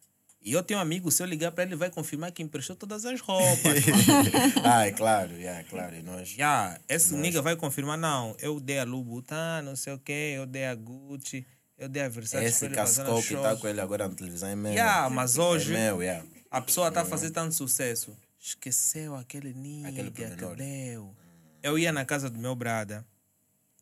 E 0.41 0.53
eu 0.53 0.63
tenho 0.63 0.79
um 0.79 0.83
amigo, 0.83 1.11
se 1.11 1.23
eu 1.23 1.27
ligar 1.27 1.51
para 1.51 1.65
ele, 1.65 1.75
vai 1.75 1.91
confirmar 1.91 2.31
que 2.31 2.43
emprestou 2.43 2.77
todas 2.77 3.05
as 3.05 3.21
roupas. 3.21 3.85
ah, 4.65 4.87
é 4.87 4.93
claro, 4.93 5.33
yeah, 5.33 5.65
claro, 5.65 5.97
e 5.97 6.03
nós... 6.03 6.29
Já, 6.29 6.79
esse 6.89 7.15
nigga 7.15 7.43
vai 7.43 7.57
confirmar, 7.57 7.99
não, 7.99 8.37
eu 8.39 8.61
dei 8.61 8.79
a 8.79 8.85
Louboutin, 8.85 9.63
não 9.65 9.75
sei 9.75 9.95
o 9.95 9.99
quê, 9.99 10.35
eu 10.37 10.47
dei 10.47 10.67
a 10.67 10.75
Gucci, 10.75 11.45
eu 11.77 11.89
dei 11.89 12.03
a 12.03 12.09
Versace 12.09 12.45
Esse 12.45 12.69
cascou 12.71 13.23
que 13.23 13.35
está 13.35 13.57
com 13.57 13.67
ele 13.67 13.81
agora 13.81 14.09
na 14.09 14.15
televisão 14.15 14.49
é 14.49 14.55
meu. 14.55 14.73
Yeah, 14.73 15.11
mas 15.11 15.39
hoje 15.39 15.75
É 15.75 15.79
meu, 15.79 16.03
yeah. 16.03 16.25
a 16.51 16.61
pessoa 16.61 16.89
está 16.89 17.03
a 17.03 17.05
fazer 17.05 17.31
tanto 17.31 17.55
sucesso. 17.55 18.17
Esqueceu 18.39 19.17
aquele 19.17 19.53
nigga 19.53 19.89
Aquele 19.89 20.11
que 20.11 20.25
deu. 20.57 21.15
Eu 21.63 21.77
ia 21.77 21.93
na 21.93 22.05
casa 22.05 22.31
do 22.31 22.39
meu 22.39 22.55
brada, 22.55 23.05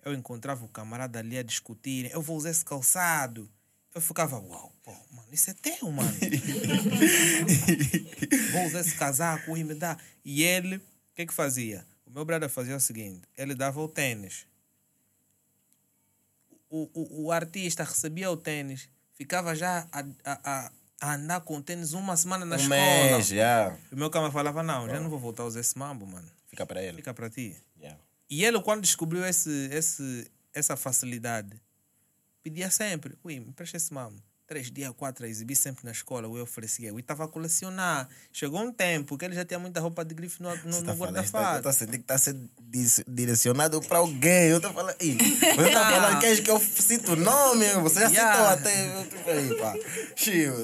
eu 0.05 0.15
encontrava 0.15 0.65
o 0.65 0.69
camarada 0.69 1.19
ali 1.19 1.37
a 1.37 1.43
discutirem, 1.43 2.11
eu 2.13 2.23
vou 2.23 2.37
usar 2.37 2.51
esse 2.51 2.65
calçado. 2.65 3.51
Eu 3.97 4.03
ficava, 4.03 4.39
uau, 4.39 4.71
pô, 4.85 4.93
mano, 5.11 5.27
isso 5.33 5.51
é 5.51 5.55
teu, 5.55 5.91
mano. 5.91 6.13
vou 8.53 8.67
usar 8.67 8.81
esse 8.81 8.95
casaco, 8.95 9.57
e 9.57 9.65
me 9.65 9.75
dá. 9.75 9.97
E 10.23 10.43
ele, 10.43 10.77
o 10.77 10.83
que 11.15 11.25
que 11.25 11.33
fazia? 11.33 11.83
O 12.07 12.11
meu 12.11 12.23
brada 12.23 12.47
fazia 12.47 12.77
o 12.77 12.81
seguinte, 12.81 13.23
ele 13.39 13.55
dava 13.55 13.81
o 13.81 13.89
tênis. 13.89 14.47
O, 16.69 16.91
o, 16.93 17.25
o 17.25 17.33
artista 17.33 17.85
recebia 17.85 18.31
o 18.31 18.37
tênis, 18.37 18.91
ficava 19.15 19.55
já 19.55 19.89
a, 19.91 20.01
a, 20.25 20.41
a, 20.45 20.71
a 21.01 21.15
andar 21.15 21.41
com 21.41 21.57
o 21.57 21.63
tênis 21.63 21.95
uma 21.95 22.19
semana 22.19 22.45
na 22.45 22.57
Um 22.57 22.59
escola. 22.59 22.79
mês, 22.79 23.31
yeah. 23.31 23.79
O 23.91 23.97
meu 23.97 24.11
cama 24.11 24.31
falava, 24.31 24.63
não, 24.63 24.87
já 24.87 25.01
não 25.01 25.09
vou 25.09 25.19
voltar 25.19 25.45
a 25.45 25.47
usar 25.47 25.61
esse 25.61 25.79
mambo, 25.79 26.07
mano. 26.07 26.31
Fica 26.49 26.67
para 26.67 26.83
ele. 26.83 26.99
Fica 26.99 27.15
para 27.15 27.31
ti. 27.31 27.57
Yeah. 27.81 27.99
E 28.29 28.45
ele, 28.45 28.61
quando 28.61 28.83
descobriu 28.83 29.25
esse, 29.25 29.71
esse, 29.73 30.31
essa 30.53 30.77
facilidade, 30.77 31.59
pedia 32.47 32.71
sempre, 32.71 33.15
ui, 33.25 33.41
me 33.41 33.53
presta 33.53 33.77
esse 33.77 33.93
mambo. 33.93 34.23
Três 34.47 34.71
dias, 34.71 34.93
quatro, 34.97 35.27
exibi 35.27 35.57
sempre 35.57 35.85
na 35.85 35.91
escola, 35.91 36.29
eu 36.29 36.41
oferecia. 36.45 36.91
Eu 36.91 36.99
estava 37.01 37.25
a 37.25 37.29
colecionar. 37.29 38.09
Chegou 38.33 38.61
um 38.61 38.71
tempo 38.71 39.19
que 39.19 39.25
ele 39.25 39.35
já 39.35 39.45
tinha 39.45 39.59
muita 39.59 39.81
roupa 39.81 40.05
de 40.05 40.15
grife 40.15 40.41
no, 40.41 40.49
no, 40.51 40.57
Você 40.57 40.81
no 40.83 40.87
tá 40.87 40.93
guarda-fato. 40.93 41.63
tô 41.65 41.73
sentindo 41.73 41.95
que 41.97 42.03
está 42.03 42.17
sendo 42.17 42.49
direcionado 43.09 43.81
para 43.81 43.99
alguém. 43.99 44.51
Eu 44.51 44.61
tô 44.61 44.73
falando, 44.73 44.95
Ih, 45.03 45.19
você 45.19 45.41
tá 45.41 45.63
Yeah. 45.67 45.91
falando 46.01 46.21
que, 46.21 46.43
que 46.43 46.51
eu 46.53 46.61
cito 46.61 47.15
o 47.15 47.17
nome, 47.17 47.67
você 47.83 47.99
já 48.03 48.07
Yeah. 48.09 48.33
citou 48.37 48.47
até. 48.53 49.01
Eu 49.01 49.07
tô 49.07 49.31
aí, 49.31 49.59
pá. 49.59 49.75
Chiu. 50.15 50.55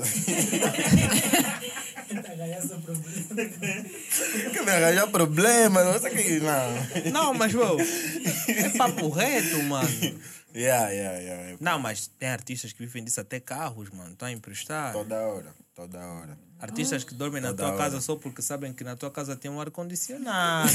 que 4.53 4.61
me 4.63 4.71
arranjar 4.71 5.09
problema, 5.09 5.83
não 5.83 5.99
sei 5.99 6.13
o 6.13 6.17
que. 6.17 6.41
Não. 6.41 7.11
Não, 7.11 7.35
mas, 7.35 7.53
bro, 7.53 7.77
é 7.81 8.69
papo 8.79 9.09
reto, 9.09 9.61
mano. 9.65 9.89
Yeah, 10.55 10.91
yeah, 10.91 11.19
yeah. 11.19 11.57
Não, 11.61 11.79
mas 11.79 12.09
tem 12.09 12.29
artistas 12.29 12.73
que 12.73 12.81
vivem 12.81 13.03
disso 13.03 13.21
até 13.21 13.41
carros, 13.41 13.89
mano. 13.91 14.13
Estão 14.13 14.29
a 14.29 14.33
emprestar. 14.33 14.93
Toda 14.93 15.17
hora, 15.21 15.55
toda 15.75 15.99
hora. 15.99 16.39
Artistas 16.59 17.03
que 17.05 17.15
dormem 17.15 17.41
na 17.41 17.49
Toda 17.49 17.63
tua 17.65 17.69
hora. 17.73 17.79
casa 17.79 18.01
só 18.01 18.17
porque 18.17 18.43
sabem 18.43 18.73
que 18.73 18.85
na 18.85 18.95
tua 18.95 19.11
casa 19.11 19.35
tem 19.35 19.51
um 19.51 19.61
ar-condicionado. 19.61 20.71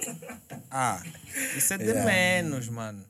ah, 0.70 1.02
isso 1.56 1.74
é 1.74 1.78
de 1.78 1.84
Yeah. 1.84 2.04
menos, 2.04 2.68
mano. 2.68 3.04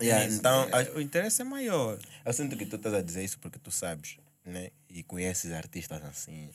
Yeah, 0.00 0.26
Isso, 0.26 0.38
então, 0.38 0.62
é, 0.72 0.90
o 0.96 1.00
interesse 1.00 1.42
é 1.42 1.44
maior. 1.44 1.98
Eu 2.24 2.32
sinto 2.32 2.56
que 2.56 2.64
tu 2.64 2.76
estás 2.76 2.94
a 2.94 3.02
dizer 3.02 3.22
isso 3.22 3.38
porque 3.38 3.58
tu 3.58 3.70
sabes, 3.70 4.16
né? 4.46 4.70
E 4.88 5.02
conheces 5.02 5.52
artistas 5.52 6.02
assim. 6.04 6.48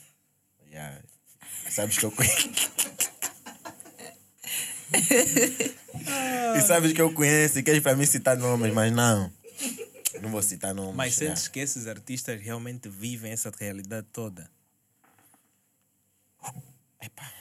Yeah. 0.71 0.99
Sabes 1.69 1.97
que 1.97 2.05
eu 2.05 2.11
conheço. 2.11 2.71
e 6.55 6.61
sabes 6.61 6.93
que 6.93 7.01
eu 7.01 7.13
conheço 7.13 7.59
e 7.59 7.63
queres 7.63 7.81
para 7.81 7.95
mim 7.95 8.05
citar 8.05 8.37
nomes, 8.37 8.73
mas 8.73 8.91
não. 8.91 9.31
Não 10.21 10.29
vou 10.29 10.41
citar 10.41 10.73
nomes. 10.73 10.95
Mas 10.95 11.15
sentes 11.15 11.47
que 11.47 11.59
esses 11.59 11.87
artistas 11.87 12.39
realmente 12.41 12.89
vivem 12.89 13.31
essa 13.31 13.51
realidade 13.57 14.07
toda? 14.11 14.49
Epá. 17.01 17.31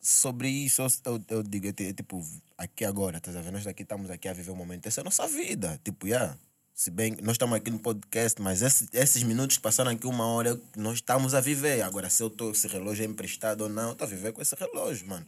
Sobre 0.00 0.48
isso, 0.48 0.82
eu, 0.82 0.88
eu, 1.04 1.24
eu 1.28 1.42
digo, 1.42 1.68
é 1.68 1.72
tipo, 1.92 2.24
aqui 2.58 2.84
agora, 2.84 3.18
estás 3.18 3.36
a 3.36 3.40
ver? 3.40 3.52
Nós 3.52 3.64
daqui 3.64 3.82
estamos 3.82 4.10
aqui 4.10 4.28
a 4.28 4.32
viver 4.32 4.50
um 4.50 4.56
momento, 4.56 4.86
essa 4.86 5.00
é 5.00 5.02
a 5.02 5.04
nossa 5.04 5.28
vida. 5.28 5.80
Tipo, 5.84 6.08
yeah. 6.08 6.36
Se 6.74 6.90
bem 6.90 7.14
que 7.14 7.22
nós 7.22 7.34
estamos 7.34 7.54
aqui 7.56 7.70
no 7.70 7.78
podcast, 7.78 8.40
mas 8.40 8.62
esse- 8.62 8.88
esses 8.92 9.22
minutos 9.22 9.56
que 9.56 9.62
passaram 9.62 9.90
aqui 9.90 10.06
uma 10.06 10.26
hora, 10.26 10.58
nós 10.76 10.94
estamos 10.94 11.34
a 11.34 11.40
viver. 11.40 11.82
Agora, 11.82 12.08
se 12.08 12.22
eu 12.22 12.30
tô, 12.30 12.50
esse 12.50 12.66
relógio 12.66 13.04
é 13.04 13.06
emprestado 13.06 13.62
ou 13.62 13.68
não, 13.68 13.88
eu 13.88 13.92
estou 13.92 14.06
a 14.06 14.10
viver 14.10 14.32
com 14.32 14.40
esse 14.40 14.54
relógio, 14.56 15.06
mano. 15.06 15.26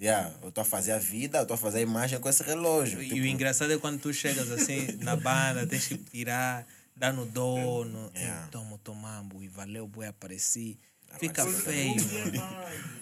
Yeah. 0.00 0.32
Eu 0.42 0.48
estou 0.48 0.62
a 0.62 0.64
fazer 0.64 0.92
a 0.92 0.98
vida, 0.98 1.38
eu 1.38 1.42
estou 1.42 1.54
a 1.54 1.58
fazer 1.58 1.78
a 1.78 1.82
imagem 1.82 2.20
com 2.20 2.28
esse 2.28 2.42
relógio. 2.42 3.02
E 3.02 3.08
Tipo, 3.08 3.20
o 3.20 3.26
engraçado 3.26 3.72
é 3.72 3.78
quando 3.78 4.00
tu 4.00 4.12
chegas 4.12 4.50
assim 4.50 4.86
na 5.02 5.16
banda, 5.16 5.66
tens 5.66 5.88
que 5.88 5.96
tirar, 5.98 6.66
dar 6.94 7.12
no 7.12 7.26
dono, 7.26 8.10
Yeah. 8.14 8.46
toma 8.50 8.78
tomambo 8.78 9.42
e 9.42 9.48
valeu, 9.48 9.86
boi, 9.88 10.06
apareci. 10.06 10.78
Fica 11.18 11.44
feio, 11.46 11.96
mano. 11.96 12.32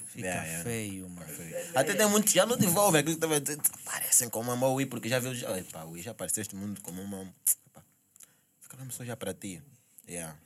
Fica 0.07 0.27
Yeah, 0.29 0.63
feio, 0.63 1.09
mano. 1.09 1.27
Até 1.75 1.95
tem 1.95 2.09
muitos 2.09 2.33
já 2.33 2.47
não 2.47 2.57
devolvem 2.57 3.01
aquilo 3.01 3.19
que 3.19 3.25
estava 3.27 3.63
aparecem 3.87 4.29
como 4.31 4.53
uma 4.53 4.69
Ui, 4.69 4.87
porque 4.87 5.09
já 5.09 5.19
viu. 5.19 5.33
Ui, 5.91 6.01
já 6.03 6.13
apareceste 6.13 6.55
no 6.55 6.61
mundo 6.61 6.81
como 6.81 7.03
uma. 7.03 7.33
Mesmo 8.77 8.93
só 8.93 9.05
já 9.05 9.17
para 9.17 9.33
ti. 9.35 9.63
Yeah. 10.09 10.39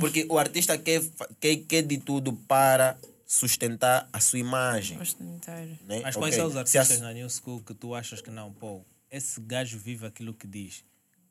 Porque 0.00 0.26
o 0.28 0.38
artista 0.38 0.76
quer, 0.78 1.02
quer, 1.40 1.56
quer 1.56 1.82
de 1.82 1.98
tudo 1.98 2.32
para 2.32 2.98
sustentar 3.26 4.08
a 4.12 4.20
sua 4.20 4.38
imagem. 4.38 5.00
Ostentar. 5.00 5.64
Né? 5.86 6.00
Mas 6.02 6.16
quais 6.16 6.34
Ok, 6.34 6.38
são 6.38 6.46
os 6.62 6.68
se 6.70 6.78
a- 6.78 6.80
artistas 6.82 7.00
na 7.00 7.12
New 7.12 7.28
School 7.30 7.62
que 7.62 7.74
tu 7.74 7.94
achas 7.94 8.20
que 8.20 8.30
não, 8.30 8.52
pô, 8.52 8.84
esse 9.10 9.40
gajo 9.40 9.78
vive 9.78 10.06
aquilo 10.06 10.34
que 10.34 10.46
diz? 10.46 10.84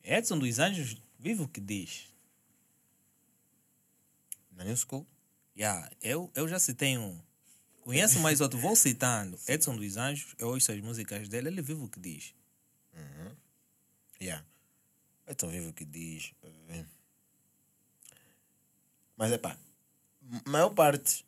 Edson 0.03 0.39
dos 0.39 0.59
Anjos 0.59 0.97
vive 1.19 1.43
o 1.43 1.47
que 1.47 1.59
diz. 1.61 2.07
Na 4.51 4.63
New 4.63 4.75
School? 4.77 5.05
Yeah, 5.57 5.89
eu, 6.01 6.31
eu 6.35 6.47
já 6.47 6.59
citei 6.59 6.97
um. 6.97 7.19
Conheço 7.81 8.19
mais 8.19 8.41
outro, 8.41 8.57
vou 8.59 8.75
citando. 8.75 9.37
Edson 9.47 9.75
dos 9.75 9.97
Anjos, 9.97 10.35
eu 10.37 10.49
ouço 10.49 10.71
as 10.71 10.79
músicas 10.79 11.27
dele, 11.27 11.47
ele 11.49 11.61
vive 11.61 11.81
o 11.83 11.87
que 11.89 11.99
diz. 11.99 12.33
Yeah. 14.21 14.45
É 15.31 15.33
tão 15.33 15.47
vivo 15.49 15.71
que 15.71 15.85
diz. 15.85 16.33
eh, 16.69 16.83
Mas 19.15 19.31
é 19.31 19.37
pá, 19.37 19.55
a 20.45 20.49
maior 20.49 20.71
parte 20.71 21.25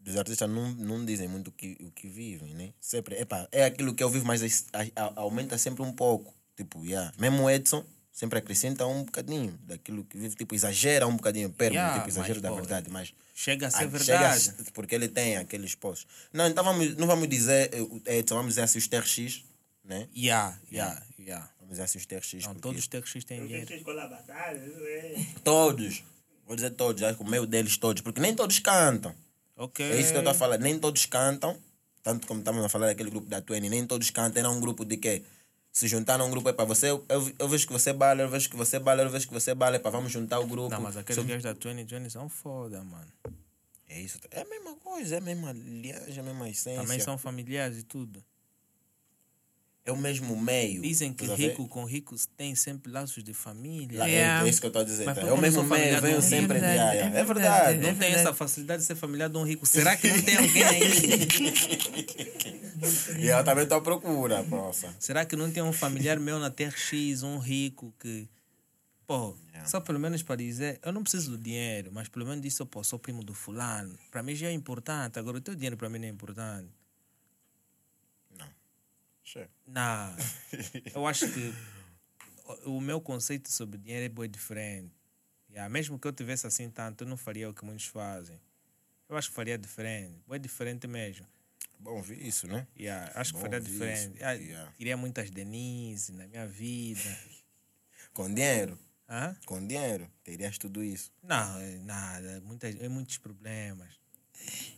dos 0.00 0.16
artistas 0.16 0.50
não, 0.50 0.72
não 0.72 1.04
dizem 1.04 1.28
muito 1.28 1.48
o 1.48 1.52
que, 1.52 1.76
o 1.80 1.90
que 1.92 2.08
vivem, 2.08 2.52
né? 2.54 2.72
Sempre, 2.80 3.14
é 3.14 3.24
pá, 3.24 3.46
é 3.52 3.64
aquilo 3.64 3.94
que 3.94 4.02
eu 4.02 4.10
vivo, 4.10 4.26
mas 4.26 4.42
a- 4.72 4.80
a- 5.04 5.12
aumenta 5.20 5.56
sempre 5.56 5.82
um 5.82 5.92
pouco. 5.92 6.34
Tipo, 6.56 6.84
yeah. 6.84 7.12
mesmo 7.16 7.44
o 7.44 7.50
Edson 7.50 7.84
sempre 8.10 8.40
acrescenta 8.40 8.84
um 8.86 9.04
bocadinho 9.04 9.52
daquilo 9.62 10.02
que 10.02 10.18
vive, 10.18 10.34
tipo, 10.34 10.52
exagera 10.52 11.06
um 11.06 11.14
bocadinho, 11.14 11.48
perto, 11.50 11.74
Yeah, 11.74 11.94
tipo, 11.98 12.08
exagero 12.08 12.40
mas, 12.42 12.42
da 12.42 12.50
verdade, 12.50 12.90
mas 12.90 13.14
Chega 13.36 13.68
a 13.68 13.70
ser 13.70 13.84
ah, 13.84 13.86
verdade. 13.86 14.50
a- 14.50 14.72
porque 14.72 14.96
ele 14.96 15.06
tem 15.08 15.36
aqueles 15.36 15.76
postos. 15.76 16.08
Não, 16.32 16.48
então 16.48 16.64
vamos, 16.64 16.96
não 16.96 17.06
vamos 17.06 17.28
dizer 17.28 17.70
eh, 18.04 18.18
Edson, 18.18 18.34
vamos 18.34 18.50
dizer 18.54 18.62
assim 18.62 18.78
os 18.78 18.88
TRX, 18.88 19.44
né? 19.84 20.08
Yeah, 20.16 20.58
yeah, 20.72 21.00
yeah. 21.20 21.48
Vamos 21.68 21.76
dizer 21.76 21.82
assim 21.82 21.98
os 21.98 22.06
TRX. 22.06 22.32
Não, 22.46 22.54
porque- 22.54 22.60
todos 22.62 22.78
os 22.80 22.86
TX 22.88 23.24
têm 23.24 23.38
Eu 23.40 23.46
dinheiro. 23.46 23.66
é. 24.86 25.26
Todos. 25.44 26.02
Vou 26.46 26.56
dizer 26.56 26.70
todos, 26.70 27.02
acho 27.02 27.18
que 27.18 27.22
o 27.22 27.28
meio 27.28 27.46
deles 27.46 27.76
todos, 27.76 28.00
porque 28.00 28.20
nem 28.22 28.34
todos 28.34 28.58
cantam. 28.58 29.14
Ok. 29.54 29.84
É 29.84 30.00
isso 30.00 30.10
que 30.10 30.16
eu 30.16 30.20
estou 30.20 30.30
a 30.30 30.34
falar, 30.34 30.56
nem 30.56 30.78
todos 30.78 31.04
cantam, 31.04 31.58
tanto 32.02 32.26
como 32.26 32.40
estamos 32.40 32.64
a 32.64 32.70
falar 32.70 32.86
daquele 32.86 33.10
grupo 33.10 33.28
da 33.28 33.42
Twenty, 33.42 33.68
nem 33.68 33.86
todos 33.86 34.08
cantam, 34.08 34.40
era 34.40 34.48
um 34.50 34.58
grupo 34.58 34.82
de 34.82 34.96
quê? 34.96 35.22
se 35.70 35.86
juntar 35.86 36.18
num 36.18 36.30
grupo, 36.30 36.48
é 36.48 36.52
para 36.52 36.64
você, 36.64 36.90
eu, 36.90 37.04
eu 37.38 37.48
vejo 37.48 37.66
que 37.66 37.72
você 37.72 37.92
bala, 37.92 38.22
eu 38.22 38.28
vejo 38.28 38.48
que 38.48 38.56
você 38.56 38.78
bala, 38.78 39.02
eu 39.02 39.10
vejo 39.10 39.28
que 39.28 39.34
você 39.34 39.54
bala, 39.54 39.76
é 39.76 39.78
para 39.78 39.90
vamos 39.90 40.10
juntar 40.10 40.40
o 40.40 40.46
grupo. 40.46 40.70
Não, 40.70 40.80
mas 40.80 40.96
aqueles 40.96 41.22
gajos 41.24 41.44
da 41.44 41.52
2020 41.52 42.10
são 42.10 42.28
foda, 42.28 42.82
mano. 42.82 43.06
É 43.86 44.00
isso, 44.00 44.18
é 44.30 44.40
a 44.40 44.44
mesma 44.44 44.74
coisa, 44.76 45.16
é 45.16 45.18
a 45.18 45.20
mesma 45.20 45.52
linhagem, 45.52 46.18
a 46.18 46.22
mesma 46.22 46.48
essência. 46.48 46.82
Também 46.82 46.98
são 46.98 47.16
familiares 47.16 47.78
e 47.78 47.82
tudo. 47.82 48.24
É 49.88 49.92
o 49.92 49.96
mesmo 49.96 50.38
meio. 50.38 50.82
Dizem 50.82 51.14
que 51.14 51.24
rico 51.24 51.66
com 51.66 51.82
rico 51.84 52.14
tem 52.36 52.54
sempre 52.54 52.92
laços 52.92 53.24
de 53.24 53.32
família. 53.32 54.02
É- 54.04 54.08
Yeah. 54.08 54.46
É, 54.46 54.50
isso 54.50 54.60
que 54.60 54.66
eu 54.66 54.68
estou 54.68 54.82
a 54.82 54.84
dizer. 54.84 55.04
Tá? 55.14 55.20
É 55.22 55.32
o 55.32 55.38
mesmo 55.38 55.62
meio, 55.64 55.94
É 55.96 56.20
sempre 56.20 56.60
de 56.60 56.66
verdade, 56.66 56.98
é 56.98 57.00
É 57.00 57.08
verdade. 57.08 57.24
verdade. 57.24 57.74
Não 57.78 57.82
tem 57.84 57.94
verdade. 57.94 58.14
essa 58.16 58.34
facilidade 58.34 58.82
de 58.82 58.86
ser 58.86 58.96
familiar 58.96 59.30
de 59.30 59.36
um 59.38 59.44
rico. 59.44 59.64
Será 59.64 59.96
que 59.96 60.06
não 60.08 60.20
tem 60.22 60.36
alguém 60.36 60.62
aí? 60.62 60.82
E 63.18 63.28
eu 63.28 63.42
também 63.44 63.64
estou 63.64 63.78
à 63.78 63.80
procura, 63.80 64.42
nossa. 64.42 64.94
Será 65.00 65.24
que 65.24 65.34
não 65.36 65.50
tem 65.50 65.62
um 65.62 65.72
familiar 65.72 66.18
meu 66.20 66.38
na 66.38 66.50
Terra 66.50 66.76
X, 66.76 67.22
um 67.22 67.38
rico 67.38 67.92
que. 67.98 68.28
Pô, 69.06 69.34
só 69.64 69.80
pelo 69.80 69.98
menos 69.98 70.22
para 70.22 70.36
dizer, 70.36 70.78
eu 70.84 70.92
não 70.92 71.02
preciso 71.02 71.30
do 71.30 71.38
dinheiro, 71.38 71.90
mas 71.94 72.08
pelo 72.08 72.26
menos 72.26 72.44
isso, 72.44 72.66
pô, 72.66 72.84
sou 72.84 72.98
primo 72.98 73.24
do 73.24 73.32
fulano. 73.32 73.98
Para 74.10 74.22
mim 74.22 74.34
já 74.34 74.48
é 74.48 74.52
importante, 74.52 75.18
agora 75.18 75.38
o 75.38 75.40
teu 75.40 75.54
dinheiro 75.54 75.78
para 75.78 75.88
mim 75.88 75.98
não 75.98 76.06
é 76.06 76.10
importante. 76.10 76.68
Não. 79.66 80.16
Sure. 80.16 80.24
Não, 80.92 80.92
eu 80.94 81.06
acho 81.06 81.30
que 81.30 81.54
o, 82.64 82.80
meu 82.80 83.00
conceito 83.00 83.50
sobre 83.50 83.78
dinheiro 83.78 84.06
é 84.06 84.08
bem 84.08 84.30
diferente. 84.30 84.92
Yeah, 85.50 85.68
mesmo 85.68 85.98
que 85.98 86.06
eu 86.06 86.12
tivesse 86.12 86.46
assim 86.46 86.70
tanto, 86.70 87.04
eu 87.04 87.08
não 87.08 87.16
faria 87.16 87.48
o 87.48 87.54
que 87.54 87.64
muitos 87.64 87.86
fazem. 87.86 88.40
Eu 89.08 89.16
acho 89.16 89.28
que 89.30 89.34
faria 89.34 89.56
diferente, 89.56 90.22
bem 90.28 90.40
diferente 90.40 90.86
mesmo. 90.86 91.26
Bom 91.78 91.92
ouvir 91.92 92.26
isso, 92.26 92.46
né? 92.46 92.66
Yeah, 92.78 93.12
acho 93.14 93.32
que 93.32 93.38
Bom 93.38 93.42
faria 93.42 93.58
ouvir 93.58 93.70
diferente. 93.70 94.16
isso, 94.16 94.24
Ah, 94.24 94.32
yeah. 94.32 94.96
Muitas 94.96 95.30
Denise 95.30 96.12
na 96.12 96.26
minha 96.26 96.46
vida. 96.46 97.18
Com 98.12 98.32
dinheiro. 98.32 98.78
Hã? 99.08 99.36
Com 99.46 99.64
dinheiro. 99.66 100.10
Terias 100.24 100.58
tudo 100.58 100.82
isso. 100.82 101.12
Não, 101.22 101.58
é 101.60 101.78
nada. 101.78 102.40
Muitas, 102.42 102.74
é 102.80 102.88
muitos 102.88 103.16
problemas. 103.18 104.00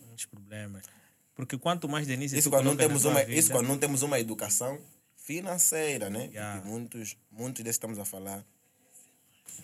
Muitos 0.06 0.26
problemas. 0.26 0.84
Porque 1.46 1.58
quanto 1.58 1.88
mais 1.88 2.06
Denise 2.06 2.36
Isso 2.38 2.50
quando, 2.50 2.64
não 2.66 2.76
temos 2.76 3.04
uma, 3.04 3.20
vida- 3.20 3.32
isso 3.38 3.50
quando 3.50 3.66
não 3.66 3.78
temos 3.78 4.02
uma 4.02 4.18
educação 4.18 4.78
financeira, 5.16 6.10
né? 6.10 6.26
Yeah. 6.26 6.56
Porque 6.56 6.68
muitos, 6.68 7.16
muitos 7.30 7.62
desses 7.64 7.76
que 7.78 7.86
estamos 7.86 7.98
a 7.98 8.04
falar 8.04 8.44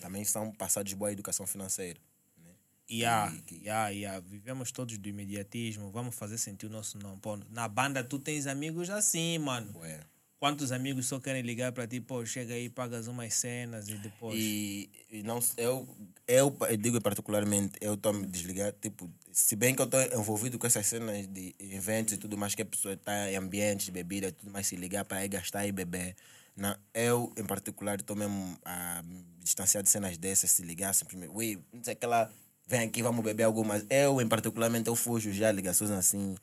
também 0.01 0.23
são 0.23 0.51
passados 0.51 0.89
de 0.89 0.95
boa 0.95 1.11
educação 1.11 1.45
financeira. 1.47 1.99
Né? 2.37 2.51
Yeah, 2.89 3.33
yeah, 3.51 3.89
yeah. 3.89 4.19
Vivemos 4.27 4.71
todos 4.71 4.97
do 4.97 5.09
imediatismo. 5.09 5.89
Vamos 5.91 6.15
fazer 6.15 6.37
sentir 6.37 6.67
o 6.67 6.69
nosso 6.69 6.97
nome. 6.99 7.19
Pô, 7.21 7.37
na 7.49 7.67
banda 7.67 8.03
tu 8.03 8.19
tens 8.19 8.47
amigos 8.47 8.89
assim, 8.89 9.37
mano. 9.39 9.77
Ué. 9.79 9.99
Quantos 10.39 10.71
amigos 10.71 11.07
só 11.07 11.19
querem 11.19 11.41
ligar 11.41 11.71
para 11.71 11.87
ti? 11.87 11.99
Pô, 11.99 12.23
chega 12.23 12.53
aí, 12.53 12.69
pagas 12.69 13.07
umas 13.07 13.33
cenas 13.33 13.89
e 13.89 13.95
depois. 13.97 14.39
E, 14.39 14.87
e 15.09 15.23
não, 15.23 15.39
eu, 15.57 15.87
eu, 16.27 16.55
eu 16.69 16.77
digo 16.77 17.01
particularmente, 17.01 17.73
eu 17.81 17.95
estou 17.95 18.11
a 18.11 18.13
me 18.13 18.27
desligar, 18.27 18.71
tipo, 18.73 19.09
se 19.37 19.55
bem 19.55 19.75
que 19.75 19.81
eu 19.81 19.85
estou 19.85 20.01
envolvido 20.01 20.57
com 20.57 20.65
essas 20.65 20.87
cenas 20.87 21.27
de 21.27 21.53
eventos 21.59 22.15
e 22.15 22.17
tudo 22.17 22.35
mais, 22.35 22.55
que 22.55 22.63
a 22.63 22.65
pessoa 22.65 22.95
está 22.95 23.31
em 23.31 23.35
ambientes 23.35 23.85
de 23.85 23.91
bebida 23.91 24.29
e 24.29 24.31
tudo 24.31 24.51
mais, 24.51 24.65
se 24.65 24.75
ligar 24.75 25.05
para 25.05 25.23
ir 25.23 25.27
gastar 25.27 25.67
e 25.67 25.71
beber. 25.71 26.15
Não, 26.55 26.75
eu, 26.91 27.31
em 27.37 27.45
particular, 27.45 27.99
estou 27.99 28.15
mesmo 28.15 28.57
a 28.65 29.03
me 29.03 29.23
distanciar 29.39 29.83
de 29.83 29.91
cenas 29.91 30.17
dessas, 30.17 30.49
se 30.49 30.63
ligar 30.63 30.91
simplesmente, 30.95 31.31
ui, 31.35 31.63
não 31.71 31.83
sei 31.83 31.93
que 31.93 32.07
lá, 32.07 32.31
vem 32.65 32.79
aqui, 32.79 33.03
vamos 33.03 33.23
beber 33.23 33.43
algumas. 33.43 33.85
Eu, 33.91 34.19
em 34.19 34.27
particularmente, 34.27 34.87
eu 34.87 34.95
fujo 34.95 35.31
já 35.31 35.51
ligações 35.51 35.91
assim. 35.91 36.35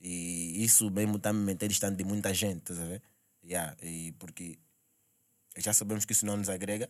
E 0.00 0.62
isso 0.64 0.88
mesmo 0.88 1.16
está 1.16 1.32
me 1.32 1.40
meter 1.40 1.68
distante 1.68 1.96
de 1.96 2.04
muita 2.04 2.32
gente, 2.32 2.58
estás 2.58 2.78
a 2.78 2.84
ver? 2.84 3.02
Yeah, 3.44 3.76
e 3.82 4.12
porque 4.20 4.56
já 5.56 5.72
sabemos 5.72 6.04
que 6.04 6.12
isso 6.12 6.26
não 6.26 6.36
nos 6.36 6.48
agrega 6.48 6.88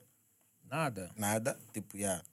Nada. 0.69 1.11
nada, 1.17 1.59
tipo, 1.73 1.97
yeah, 1.97 2.19
né? 2.19 2.25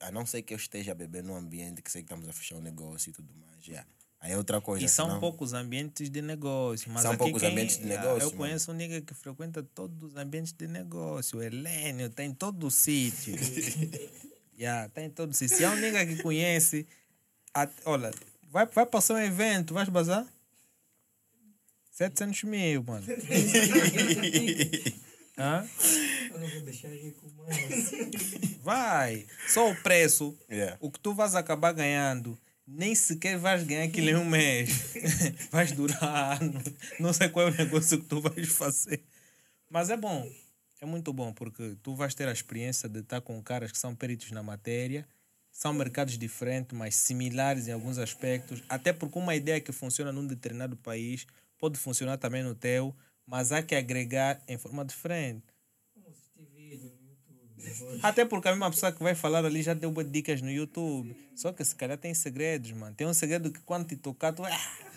A 0.00 0.10
não 0.10 0.26
ser 0.26 0.42
que 0.42 0.52
eu 0.52 0.56
esteja 0.58 0.92
a 0.92 0.94
beber 0.94 1.22
num 1.22 1.36
ambiente 1.36 1.80
que 1.82 1.90
sei 1.90 2.02
que 2.02 2.06
estamos 2.06 2.28
a 2.28 2.32
fechar 2.32 2.56
um 2.56 2.60
negócio 2.60 3.10
e 3.10 3.12
tudo 3.12 3.32
mais, 3.34 3.66
yeah. 3.66 3.88
Aí 4.20 4.32
é 4.32 4.36
outra 4.36 4.60
coisa. 4.60 4.84
E 4.84 4.88
são 4.88 5.06
senão- 5.06 5.20
poucos 5.20 5.52
ambientes 5.54 6.10
de 6.10 6.20
negócio. 6.20 6.90
Mas 6.90 7.02
São 7.02 7.16
poucos 7.16 7.40
quem- 7.40 7.52
ambientes 7.52 7.76
de 7.76 7.84
Ah, 7.84 7.86
negócio, 7.86 8.22
Eu 8.22 8.26
mano. 8.30 8.36
conheço 8.38 8.72
um 8.72 8.74
nigga 8.74 9.00
que 9.00 9.14
frequenta 9.14 9.62
todos 9.62 10.02
os 10.02 10.16
ambientes 10.16 10.52
de 10.52 10.66
negócio. 10.66 11.38
O 11.38 11.42
Helênio 11.42 12.10
tem 12.10 12.34
todo 12.34 12.66
o 12.66 12.70
sítio. 12.70 13.36
yeah, 14.58 14.88
tem 14.88 15.08
todo 15.08 15.30
o 15.30 15.34
sítio. 15.34 15.56
Se 15.56 15.62
é 15.62 15.70
um 15.70 15.76
nigga 15.76 16.04
que 16.04 16.20
conhece, 16.20 16.84
a- 17.54 17.68
olha, 17.84 18.10
vai, 18.50 18.66
vai 18.66 18.84
passar 18.86 19.14
um 19.14 19.18
evento, 19.18 19.72
vais 19.72 19.88
bazar? 19.88 20.26
700 21.92 22.42
mil, 22.42 22.82
mano. 22.82 23.06
Hã? 25.38 25.66
Eu 26.32 26.40
não 26.40 26.48
vou 26.48 26.60
deixar 26.62 26.88
rico 26.88 27.30
mais. 27.36 27.90
Vai. 28.62 29.26
Só 29.46 29.70
o 29.70 29.76
preço, 29.76 30.36
Yeah. 30.50 30.76
o 30.80 30.90
que 30.90 30.98
tu 30.98 31.14
vais 31.14 31.34
acabar 31.34 31.72
ganhando, 31.72 32.36
nem 32.66 32.94
sequer 32.94 33.38
vais 33.38 33.62
ganhar 33.62 33.84
aquilo 33.84 34.08
em 34.10 34.16
um 34.16 34.24
mês. 34.24 34.94
vais 35.50 35.72
durar 35.72 36.42
anos. 36.42 36.64
Não 36.98 37.12
sei 37.12 37.28
qual 37.28 37.48
é 37.48 37.50
o 37.50 37.56
negócio 37.56 37.98
que 38.00 38.06
tu 38.06 38.20
vais 38.20 38.48
fazer. 38.48 39.00
Mas 39.70 39.90
é 39.90 39.96
bom. 39.96 40.28
É 40.80 40.86
muito 40.86 41.12
bom, 41.12 41.32
porque 41.32 41.76
tu 41.82 41.94
vais 41.94 42.14
ter 42.14 42.28
a 42.28 42.32
experiência 42.32 42.88
de 42.88 43.00
estar 43.00 43.20
com 43.20 43.40
caras 43.42 43.72
que 43.72 43.78
são 43.78 43.94
peritos 43.94 44.30
na 44.32 44.42
matéria. 44.42 45.06
São 45.50 45.72
mercados 45.72 46.16
diferentes, 46.18 46.76
mas 46.76 46.94
similares 46.94 47.66
em 47.66 47.72
alguns 47.72 47.98
aspectos. 47.98 48.62
Até 48.68 48.92
porque 48.92 49.18
uma 49.18 49.34
ideia 49.34 49.60
que 49.60 49.72
funciona 49.72 50.12
num 50.12 50.26
determinado 50.26 50.76
país 50.76 51.26
pode 51.58 51.76
funcionar 51.78 52.16
também 52.18 52.42
no 52.44 52.54
teu, 52.54 52.94
mas 53.28 53.52
há 53.52 53.62
que 53.62 53.74
agregar 53.74 54.42
em 54.48 54.56
forma 54.56 54.84
diferente. 54.84 55.44
Até 58.02 58.24
porque 58.24 58.48
a 58.48 58.52
mesma 58.52 58.70
pessoa 58.70 58.90
que 58.90 59.02
vai 59.02 59.14
falar 59.14 59.44
ali 59.44 59.62
já 59.62 59.74
deu 59.74 59.92
dicas 60.02 60.40
no 60.40 60.50
YouTube. 60.50 61.14
Só 61.36 61.52
que 61.52 61.62
se 61.62 61.74
calhar 61.74 61.98
tem 61.98 62.14
segredos, 62.14 62.72
mano. 62.72 62.96
Tem 62.96 63.06
um 63.06 63.12
segredo 63.12 63.52
que 63.52 63.60
quando 63.60 63.86
te 63.86 63.96
tocar, 63.96 64.32
tu. 64.32 64.42
Ah, 64.44 64.50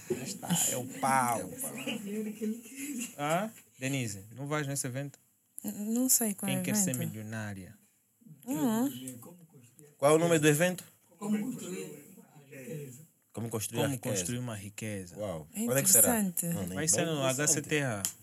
já 0.09 0.23
está, 0.23 0.47
é 0.71 0.77
o 0.77 0.87
pau. 0.99 1.41
Ah, 3.17 3.49
Denise, 3.77 4.23
não 4.35 4.47
vais 4.47 4.65
nesse 4.65 4.87
evento? 4.87 5.19
Não 5.63 6.07
sei 6.07 6.33
qual 6.33 6.49
é 6.49 6.53
Quem 6.53 6.61
o 6.61 6.63
quer 6.63 6.75
ser 6.75 6.91
evento. 6.91 7.09
milionária? 7.09 7.77
Qual 9.97 10.11
é 10.11 10.15
o 10.15 10.17
nome 10.17 10.39
do 10.39 10.47
evento? 10.47 10.83
Como 11.17 11.37
construir 11.51 11.83
a 11.83 12.39
riqueza. 12.39 13.01
Como 13.33 13.49
construir 13.49 13.81
Como 13.81 13.99
construir 13.99 14.37
uma 14.39 14.55
riqueza. 14.55 15.17
Uau. 15.17 15.47
É 15.53 15.65
Quando 15.65 15.77
é 15.77 15.83
que 15.83 15.89
será? 15.89 16.23
Não, 16.23 16.67
Vai 16.73 16.87
ser 16.87 17.05
no. 17.05 17.21
HCTH. 17.21 18.20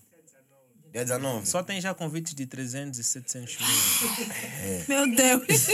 Dia 0.91 1.03
19. 1.05 1.45
Só 1.47 1.61
tem 1.61 1.79
já 1.79 1.93
convites 1.93 2.33
de 2.33 2.45
300 2.47 2.97
e 2.99 3.03
700 3.03 3.57
mil. 3.59 4.85
Meu 4.87 5.15
Deus. 5.15 5.67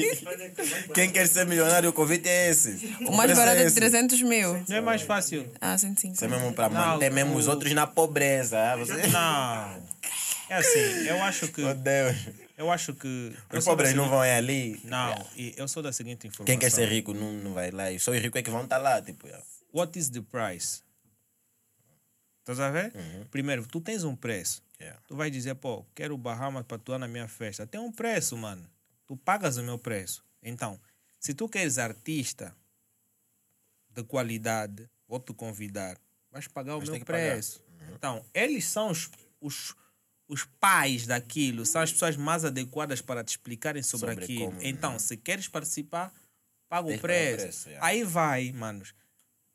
Quem 0.94 1.10
quer 1.10 1.28
ser 1.28 1.44
milionário, 1.46 1.90
o 1.90 1.92
convite 1.92 2.28
é 2.28 2.48
esse. 2.50 2.70
o 3.06 3.12
mais 3.12 3.26
preço 3.30 3.40
barato 3.40 3.58
é 3.58 3.60
de 3.60 3.66
esse. 3.66 3.76
300 3.76 4.22
mil. 4.22 4.64
Não 4.68 4.76
é 4.76 4.80
mais 4.80 5.02
fácil? 5.02 5.46
Ah, 5.60 5.74
Isso 5.74 5.86
é 5.86 5.88
150. 5.90 6.28
mesmo 6.28 6.52
para 6.54 6.68
Não, 6.72 6.80
manter 6.92 7.10
mesmo 7.12 7.36
os 7.36 7.46
o- 7.46 7.50
outros 7.50 7.72
na 7.72 7.86
pobreza. 7.86 8.58
ah, 8.72 8.76
Você... 8.76 9.06
Não. 9.08 9.82
É 10.48 10.56
assim, 10.56 10.78
eu 11.08 11.22
acho 11.22 11.48
que. 11.48 11.60
Meu 11.62 11.74
Deus. 11.74 12.16
Eu 12.56 12.70
acho 12.70 12.94
que. 12.94 13.32
Os 13.52 13.64
pobres 13.64 13.90
não 13.94 14.04
seguinte- 14.04 14.10
vão 14.10 14.20
aí 14.20 14.30
ali. 14.32 14.80
Não, 14.84 15.26
e 15.36 15.54
eu 15.56 15.66
sou 15.68 15.82
da 15.82 15.92
seguinte 15.92 16.26
informação. 16.26 16.44
Quem 16.46 16.58
quer 16.58 16.70
ser 16.70 16.86
rico 16.88 17.12
não, 17.12 17.32
não 17.32 17.52
vai 17.54 17.70
lá. 17.70 17.90
E 17.90 17.98
só 17.98 18.12
os 18.12 18.18
ricos 18.18 18.38
é 18.38 18.42
que 18.42 18.50
vão 18.50 18.62
estar 18.64 18.78
lá. 18.78 19.00
Tipo, 19.02 19.26
yeah. 19.26 19.44
What 19.72 19.98
is 19.98 20.08
the 20.10 20.20
price? 20.22 20.80
Estás 22.40 22.60
a 22.60 22.70
ver? 22.70 22.92
Primeiro, 23.30 23.66
tu 23.66 23.80
tens 23.80 24.04
um 24.04 24.14
preço. 24.14 24.62
Yeah. 24.80 25.00
Tu 25.06 25.14
vai 25.16 25.30
dizer, 25.30 25.54
pô, 25.54 25.84
quero 25.94 26.16
Bahamas 26.18 26.64
para 26.66 26.76
atuar 26.76 26.98
na 26.98 27.06
minha 27.08 27.28
festa. 27.28 27.66
Tem 27.66 27.80
um 27.80 27.92
preço, 27.92 28.36
mano. 28.36 28.68
Tu 29.06 29.16
pagas 29.16 29.56
o 29.56 29.62
meu 29.62 29.78
preço. 29.78 30.24
Então, 30.42 30.80
se 31.20 31.32
tu 31.34 31.48
queres 31.48 31.78
artista 31.78 32.54
de 33.90 34.02
qualidade, 34.02 34.88
vou 35.06 35.20
te 35.20 35.32
convidar. 35.32 35.96
Vais 36.30 36.48
pagar 36.48 36.76
o 36.76 36.80
Mas 36.80 36.88
meu 36.88 36.98
que 36.98 37.04
pagar. 37.04 37.32
preço. 37.32 37.62
Então, 37.94 38.24
eles 38.34 38.66
são 38.66 38.90
os, 38.90 39.08
os, 39.40 39.74
os 40.26 40.44
pais 40.58 41.06
daquilo, 41.06 41.64
são 41.64 41.80
as 41.80 41.92
pessoas 41.92 42.16
mais 42.16 42.44
adequadas 42.44 43.00
para 43.00 43.22
te 43.22 43.28
explicarem 43.28 43.82
sobre, 43.82 44.08
Sobre 44.10 44.24
aquilo. 44.24 44.46
como, 44.46 44.62
então, 44.62 44.98
se 44.98 45.16
queres 45.16 45.46
participar, 45.48 46.12
paga 46.68 46.88
o 46.88 46.94
o 46.94 46.98
preço. 46.98 47.36
preço, 47.44 47.68
yeah. 47.68 47.86
Aí 47.86 48.02
vai, 48.02 48.50
manos. 48.52 48.94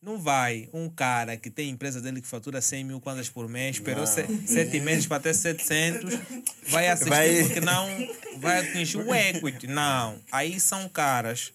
Não 0.01 0.17
vai 0.17 0.69
um 0.73 0.89
cara 0.89 1.35
que 1.35 1.49
tem 1.49 1.69
empresa 1.69 1.99
dele 1.99 2.21
que 2.21 2.27
fatura 2.27 2.61
100 2.61 2.83
mil 2.85 3.01
kwanzas 3.01 3.27
por 3.29 3.49
mês, 3.49 3.75
esperou 3.75 4.07
se, 4.07 4.25
sete 4.47 4.79
meses 4.79 5.05
para 5.05 5.21
ter 5.21 5.33
700, 5.33 6.15
vai 6.69 6.87
assistir 6.87 7.09
Vai- 7.09 7.43
porque 7.43 7.59
não 7.59 7.85
vai 8.37 8.59
atingir 8.59 8.97
o 8.97 9.13
equity. 9.13 9.67
Não. 9.67 10.17
Aí 10.31 10.57
são 10.57 10.87
caras 10.87 11.51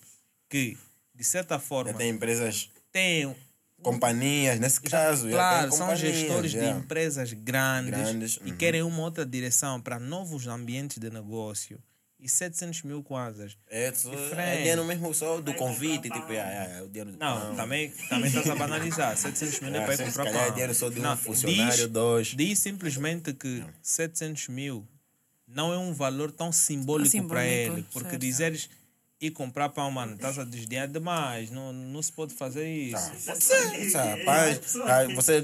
que, 0.51 0.77
de 1.15 1.25
certa 1.25 1.59
forma, 1.59 1.93
Já 1.93 1.97
tem 1.99 2.11
empresas, 2.11 2.69
têm. 2.93 3.35
companhias, 3.83 4.61
nesse 4.61 4.81
caso. 4.83 5.29
já 5.31 5.37
Claro, 5.37 5.69
tem 5.71 5.79
são 5.79 5.97
gestores 5.97 6.51
de 6.51 6.59
yeah. 6.59 6.79
empresas 6.79 7.33
grandes, 7.33 7.91
Grandes, 7.99 8.39
e 8.45 8.51
uhum. 8.51 8.57
querem 8.59 8.83
uma 8.83 9.01
outra 9.03 9.25
direção 9.25 9.81
para 9.81 9.99
novos 9.99 10.47
ambientes 10.47 10.99
de 10.99 11.09
negócio. 11.09 11.79
E 12.25 12.29
700 12.29 12.83
mil 12.85 13.03
kwanzas. 13.03 13.57
É, 13.69 13.93
só- 13.93 14.11
é 14.13 14.57
dinheiro 14.57 14.83
mesmo 14.85 15.13
só 15.13 15.41
do 15.41 15.53
convite, 15.55 16.09
tipo, 16.09 16.33
é, 16.33 16.37
é, 16.37 16.79
é 16.79 16.83
o 16.83 16.89
dinheiro 16.89 17.13
do 17.13 17.19
Não, 17.19 17.39
pão. 17.41 17.55
também, 17.55 17.91
também 18.09 18.29
estás 18.29 18.49
a 18.49 18.55
banalizar. 18.55 19.15
700 19.17 19.61
mil 19.61 19.75
é 19.75 19.79
Ah, 19.79 19.83
para 19.85 19.95
ir 19.95 19.97
se 19.99 20.05
comprar 20.05 20.25
calhar 20.25 20.41
é 20.41 20.45
pão. 20.47 20.53
dinheiro 20.55 20.75
só 20.75 20.89
de 20.89 20.99
um 20.99 21.03
Não, 21.03 21.17
funcionário, 21.17 21.77
diz, 21.77 21.87
dois. 21.89 22.27
Diz 22.29 22.59
simplesmente 22.59 23.33
que 23.35 23.63
700 23.83 24.49
mil 24.49 24.89
não 25.47 25.73
é 25.73 25.79
um 25.79 25.93
valor 25.93 26.33
tão 26.33 26.51
simbólico, 26.51 27.11
Simbólico, 27.11 27.29
para 27.35 27.47
ele. 27.47 27.87
Porque 27.93 28.09
certo. 28.11 28.21
dizeres 28.21 28.71
ir 29.21 29.31
comprar 29.31 29.69
pão, 29.71 29.91
mano, 29.91 30.15
estás 30.15 30.39
a 30.39 30.45
desdenhar 30.45 30.89
demais. 30.89 31.51
Não, 31.51 31.73
não 31.73 32.03
se 32.03 32.13
pode 32.13 32.35
fazer 32.35 32.69
isso. 32.69 32.97
Ah, 32.97 33.35
Você, 33.35 33.97
rapaz, 33.97 34.61
você. 35.15 35.41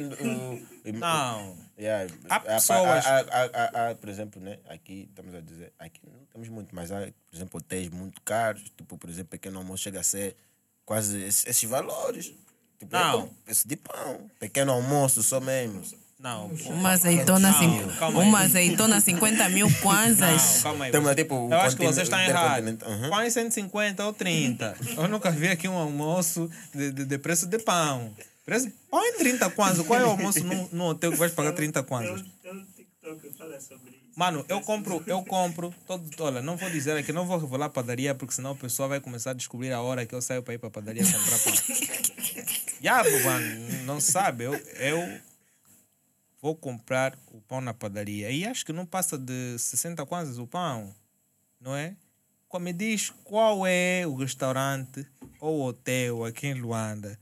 Não. 0.92 1.56
Yeah, 1.78 2.12
Há 2.28 2.40
pessoas- 2.40 3.06
há- 3.06 3.20
há- 3.20 3.50
há- 3.54 3.90
há, 3.90 3.94
por 3.94 4.08
exemplo, 4.10 4.40
né, 4.40 4.58
aqui 4.68 5.06
estamos 5.08 5.34
a 5.34 5.40
dizer, 5.40 5.72
aqui 5.78 6.00
não 6.04 6.24
temos 6.26 6.48
muito, 6.48 6.74
mas 6.74 6.90
há, 6.92 7.00
por 7.30 7.36
exemplo, 7.36 7.58
hotéis 7.58 7.88
muito 7.88 8.20
caros, 8.20 8.64
tipo, 8.76 8.98
por 8.98 9.08
exemplo, 9.08 9.30
pequeno 9.30 9.58
almoço 9.58 9.82
chega 9.84 10.00
a 10.00 10.02
ser 10.02 10.36
quase 10.84 11.18
esses, 11.22 11.46
esses 11.46 11.64
valores. 11.68 12.34
Tipo, 12.78 12.92
Não. 12.92 13.08
é 13.08 13.12
como 13.22 13.34
preço 13.44 13.66
de 13.68 13.76
pão, 13.76 14.30
pequeno 14.38 14.72
almoço 14.72 15.22
só 15.22 15.40
mesmo. 15.40 15.82
Não. 16.22 16.48
Uma 16.66 16.90
azeitona, 16.90 17.50
Não, 17.50 17.88
calma 17.96 18.20
aí. 18.20 18.28
uma 18.28 18.40
azeitona 18.40 19.00
50 19.00 19.48
mil 19.48 19.68
Não, 19.70 19.74
kwanzas. 19.80 20.62
calma 20.62 20.84
aí. 20.84 21.14
Tipo, 21.14 21.48
eu 21.50 21.60
acho 21.60 21.76
que 21.76 21.84
vocês 21.84 22.06
estão 22.06 22.20
errados. 22.20 22.70
uhum. 22.82 23.08
Põe 23.08 23.30
150 23.30 24.04
ou 24.04 24.12
30. 24.12 24.76
Eu 24.98 25.08
nunca 25.08 25.30
vi 25.30 25.48
aqui 25.48 25.66
um 25.66 25.76
almoço 25.78 26.50
de, 26.74 26.92
de, 26.92 27.04
de 27.06 27.18
preço 27.18 27.46
de 27.46 27.58
pão. 27.58 28.12
Preço, 28.44 28.70
põe 28.90 29.12
30 29.14 29.48
kwanzas. 29.50 29.86
Qual 29.86 29.98
é 29.98 30.04
o 30.04 30.10
almoço 30.10 30.44
no, 30.44 30.68
no 30.72 30.84
hotel 30.88 31.10
que 31.12 31.16
vais 31.18 31.32
pagar 31.32 31.52
30 31.52 31.82
kwanzas? 31.84 32.22
Mano, 34.14 34.44
eu 34.48 34.60
compro, 34.60 35.02
eu 35.06 35.22
compro. 35.22 35.74
Todo, 35.86 36.04
olha, 36.18 36.42
não 36.42 36.56
vou 36.56 36.68
dizer 36.68 36.98
aqui, 36.98 37.12
não 37.12 37.26
vou 37.26 37.38
revelar 37.38 37.66
a 37.66 37.70
padaria, 37.70 38.14
porque 38.14 38.34
senão 38.34 38.52
o 38.52 38.56
pessoal 38.56 38.90
vai 38.90 39.00
começar 39.00 39.30
a 39.30 39.34
descobrir 39.34 39.72
a 39.72 39.80
hora 39.80 40.04
que 40.04 40.14
eu 40.14 40.20
saio 40.20 40.42
para 40.42 40.52
ir 40.52 40.58
para 40.58 40.68
a 40.68 40.70
padaria 40.72 41.02
comprar 41.02 41.38
pão. 41.38 41.52
Já, 42.82 43.02
mano, 43.02 43.84
não 43.84 44.00
sabe. 44.00 44.44
Eu, 44.44 44.54
eu 44.54 45.20
vou 46.40 46.54
comprar 46.56 47.18
o 47.32 47.40
pão 47.42 47.60
na 47.60 47.74
padaria. 47.74 48.30
E 48.30 48.46
acho 48.46 48.64
que 48.64 48.72
não 48.72 48.86
passa 48.86 49.18
de 49.18 49.58
60 49.58 50.04
kwanzas 50.06 50.38
o 50.38 50.46
pão, 50.46 50.94
não 51.60 51.74
é? 51.76 51.96
Qual- 52.48 52.60
Me 52.60 52.72
diz 52.72 53.10
qual 53.24 53.66
é 53.66 54.06
o 54.06 54.14
restaurante 54.14 55.06
ou 55.38 55.62
hotel 55.62 56.24
aqui 56.24 56.46
em 56.48 56.54
Luanda 56.54 57.18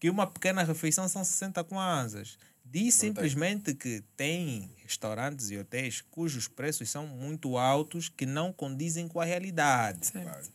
que 0.00 0.08
uma 0.10 0.26
pequena 0.26 0.62
refeição 0.62 1.08
são 1.08 1.24
60 1.24 1.64
kwanzas. 1.64 2.38
Diz 2.64 2.94
simplesmente 2.94 3.74
que 3.74 4.02
tem 4.16 4.70
restaurantes 4.84 5.50
e 5.50 5.56
hotéis 5.56 6.02
cujos 6.02 6.46
preços 6.46 6.88
são 6.90 7.06
muito 7.06 7.56
altos 7.58 8.08
que 8.08 8.26
não 8.26 8.52
condizem 8.52 9.08
com 9.08 9.20
a 9.20 9.24
realidade. 9.24 10.06
Certo. 10.06 10.52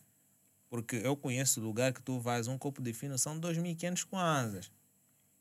Porque 0.70 0.96
eu 1.04 1.16
conheço 1.18 1.60
lugar 1.60 1.92
que 1.92 2.02
tu 2.02 2.20
vais, 2.20 2.48
um 2.48 2.58
copo 2.58 2.82
de 2.82 2.94
fino 2.94 3.18
são 3.18 3.38
2.500 3.40 4.04
kwanzas. 4.06 4.72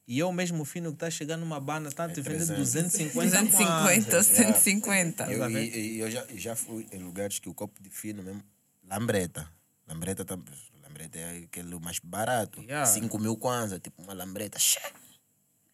E 0.07 0.19
eu 0.19 0.33
mesmo 0.33 0.65
fino 0.65 0.91
que 0.91 0.97
está 0.97 1.11
chegando 1.11 1.41
numa 1.41 1.61
banda, 1.61 1.89
está 1.89 2.09
te 2.09 2.21
vendendo 2.21 2.47
300. 2.57 2.57
250 2.59 3.25
250, 3.25 4.11
kwanzas. 4.11 4.27
150. 4.27 5.33
Eu, 5.33 5.51
e, 5.51 5.99
eu 6.01 6.11
já, 6.11 6.27
já 6.35 6.57
fui 6.57 6.87
em 6.93 6.99
lugares 6.99 7.39
que 7.39 7.49
o 7.49 7.55
copo 7.55 7.81
de 7.83 7.89
fino 7.89 8.23
mesmo, 8.23 8.43
lambreta. 8.85 9.49
Lambreta, 9.87 10.25
tam- 10.25 10.45
lambreta 10.83 11.19
é 11.19 11.45
aquele 11.45 11.79
mais 11.79 11.99
barato. 12.01 12.61
Yeah. 12.63 12.85
5 12.87 13.17
mil 13.19 13.37
kwanza, 13.37 13.79
tipo 13.79 14.03
uma 14.03 14.13
lambreta. 14.13 14.59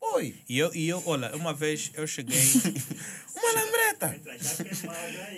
Oi, 0.01 0.43
E 0.49 0.59
eu, 0.59 0.75
e 0.75 0.89
eu, 0.89 1.03
olha, 1.07 1.35
uma 1.37 1.53
vez 1.53 1.91
eu 1.95 2.07
cheguei. 2.07 2.39
uma 3.35 3.53
lambreta. 3.53 4.21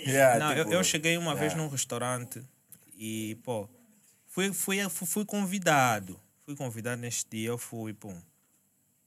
Yeah, 0.05 0.39
Não, 0.39 0.53
eu, 0.53 0.63
tipo, 0.65 0.75
eu 0.75 0.83
cheguei 0.83 1.17
uma 1.17 1.33
vez 1.33 1.51
yeah. 1.53 1.61
num 1.63 1.69
restaurante 1.69 2.41
e, 2.95 3.35
pô, 3.43 3.69
fui, 4.27 4.53
fui, 4.53 4.77
fui, 4.89 5.07
fui 5.07 5.25
convidado. 5.25 6.19
Fui 6.45 6.55
convidado 6.55 7.01
neste 7.01 7.29
dia, 7.29 7.49
eu 7.49 7.57
fui, 7.57 7.93
pum. 7.93 8.19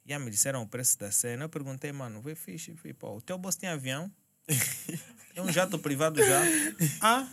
Já 0.06 0.18
me 0.18 0.30
disseram 0.30 0.62
o 0.62 0.68
preço 0.68 0.98
da 0.98 1.10
cena. 1.10 1.44
Eu 1.44 1.48
perguntei, 1.48 1.90
mano, 1.92 2.20
foi 2.22 2.34
fixe? 2.34 2.74
Fui, 2.76 2.92
pô, 2.92 3.16
o 3.16 3.20
teu 3.20 3.38
bolso 3.38 3.58
tem 3.58 3.68
avião? 3.68 4.10
Tem 5.34 5.42
um 5.42 5.50
jato 5.50 5.78
privado 5.80 6.22
já? 6.24 6.42
Ah, 7.00 7.26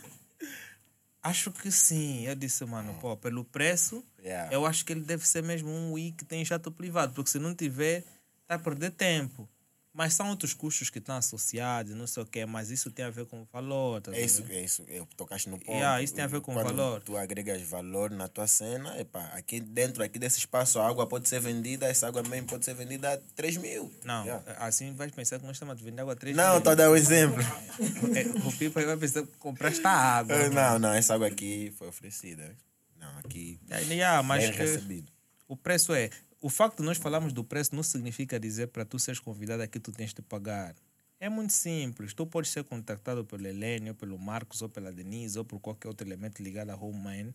acho 1.22 1.52
que 1.52 1.70
sim. 1.70 2.26
Eu 2.26 2.34
disse, 2.34 2.64
mano, 2.64 2.94
pô, 3.00 3.16
pelo 3.16 3.44
preço, 3.44 4.04
Yeah. 4.22 4.52
eu 4.52 4.64
acho 4.66 4.84
que 4.84 4.92
ele 4.92 5.02
deve 5.02 5.26
ser 5.26 5.42
mesmo 5.42 5.68
um 5.68 5.92
Wii 5.92 6.12
que 6.12 6.24
tem 6.24 6.44
jato 6.44 6.70
privado, 6.72 7.12
porque 7.12 7.30
se 7.30 7.38
não 7.40 7.54
tiver, 7.54 8.04
tá 8.46 8.54
a 8.54 8.58
perder 8.58 8.90
tempo. 8.92 9.48
Mas 9.94 10.14
são 10.14 10.30
outros 10.30 10.54
custos 10.54 10.88
que 10.88 10.98
estão 10.98 11.16
associados, 11.16 11.94
não 11.94 12.06
sei 12.06 12.22
o 12.22 12.26
quê, 12.26 12.46
mas 12.46 12.70
isso 12.70 12.90
tem 12.90 13.04
a 13.04 13.10
ver 13.10 13.26
com 13.26 13.42
o 13.42 13.48
valor. 13.52 14.00
Tá 14.00 14.10
É 14.16 14.22
isso, 14.24 14.42
é 14.48 14.60
isso. 14.62 14.82
Eu 14.88 15.06
tocaste 15.16 15.50
no 15.50 15.58
ponto. 15.58 15.70
Yeah, 15.70 16.02
isso 16.02 16.14
tem 16.14 16.24
a 16.24 16.26
ver 16.26 16.40
com 16.40 16.54
Quando 16.54 16.74
valor. 16.74 17.02
Tu 17.02 17.14
agregas 17.14 17.60
valor 17.62 18.10
na 18.10 18.26
tua 18.26 18.46
cena, 18.46 18.98
epa, 18.98 19.20
aqui 19.34 19.60
dentro 19.60 20.02
aqui 20.02 20.18
desse 20.18 20.38
espaço 20.38 20.78
a 20.80 20.88
água 20.88 21.06
pode 21.06 21.28
ser 21.28 21.40
vendida, 21.40 21.86
essa 21.86 22.06
água 22.08 22.22
mesmo 22.22 22.46
pode 22.48 22.64
ser 22.64 22.74
vendida 22.74 23.12
a 23.12 23.18
3 23.36 23.58
mil. 23.58 23.92
Não, 24.02 24.24
Yeah. 24.24 24.42
assim 24.64 24.94
vais 24.94 25.10
pensar 25.12 25.38
que 25.38 25.44
nós 25.44 25.56
estamos 25.56 25.78
a 25.78 25.84
vender 25.84 26.00
água 26.00 26.14
a 26.14 26.16
3 26.16 26.34
Não, 26.34 26.56
estou 26.56 26.72
a 26.72 26.74
dar 26.74 26.90
um 26.90 26.96
exemplo. 26.96 27.42
É, 28.16 28.48
O 28.48 28.52
Pipa 28.56 28.82
vai 28.84 28.96
pensar 28.96 29.22
que 29.26 29.36
compraste 29.38 29.86
a 29.86 29.90
água. 29.90 30.34
Eh, 30.36 30.48
não, 30.48 30.78
não, 30.78 30.92
essa 30.94 31.14
água 31.14 31.26
aqui 31.26 31.72
foi 31.76 31.88
oferecida. 31.88 32.56
Não, 32.98 33.18
aqui. 33.18 33.60
Yeah, 33.68 33.86
yeah, 33.94 34.22
mas 34.22 34.48
que 34.48 34.56
recebido. 34.56 35.12
o 35.48 35.56
preço 35.56 35.92
é. 35.92 36.08
O 36.42 36.50
facto 36.50 36.78
de 36.78 36.82
nós 36.82 36.98
falarmos 36.98 37.32
do 37.32 37.44
preço 37.44 37.72
não 37.72 37.84
significa 37.84 38.38
dizer 38.38 38.66
para 38.66 38.84
tu 38.84 38.98
seres 38.98 39.20
convidado 39.20 39.62
aqui 39.62 39.78
tu 39.78 39.92
tens 39.92 40.12
de 40.12 40.20
pagar. 40.20 40.74
É 41.20 41.28
muito 41.28 41.52
simples. 41.52 42.12
Tu 42.12 42.26
podes 42.26 42.50
ser 42.50 42.64
contactado 42.64 43.24
pelo 43.24 43.46
Helene, 43.46 43.90
ou 43.90 43.94
pelo 43.94 44.18
Marcos, 44.18 44.60
ou 44.60 44.68
pela 44.68 44.92
Denise, 44.92 45.38
ou 45.38 45.44
por 45.44 45.60
qualquer 45.60 45.86
outro 45.86 46.04
elemento 46.04 46.42
ligado 46.42 46.70
à 46.70 46.74
Homeman 46.74 47.32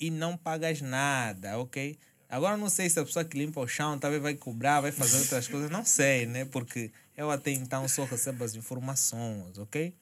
e 0.00 0.10
não 0.10 0.36
pagas 0.36 0.80
nada, 0.80 1.56
ok? 1.56 1.96
Agora 2.28 2.56
não 2.56 2.68
sei 2.68 2.90
se 2.90 2.98
a 2.98 3.04
pessoa 3.04 3.24
que 3.24 3.38
limpa 3.38 3.60
o 3.60 3.68
chão 3.68 3.96
talvez 3.96 4.20
vai 4.20 4.34
cobrar, 4.34 4.80
vai 4.80 4.90
fazer 4.90 5.18
outras 5.18 5.46
coisas, 5.46 5.70
não 5.70 5.84
sei, 5.84 6.26
né? 6.26 6.44
Porque 6.44 6.90
eu 7.16 7.30
até 7.30 7.52
então 7.52 7.86
só 7.86 8.02
recebo 8.04 8.42
as 8.42 8.56
informações, 8.56 9.56
ok? 9.56 9.94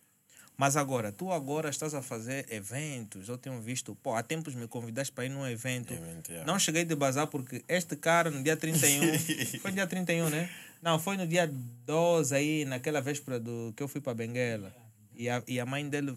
Mas 0.61 0.77
agora, 0.77 1.11
tu 1.11 1.33
agora 1.33 1.71
estás 1.71 1.95
a 1.95 2.03
fazer 2.03 2.45
eventos, 2.53 3.31
eu 3.31 3.39
tenho 3.39 3.59
visto, 3.63 3.95
pô, 3.95 4.15
há 4.15 4.23
tempos 4.23 4.55
me 4.55 4.69
convidaste 4.69 5.11
para 5.11 5.25
ir 5.25 5.31
num 5.31 5.49
evento. 5.49 5.95
Evento, 5.95 6.31
yeah. 6.31 6.47
Não 6.47 6.59
cheguei 6.59 6.85
de 6.85 6.95
bazar 6.95 7.29
porque 7.29 7.65
este 7.67 7.97
cara 7.97 8.31
no 8.31 8.43
dia 8.43 8.55
31, 8.59 9.01
foi 9.59 9.71
no 9.71 9.75
dia 9.77 9.87
31, 9.87 10.29
né? 10.29 10.51
Não, 10.83 10.99
foi 10.99 11.17
no 11.17 11.27
dia 11.27 11.51
12 11.87 12.35
aí, 12.35 12.67
naquela 12.67 13.01
véspera 13.01 13.41
do 13.41 13.73
que 13.75 13.83
eu 13.83 13.89
fui 13.89 14.03
para 14.03 14.13
Benguela. 14.13 14.71
E 15.15 15.31
a, 15.31 15.43
e 15.49 15.59
a 15.59 15.65
mãe 15.65 15.89
dele 15.89 16.15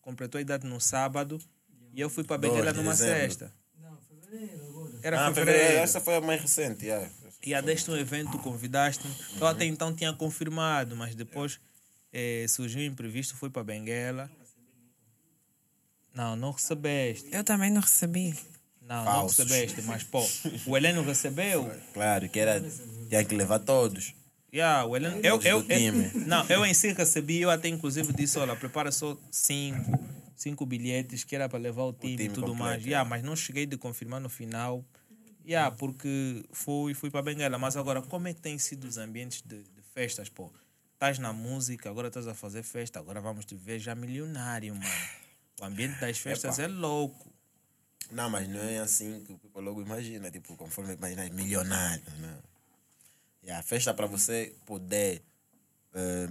completou 0.00 0.38
a 0.38 0.40
idade 0.40 0.66
no 0.66 0.80
sábado 0.80 1.38
e 1.92 2.00
eu 2.00 2.08
fui 2.08 2.24
para 2.24 2.38
12 2.38 2.54
Benguela 2.54 2.72
numa 2.72 2.92
dezembro. 2.92 3.20
sexta. 3.20 3.52
Não, 3.78 3.98
fevereiro 3.98 4.66
agora. 4.68 4.92
Era 5.02 5.26
ah, 5.26 5.34
fevereiro. 5.34 5.76
Essa 5.80 6.00
foi 6.00 6.16
a 6.16 6.22
mais 6.22 6.40
recente, 6.40 6.86
yeah. 6.86 7.06
E 7.44 7.52
a 7.52 7.60
deste 7.60 7.90
um 7.90 7.96
evento, 7.98 8.38
convidaste-me. 8.38 9.14
Eu 9.38 9.46
até 9.46 9.66
então 9.66 9.94
tinha 9.94 10.14
confirmado, 10.14 10.96
mas 10.96 11.14
depois 11.14 11.60
eh, 12.18 12.46
surgiu 12.48 12.80
um 12.80 12.84
imprevisto, 12.86 13.36
fui 13.36 13.50
para 13.50 13.62
Benguela. 13.62 14.30
Não, 16.14 16.34
não 16.34 16.50
recebeste. 16.50 17.28
Eu 17.30 17.44
também 17.44 17.70
não 17.70 17.82
recebi. 17.82 18.34
Não, 18.80 19.04
Falsos. 19.04 19.38
não 19.38 19.44
recebeste, 19.46 19.82
mas 19.82 20.02
pô, 20.02 20.24
o 20.66 20.76
Heleno 20.76 21.02
recebeu. 21.02 21.70
Claro, 21.92 22.28
que 22.28 22.38
era. 22.38 22.60
Tinha 23.08 23.22
que 23.24 23.34
levar 23.34 23.58
todos. 23.58 24.14
Yeah, 24.52 24.86
o 24.86 24.96
Heleno, 24.96 25.16
eu, 25.22 25.40
eu, 25.42 25.58
eu- 25.58 25.64
time. 25.64 26.10
não, 26.26 26.46
eu 26.48 26.64
em 26.64 26.72
si 26.72 26.92
recebi, 26.92 27.40
eu 27.42 27.50
até 27.50 27.68
inclusive 27.68 28.12
disse, 28.14 28.38
olha, 28.38 28.56
prepara 28.56 28.90
só 28.90 29.18
cinco, 29.30 29.98
cinco 30.34 30.64
bilhetes 30.64 31.24
que 31.24 31.34
era 31.34 31.48
para 31.48 31.58
levar 31.58 31.82
o 31.82 31.92
time, 31.92 32.14
e 32.14 32.16
time 32.16 32.28
tudo 32.30 32.52
completo, 32.52 32.62
mais. 32.64 32.82
é. 32.86 32.88
Yeah, 32.88 33.08
mas 33.10 33.22
não 33.22 33.36
cheguei 33.36 33.66
de 33.66 33.76
confirmar 33.76 34.20
no 34.20 34.30
final. 34.30 34.82
Yeah, 35.46 35.74
porque 35.76 36.44
fui, 36.52 36.94
fui 36.94 37.10
para 37.10 37.22
Benguela. 37.22 37.58
Mas 37.58 37.76
agora, 37.76 38.00
como 38.00 38.28
é 38.28 38.32
que 38.34 38.40
tem 38.40 38.56
sido 38.58 38.84
os 38.84 38.96
ambientes 38.96 39.42
de, 39.42 39.58
de 39.58 39.82
festas, 39.92 40.28
pô? 40.30 40.50
Estás 40.96 41.18
na 41.18 41.30
música, 41.30 41.90
agora 41.90 42.08
estás 42.08 42.26
a 42.26 42.32
fazer 42.32 42.62
festa, 42.62 42.98
agora 42.98 43.20
vamos 43.20 43.44
te 43.44 43.54
ver 43.54 43.78
já 43.78 43.94
milionário, 43.94 44.74
mano. 44.74 45.08
O 45.60 45.64
ambiente 45.66 46.00
das 46.00 46.16
festas 46.16 46.58
é 46.58 46.66
louco. 46.66 47.30
Não, 48.10 48.30
mas 48.30 48.48
não 48.48 48.62
é 48.62 48.78
assim 48.78 49.22
que 49.22 49.30
o 49.30 49.36
people 49.38 49.60
logo 49.60 49.82
imagina, 49.82 50.30
tipo, 50.30 50.56
conforme 50.56 50.94
imagina, 50.94 51.28
milionário. 51.28 52.02
Não. 52.18 52.42
E 53.42 53.50
a 53.50 53.62
festa 53.62 53.92
para 53.92 54.06
você 54.06 54.56
poder 54.64 55.22
eh, 55.92 56.30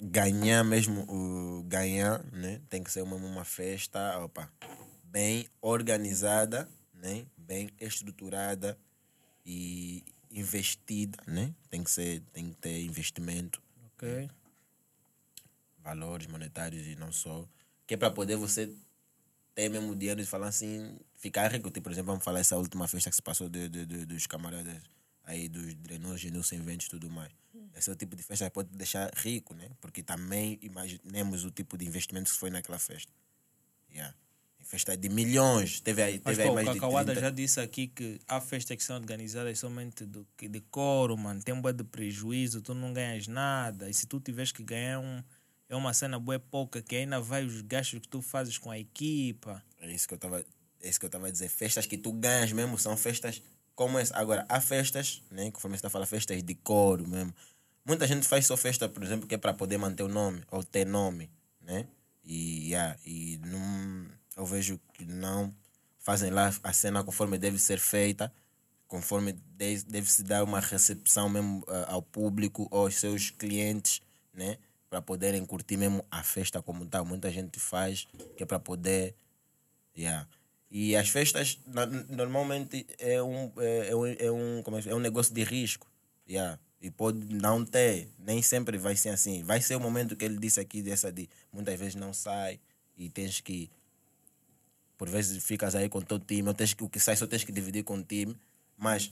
ganhar 0.00 0.64
mesmo, 0.64 1.02
o 1.02 1.62
ganhar, 1.64 2.24
né? 2.32 2.58
Tem 2.70 2.82
que 2.82 2.90
ser 2.90 3.02
uma, 3.02 3.16
uma 3.16 3.44
festa, 3.44 4.18
opa, 4.20 4.50
bem 5.04 5.46
organizada, 5.60 6.66
né? 6.94 7.26
Bem 7.36 7.68
estruturada 7.78 8.78
e 9.44 10.02
investida, 10.30 11.18
né? 11.26 11.54
Tem 11.68 11.84
que 11.84 11.90
ser, 11.90 12.22
tem 12.32 12.48
que 12.48 12.56
ter 12.56 12.82
investimento, 12.82 13.60
Ok? 14.06 14.30
valores 15.82 16.26
monetários 16.26 16.86
e 16.86 16.94
não 16.96 17.10
só, 17.12 17.48
que 17.86 17.94
é 17.94 17.96
para 17.96 18.10
poder 18.10 18.36
você 18.36 18.72
ter 19.54 19.68
mesmo 19.68 19.96
dinheiro 19.96 20.20
e 20.20 20.26
falar 20.26 20.48
assim, 20.48 20.98
ficar 21.16 21.50
rico. 21.50 21.70
Tipo, 21.70 21.84
por 21.84 21.92
exemplo, 21.92 22.08
vamos 22.12 22.24
falar 22.24 22.40
essa 22.40 22.56
última 22.56 22.86
festa 22.86 23.10
que 23.10 23.16
se 23.16 23.22
passou 23.22 23.48
de, 23.48 23.68
de, 23.68 23.86
de- 23.86 24.06
dos 24.06 24.26
camaradas 24.26 24.76
aí 25.24 25.48
dos 25.48 25.74
Drenores, 25.74 26.20
Genilson 26.20 26.56
Eventos 26.56 26.86
e 26.86 26.90
tudo 26.90 27.10
mais. 27.10 27.32
Esse 27.74 27.90
é 27.90 27.92
o 27.92 27.96
tipo 27.96 28.14
de 28.14 28.22
festa 28.22 28.44
que 28.44 28.50
pode 28.54 28.68
deixar 28.76 29.10
rico, 29.16 29.54
né? 29.54 29.70
Porque 29.80 30.02
também 30.02 30.58
imaginemos 30.62 31.44
o 31.44 31.50
tipo 31.50 31.76
de 31.76 31.86
investimento 31.86 32.30
que 32.30 32.36
foi 32.38 32.50
naquela 32.50 32.78
festa. 32.78 33.12
Yeah. 33.90 34.14
Festa 34.70 34.96
de 34.96 35.08
milhões. 35.08 35.80
Teve 35.80 36.00
aí, 36.00 36.22
Mas 36.24 36.36
teve 36.36 36.42
aí 36.42 36.46
pô, 36.46 36.52
o 36.52 36.54
mais 36.54 36.68
de 36.68 36.74
Cacauada 36.74 37.10
30. 37.10 37.20
já 37.20 37.30
disse 37.30 37.58
aqui 37.58 37.88
que 37.88 38.20
há 38.28 38.40
festas 38.40 38.76
que 38.76 38.84
são 38.84 38.94
organizadas 38.94 39.58
somente 39.58 40.06
do 40.06 40.24
que 40.36 40.48
decoro, 40.48 41.18
mano. 41.18 41.42
Tem 41.42 41.52
um 41.52 41.60
de 41.60 41.82
prejuízo, 41.82 42.62
tu 42.62 42.72
não 42.72 42.92
ganhas 42.92 43.26
nada. 43.26 43.90
E 43.90 43.94
se 43.94 44.06
tu 44.06 44.20
tiveres 44.20 44.52
que 44.52 44.62
ganhar 44.62 45.00
um, 45.00 45.24
é 45.68 45.74
uma 45.74 45.92
cena 45.92 46.20
boa 46.20 46.38
pouca, 46.38 46.80
que 46.80 46.94
ainda 46.94 47.20
vai 47.20 47.44
os 47.44 47.62
gastos 47.62 47.98
que 47.98 48.06
tu 48.06 48.22
fazes 48.22 48.58
com 48.58 48.70
a 48.70 48.78
equipa. 48.78 49.60
É 49.80 49.90
isso 49.90 50.06
que 50.06 50.14
eu 50.14 50.16
estava 50.16 50.44
é 50.80 50.88
isso 50.88 51.00
que 51.00 51.04
eu 51.04 51.08
estava 51.08 51.26
a 51.26 51.30
dizer. 51.32 51.48
Festas 51.48 51.84
que 51.84 51.98
tu 51.98 52.12
ganhas 52.12 52.52
mesmo 52.52 52.78
são 52.78 52.96
festas 52.96 53.42
como 53.74 53.98
essa. 53.98 54.16
Agora, 54.16 54.46
há 54.48 54.60
festas, 54.60 55.20
né? 55.32 55.50
Conforme 55.50 55.76
você 55.76 55.80
está 55.80 55.90
falando, 55.90 56.06
festas 56.06 56.44
de 56.44 56.54
coro 56.54 57.08
mesmo. 57.08 57.34
Muita 57.84 58.06
gente 58.06 58.24
faz 58.24 58.46
só 58.46 58.56
festa, 58.56 58.88
por 58.88 59.02
exemplo, 59.02 59.26
que 59.26 59.34
é 59.34 59.38
para 59.38 59.52
poder 59.52 59.78
manter 59.78 60.04
o 60.04 60.08
nome 60.08 60.44
ou 60.48 60.62
ter 60.62 60.86
nome, 60.86 61.28
né? 61.60 61.88
E, 62.22 62.68
yeah, 62.68 62.96
e 63.04 63.40
não, 63.44 64.06
eu 64.36 64.44
vejo 64.46 64.80
que 64.94 65.04
não 65.04 65.54
fazem 65.98 66.30
lá 66.30 66.52
a 66.62 66.72
cena 66.72 67.04
conforme 67.04 67.38
deve 67.38 67.58
ser 67.58 67.78
feita, 67.78 68.32
conforme 68.88 69.32
de- 69.32 69.84
deve 69.84 70.10
se 70.10 70.22
dar 70.22 70.42
uma 70.44 70.60
recepção 70.60 71.28
mesmo 71.28 71.64
ah, 71.68 71.92
ao 71.92 72.02
público 72.02 72.68
aos 72.70 72.96
seus 72.96 73.30
clientes, 73.30 74.00
né? 74.32 74.58
Para 74.88 75.00
poderem 75.02 75.44
curtir 75.46 75.76
mesmo 75.76 76.04
a 76.10 76.22
festa 76.22 76.60
como 76.62 76.84
tal. 76.86 77.04
Muita 77.04 77.30
gente 77.30 77.60
faz 77.60 78.08
que 78.36 78.42
é 78.42 78.46
para 78.46 78.58
poder 78.58 79.14
Yeah. 79.96 80.26
E 80.70 80.94
as 80.94 81.08
festas 81.08 81.58
normalmente 82.08 82.86
é 82.98 83.22
um, 83.22 83.52
é, 83.58 83.88
é 83.88 83.96
um, 83.96 84.06
é 84.06 84.30
um, 84.30 84.78
é, 84.78 84.88
é 84.90 84.94
um 84.94 85.00
negócio 85.00 85.34
de 85.34 85.42
risco. 85.42 85.86
Yeah. 86.28 86.58
E 86.80 86.90
pode 86.90 87.18
não 87.34 87.64
ter, 87.64 88.08
nem 88.18 88.40
sempre 88.40 88.78
vai 88.78 88.96
ser 88.96 89.10
assim. 89.10 89.42
Vai 89.42 89.60
ser 89.60 89.74
o 89.76 89.80
momento 89.80 90.16
que 90.16 90.24
ele 90.24 90.38
disse 90.38 90.60
aqui, 90.60 90.80
dessa 90.80 91.12
de 91.12 91.28
muitas 91.52 91.78
vezes 91.78 91.94
não 91.94 92.12
sai 92.12 92.60
e 92.96 93.10
tens 93.10 93.40
que. 93.40 93.70
Por 95.00 95.08
vezes 95.08 95.42
ficas 95.42 95.74
aí 95.74 95.88
com 95.88 95.96
o 95.96 96.02
teu 96.02 96.18
time, 96.18 96.52
tens 96.52 96.74
que, 96.74 96.84
o 96.84 96.88
que 96.90 97.00
sai 97.00 97.16
só 97.16 97.26
tens 97.26 97.42
que 97.42 97.50
dividir 97.50 97.82
com 97.82 97.96
o 97.96 98.02
time. 98.04 98.36
Mas 98.76 99.10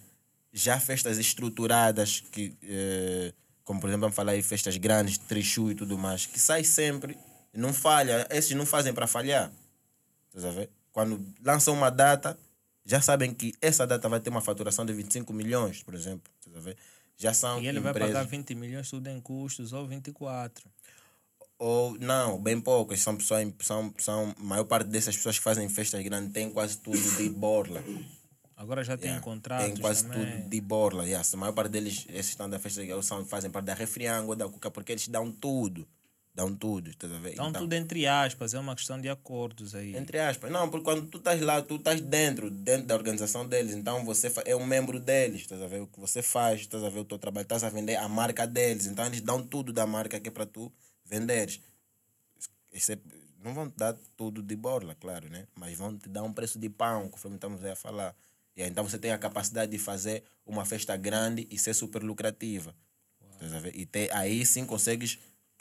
já 0.53 0.79
festas 0.79 1.17
estruturadas, 1.17 2.21
que, 2.31 2.55
eh, 2.63 3.33
como 3.65 3.81
por 3.81 3.87
exemplo, 3.89 4.03
vamos 4.03 4.15
falar 4.15 4.33
aí 4.33 4.43
festas 4.43 4.77
grandes, 4.77 5.17
trichu 5.17 5.71
e 5.71 5.75
tudo 5.75 5.97
mais, 5.97 6.27
que 6.27 6.39
sai 6.39 6.63
sempre, 6.63 7.17
não 7.55 7.73
falha. 7.73 8.27
Esses 8.29 8.55
não 8.55 8.67
fazem 8.67 8.93
para 8.93 9.07
falhar. 9.07 9.51
Estás 10.27 10.45
a 10.45 10.51
ver? 10.51 10.69
Quando 10.93 11.25
lançam 11.43 11.73
uma 11.73 11.89
data, 11.89 12.39
já 12.85 13.01
sabem 13.01 13.33
que 13.33 13.55
essa 13.63 13.87
data 13.87 14.11
vai 14.11 14.21
ter 14.21 14.29
uma 14.29 14.43
faturação 14.43 14.85
de 14.85 14.93
25 14.93 15.33
milhões, 15.33 15.83
por 15.83 15.95
exemplo. 15.95 16.31
Estás 16.39 16.55
a 16.55 16.61
ver? 16.61 16.77
Já 17.17 17.33
são 17.33 17.63
E 17.63 17.67
ele 17.67 17.81
vai 17.81 17.93
empresas. 17.93 18.13
pagar 18.13 18.29
20 18.29 18.55
milhões 18.55 18.91
tudo 18.91 19.09
em 19.09 19.19
custos 19.23 19.73
ou 19.73 19.89
24. 19.89 20.69
Ou 21.59 21.99
não, 21.99 22.41
bem 22.41 22.61
poucas. 22.61 23.01
São 23.01 23.17
pessoas, 23.17 23.53
são, 23.61 23.93
são, 23.99 24.35
a 24.39 24.43
maior 24.43 24.65
parte 24.65 24.89
dessas 24.89 25.17
pessoas 25.17 25.39
que 25.39 25.45
fazem 25.45 25.69
festas 25.69 26.03
grandes 26.05 26.33
tem 26.33 26.51
quase 26.51 26.79
tudo 26.79 26.99
de 27.17 27.29
borla. 27.31 27.83
Agora 28.57 28.83
já 28.83 28.97
tem 28.97 29.11
Yeah. 29.11 29.25
contratos 29.25 29.67
Tem 29.67 29.77
quase 29.77 30.05
também. 30.05 30.39
tudo 30.43 30.49
de 30.51 30.61
borla. 30.61 31.05
Yeah. 31.05 31.27
A 31.33 31.37
maior 31.37 31.53
parte 31.53 31.71
deles, 31.71 32.07
esses 32.09 32.31
estão 32.31 32.49
da 32.51 32.59
festa, 32.59 32.83
eles 32.83 33.07
são, 33.07 33.25
fazem 33.25 33.51
parte 33.51 33.67
da 33.67 33.75
Refriango, 33.75 34.35
da 34.35 34.49
Cuca, 34.49 34.71
porque 34.71 34.93
eles 34.93 35.07
dão 35.09 35.31
tudo. 35.31 35.87
Dão 36.35 36.55
tudo, 36.55 36.91
estás 36.91 37.13
a 37.13 37.19
ver? 37.19 37.33
Então, 37.33 37.53
tudo 37.53 37.73
entre 37.73 38.07
aspas, 38.07 38.55
é 38.55 38.61
uma 38.61 38.77
questão 38.77 39.01
de 39.01 39.09
acordos 39.09 39.75
aí. 39.75 39.97
Entre 39.97 40.21
aspas. 40.21 40.53
Não, 40.53 40.69
porque 40.71 40.85
quando 40.85 41.07
tu 41.07 41.19
estás 41.19 41.41
lá, 41.41 41.61
tu 41.61 41.75
estás 41.77 42.01
dentro, 42.01 42.49
dentro 42.49 42.87
da 42.87 42.95
organização 42.95 43.45
deles. 43.45 43.75
Então 43.75 44.05
você 44.05 44.33
é 44.45 44.55
um 44.55 44.65
membro 44.65 45.01
deles, 45.01 45.41
estás 45.41 45.61
a 45.61 45.67
ver 45.67 45.81
o 45.81 45.87
que 45.89 45.99
você 45.99 46.23
faz, 46.23 46.61
estás 46.61 46.85
a 46.85 46.89
ver 46.89 47.01
o 47.01 47.05
teu 47.05 47.19
trabalho, 47.19 47.43
estás 47.43 47.65
a 47.65 47.69
vender 47.69 47.97
a 47.97 48.09
marca 48.09 48.47
deles. 48.47 48.87
Então 48.87 49.05
eles 49.07 49.21
dão 49.21 49.43
tudo 49.43 49.73
da 49.73 49.85
marca 49.85 50.21
que 50.21 50.29
é 50.29 50.33
para 50.33 50.47
tu 50.47 50.73
venderes. 51.09 51.61
É- 52.73 52.99
não 53.43 53.55
vão 53.55 53.71
te 53.71 53.77
dar 53.77 53.97
tudo 54.17 54.43
de 54.43 54.57
borla, 54.57 54.95
claro, 54.95 55.29
né? 55.29 55.47
Mas 55.55 55.79
vão 55.79 55.97
te 55.97 56.09
dar 56.09 56.23
um 56.23 56.33
preço 56.33 56.59
de 56.59 56.69
pão, 56.69 57.09
conforme 57.09 57.37
estamos 57.37 57.65
aí 57.65 57.71
a 57.71 57.77
falar. 57.77 58.15
E 58.57 58.63
aí, 58.63 58.69
então 58.69 58.83
você 58.89 58.99
tem 58.99 59.13
a 59.13 59.19
capacidade 59.19 59.71
de 59.71 59.79
fazer 59.79 60.25
uma 60.45 60.65
festa 60.65 60.97
grande 60.97 61.47
e 61.51 61.59
ser 61.59 61.75
super 61.75 62.03
lucrativa. 62.03 62.75
E 63.73 63.87
ter, 63.87 64.13
aí 64.13 64.45
sim 64.45 64.67
consegues 64.67 65.19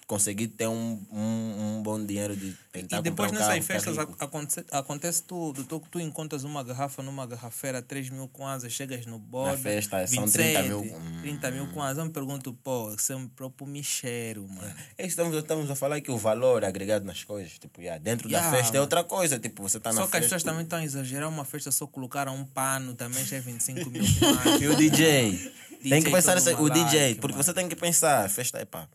conseguir 0.08 0.48
ter 0.48 0.68
um, 0.68 1.06
um, 1.12 1.78
um 1.78 1.84
bom 1.84 2.04
dinheiro 2.04 2.34
de 2.34 2.56
tentar 2.72 3.00
E 3.00 3.02
depois 3.02 3.30
um 3.30 3.34
nessas 3.36 3.50
carro, 3.50 3.62
festas 3.62 3.98
acontece, 3.98 4.66
acontece 4.72 5.24
tudo. 5.24 5.66
Tu, 5.66 5.80
tu 5.92 6.00
encontras 6.00 6.46
uma 6.46 6.64
garrafa 6.64 7.04
numa 7.04 7.28
garrafeira, 7.28 7.82
3 7.82 8.10
mil 8.12 8.28
kwanzas, 8.30 8.72
chegas 8.72 9.06
no 9.06 9.20
bode. 9.20 9.62
festa, 9.62 10.08
são 10.08 10.26
30 10.26 10.64
mil. 10.64 10.80
Hum. 10.80 11.22
30 11.22 11.52
mil 11.52 11.68
kwanzas. 11.74 11.98
Eu 11.98 12.06
me 12.06 12.12
pergunto, 12.12 12.54
pô, 12.64 12.94
isso 12.94 13.12
é 13.12 13.16
um 13.18 13.28
próprio 13.28 13.68
micheiro, 13.68 14.48
mano. 14.48 14.74
É 14.98 15.06
estamos, 15.06 15.36
estamos 15.36 15.70
a 15.70 15.76
falar 15.76 16.00
que 16.00 16.10
o 16.10 16.18
valor 16.18 16.64
agregado 16.64 17.04
nas 17.04 17.26
coisas, 17.26 17.60
tipo, 17.60 17.82
yeah, 17.82 18.02
dentro 18.02 18.30
Yeah, 18.30 18.50
da 18.50 18.58
festa 18.58 18.72
é 18.72 18.80
mano. 18.80 18.84
outra 18.84 19.04
coisa. 19.04 19.38
Tipo, 19.38 19.62
você 19.64 19.78
está 19.78 19.92
na 19.92 19.96
Só 20.02 20.08
que 20.08 20.16
as 20.16 20.24
festa. 20.24 20.24
pessoas 20.24 20.44
também 20.44 20.64
estão 20.64 20.80
a 20.80 20.84
exagerar. 20.86 21.28
Uma 21.28 21.44
festa 21.44 21.70
só 21.70 21.86
colocaram 21.86 22.34
um 22.34 22.46
pano, 22.46 22.96
também 22.96 23.26
já 23.26 23.36
é 23.38 23.42
25 23.42 23.90
mil 23.90 24.04
kwanzas. 24.20 24.62
E 24.62 24.68
o 24.68 24.76
DJ. 24.76 25.52
tem 25.84 26.02
que 26.02 26.10
pensar 26.10 26.38
o 26.38 26.70
DJ, 26.70 27.16
porque 27.16 27.34
mano. 27.34 27.44
você 27.44 27.54
tem 27.54 27.68
que 27.68 27.76
pensar, 27.76 28.30
festa 28.30 28.58
é 28.58 28.64
pá. 28.66 28.88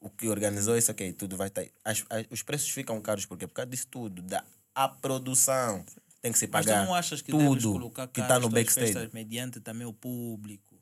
O 0.00 0.08
que 0.08 0.28
organizou 0.28 0.76
isso 0.76 0.90
aqui, 0.90 1.12
tudo 1.12 1.36
vai 1.36 1.48
estar. 1.48 1.64
As, 1.84 2.04
as- 2.08 2.26
os 2.30 2.42
preços 2.42 2.70
ficam 2.70 3.00
caros 3.00 3.26
porque 3.26 3.46
por 3.46 3.54
causa 3.54 3.70
disso 3.70 3.86
tudo, 3.88 4.22
da 4.22 4.44
a 4.74 4.88
produção. 4.88 5.84
Tem 6.20 6.32
que 6.32 6.38
se 6.38 6.48
Mas 6.48 6.64
tu 6.66 6.68
pagar 6.68 6.84
não 6.84 6.94
achas 6.94 7.20
que 7.22 7.32
deves 7.32 7.46
tudo 7.62 7.72
colocar 7.72 8.08
que 8.08 8.20
está 8.20 8.38
no 8.38 8.48
backstage. 8.48 8.92
festas 8.92 9.12
mediante 9.12 9.60
também 9.60 9.86
o 9.86 9.92
público? 9.92 10.76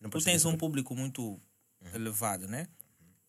Não 0.00 0.10
tu 0.10 0.22
tens 0.22 0.44
um 0.44 0.56
público 0.56 0.94
muito 0.94 1.40
elevado, 1.94 2.46
né? 2.48 2.66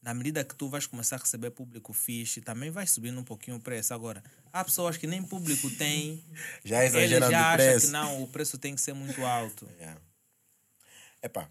Na 0.02 0.14
medida 0.14 0.44
que 0.44 0.56
tu 0.56 0.70
vais 0.70 0.86
começar 0.86 1.16
a 1.18 1.20
receber 1.20 1.52
público 1.52 1.92
fixe, 1.92 2.40
também 2.40 2.70
vai 2.70 2.86
subindo 2.88 3.20
um 3.20 3.24
pouquinho 3.24 3.58
o 3.58 3.60
preço. 3.60 3.94
Agora, 3.94 4.24
há 4.54 4.64
pessoas 4.64 4.96
que 4.96 5.08
nem 5.08 5.22
público 5.24 5.70
têm, 5.72 6.24
Já 6.64 6.86
exageram 6.86 7.30
já 7.30 7.38
de 7.40 7.44
acham 7.44 7.58
preço. 7.58 7.86
que 7.88 7.92
não, 7.92 8.24
o 8.24 8.28
preço 8.28 8.58
tem 8.58 8.76
que 8.76 8.82
ser 8.82 8.94
muito 8.94 9.26
alto. 9.26 9.68
Yeah. 9.80 10.00
Epá, 11.24 11.50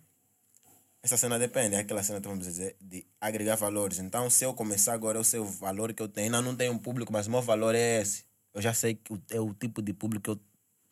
essa 1.06 1.16
cena 1.16 1.38
depende, 1.38 1.74
é 1.76 1.78
aquela 1.78 2.02
cena 2.02 2.20
que 2.20 2.28
vamos 2.28 2.46
dizer 2.46 2.76
de 2.80 3.06
agregar 3.20 3.56
valores. 3.56 3.98
Então, 3.98 4.28
se 4.28 4.44
eu 4.44 4.52
começar 4.54 4.92
agora, 4.92 5.18
eu 5.18 5.24
sei 5.24 5.40
o 5.40 5.44
valor 5.44 5.92
que 5.92 6.02
eu 6.02 6.08
tenho. 6.08 6.26
Ainda 6.26 6.42
não 6.42 6.54
tenho 6.54 6.72
um 6.72 6.78
público, 6.78 7.12
mas 7.12 7.26
o 7.26 7.30
meu 7.30 7.40
valor 7.42 7.74
é 7.74 8.00
esse. 8.00 8.24
Eu 8.52 8.60
já 8.62 8.72
sei 8.74 8.94
que 8.94 9.12
o- 9.12 9.22
é 9.30 9.40
o 9.40 9.52
tipo 9.54 9.80
de 9.82 9.92
público 9.92 10.22
que 10.24 10.30
eu 10.30 10.40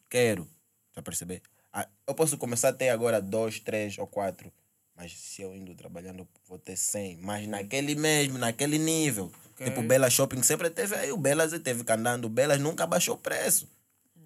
quero. 0.09 0.49
Já 0.95 1.03
perceber? 1.03 1.43
Ah, 1.73 1.89
Eu 2.07 2.15
posso 2.15 2.37
começar 2.39 2.69
a 2.69 2.73
ter 2.73 2.91
agora 2.91 3.21
dois, 3.21 3.59
três 3.61 3.99
ou 3.99 4.07
quatro. 4.07 4.53
Mas 4.97 5.13
se 5.13 5.43
eu 5.43 5.55
indo 5.57 5.75
trabalhando, 5.75 6.21
eu 6.21 6.29
vou 6.49 6.59
ter 6.59 6.77
100. 6.77 7.17
Mas 7.17 7.49
naquele 7.49 7.95
mesmo, 7.97 8.39
naquele 8.39 8.79
nível. 8.79 9.33
Tipo, 9.57 9.83
Bela 9.83 10.09
Shopping 10.11 10.43
sempre 10.43 10.71
teve 10.71 10.95
aí. 10.95 11.11
O 11.11 11.17
Belas 11.17 11.51
teve 11.61 11.83
que 11.83 11.91
andando. 11.93 12.27
O 12.27 12.29
Belas 12.29 12.61
nunca 12.61 12.87
baixou 12.87 13.15
o 13.15 13.19
preço. 13.19 13.69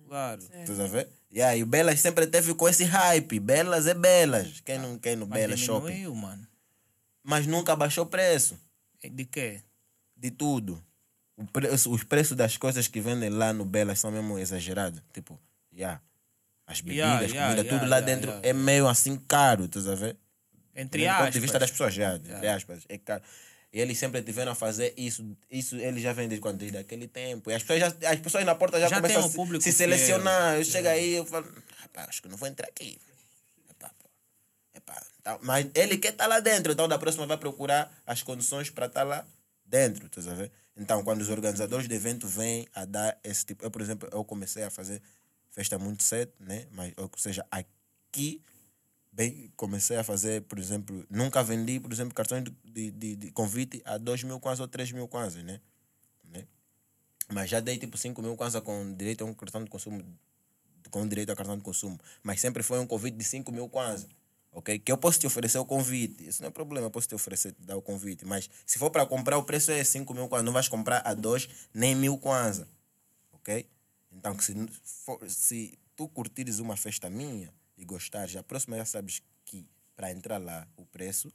Claro. 0.06 0.42
Estás 0.42 0.80
a 0.80 0.86
ver? 1.30 1.36
E 1.36 1.42
aí, 1.42 1.62
o 1.62 1.66
Belas 1.66 2.00
sempre 2.00 2.26
teve 2.26 2.54
com 2.54 2.68
esse 2.68 2.84
hype. 2.84 3.38
Belas 3.40 3.86
é 3.86 3.94
Belas. 3.94 4.60
Quem 4.64 4.78
não 4.78 4.98
quer 4.98 5.16
no 5.16 5.26
Mas 5.26 5.40
Belas 5.40 5.60
Shopping? 5.60 5.86
diminuiu, 5.88 6.14
mano. 6.14 6.46
Mas 7.22 7.46
nunca 7.46 7.76
baixou 7.76 8.04
o 8.04 8.08
preço 8.08 8.58
De 9.02 9.24
quê? 9.24 9.62
de 10.16 10.30
tudo. 10.30 10.82
Preço, 11.52 11.92
os 11.92 12.02
preços 12.02 12.36
das 12.36 12.56
coisas 12.56 12.88
que 12.88 13.00
vendem 13.00 13.30
lá 13.30 13.52
no 13.52 13.64
Belas 13.64 14.00
são 14.00 14.10
mesmo 14.10 14.38
exagerados. 14.38 15.00
Tipo, 15.12 15.38
yeah. 15.72 16.00
As 16.66 16.80
bebidas, 16.80 16.98
Yeah, 16.98 17.26
yeah, 17.26 17.46
comida, 17.48 17.62
yeah, 17.62 17.78
tudo 17.78 17.88
lá 17.88 17.96
yeah, 17.98 18.06
dentro 18.14 18.30
yeah. 18.30 18.48
é 18.48 18.52
meio 18.52 18.88
assim 18.88 19.16
caro, 19.16 19.68
a 19.86 19.94
ver? 19.94 20.16
Entre 20.74 21.02
do 21.02 21.08
ponto 21.08 21.16
aspas. 21.18 21.32
de 21.34 21.40
vista 21.40 21.58
das 21.58 21.70
pessoas, 21.70 21.94
já, 21.94 22.16
entre 22.16 22.48
aspas, 22.48 22.84
é 22.88 22.98
caro. 22.98 23.22
E 23.72 23.80
eles 23.80 23.98
sempre 23.98 24.22
tiveram 24.22 24.52
a 24.52 24.54
fazer 24.54 24.94
isso, 24.96 25.36
isso 25.50 25.76
eles 25.76 26.02
já 26.02 26.12
vêm 26.12 26.26
desde 26.26 26.40
quando? 26.40 26.58
Desde 26.58 26.78
aquele 26.78 27.06
tempo. 27.06 27.50
E 27.50 27.54
as 27.54 27.62
pessoas, 27.62 27.80
já, 27.80 28.10
as 28.10 28.20
pessoas 28.20 28.44
na 28.44 28.54
porta 28.54 28.80
já, 28.80 28.88
Já 28.88 28.96
começam 28.96 29.22
um 29.22 29.56
a 29.56 29.60
se, 29.60 29.70
se 29.70 29.72
selecionar. 29.72 30.56
Eu 30.56 30.64
chego 30.64 30.88
aí 30.88 31.14
eu 31.14 31.26
falo, 31.26 31.46
rapaz, 31.76 32.08
acho 32.08 32.22
que 32.22 32.28
não 32.28 32.36
vou 32.36 32.48
entrar 32.48 32.66
aqui. 32.66 32.98
Epá, 33.70 33.90
pô. 33.98 34.08
Epá, 34.74 35.02
tá. 35.22 35.38
Mas 35.42 35.66
ele 35.74 35.98
quer 35.98 36.12
estar 36.12 36.26
lá 36.26 36.40
dentro, 36.40 36.72
então 36.72 36.88
da 36.88 36.98
próxima 36.98 37.26
vai 37.26 37.36
procurar 37.36 37.92
as 38.06 38.22
condições 38.22 38.70
para 38.70 38.86
estar 38.86 39.02
lá 39.02 39.26
dentro, 39.66 40.06
estás 40.06 40.26
a 40.28 40.34
ver? 40.34 40.50
Então, 40.74 41.04
quando 41.04 41.20
os 41.20 41.28
organizadores 41.28 41.86
de 41.86 41.94
evento 41.94 42.26
vêm 42.26 42.66
a 42.74 42.84
dar 42.84 43.18
esse 43.22 43.44
tipo... 43.44 43.64
Eu, 43.64 43.70
por 43.70 43.82
exemplo, 43.82 44.08
eu 44.10 44.24
comecei 44.24 44.62
a 44.62 44.70
fazer 44.70 45.02
festa 45.50 45.78
muito 45.78 46.02
cedo, 46.04 46.32
né? 46.40 46.66
Mas, 46.70 46.94
ou 46.96 47.10
seja, 47.16 47.44
aqui 47.50 48.40
bem, 49.18 49.52
comecei 49.56 49.96
a 49.96 50.04
fazer, 50.04 50.42
por 50.42 50.60
exemplo, 50.60 51.04
nunca 51.10 51.42
vendi, 51.42 51.80
por 51.80 51.92
exemplo, 51.92 52.14
cartões 52.14 52.44
de, 52.64 52.92
de, 52.92 53.16
de, 53.16 53.30
convite 53.32 53.82
a 53.84 53.98
2 53.98 54.22
mil 54.22 54.38
kwanzas 54.38 54.60
ou 54.60 54.68
3 54.68 54.92
mil 54.92 55.08
kwanzas, 55.08 55.42
né? 55.42 55.60
né? 56.22 56.46
Mas 57.28 57.50
já 57.50 57.58
dei 57.58 57.76
tipo 57.78 57.98
5 57.98 58.22
mil 58.22 58.36
kwanzas 58.36 58.62
com 58.62 58.94
direito 58.94 59.24
a 59.24 59.26
um 59.26 59.34
cartão 59.34 59.64
de 59.64 59.68
consumo, 59.68 60.04
com 60.88 61.06
direito 61.08 61.32
a 61.32 61.36
cartão 61.36 61.56
de 61.56 61.64
consumo. 61.64 61.98
Mas 62.22 62.40
sempre 62.40 62.62
foi 62.62 62.78
um 62.78 62.86
convite 62.86 63.16
de 63.16 63.24
5 63.24 63.50
mil 63.50 63.68
kwanzas, 63.68 64.06
ok? 64.52 64.78
Que 64.78 64.92
eu 64.92 64.96
posso 64.96 65.18
te 65.18 65.26
oferecer 65.26 65.58
o 65.58 65.64
convite, 65.64 66.28
isso 66.28 66.40
não 66.40 66.48
é 66.48 66.52
problema, 66.52 66.86
eu 66.86 66.90
posso 66.92 67.08
te 67.08 67.16
oferecer, 67.16 67.50
te 67.50 67.62
dar 67.62 67.76
o 67.76 67.82
convite. 67.82 68.24
Mas 68.24 68.48
se 68.64 68.78
for 68.78 68.88
para 68.88 69.04
comprar, 69.04 69.36
o 69.36 69.42
preço 69.42 69.72
é 69.72 69.82
5 69.82 70.14
mil 70.14 70.28
kwanzas, 70.28 70.44
não 70.44 70.52
vais 70.52 70.68
comprar 70.68 71.02
a 71.04 71.12
2 71.12 71.48
nem 71.74 71.96
mil 71.96 72.18
kwanzas, 72.18 72.68
ok? 73.32 73.68
Então, 74.12 74.38
se, 74.38 74.54
for- 74.84 75.28
se 75.28 75.76
tu 75.96 76.06
curtires 76.08 76.60
uma 76.60 76.76
festa 76.76 77.10
minha, 77.10 77.52
e 77.78 77.84
gostares, 77.84 78.34
a 78.36 78.42
próxima 78.42 78.76
já 78.76 78.84
sabes 78.84 79.22
que 79.44 79.64
para 79.96 80.10
entrar 80.12 80.38
lá 80.38 80.66
o 80.76 80.84
preço 80.84 81.32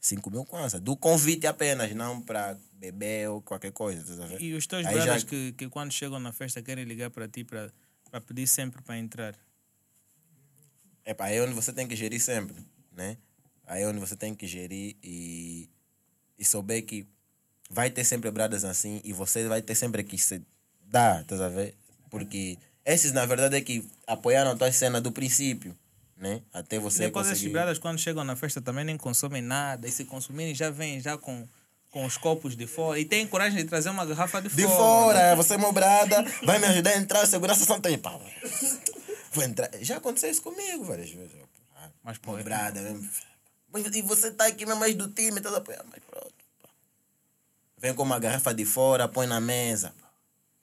5 0.00 0.30
mil 0.30 0.44
kwanza. 0.44 0.80
Do 0.80 0.96
convite 0.96 1.46
apenas, 1.46 1.92
não 1.94 2.22
para 2.22 2.56
beber 2.72 3.28
ou 3.28 3.42
qualquer 3.42 3.72
coisa. 3.72 4.26
Ver? 4.28 4.40
E 4.40 4.54
os 4.54 4.66
teus 4.66 4.86
brothers 4.86 5.22
já- 5.22 5.28
que, 5.28 5.52
que 5.52 5.68
quando 5.68 5.92
chegam 5.92 6.20
na 6.20 6.32
festa 6.32 6.62
querem 6.62 6.84
ligar 6.84 7.10
para 7.10 7.26
ti 7.28 7.42
para 7.44 7.72
pedir 8.26 8.46
sempre 8.46 8.80
para 8.82 8.96
entrar. 8.96 9.34
É 11.04 11.14
para 11.14 11.26
aí 11.26 11.36
é 11.36 11.42
onde 11.42 11.54
você 11.54 11.72
tem 11.72 11.86
que 11.88 11.96
gerir 11.96 12.20
sempre, 12.20 12.64
né? 12.92 13.16
Aí 13.66 13.82
é 13.82 13.86
onde 13.88 13.98
você 13.98 14.16
tem 14.16 14.34
que 14.34 14.46
gerir 14.46 14.96
e, 15.02 15.68
e 16.38 16.44
souber 16.44 16.84
que 16.84 17.06
vai 17.70 17.90
ter 17.90 18.04
sempre 18.04 18.30
bradas 18.30 18.64
assim 18.64 19.00
e 19.04 19.12
você 19.12 19.46
vai 19.48 19.60
ter 19.62 19.74
sempre 19.74 20.04
que 20.04 20.16
se 20.18 20.42
dar, 20.82 21.22
estás 21.22 21.40
a 21.40 21.48
ver? 21.48 21.74
Porque 22.10 22.58
esses, 22.94 23.12
na 23.12 23.24
verdade, 23.26 23.56
é 23.56 23.60
que 23.60 23.84
apoiaram 24.06 24.50
a 24.52 24.56
tua 24.56 24.70
cena 24.72 25.00
do 25.00 25.12
princípio, 25.12 25.76
né? 26.16 26.42
Até 26.52 26.78
você 26.78 27.04
Depois 27.04 27.26
esses 27.26 27.38
conseguir... 27.38 27.52
brothers 27.52 27.78
quando 27.78 27.98
chegam 27.98 28.24
na 28.24 28.34
festa 28.36 28.60
também 28.60 28.84
nem 28.84 28.96
consomem 28.96 29.42
nada 29.42 29.86
e 29.86 29.90
se 29.92 30.04
consumirem 30.04 30.54
já 30.54 30.70
vêm 30.70 31.00
já 31.00 31.16
com, 31.16 31.46
com 31.90 32.04
os 32.04 32.16
copos 32.16 32.56
de 32.56 32.66
fora 32.66 32.98
e 32.98 33.04
têm 33.04 33.26
coragem 33.26 33.58
de 33.62 33.68
trazer 33.68 33.90
uma 33.90 34.04
garrafa 34.04 34.40
de, 34.42 34.48
De 34.48 34.62
fora. 34.64 34.76
fora, 34.76 35.36
você 35.36 35.54
é 35.54 35.58
meu 35.58 35.72
brada, 35.72 36.22
vai 36.44 36.58
me 36.58 36.66
ajudar 36.66 36.90
a 36.90 36.96
entrar, 36.96 37.26
segurança 37.26 37.64
não 37.72 37.80
tem 37.80 37.96
pau. 37.98 38.20
Vou 39.32 39.44
entrar. 39.44 39.70
Já 39.82 39.98
aconteceu 39.98 40.30
isso 40.30 40.42
comigo 40.42 40.84
várias 40.84 41.10
vezes. 41.10 41.32
Ah, 41.76 41.88
Mas, 42.02 42.18
pô, 42.18 42.32
meu 42.32 42.42
brada 42.42 42.80
mesmo. 42.80 43.08
E 43.94 44.02
você 44.02 44.30
tá 44.30 44.46
aqui 44.46 44.64
mesmo 44.64 44.80
mais 44.80 44.94
do 44.94 45.08
time, 45.08 45.40
tá 45.40 45.54
apoiando, 45.56 45.84
mas 45.92 46.02
pronto. 46.10 46.34
Vem 47.76 47.94
com 47.94 48.02
uma 48.02 48.18
garrafa 48.18 48.52
de 48.52 48.64
fora, 48.64 49.06
põe 49.06 49.26
na 49.26 49.40
mesa. 49.40 49.94
pá. 50.00 50.07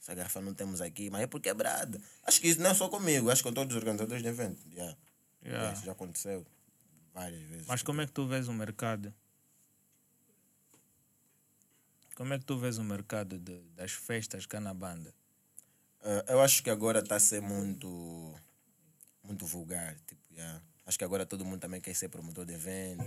Essa 0.06 0.14
garrafa 0.14 0.40
não 0.40 0.54
temos 0.54 0.82
aqui, 0.82 1.10
mas 1.10 1.22
é 1.24 1.28
porque 1.28 1.50
é 1.50 1.54
brada. 1.56 2.00
Acho 2.24 2.40
que 2.40 2.48
isso 2.48 2.62
não 2.62 2.70
é 2.70 2.76
só 2.76 2.88
comigo, 2.88 3.32
acho 3.32 3.42
que 3.42 3.50
com 3.50 3.54
todos 3.56 3.76
os 3.76 3.82
organizadores 3.82 4.22
de 4.22 4.30
evento. 4.30 4.62
Já. 4.72 4.96
Yeah. 5.44 5.74
Isso 5.74 5.84
já 5.84 5.94
aconteceu 5.94 6.46
várias 7.12 7.42
vezes. 7.42 7.66
Mas 7.66 7.82
como 7.82 8.02
é 8.02 8.06
que 8.06 8.12
tu 8.12 8.28
vês 8.28 8.48
o 8.48 8.54
mercado? 8.54 9.12
Como 12.16 12.36
é 12.36 12.38
que 12.38 12.46
tu 12.46 12.56
vês 12.56 12.78
o 12.78 12.84
mercado 12.84 13.40
de- 13.40 13.64
das 13.76 13.94
festas 13.94 14.46
cá 14.46 14.60
na 14.60 14.76
banda? 14.76 15.12
Uh, 16.02 16.22
eu 16.34 16.40
acho 16.42 16.62
que 16.62 16.70
agora 16.70 17.00
está 17.00 17.16
a 17.16 17.20
ser 17.20 17.42
muito 17.42 18.36
muito 19.24 19.44
vulgar. 19.48 19.96
Tipo, 20.06 20.22
yeah. 20.32 20.62
Acho 20.86 21.00
que 21.00 21.04
agora 21.04 21.26
todo 21.26 21.44
mundo 21.44 21.60
também 21.62 21.82
quer 21.82 21.96
ser 21.96 22.10
promotor 22.10 22.46
de 22.46 22.54
evento. 22.54 23.04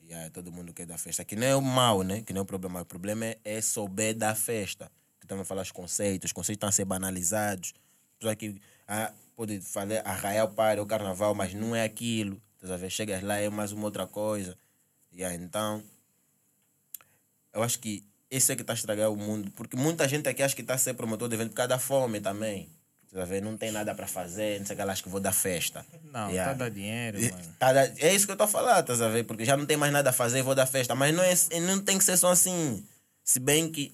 Yeah, 0.00 0.30
todo 0.30 0.50
mundo 0.50 0.72
quer 0.72 0.86
dar 0.86 0.96
festa. 0.96 1.26
Que 1.26 1.36
não 1.36 1.46
é 1.46 1.54
o 1.54 1.60
mal, 1.60 2.02
né? 2.02 2.22
Que 2.22 2.32
não 2.32 2.38
é 2.40 2.42
o 2.42 2.46
problema. 2.46 2.80
O 2.80 2.86
problema 2.86 3.26
é, 3.26 3.38
é 3.44 3.60
souber 3.60 4.16
da 4.16 4.34
festa. 4.34 4.90
Que 5.22 5.26
estamos 5.26 5.42
a 5.42 5.44
falar 5.44 5.62
os 5.62 5.70
conceitos. 5.70 6.30
Os 6.30 6.32
conceitos 6.32 6.56
estão 6.56 6.68
a 6.68 6.72
ser 6.72 6.84
banalizados. 6.84 7.72
Pessoa 8.18 8.34
que 8.34 8.60
ah, 8.88 9.12
pode 9.36 9.60
fazer 9.60 10.02
arraial 10.04 10.48
para 10.48 10.82
o 10.82 10.86
carnaval, 10.86 11.32
mas 11.32 11.54
não 11.54 11.76
é 11.76 11.84
aquilo. 11.84 12.42
A 12.68 12.76
ver? 12.76 12.90
Chegas 12.90 13.22
lá, 13.22 13.36
é 13.38 13.48
mais 13.48 13.70
uma 13.70 13.84
outra 13.84 14.04
coisa. 14.04 14.58
Yeah, 15.14 15.36
então, 15.36 15.80
eu 17.54 17.62
acho 17.62 17.78
que 17.78 18.02
esse 18.28 18.50
é 18.50 18.56
que 18.56 18.62
está 18.62 18.72
a 18.72 18.74
estragar 18.74 19.12
o 19.12 19.16
mundo. 19.16 19.52
Porque 19.52 19.76
muita 19.76 20.08
gente 20.08 20.28
aqui 20.28 20.42
acha 20.42 20.56
que 20.56 20.62
está 20.62 20.74
a 20.74 20.78
ser 20.78 20.94
promotor 20.94 21.28
de 21.28 21.36
evento 21.36 21.50
por 21.50 21.56
causa 21.56 21.68
da 21.68 21.78
fome 21.78 22.20
também. 22.20 22.68
Tá 23.12 23.24
vendo? 23.24 23.44
Não 23.44 23.56
tem 23.56 23.70
nada 23.70 23.94
para 23.94 24.08
fazer, 24.08 24.58
não 24.58 24.66
sei 24.66 24.74
o 24.74 24.78
que 24.78 24.84
lá, 24.84 24.92
acho 24.92 25.02
que 25.04 25.08
vou 25.08 25.20
dar 25.20 25.32
festa. 25.32 25.86
Não, 26.10 26.30
Yeah. 26.30 26.46
tá 26.46 26.50
a 26.50 26.54
dar 26.54 26.70
dinheiro, 26.74 27.20
E- 27.20 27.30
mano. 27.30 27.54
tá 27.60 27.72
da- 27.72 27.84
é 27.86 28.12
isso 28.12 28.24
que 28.26 28.32
eu 28.32 28.34
estou 28.34 28.46
a 28.46 28.48
falar, 28.48 28.80
estás 28.80 29.00
a 29.02 29.08
ver? 29.08 29.22
Porque 29.24 29.44
já 29.44 29.56
não 29.56 29.66
tem 29.66 29.76
mais 29.76 29.92
nada 29.92 30.10
a 30.10 30.12
fazer, 30.12 30.42
vou 30.42 30.54
dar 30.54 30.66
festa. 30.66 30.96
Mas 30.96 31.14
não, 31.14 31.22
é, 31.22 31.34
não 31.60 31.80
tem 31.80 31.96
que 31.96 32.02
ser 32.04 32.16
só 32.16 32.30
assim. 32.32 32.84
Se 33.22 33.38
bem 33.38 33.70
que 33.70 33.92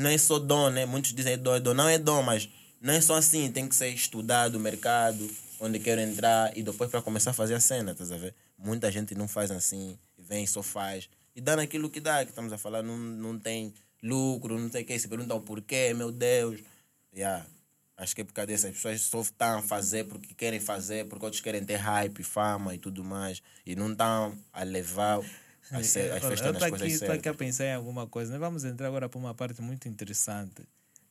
não 0.00 0.10
é 0.10 0.18
só 0.18 0.38
dom, 0.38 0.70
né? 0.70 0.86
Muitos 0.86 1.12
dizem 1.12 1.34
é 1.34 1.36
dom, 1.36 1.54
é 1.54 1.60
dom. 1.60 1.74
Não 1.74 1.88
é 1.88 1.98
dom, 1.98 2.22
mas 2.22 2.48
não 2.80 2.94
é 2.94 3.00
só 3.00 3.14
assim. 3.14 3.50
Tem 3.52 3.68
que 3.68 3.74
ser 3.74 3.88
estudado 3.88 4.56
o 4.56 4.60
mercado, 4.60 5.28
onde 5.60 5.78
quero 5.78 6.00
entrar 6.00 6.56
e 6.56 6.62
depois 6.62 6.90
para 6.90 7.02
começar 7.02 7.30
a 7.30 7.34
fazer 7.34 7.54
a 7.54 7.60
cena, 7.60 7.92
estás 7.92 8.10
a 8.10 8.16
ver? 8.16 8.34
Muita 8.58 8.90
gente 8.90 9.14
não 9.14 9.28
faz 9.28 9.50
assim, 9.50 9.98
vem 10.18 10.46
só 10.46 10.62
faz. 10.62 11.08
E 11.36 11.40
dá 11.40 11.54
naquilo 11.54 11.88
que 11.88 12.00
dá, 12.00 12.24
que 12.24 12.30
estamos 12.30 12.52
a 12.52 12.58
falar, 12.58 12.82
não, 12.82 12.96
não 12.96 13.38
tem 13.38 13.72
lucro, 14.02 14.58
não 14.58 14.70
sei 14.70 14.82
o 14.82 14.86
que. 14.86 14.98
Se 14.98 15.06
perguntam 15.06 15.40
por 15.40 15.60
quê, 15.62 15.94
meu 15.94 16.10
Deus. 16.10 16.60
Yeah. 17.14 17.44
Acho 17.96 18.14
que 18.14 18.22
é 18.22 18.24
por 18.24 18.32
causa 18.32 18.46
disso. 18.46 18.66
As 18.66 18.72
pessoas 18.72 19.00
só 19.02 19.20
estão 19.20 19.58
a 19.58 19.62
fazer 19.62 20.04
porque 20.04 20.34
querem 20.34 20.58
fazer, 20.58 21.06
porque 21.06 21.24
outros 21.24 21.42
querem 21.42 21.62
ter 21.62 21.76
hype, 21.76 22.22
fama 22.22 22.74
e 22.74 22.78
tudo 22.78 23.04
mais. 23.04 23.42
E 23.66 23.76
não 23.76 23.92
estão 23.92 24.34
a 24.52 24.64
levar 24.64 25.20
as, 25.70 25.86
ce- 25.86 26.10
as 26.10 26.22
festas 26.22 26.54
eu 26.62 26.68
coisas 26.70 26.96
aqui, 26.96 27.06
tô 27.06 27.12
aqui 27.12 27.28
a 27.28 27.34
pensar 27.34 27.64
em 27.66 27.74
alguma 27.74 28.06
coisa. 28.06 28.32
Né? 28.32 28.38
Vamos 28.38 28.64
entrar 28.64 28.88
agora 28.88 29.08
para 29.08 29.18
uma 29.18 29.34
parte 29.34 29.60
muito 29.62 29.88
interessante 29.88 30.62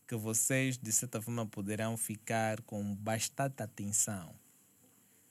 que 0.08 0.16
vocês, 0.16 0.78
de 0.78 0.92
certa 0.92 1.22
forma, 1.22 1.46
poderão 1.46 1.96
ficar 1.96 2.62
com 2.62 2.96
bastante 2.96 3.62
atenção. 3.62 4.34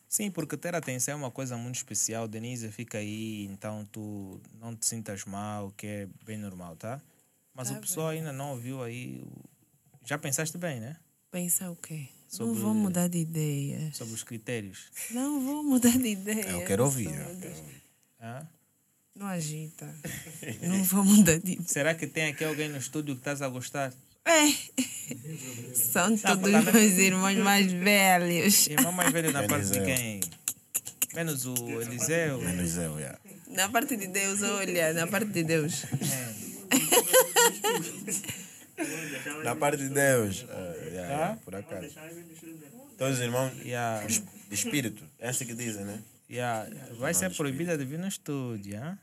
Sim, 0.09 0.31
porque 0.31 0.57
ter 0.57 0.75
atenção 0.75 1.13
é 1.13 1.17
uma 1.17 1.31
coisa 1.31 1.57
muito 1.57 1.77
especial. 1.77 2.27
Denise 2.29 2.71
fica 2.71 2.99
aí, 2.99 3.45
então 3.47 3.85
tu 3.93 4.41
não 4.61 4.75
te 4.75 4.87
sintas 4.87 5.25
mal, 5.25 5.71
que 5.77 5.87
é 5.87 6.09
bem 6.25 6.39
normal, 6.39 6.77
tá? 6.77 7.01
Mas 7.53 7.69
Tá 7.71 7.77
o 7.77 7.81
pessoal 7.81 8.09
ainda 8.09 8.33
não 8.33 8.53
ouviu 8.53 8.83
aí. 8.83 9.23
Já 10.05 10.17
pensaste 10.17 10.57
bem, 10.57 10.81
né? 10.81 10.97
Pensar 11.31 11.71
o 11.71 11.77
quê? 11.77 12.09
Sobre- 12.29 12.55
Não 12.55 12.61
vou 12.61 12.73
mudar 12.75 13.09
de 13.09 13.19
ideia. 13.19 13.93
Sobre 13.93 14.15
os 14.15 14.23
critérios. 14.23 14.91
Não 15.11 15.41
vou 15.45 15.63
mudar 15.65 15.91
de 15.99 16.09
ideia. 16.09 16.49
Eu 16.53 16.65
quero 16.65 16.85
ouvir. 16.85 17.07
Eu 17.09 17.37
quero 17.41 17.57
ouvir. 17.59 17.83
Hã? 18.21 18.49
Não 19.19 19.27
agita. 19.27 19.93
Não 20.63 20.85
vou 20.85 21.05
mudar 21.05 21.39
de. 21.41 21.59
Será 21.67 21.93
que 21.93 22.07
tem 22.07 22.27
aqui 22.29 22.45
alguém 22.45 22.69
no 22.69 22.79
estúdio 22.79 23.15
que 23.17 23.21
estás 23.21 23.43
a 23.43 23.49
gostar? 23.49 23.93
É. 24.25 24.53
São 25.75 26.17
todos 26.17 26.53
tá, 26.53 26.63
tá. 26.63 26.73
meus 26.73 26.93
irmãos 26.99 27.37
mais 27.39 27.73
velhos. 27.73 28.67
Irmão 28.69 28.93
mais 28.93 29.11
velho 29.13 29.33
na 29.33 29.43
parte 29.49 29.67
de 29.71 29.79
Eliseu. 29.79 29.97
quem? 29.97 30.21
Menos 31.15 31.47
o 31.47 31.55
Eliseu. 31.81 32.39
Menos 32.43 32.77
eu, 32.77 32.99
yeah. 32.99 33.19
Na 33.49 33.69
parte 33.69 33.97
de 33.97 34.07
Deus, 34.07 34.43
olha, 34.43 34.93
na 34.93 35.07
parte 35.07 35.31
de 35.33 35.43
Deus. 35.43 35.85
Na 39.43 39.57
parte 39.57 39.79
de 39.79 39.89
Deus. 39.89 40.47
ah, 40.51 40.75
yeah, 40.85 41.09
yeah, 41.09 41.37
por 41.45 41.55
acaso. 41.57 41.81
Deixar 41.81 42.11
ele 42.11 42.33
estudar. 42.33 42.69
Todos 42.97 43.15
os 43.19 43.21
irmãos 43.25 43.53
Yeah, 43.65 44.07
de 44.07 44.55
espírito. 44.55 45.03
É 45.19 45.29
assim 45.31 45.47
que 45.47 45.55
dizem, 45.55 45.85
né? 45.85 46.01
yeah. 46.31 46.69
Vai 46.99 47.15
ser 47.15 47.35
proibida 47.35 47.77
de 47.77 47.85
vir 47.85 47.99
no 47.99 48.07
estúdio, 48.07 48.77
hein? 48.77 48.99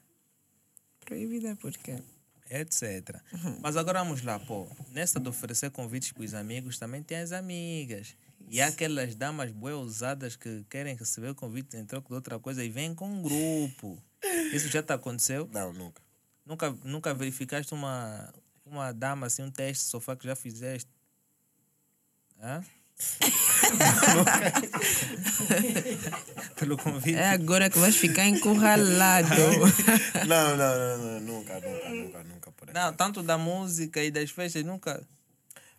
Proibida 1.06 1.56
por 1.56 1.72
quê? 1.77 2.02
etc. 2.49 3.19
Mas 3.61 3.76
agora 3.76 4.03
vamos 4.03 4.22
lá, 4.22 4.40
pô. 4.40 4.68
Nessa 4.91 5.19
de 5.19 5.27
oferecer 5.27 5.72
convites 5.72 6.11
para 6.11 6.23
os 6.23 6.34
amigos, 6.34 6.77
também 6.77 7.02
tem 7.02 7.18
as 7.18 7.32
amigas. 7.32 8.15
E 8.49 8.61
há 8.61 8.68
aquelas 8.68 9.15
damas 9.15 9.52
bué 9.52 9.73
ousadas 9.73 10.36
que 10.36 10.64
querem 10.69 10.95
receber 10.95 11.30
o 11.30 11.36
convite 11.36 11.76
em 11.76 11.86
troca 11.86 12.07
de 12.07 12.14
outra 12.14 12.40
coisa 12.40 12.64
e 12.64 12.69
vêm 12.69 12.94
com 12.94 13.07
um 13.07 13.22
grupo. 13.22 14.02
Isso 14.53 14.69
já 14.69 14.84
te 14.84 14.94
aconteceu? 14.94 15.49
Não, 15.52 15.73
nunca. 15.73 16.02
Nunca, 16.45 16.72
nunca 16.84 17.14
verificaste 17.14 17.73
uma, 17.73 18.32
uma 18.64 18.91
dama 18.91 19.26
assim, 19.26 19.41
um 19.41 19.49
teste 19.49 19.86
de 19.86 19.90
sofá 19.90 20.15
que 20.15 20.27
já 20.27 20.36
fizeste? 20.36 20.90
Hã? 22.40 22.64
Pelo 26.55 26.77
convite? 26.77 27.17
É 27.17 27.30
agora 27.30 27.69
que 27.69 27.77
vais 27.80 27.95
ficar 27.95 28.26
encurralado. 28.27 29.30
Não, 30.27 30.57
não, 30.57 30.57
não, 30.57 30.97
não, 30.97 31.19
nunca, 31.19 31.53
nunca, 31.59 31.89
nunca, 31.89 32.23
nunca 32.23 32.51
por 32.51 32.69
aqui. 32.69 32.80
Não, 32.80 32.93
tanto 32.93 33.22
da 33.22 33.38
música 33.38 34.01
e 34.03 34.09
das 34.09 34.31
festas, 34.31 34.63
nunca. 34.63 35.03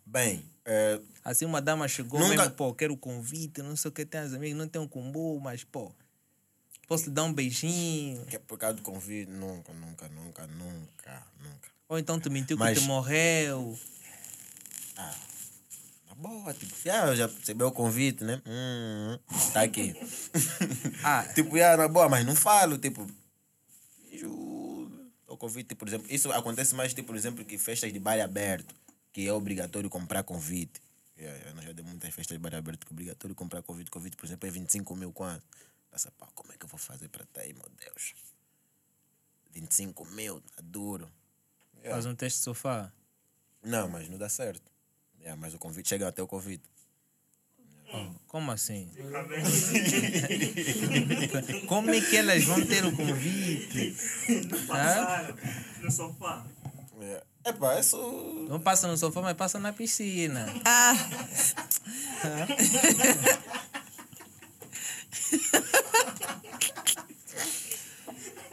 Bem, 0.05 0.45
eh, 0.65 1.01
Assim, 1.23 1.45
uma 1.45 1.61
dama 1.61 1.87
chegou 1.87 2.19
Nunca- 2.19 2.35
mesmo, 2.43 2.51
pô, 2.51 2.73
quero 2.73 2.95
convite, 2.95 3.61
não 3.61 3.75
sei 3.75 3.89
o 3.89 3.91
que, 3.91 4.05
tem 4.05 4.21
as 4.21 4.33
amigas, 4.33 4.57
não 4.57 4.67
tem 4.67 4.81
um 4.81 4.87
combo, 4.87 5.37
mas, 5.41 5.63
pô, 5.65 5.91
posso 6.87 7.05
te 7.05 7.09
dar 7.09 7.23
um 7.25 7.33
beijinho? 7.33 8.25
que 8.27 8.37
é 8.37 8.39
por 8.39 8.57
causa 8.57 8.75
do 8.77 8.81
convite, 8.83 9.29
nunca, 9.29 9.73
nunca, 9.73 10.07
nunca, 10.07 10.47
nunca, 10.47 11.23
nunca. 11.43 11.69
Ou 11.89 11.99
então 11.99 12.17
te 12.19 12.29
mentiu 12.29 12.57
Mas- 12.57 12.75
que 12.77 12.83
te 12.83 12.87
morreu. 12.87 13.77
Na 14.95 15.13
boa, 16.17 16.53
tipo, 16.53 16.75
já, 16.83 17.15
já 17.15 17.27
recebeu 17.27 17.67
o 17.67 17.71
convite, 17.71 18.23
né? 18.23 18.41
Hum, 18.45 19.19
tá 19.53 19.61
aqui. 19.61 19.95
Ah. 21.03 21.23
tipo, 21.33 21.57
já, 21.57 21.77
na 21.77 21.87
boa, 21.87 22.09
mas 22.09 22.25
não 22.25 22.35
falo, 22.35 22.77
tipo. 22.77 23.07
O 25.27 25.37
convite, 25.37 25.75
por 25.75 25.87
exemplo, 25.87 26.07
isso 26.09 26.31
acontece 26.31 26.73
mais, 26.73 26.93
tipo, 26.93 27.07
por 27.07 27.15
exemplo, 27.15 27.45
que 27.45 27.57
festas 27.57 27.93
de 27.93 27.99
bar 27.99 28.19
aberto, 28.19 28.73
que 29.13 29.27
é 29.27 29.31
obrigatório 29.31 29.89
comprar 29.89 30.23
convite. 30.23 30.81
Yeah, 31.17 31.53
nós 31.53 31.65
já 31.65 31.71
demos 31.71 31.91
muitas 31.91 32.13
festas 32.13 32.37
de 32.37 32.41
bar 32.41 32.55
aberto 32.55 32.85
que 32.85 32.91
é 32.91 32.93
obrigatório 32.93 33.35
comprar 33.35 33.61
convite. 33.61 33.91
Convite, 33.91 34.17
por 34.17 34.25
exemplo, 34.25 34.47
é 34.47 34.51
25 34.51 34.95
mil 34.95 35.11
quanto? 35.11 35.45
Essa 35.91 36.11
pá, 36.11 36.27
como 36.33 36.51
é 36.51 36.57
que 36.57 36.65
eu 36.65 36.69
vou 36.69 36.79
fazer 36.79 37.07
para 37.09 37.25
ter 37.25 37.41
aí, 37.41 37.53
meu 37.53 37.69
Deus? 37.79 38.15
25 39.51 40.05
mil, 40.05 40.41
tá 40.41 40.61
duro. 40.63 41.09
Yeah. 41.77 41.91
Faz 41.91 42.05
um 42.05 42.15
teste 42.15 42.39
de 42.39 42.43
sofá. 42.43 42.91
Não, 43.63 43.87
mas 43.89 44.09
não 44.09 44.17
dá 44.17 44.29
certo. 44.29 44.76
É, 45.27 45.35
mas 45.35 45.53
o 45.53 45.57
convite 45.57 45.89
chega 45.89 46.07
até 46.07 46.23
o 46.23 46.27
convite. 46.27 46.63
É. 47.89 48.07
Como 48.27 48.49
assim? 48.49 48.89
como 51.67 51.89
é 51.89 51.99
que 51.99 52.15
elas 52.15 52.45
vão 52.45 52.65
ter 52.65 52.85
o 52.85 52.95
convite? 52.95 53.93
Tá? 54.67 55.35
No 55.81 55.91
sofá. 55.91 56.45
É. 57.01 57.21
Epa, 57.43 57.77
isso. 57.77 57.97
Não 58.49 58.61
passa 58.61 58.87
no 58.87 58.97
sofá, 58.97 59.21
mas 59.21 59.35
passa 59.35 59.59
na 59.59 59.73
piscina. 59.73 60.45
Ah! 60.63 60.95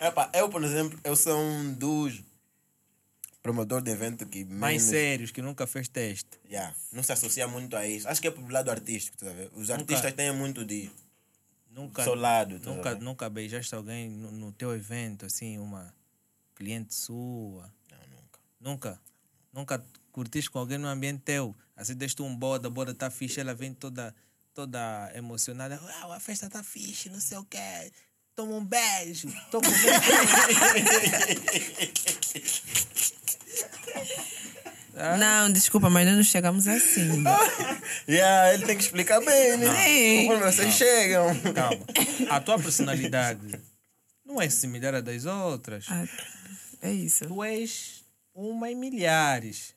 Tá? 0.01 0.11
pá, 0.11 0.29
eu, 0.35 0.49
por 0.49 0.65
exemplo, 0.65 0.99
eu 1.05 1.15
sou 1.15 1.39
um 1.39 1.73
dos 1.73 2.21
promotores 3.45 3.85
de 3.85 3.91
evento 3.91 4.25
que 4.27 4.43
Mais 4.47 4.83
menos- 4.83 4.91
sérios, 4.91 5.31
que 5.31 5.43
nunca 5.43 5.67
fez 5.67 5.87
teste. 5.87 6.41
Yeah, 6.51 6.75
não 6.91 7.03
se 7.03 7.13
associa 7.13 7.47
muito 7.47 7.77
a 7.77 7.87
isso. 7.87 8.09
Acho 8.09 8.19
que 8.19 8.27
é 8.27 8.31
pro 8.31 8.49
lado 8.49 8.71
artístico, 8.71 9.19
tá 9.19 9.27
vendo? 9.31 9.51
Os 9.55 9.69
artistas 9.71 10.15
têm 10.15 10.33
muito 10.33 10.65
de 10.65 10.91
Nunca, 11.71 12.03
seu 12.03 12.15
lado. 12.15 12.59
Tá 12.59 12.71
nunca, 12.71 12.95
vendo? 12.95 13.03
nunca 13.05 13.29
beijaste 13.29 13.75
alguém 13.75 14.09
no, 14.09 14.31
no 14.33 14.51
teu 14.51 14.75
evento, 14.75 15.27
assim, 15.27 15.59
uma 15.59 15.95
cliente 16.55 16.95
sua. 16.95 17.71
Não, 17.91 17.99
nunca. 18.09 18.41
Nunca. 18.61 18.99
Nunca 19.53 19.85
curtiste 20.11 20.51
com 20.51 20.59
alguém 20.59 20.79
no 20.79 20.89
ambiente 20.89 21.21
teu. 21.23 21.55
Assim, 21.77 21.95
deste 21.95 22.23
um 22.23 22.35
boda, 22.35 22.69
a 22.69 22.71
boda 22.71 22.95
tá 22.95 23.11
fixe, 23.11 23.41
ela 23.41 23.55
vem 23.55 23.75
toda, 23.75 24.15
toda 24.55 25.13
emocionada. 25.15 25.79
Uau, 25.83 26.13
a 26.13 26.19
festa 26.21 26.49
tá 26.49 26.63
fixe, 26.63 27.11
não 27.11 27.21
sei 27.21 27.37
o 27.37 27.45
quê. 27.45 27.93
Toma 28.35 28.55
um 28.57 28.65
beijo. 28.65 29.29
Tô 29.51 29.61
Não, 35.19 35.51
desculpa, 35.51 35.91
mas 35.91 36.07
nós 36.07 36.15
não 36.17 36.23
chegamos 36.23 36.67
assim. 36.69 37.25
Yeah, 38.09 38.55
ele 38.55 38.67
tem 38.67 38.77
que 38.77 38.83
explicar 38.83 39.19
bem, 39.21 39.57
né? 39.57 39.75
Sim. 39.75 40.27
Conforme 40.27 40.53
vocês 40.53 40.75
chegam. 40.75 41.27
Calma. 41.53 41.85
A 42.31 42.41
tua 42.41 42.59
personalidade 42.59 43.61
não 44.25 44.41
é 44.41 44.49
similar 44.49 44.95
à 44.97 45.01
das 45.01 45.25
outras. 45.25 45.87
Ah, 45.89 46.05
é 46.83 46.93
isso. 46.93 47.27
Tu 47.27 47.45
és 47.45 48.05
uma 48.35 48.71
em 48.71 48.75
milhares. 48.75 49.75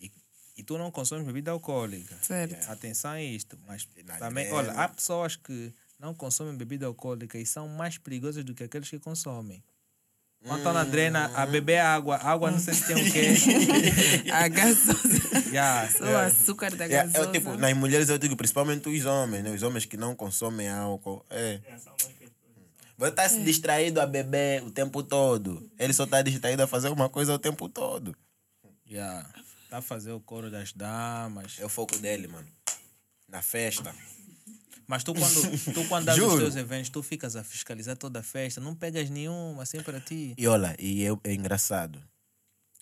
E, 0.00 0.10
e 0.56 0.62
tu 0.62 0.78
não 0.78 0.90
consomes 0.90 1.26
bebida 1.26 1.50
alcoólica. 1.50 2.16
Certo. 2.22 2.70
Atenção 2.70 3.12
a 3.12 3.22
isto. 3.22 3.58
Mas 3.66 3.86
Não, 4.04 4.16
também, 4.18 4.50
olha, 4.52 4.72
há 4.72 4.88
pessoas 4.88 5.36
que 5.36 5.72
não 5.98 6.14
consomem 6.14 6.56
bebida 6.56 6.86
alcoólica 6.86 7.38
e 7.38 7.46
são 7.46 7.68
mais 7.68 7.98
perigosas 7.98 8.44
do 8.44 8.54
que 8.54 8.64
aqueles 8.64 8.88
que 8.90 8.98
consomem. 8.98 9.62
Estão 10.42 10.72
na 10.72 10.84
drena 10.84 11.30
a 11.34 11.44
beber 11.44 11.78
água, 11.80 12.16
água 12.16 12.50
não 12.50 12.58
sei 12.58 12.72
se 12.72 12.86
tem 12.86 12.96
o 12.96 13.12
quê. 13.12 13.34
A 14.32 14.48
gasosa. 14.48 15.48
Yeah, 15.50 15.88
Só 15.90 16.04
o 16.04 16.06
yeah. 16.06 16.26
açúcar 16.26 16.74
da 16.74 16.84
Yeah, 16.86 17.10
gasosa. 17.10 17.28
eu, 17.28 17.32
tipo, 17.32 17.56
nas 17.56 17.76
mulheres 17.76 18.08
eu 18.08 18.16
digo 18.16 18.34
principalmente 18.36 18.88
os 18.88 19.04
homens, 19.04 19.44
né? 19.44 19.50
Os 19.50 19.62
homens 19.62 19.84
que 19.84 19.98
não 19.98 20.14
consomem 20.16 20.68
álcool. 20.68 21.24
É. 21.28 21.60
É, 21.66 21.78
são 21.78 21.92
mais 22.00 22.16
feitos. 22.16 22.34
Você 22.96 23.12
tá 23.12 23.28
se 23.28 23.42
distraído 23.42 24.00
a 24.00 24.06
beber 24.06 24.62
o 24.62 24.70
tempo 24.70 25.02
todo. 25.02 25.70
Ele 25.78 25.92
só 25.92 26.06
tá 26.06 26.22
distraído 26.22 26.62
a 26.62 26.66
fazer 26.66 26.88
uma 26.88 27.08
coisa 27.08 27.34
o 27.34 27.38
tempo 27.38 27.68
todo. 27.68 28.16
Yeah. 28.90 29.28
Tá 29.68 29.78
a 29.78 29.82
fazer 29.82 30.12
o 30.12 30.20
coro 30.20 30.50
das 30.50 30.72
damas. 30.72 31.58
É 31.60 31.64
o 31.66 31.68
foco 31.68 31.96
dele, 31.98 32.26
mano. 32.28 32.48
Na 33.28 33.42
festa. 33.42 33.94
Mas 34.90 35.04
tu 35.04 35.14
quando, 35.14 35.72
tu 35.72 35.88
quando 35.88 36.04
dás 36.06 36.18
os 36.18 36.34
teus 36.36 36.56
eventos, 36.56 36.90
tu 36.90 37.00
ficas 37.00 37.36
a 37.36 37.44
fiscalizar 37.44 37.96
toda 37.96 38.18
a 38.18 38.22
festa, 38.24 38.60
não 38.60 38.74
pegas 38.74 39.08
nenhuma 39.08 39.62
assim 39.62 39.80
para 39.82 40.00
ti. 40.00 40.34
E 40.36 40.46
olha, 40.48 40.74
e 40.80 41.06
é, 41.06 41.10
é 41.22 41.32
engraçado. 41.32 42.02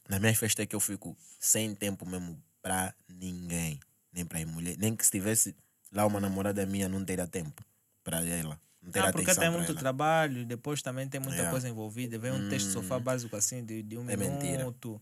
Nas 0.09 0.19
minhas 0.19 0.39
festas 0.39 0.63
é 0.63 0.67
que 0.67 0.75
eu 0.75 0.81
fico 0.81 1.15
sem 1.39 1.75
tempo 1.75 2.07
mesmo 2.07 2.43
pra 2.63 2.95
ninguém. 3.07 3.79
Nem 4.11 4.25
pra 4.25 4.45
mulher. 4.47 4.75
Nem 4.79 4.97
que 4.97 5.05
se 5.05 5.11
tivesse 5.11 5.55
lá 5.93 6.07
uma 6.07 6.19
namorada 6.19 6.65
minha, 6.65 6.89
não 6.89 7.05
teria 7.05 7.27
tempo 7.27 7.63
pra 8.03 8.25
ela. 8.25 8.59
Não 8.81 8.91
teria 8.91 9.11
Ah, 9.11 9.13
porque 9.13 9.35
tem 9.35 9.51
muito 9.51 9.73
ela. 9.73 9.79
trabalho, 9.79 10.47
depois 10.47 10.81
também 10.81 11.07
tem 11.07 11.21
muita 11.21 11.35
Yeah. 11.37 11.51
coisa 11.51 11.69
envolvida. 11.69 12.19
Vem 12.19 12.33
um 12.33 12.49
texto 12.49 12.69
de 12.69 12.73
sofá 12.73 12.99
básico 12.99 13.37
assim 13.37 13.63
de, 13.63 13.83
de 13.83 13.99
um 13.99 14.09
É 14.09 14.17
mentira. 14.17 14.57
minuto, 14.59 14.99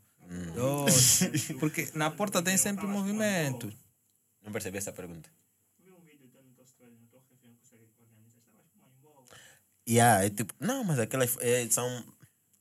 dois. 0.57 1.21
Porque 1.61 1.89
na 1.95 2.11
porta 2.11 2.43
tem 2.43 2.57
sempre 2.57 2.85
movimento. 2.85 3.73
Não 4.43 4.51
percebi 4.51 4.79
essa 4.79 4.93
pergunta. 4.93 5.31
Vi 5.79 5.93
um 5.93 6.01
vídeo 6.05 6.29
teu 6.33 6.43
no 6.43 6.51
teu 6.53 6.65
story, 6.65 6.91
no 7.01 7.07
teu 7.07 7.21
refém, 7.31 7.55
consegue 7.55 7.85
organizar. 7.85 8.41
Estavas 8.41 8.67
com 8.73 8.79
uma 8.81 8.89
embola. 8.89 9.25
Yeah, 9.89 10.25
é 10.25 10.31
tipo, 10.31 10.53
não, 10.61 10.83
mas 10.85 10.99
aquelas 10.99 11.37
é, 11.41 11.67
são. 11.71 11.89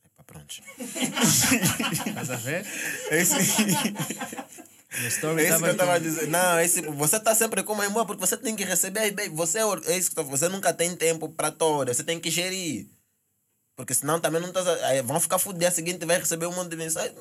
Epa, 0.06 0.24
pronto. 0.26 0.62
Estás 0.80 2.30
a 2.32 2.36
ver? 2.36 2.66
Esse, 3.12 3.36
No 5.02 5.08
story 5.08 5.44
é 5.44 5.50
isso 5.50 5.58
que 5.60 5.66
eu 5.70 5.76
tava 5.76 5.92
tava 5.94 6.00
dizendo. 6.00 6.28
Não, 6.30 6.60
esse, 6.60 6.82
você 6.82 7.20
tá 7.20 7.34
sempre 7.36 7.64
com 7.64 7.74
uma 7.74 7.84
irmã 7.84 8.06
porque 8.06 8.22
você 8.26 8.38
tem 8.38 8.56
que 8.56 8.64
receber. 8.64 9.14
Você, 9.32 9.60
é 9.60 9.64
é 9.94 9.98
isso 9.98 10.12
que 10.16 10.22
você 10.24 10.48
nunca 10.48 10.74
tem 10.74 10.96
tempo 10.96 11.28
pra 11.30 11.52
todas. 11.52 11.98
Você 11.98 12.04
tem 12.04 12.20
que 12.20 12.30
gerir. 12.30 12.88
Porque 13.76 13.94
senão 13.94 14.20
também 14.22 14.40
não 14.40 14.50
estás. 14.50 14.68
a- 14.68 15.02
Vão 15.02 15.20
ficar 15.20 15.38
fudidos. 15.40 15.60
Dia 15.62 15.72
seguinte 15.72 16.06
vai 16.06 16.20
receber 16.20 16.46
um 16.46 16.54
monte 16.56 16.70
de 16.70 16.78
mensagem. 16.78 17.14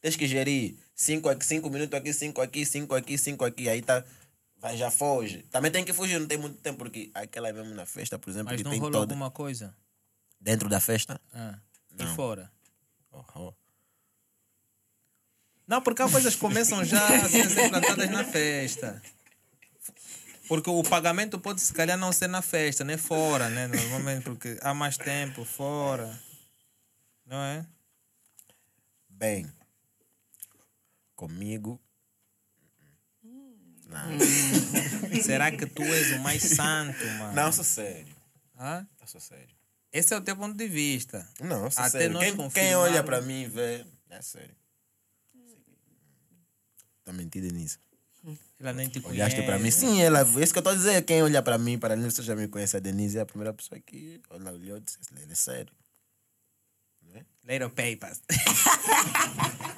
Tens 0.00 0.14
que 0.14 0.28
gerir. 0.28 0.76
Cinco, 0.94 1.28
aqui, 1.28 1.44
cinco 1.44 1.68
minutos 1.70 1.98
aqui, 1.98 2.12
cinco 2.12 2.40
aqui, 2.40 2.64
cinco 2.64 2.94
aqui, 2.94 3.18
cinco 3.18 3.44
aqui. 3.44 3.68
Aí 3.68 3.82
tá. 3.82 4.04
Já 4.74 4.90
foge. 4.90 5.42
Também 5.50 5.70
tem 5.70 5.84
que 5.84 5.92
fugir, 5.92 6.18
não 6.18 6.26
tem 6.26 6.38
muito 6.38 6.58
tempo. 6.58 6.78
Porque 6.78 7.10
aquela 7.14 7.52
mesmo 7.52 7.74
na 7.74 7.86
festa, 7.86 8.18
por 8.18 8.30
exemplo, 8.30 8.52
Mas 8.52 8.56
que 8.56 8.64
não 8.64 8.70
tem 8.70 8.80
rola 8.80 8.92
toda. 8.92 9.12
alguma 9.12 9.30
coisa. 9.30 9.76
Dentro 10.40 10.68
da 10.68 10.80
festa. 10.80 11.20
Ah, 11.32 11.58
e 11.98 12.06
fora. 12.14 12.50
Oh, 13.12 13.24
oh. 13.34 13.54
Não, 15.66 15.82
porque 15.82 16.02
há 16.02 16.08
coisas 16.08 16.36
começam 16.36 16.84
já 16.84 17.04
a 17.06 17.28
ser 17.28 17.50
implantadas 17.66 18.10
na 18.10 18.24
festa. 18.24 19.02
Porque 20.48 20.70
o 20.70 20.82
pagamento 20.84 21.40
pode 21.40 21.60
se 21.60 21.72
calhar 21.72 21.98
não 21.98 22.12
ser 22.12 22.28
na 22.28 22.40
festa, 22.40 22.84
nem 22.84 22.96
fora, 22.96 23.48
né? 23.48 23.66
Normalmente, 23.66 24.22
porque 24.22 24.58
há 24.62 24.72
mais 24.72 24.96
tempo 24.96 25.44
fora. 25.44 26.16
Não 27.24 27.38
é? 27.38 27.66
Bem, 29.08 29.50
comigo. 31.16 31.80
Não, 33.86 35.22
Será 35.22 35.50
que 35.52 35.64
tu 35.66 35.82
és 35.82 36.12
o 36.12 36.18
mais 36.20 36.42
santo, 36.42 37.04
mano? 37.18 37.32
não 37.34 37.52
sou 37.52 37.64
sério. 37.64 38.14
Hã? 38.58 38.86
Eu 39.00 39.06
sou 39.06 39.20
sério. 39.20 39.54
Esse 39.92 40.12
é 40.12 40.16
o 40.16 40.20
teu 40.20 40.36
ponto 40.36 40.56
de 40.56 40.66
vista. 40.66 41.26
Não, 41.40 41.64
eu 41.64 41.70
sou 41.70 41.82
Até 41.84 41.98
sério. 42.00 42.12
nós 42.14 42.24
Quem, 42.34 42.50
quem 42.50 42.74
olha 42.74 43.02
pra 43.04 43.20
mim 43.22 43.42
e 43.42 43.46
vê. 43.46 43.84
É 44.10 44.20
sério. 44.20 44.54
Tá 47.04 47.12
mentindo 47.12 47.52
nisso. 47.54 47.78
Ela 48.58 48.72
nem 48.72 48.88
te 48.88 49.00
conhece. 49.00 49.20
Olhaste 49.20 49.42
pra 49.42 49.58
mim? 49.58 49.70
Sim, 49.70 50.02
ela. 50.02 50.22
Isso 50.42 50.52
que 50.52 50.58
eu 50.58 50.62
tô 50.62 50.74
dizendo. 50.74 51.04
Quem 51.04 51.22
olha 51.22 51.40
pra 51.42 51.56
mim, 51.58 51.78
para 51.78 51.94
mim, 51.94 52.10
você 52.10 52.22
já 52.22 52.34
me 52.34 52.48
conhece. 52.48 52.76
A 52.76 52.80
Denise 52.80 53.18
é 53.18 53.20
a 53.20 53.26
primeira 53.26 53.52
pessoa 53.52 53.78
que 53.80 54.20
olha, 54.30 54.50
olhou 54.50 54.78
e 54.78 54.80
disse: 54.80 54.98
ele 55.22 55.30
é 55.32 55.34
sério. 55.34 55.72
Little 57.44 57.70
papers. 57.70 58.20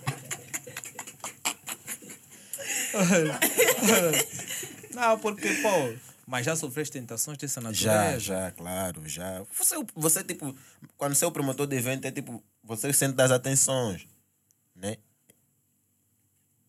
Não, 4.94 5.18
porque, 5.18 5.54
pô, 5.54 5.94
mas 6.26 6.44
já 6.44 6.54
sofreste 6.54 6.92
tentações 6.92 7.38
dessa 7.38 7.60
Já, 7.72 7.92
natureza? 7.92 8.20
já, 8.20 8.50
claro, 8.50 9.08
já. 9.08 9.42
Você, 9.56 9.74
você, 9.94 10.22
tipo, 10.22 10.54
quando 10.96 11.14
você 11.14 11.24
é 11.24 11.28
o 11.28 11.32
promotor 11.32 11.66
de 11.66 11.76
evento, 11.76 12.04
é 12.04 12.10
tipo, 12.10 12.42
você 12.62 12.92
sente 12.92 13.14
das 13.14 13.30
atenções, 13.30 14.06
né? 14.76 14.96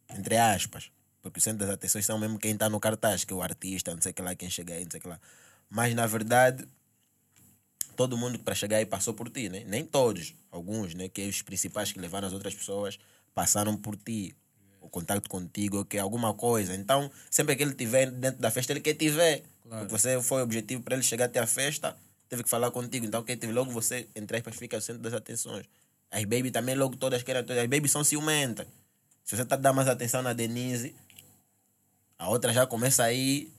Entre 0.10 0.38
aspas. 0.38 0.90
Porque 1.22 1.40
o 1.40 1.42
centro 1.42 1.60
das 1.60 1.70
atenções 1.70 2.06
são 2.06 2.18
mesmo 2.18 2.40
quem 2.40 2.54
está 2.54 2.70
no 2.70 2.80
cartaz, 2.80 3.26
que 3.26 3.34
é 3.34 3.36
o 3.36 3.42
artista, 3.42 3.94
não 3.94 4.02
sei 4.02 4.12
o 4.12 4.16
que 4.16 4.22
lá, 4.22 4.34
quem 4.34 4.50
chega 4.50 4.74
aí, 4.74 4.86
não 4.86 4.92
sei 4.92 5.00
o 5.00 5.04
que 5.04 5.10
lá. 5.10 5.20
Mas, 5.70 5.94
na 5.94 6.08
verdade, 6.08 6.66
todo 7.98 8.18
mundo 8.18 8.40
para 8.40 8.56
chegar 8.56 8.78
aí 8.78 8.86
passou 8.86 9.14
por 9.14 9.30
ti, 9.30 9.50
né? 9.50 9.64
Nem 9.68 9.86
todos, 9.86 10.34
alguns, 10.50 10.94
né? 10.94 11.10
Que 11.10 11.28
os 11.28 11.42
principais 11.42 11.92
que 11.92 12.00
levaram 12.00 12.28
as 12.28 12.34
outras 12.34 12.56
pessoas 12.56 12.98
passaram 13.36 13.76
por 13.76 13.98
ti. 13.98 14.34
O 14.82 14.90
contato 14.90 15.30
contigo, 15.30 15.86
que 15.86 15.98
é 15.98 16.00
alguma 16.00 16.34
coisa. 16.34 16.74
Então, 16.74 17.12
sempre 17.30 17.56
que 17.56 17.64
ele 17.64 17.72
estiver 17.72 18.10
dentro 18.10 18.42
da 18.42 18.50
festa, 18.50 18.74
ele 18.74 18.80
quer 18.80 18.96
te 18.96 19.10
ver. 19.10 19.44
Claro. 19.64 19.86
Porque 19.86 19.92
você 20.02 20.22
foi 20.22 20.42
o 20.42 20.44
objetivo 20.44 20.82
para 20.82 20.96
ele 20.96 21.04
chegar 21.04 21.26
até 21.26 21.40
a 21.40 21.46
festa, 21.46 21.96
teve 22.28 22.44
que 22.44 22.50
falar 22.50 22.72
contigo. 22.72 23.06
Então, 23.06 23.22
quem 23.24 23.38
teve 23.38 23.54
logo 23.54 23.72
você, 23.72 24.08
entre 24.16 24.38
aspas, 24.38 24.56
fica 24.56 24.78
no 24.78 24.82
centro 24.82 25.02
das 25.02 25.14
atenções. 25.14 25.66
As 26.12 26.24
baby 26.24 26.50
também 26.50 26.74
logo 26.76 26.96
todas 26.96 27.22
querem. 27.22 27.42
As 27.44 27.68
baby 27.68 27.88
são 27.88 28.04
ciumentas. 28.04 28.66
Se 29.24 29.36
você 29.36 29.46
tá 29.46 29.56
dando 29.56 29.76
mais 29.76 29.88
atenção 29.88 30.24
na 30.24 30.34
Denise, 30.34 30.96
a 32.18 32.30
outra 32.30 32.52
já 32.52 32.66
começa 32.66 33.04
aí 33.04 33.52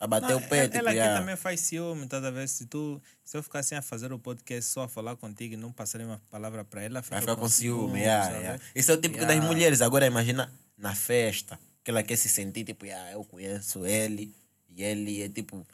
a 0.00 0.06
bater 0.08 0.30
Não, 0.30 0.38
o 0.38 0.48
pé. 0.48 0.58
ela 0.64 0.68
tipo, 0.68 0.88
ela 0.88 1.20
também 1.20 1.36
faz 1.36 1.60
ciúme, 1.60 2.08
toda 2.08 2.32
vez. 2.32 2.50
Se, 2.50 2.66
tu, 2.66 3.00
se 3.24 3.36
eu 3.36 3.42
ficar 3.42 3.60
assim 3.60 3.76
a 3.76 3.82
fazer 3.82 4.12
o 4.12 4.18
podcast 4.18 4.68
só 4.68 4.82
a 4.82 4.88
falar 4.88 5.14
contigo 5.14 5.54
e 5.54 5.56
não 5.56 5.70
passar 5.70 6.00
uma 6.00 6.20
palavra 6.28 6.64
para 6.64 6.82
ela, 6.82 7.02
fica 7.02 7.14
Vai 7.14 7.20
ficar 7.20 7.36
com 7.36 7.48
ciúme, 7.48 7.82
ciúme, 7.82 8.00
yeah, 8.00 8.36
yeah. 8.36 8.62
Esse 8.74 8.90
é 8.90 8.94
o 8.94 8.96
típico 8.96 9.22
Yeah. 9.22 9.40
das 9.40 9.48
mulheres. 9.48 9.80
Agora 9.80 10.04
imagina 10.04 10.52
na 10.82 10.94
festa, 10.96 11.58
que 11.84 11.90
ela 11.92 12.02
quer 12.02 12.16
se 12.16 12.28
sentir, 12.28 12.64
tipo, 12.64 12.84
yeah, 12.84 13.12
eu 13.12 13.24
conheço 13.24 13.86
ele, 13.86 14.34
e 14.68 14.82
ele 14.82 15.22
é 15.22 15.28
tipo. 15.28 15.64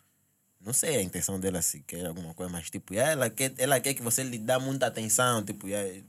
Não 0.61 0.73
sei 0.73 0.97
a 0.97 1.03
intenção 1.03 1.41
dela 1.41 1.63
se 1.63 1.81
quer 1.81 2.07
alguma 2.07 2.35
coisa, 2.35 2.53
mas 2.53 2.69
tipo, 2.69 2.93
yeah, 2.93 3.13
ela, 3.13 3.31
quer, 3.31 3.55
ela 3.57 3.81
quer 3.81 3.95
que 3.95 4.03
você 4.03 4.23
lhe 4.23 4.39
dá 4.39 4.61
muita 4.61 4.87
atenção, 4.87 5.43
tipo, 5.43 5.67
yeah. 5.67 6.03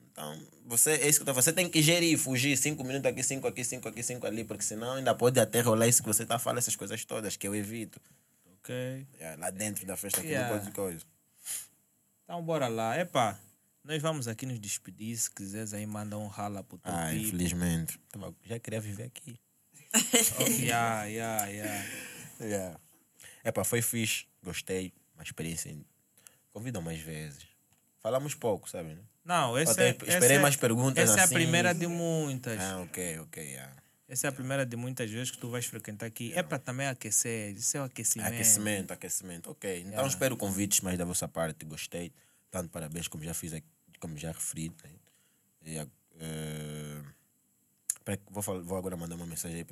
Então, 0.00 0.42
você, 0.64 0.92
é 0.92 1.08
isso 1.08 1.20
que 1.20 1.22
eu 1.22 1.34
tô. 1.34 1.40
Você 1.40 1.52
tem 1.52 1.68
que 1.68 1.80
gerir, 1.80 2.18
fugir 2.18 2.56
cinco 2.56 2.82
minutos 2.82 3.06
aqui, 3.08 3.22
cinco 3.22 3.46
aqui, 3.46 3.62
cinco 3.62 3.88
aqui, 3.88 4.02
cinco 4.02 4.26
ali, 4.26 4.42
porque 4.42 4.64
senão 4.64 4.94
ainda 4.94 5.14
pode 5.14 5.38
até 5.38 5.60
rolar 5.60 5.86
isso 5.86 6.02
que 6.02 6.08
você 6.08 6.26
tá 6.26 6.38
falando, 6.38 6.58
essas 6.58 6.74
coisas 6.74 7.04
todas, 7.04 7.36
que 7.36 7.46
eu 7.46 7.54
evito. 7.54 8.00
Ok. 8.58 9.06
Yeah, 9.20 9.38
lá 9.38 9.50
dentro 9.50 9.86
da 9.86 9.96
festa, 9.96 10.20
aqui 10.20 10.30
Yeah. 10.30 10.52
não 10.52 10.58
pode 10.58 10.72
coisa. 10.72 11.04
Então 12.24 12.42
bora 12.42 12.66
lá. 12.66 12.98
Epá, 12.98 13.38
nós 13.86 14.02
vamos 14.02 14.28
aqui 14.28 14.44
nos 14.46 14.58
despedir. 14.58 15.16
Se 15.16 15.30
quiseres 15.30 15.72
aí, 15.72 15.86
manda 15.86 16.16
um 16.18 16.26
rala 16.26 16.62
pro 16.62 16.78
teu 16.78 16.92
Ah, 16.92 17.10
tipo. 17.10 17.26
infelizmente. 17.26 17.98
Já 18.44 18.58
queria 18.58 18.80
viver 18.80 19.04
aqui. 19.04 19.38
Oh, 20.38 20.42
yeah, 20.62 21.04
yeah, 21.04 21.46
yeah. 21.46 21.84
Yeah. 22.40 22.80
Epa, 23.44 23.64
foi 23.64 23.80
fixe, 23.80 24.26
gostei, 24.42 24.92
uma 25.14 25.22
experiência. 25.22 25.74
Convidam 26.52 26.82
mais 26.82 26.98
vezes. 27.00 27.46
falamos 28.02 28.34
pouco, 28.34 28.68
sabe? 28.68 28.90
Né? 28.90 29.00
Não, 29.24 29.56
essa 29.58 29.72
Até 29.72 29.88
é, 29.88 29.90
esperei 29.90 30.14
essa 30.16 30.32
é- 30.34 30.38
mais 30.38 30.54
perguntas 30.56 31.02
Essa 31.10 31.18
é 31.18 31.20
a 31.22 31.24
assim. 31.24 31.34
primeira 31.34 31.74
de 31.74 31.86
muitas. 31.86 32.60
Ah, 32.60 32.80
ok, 32.82 33.18
ok. 33.20 33.42
Yeah. 33.42 33.72
Essa 34.08 34.28
é 34.28 34.30
a 34.30 34.32
primeira 34.32 34.64
de 34.64 34.76
muitas 34.76 35.10
vezes 35.10 35.30
que 35.32 35.38
tu 35.38 35.48
vais 35.50 35.66
frequentar 35.66 36.06
aqui. 36.06 36.32
É 36.34 36.42
para 36.42 36.58
também 36.60 36.86
aquecer, 36.86 37.56
isso 37.56 37.76
é 37.76 37.80
o 37.80 37.84
aquecimento. 37.84 38.28
Aquecimento, 38.32 38.92
aquecimento. 38.92 39.50
Ok. 39.50 39.84
Então 39.88 40.06
espero 40.06 40.36
convites 40.36 40.80
mais 40.82 40.96
da 40.96 41.04
vossa 41.04 41.26
parte. 41.26 41.64
Gostei. 41.64 42.12
Tanto 42.50 42.68
parabéns 42.70 43.08
como 43.08 43.24
já 43.24 43.34
fiz 43.34 43.52
aqui, 43.52 43.66
como 43.98 44.16
já 44.18 44.32
referi. 44.32 44.70
né? 44.84 45.86
Eh, 46.18 47.02
vou, 48.30 48.42
fal- 48.42 48.62
vou 48.62 48.76
agora 48.78 48.96
mandar 48.96 49.16
uma 49.16 49.26
mensagem 49.26 49.58
aí 49.58 49.64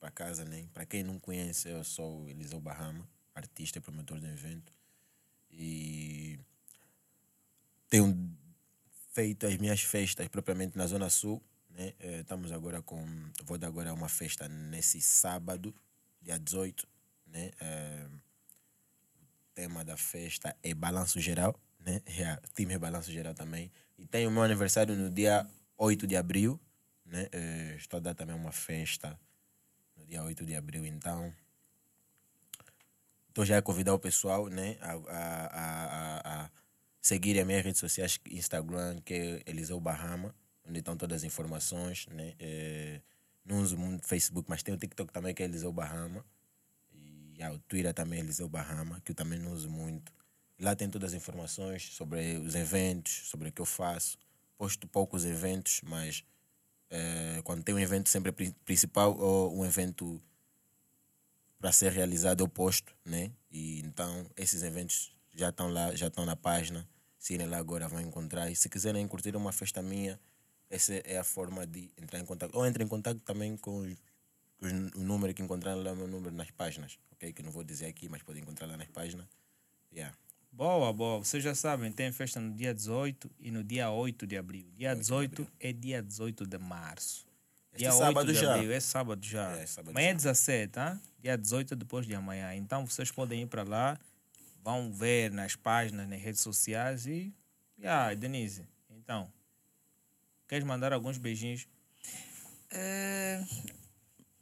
para 0.00 0.10
casa, 0.10 0.44
né? 0.44 0.66
Para 0.72 0.86
quem 0.86 1.02
não 1.02 1.18
conhece, 1.18 1.68
eu 1.68 1.84
sou 1.84 2.28
Eliseu 2.28 2.60
Bahama, 2.60 3.06
artista 3.34 3.78
e 3.78 3.80
promotor 3.80 4.18
do 4.20 4.26
evento. 4.26 4.72
E 5.50 6.38
tenho 7.88 8.16
feito 9.12 9.46
as 9.46 9.56
minhas 9.58 9.80
festas 9.82 10.28
propriamente 10.28 10.76
na 10.76 10.86
Zona 10.86 11.10
Sul. 11.10 11.42
Né? 11.70 11.94
Eh, 12.00 12.20
Estamos 12.20 12.52
agora 12.52 12.82
com. 12.82 13.04
Vou 13.44 13.58
dar 13.58 13.68
agora 13.68 13.92
uma 13.92 14.08
festa 14.08 14.48
nesse 14.48 15.00
sábado, 15.00 15.74
dia 16.20 16.38
18. 16.38 16.86
Né? 17.26 17.50
Eh, 17.60 18.06
o 18.10 19.54
tema 19.54 19.84
da 19.84 19.96
festa 19.96 20.56
é 20.62 20.74
balanço 20.74 21.20
geral. 21.20 21.58
Né? 21.84 22.00
Yeah, 22.08 22.40
time 22.54 22.74
é 22.74 22.78
balanço 22.78 23.10
geral 23.10 23.34
também. 23.34 23.70
E 23.98 24.06
tem 24.06 24.26
o 24.26 24.30
meu 24.30 24.42
aniversário 24.42 24.94
no 24.96 25.10
dia 25.10 25.46
8 25.76 26.06
de 26.06 26.16
abril. 26.16 26.60
Né? 27.04 27.28
Eh, 27.32 27.74
estou 27.76 27.98
a 27.98 28.00
dar 28.00 28.14
também 28.14 28.34
uma 28.34 28.52
festa 28.52 29.18
no 29.96 30.06
dia 30.06 30.22
8 30.22 30.46
de 30.46 30.54
abril. 30.54 30.86
Então, 30.86 31.32
estou 33.28 33.44
já 33.44 33.58
a 33.58 33.62
convidar 33.62 33.94
o 33.94 33.98
pessoal 33.98 34.48
né? 34.48 34.76
a, 34.80 34.92
a, 34.92 35.46
a, 35.46 36.44
a, 36.44 36.50
seguir 37.00 37.38
as 37.38 37.46
minhas 37.46 37.64
redes 37.64 37.80
sociais, 37.80 38.18
Instagram, 38.30 39.00
que 39.04 39.14
é 39.14 39.42
Eliseu 39.50 39.80
Bahama, 39.80 40.34
onde 40.64 40.78
estão 40.78 40.96
todas 40.96 41.18
as 41.18 41.24
informações. 41.24 42.06
Né? 42.08 42.34
Eh, 42.38 43.00
não 43.44 43.60
uso 43.60 43.76
muito 43.76 44.06
Facebook, 44.06 44.48
mas 44.48 44.62
tem 44.62 44.72
o 44.72 44.78
TikTok 44.78 45.12
também, 45.12 45.34
que 45.34 45.42
é 45.42 45.46
Eliseu 45.46 45.72
Bahama. 45.72 46.24
E 46.94 47.42
ah, 47.42 47.52
o 47.52 47.58
Twitter 47.58 47.92
também 47.92 48.20
é 48.20 48.22
Eliseu 48.22 48.48
Bahama, 48.48 49.00
que 49.04 49.10
eu 49.10 49.16
também 49.16 49.38
não 49.38 49.52
uso 49.52 49.68
muito. 49.68 50.12
Lá 50.62 50.76
tem 50.76 50.88
todas 50.88 51.10
as 51.12 51.16
informações 51.16 51.92
sobre 51.92 52.36
os 52.38 52.54
eventos, 52.54 53.28
sobre 53.28 53.48
o 53.48 53.52
que 53.52 53.60
eu 53.60 53.66
faço. 53.66 54.16
Posto 54.56 54.86
poucos 54.86 55.24
eventos, 55.24 55.80
mas 55.82 56.22
eh, 56.88 57.40
quando 57.42 57.64
tem 57.64 57.74
um 57.74 57.80
evento 57.80 58.08
sempre 58.08 58.30
pri- 58.30 58.54
principal 58.64 59.18
ou 59.18 59.58
um 59.58 59.64
evento 59.64 60.22
para 61.58 61.72
ser 61.72 61.90
realizado 61.90 62.42
eu 62.44 62.48
posto, 62.48 62.94
né? 63.04 63.32
E 63.50 63.80
então 63.80 64.24
esses 64.36 64.62
eventos 64.62 65.12
já 65.34 65.48
estão 65.48 65.68
lá, 65.68 65.94
já 65.96 66.06
estão 66.06 66.24
na 66.24 66.36
página. 66.36 66.88
Se 67.18 67.34
irem 67.34 67.48
lá 67.48 67.58
agora 67.58 67.88
vão 67.88 68.00
encontrar. 68.00 68.48
E 68.50 68.54
se 68.54 68.68
quiserem 68.68 69.06
curtir 69.08 69.34
uma 69.34 69.50
festa 69.52 69.82
minha, 69.82 70.18
essa 70.70 70.94
é 70.94 71.18
a 71.18 71.24
forma 71.24 71.66
de 71.66 71.90
entrar 72.00 72.20
em 72.20 72.24
contato. 72.24 72.54
Ou 72.54 72.64
entre 72.66 72.84
em 72.84 72.88
contato 72.88 73.18
também 73.20 73.56
com 73.56 73.78
os- 73.80 73.96
o 74.94 75.00
número 75.00 75.34
que 75.34 75.42
encontraram 75.42 75.82
lá, 75.82 75.92
o 75.92 75.96
meu 75.96 76.06
número 76.06 76.34
nas 76.34 76.50
páginas, 76.52 76.98
ok? 77.12 77.32
Que 77.32 77.42
não 77.42 77.50
vou 77.50 77.64
dizer 77.64 77.86
aqui, 77.86 78.08
mas 78.08 78.22
podem 78.22 78.42
encontrar 78.42 78.66
lá 78.66 78.76
nas 78.76 78.88
páginas. 78.88 79.26
Yeah. 79.92 80.16
Boa, 80.52 80.92
boa. 80.92 81.18
Vocês 81.18 81.42
já 81.42 81.54
sabem, 81.54 81.90
tem 81.90 82.12
festa 82.12 82.38
no 82.38 82.52
dia 82.52 82.74
18 82.74 83.30
e 83.40 83.50
no 83.50 83.64
dia 83.64 83.90
8 83.90 84.26
de 84.26 84.36
abril. 84.36 84.66
Dia 84.76 84.94
18 84.94 85.50
é 85.58 85.72
dia 85.72 86.02
18 86.02 86.46
de 86.46 86.58
março. 86.58 87.26
Este 87.72 87.78
Dia 87.84 87.92
sábado 87.92 88.28
8 88.28 88.32
de 88.34 88.38
já. 88.40 88.54
abril, 88.54 88.70
é 88.72 88.80
sábado 88.80 89.24
já. 89.24 89.50
É, 89.56 89.66
sábado 89.66 89.90
amanhã 89.90 90.08
é 90.08 90.10
já. 90.10 90.16
17, 90.16 90.72
tá? 90.72 91.00
Dia 91.22 91.38
18 91.38 91.72
é 91.72 91.76
depois 91.76 92.06
de 92.06 92.14
amanhã. 92.14 92.54
Então 92.54 92.86
vocês 92.86 93.10
podem 93.10 93.42
ir 93.42 93.46
para 93.46 93.62
lá, 93.62 93.98
vão 94.62 94.92
ver 94.92 95.30
nas 95.32 95.56
páginas, 95.56 96.06
nas 96.06 96.20
redes 96.20 96.42
sociais 96.42 97.06
e. 97.06 97.32
Yeah, 97.78 98.14
Denise, 98.14 98.62
então. 98.90 99.32
Queres 100.46 100.64
mandar 100.66 100.92
alguns 100.92 101.16
beijinhos? 101.16 101.66
Eh, 102.70 103.42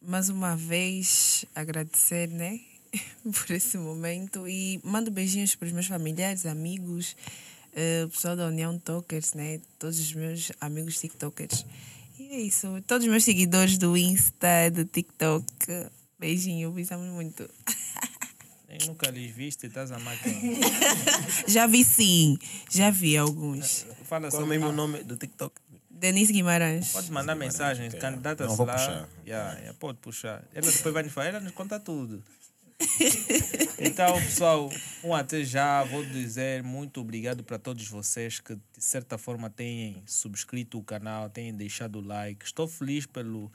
mais 0.00 0.28
uma 0.28 0.56
vez, 0.56 1.44
agradecer, 1.54 2.28
né? 2.28 2.60
Por 3.22 3.50
esse 3.50 3.78
momento. 3.78 4.48
E 4.48 4.80
mando 4.82 5.10
beijinhos 5.10 5.54
para 5.54 5.66
os 5.66 5.72
meus 5.72 5.86
familiares, 5.86 6.46
amigos, 6.46 7.16
o 8.04 8.08
pessoal 8.08 8.36
da 8.36 8.46
União 8.46 8.78
Tokers, 8.78 9.34
né? 9.34 9.60
Todos 9.78 9.98
os 9.98 10.12
meus 10.12 10.52
amigos 10.60 10.98
TikTokers. 10.98 11.64
E 12.18 12.34
é 12.34 12.40
isso. 12.40 12.66
Todos 12.86 13.06
os 13.06 13.10
meus 13.10 13.24
seguidores 13.24 13.78
do 13.78 13.96
Insta, 13.96 14.70
do 14.72 14.84
TikTok. 14.84 15.46
Beijinho, 16.18 16.70
beijamos 16.70 17.08
muito. 17.08 17.48
Eu 18.70 18.86
nunca 18.86 19.10
lhes 19.10 19.34
viste, 19.34 19.66
estás 19.66 19.90
a 19.90 19.98
máquina. 19.98 20.32
Já 21.48 21.66
vi 21.66 21.82
sim, 21.84 22.38
já 22.70 22.88
vi 22.88 23.16
alguns. 23.16 23.84
Fala 24.04 24.30
Qual 24.30 24.42
é 24.42 24.44
o 24.44 24.48
mesmo 24.48 24.70
nome 24.70 25.02
do 25.02 25.16
TikTok? 25.16 25.60
Denise 25.90 26.32
Guimarães. 26.32 26.92
Pode 26.92 27.10
mandar 27.10 27.34
mensagem, 27.34 27.88
ok. 27.88 27.98
candidata-se 27.98 28.62
lá. 28.62 28.72
puxar. 28.72 29.08
Yeah, 29.26 29.58
yeah, 29.58 29.78
pode 29.78 29.98
puxar. 29.98 30.44
Ela 30.54 30.70
depois 30.70 30.94
vai 30.94 31.02
nos 31.02 31.12
falar, 31.12 31.26
ela 31.26 31.40
nos 31.40 31.52
conta 31.52 31.80
tudo. 31.80 32.22
então, 33.78 34.14
pessoal, 34.14 34.70
um 35.04 35.14
até 35.14 35.44
já. 35.44 35.84
Vou 35.84 36.04
dizer 36.04 36.62
muito 36.62 37.00
obrigado 37.00 37.44
para 37.44 37.58
todos 37.58 37.86
vocês 37.88 38.40
que, 38.40 38.54
de 38.54 38.84
certa 38.84 39.18
forma, 39.18 39.50
têm 39.50 40.02
subscrito 40.06 40.78
o 40.78 40.82
canal, 40.82 41.28
têm 41.28 41.54
deixado 41.54 41.96
o 41.98 42.06
like. 42.06 42.44
Estou 42.44 42.66
feliz 42.66 43.06
pelo 43.06 43.52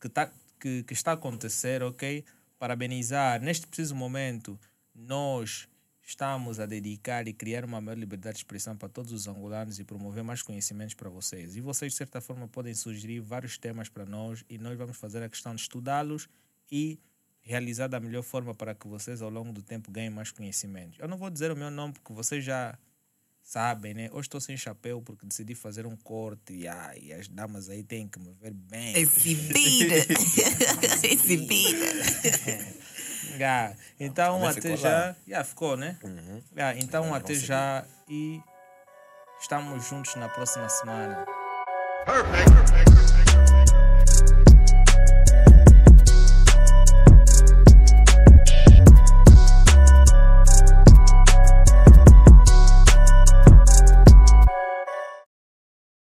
que, 0.00 0.08
tá, 0.08 0.30
que, 0.60 0.82
que 0.82 0.92
está 0.92 1.12
a 1.12 1.14
acontecer, 1.14 1.82
ok? 1.82 2.24
Parabenizar. 2.58 3.40
Neste 3.40 3.66
preciso 3.66 3.94
momento, 3.94 4.58
nós 4.94 5.68
estamos 6.02 6.60
a 6.60 6.66
dedicar 6.66 7.26
e 7.26 7.32
criar 7.32 7.64
uma 7.64 7.80
maior 7.80 7.98
liberdade 7.98 8.34
de 8.34 8.40
expressão 8.40 8.76
para 8.76 8.88
todos 8.88 9.12
os 9.12 9.26
angolanos 9.26 9.80
e 9.80 9.84
promover 9.84 10.22
mais 10.22 10.40
conhecimentos 10.40 10.94
para 10.94 11.10
vocês. 11.10 11.56
E 11.56 11.60
vocês, 11.60 11.92
de 11.92 11.98
certa 11.98 12.20
forma, 12.20 12.46
podem 12.46 12.74
sugerir 12.74 13.20
vários 13.20 13.58
temas 13.58 13.88
para 13.88 14.06
nós 14.06 14.44
e 14.48 14.56
nós 14.56 14.78
vamos 14.78 14.96
fazer 14.96 15.22
a 15.22 15.28
questão 15.28 15.54
de 15.54 15.62
estudá-los 15.62 16.28
e 16.70 17.00
realizar 17.46 17.86
da 17.86 18.00
melhor 18.00 18.22
forma 18.22 18.52
para 18.52 18.74
que 18.74 18.88
vocês, 18.88 19.22
ao 19.22 19.30
longo 19.30 19.52
do 19.52 19.62
tempo, 19.62 19.90
ganhem 19.90 20.10
mais 20.10 20.32
conhecimentos. 20.32 20.98
Eu 20.98 21.06
não 21.06 21.16
vou 21.16 21.30
dizer 21.30 21.52
o 21.52 21.56
meu 21.56 21.70
nome 21.70 21.92
porque 21.94 22.12
vocês 22.12 22.44
já 22.44 22.76
sabem, 23.40 23.94
né? 23.94 24.08
Hoje 24.10 24.22
estou 24.26 24.40
sem 24.40 24.56
chapéu 24.56 25.00
porque 25.00 25.24
decidi 25.24 25.54
fazer 25.54 25.86
um 25.86 25.94
corte 25.96 26.52
e, 26.52 26.66
ai, 26.66 27.12
as 27.12 27.28
damas 27.28 27.70
aí 27.70 27.84
têm 27.84 28.08
que 28.08 28.18
me 28.18 28.34
ver 28.34 28.52
bem. 28.52 28.96
Exibida. 28.96 29.94
Exibida. 31.08 31.86
Yeah. 33.36 33.76
Então, 34.00 34.40
Também 34.40 34.58
até 34.58 34.76
já. 34.76 34.88
lá. 34.88 35.16
Yeah, 35.28 35.44
ficou, 35.48 35.76
né? 35.76 35.96
Yeah, 36.52 36.78
então, 36.80 37.04
Agora 37.04 37.20
até 37.22 37.34
já. 37.34 37.84
E 38.08 38.40
estamos 39.40 39.86
juntos 39.86 40.16
na 40.16 40.28
próxima 40.28 40.68
semana. 40.68 41.24
Perfect. 42.04 42.50
Perfect. 42.50 42.95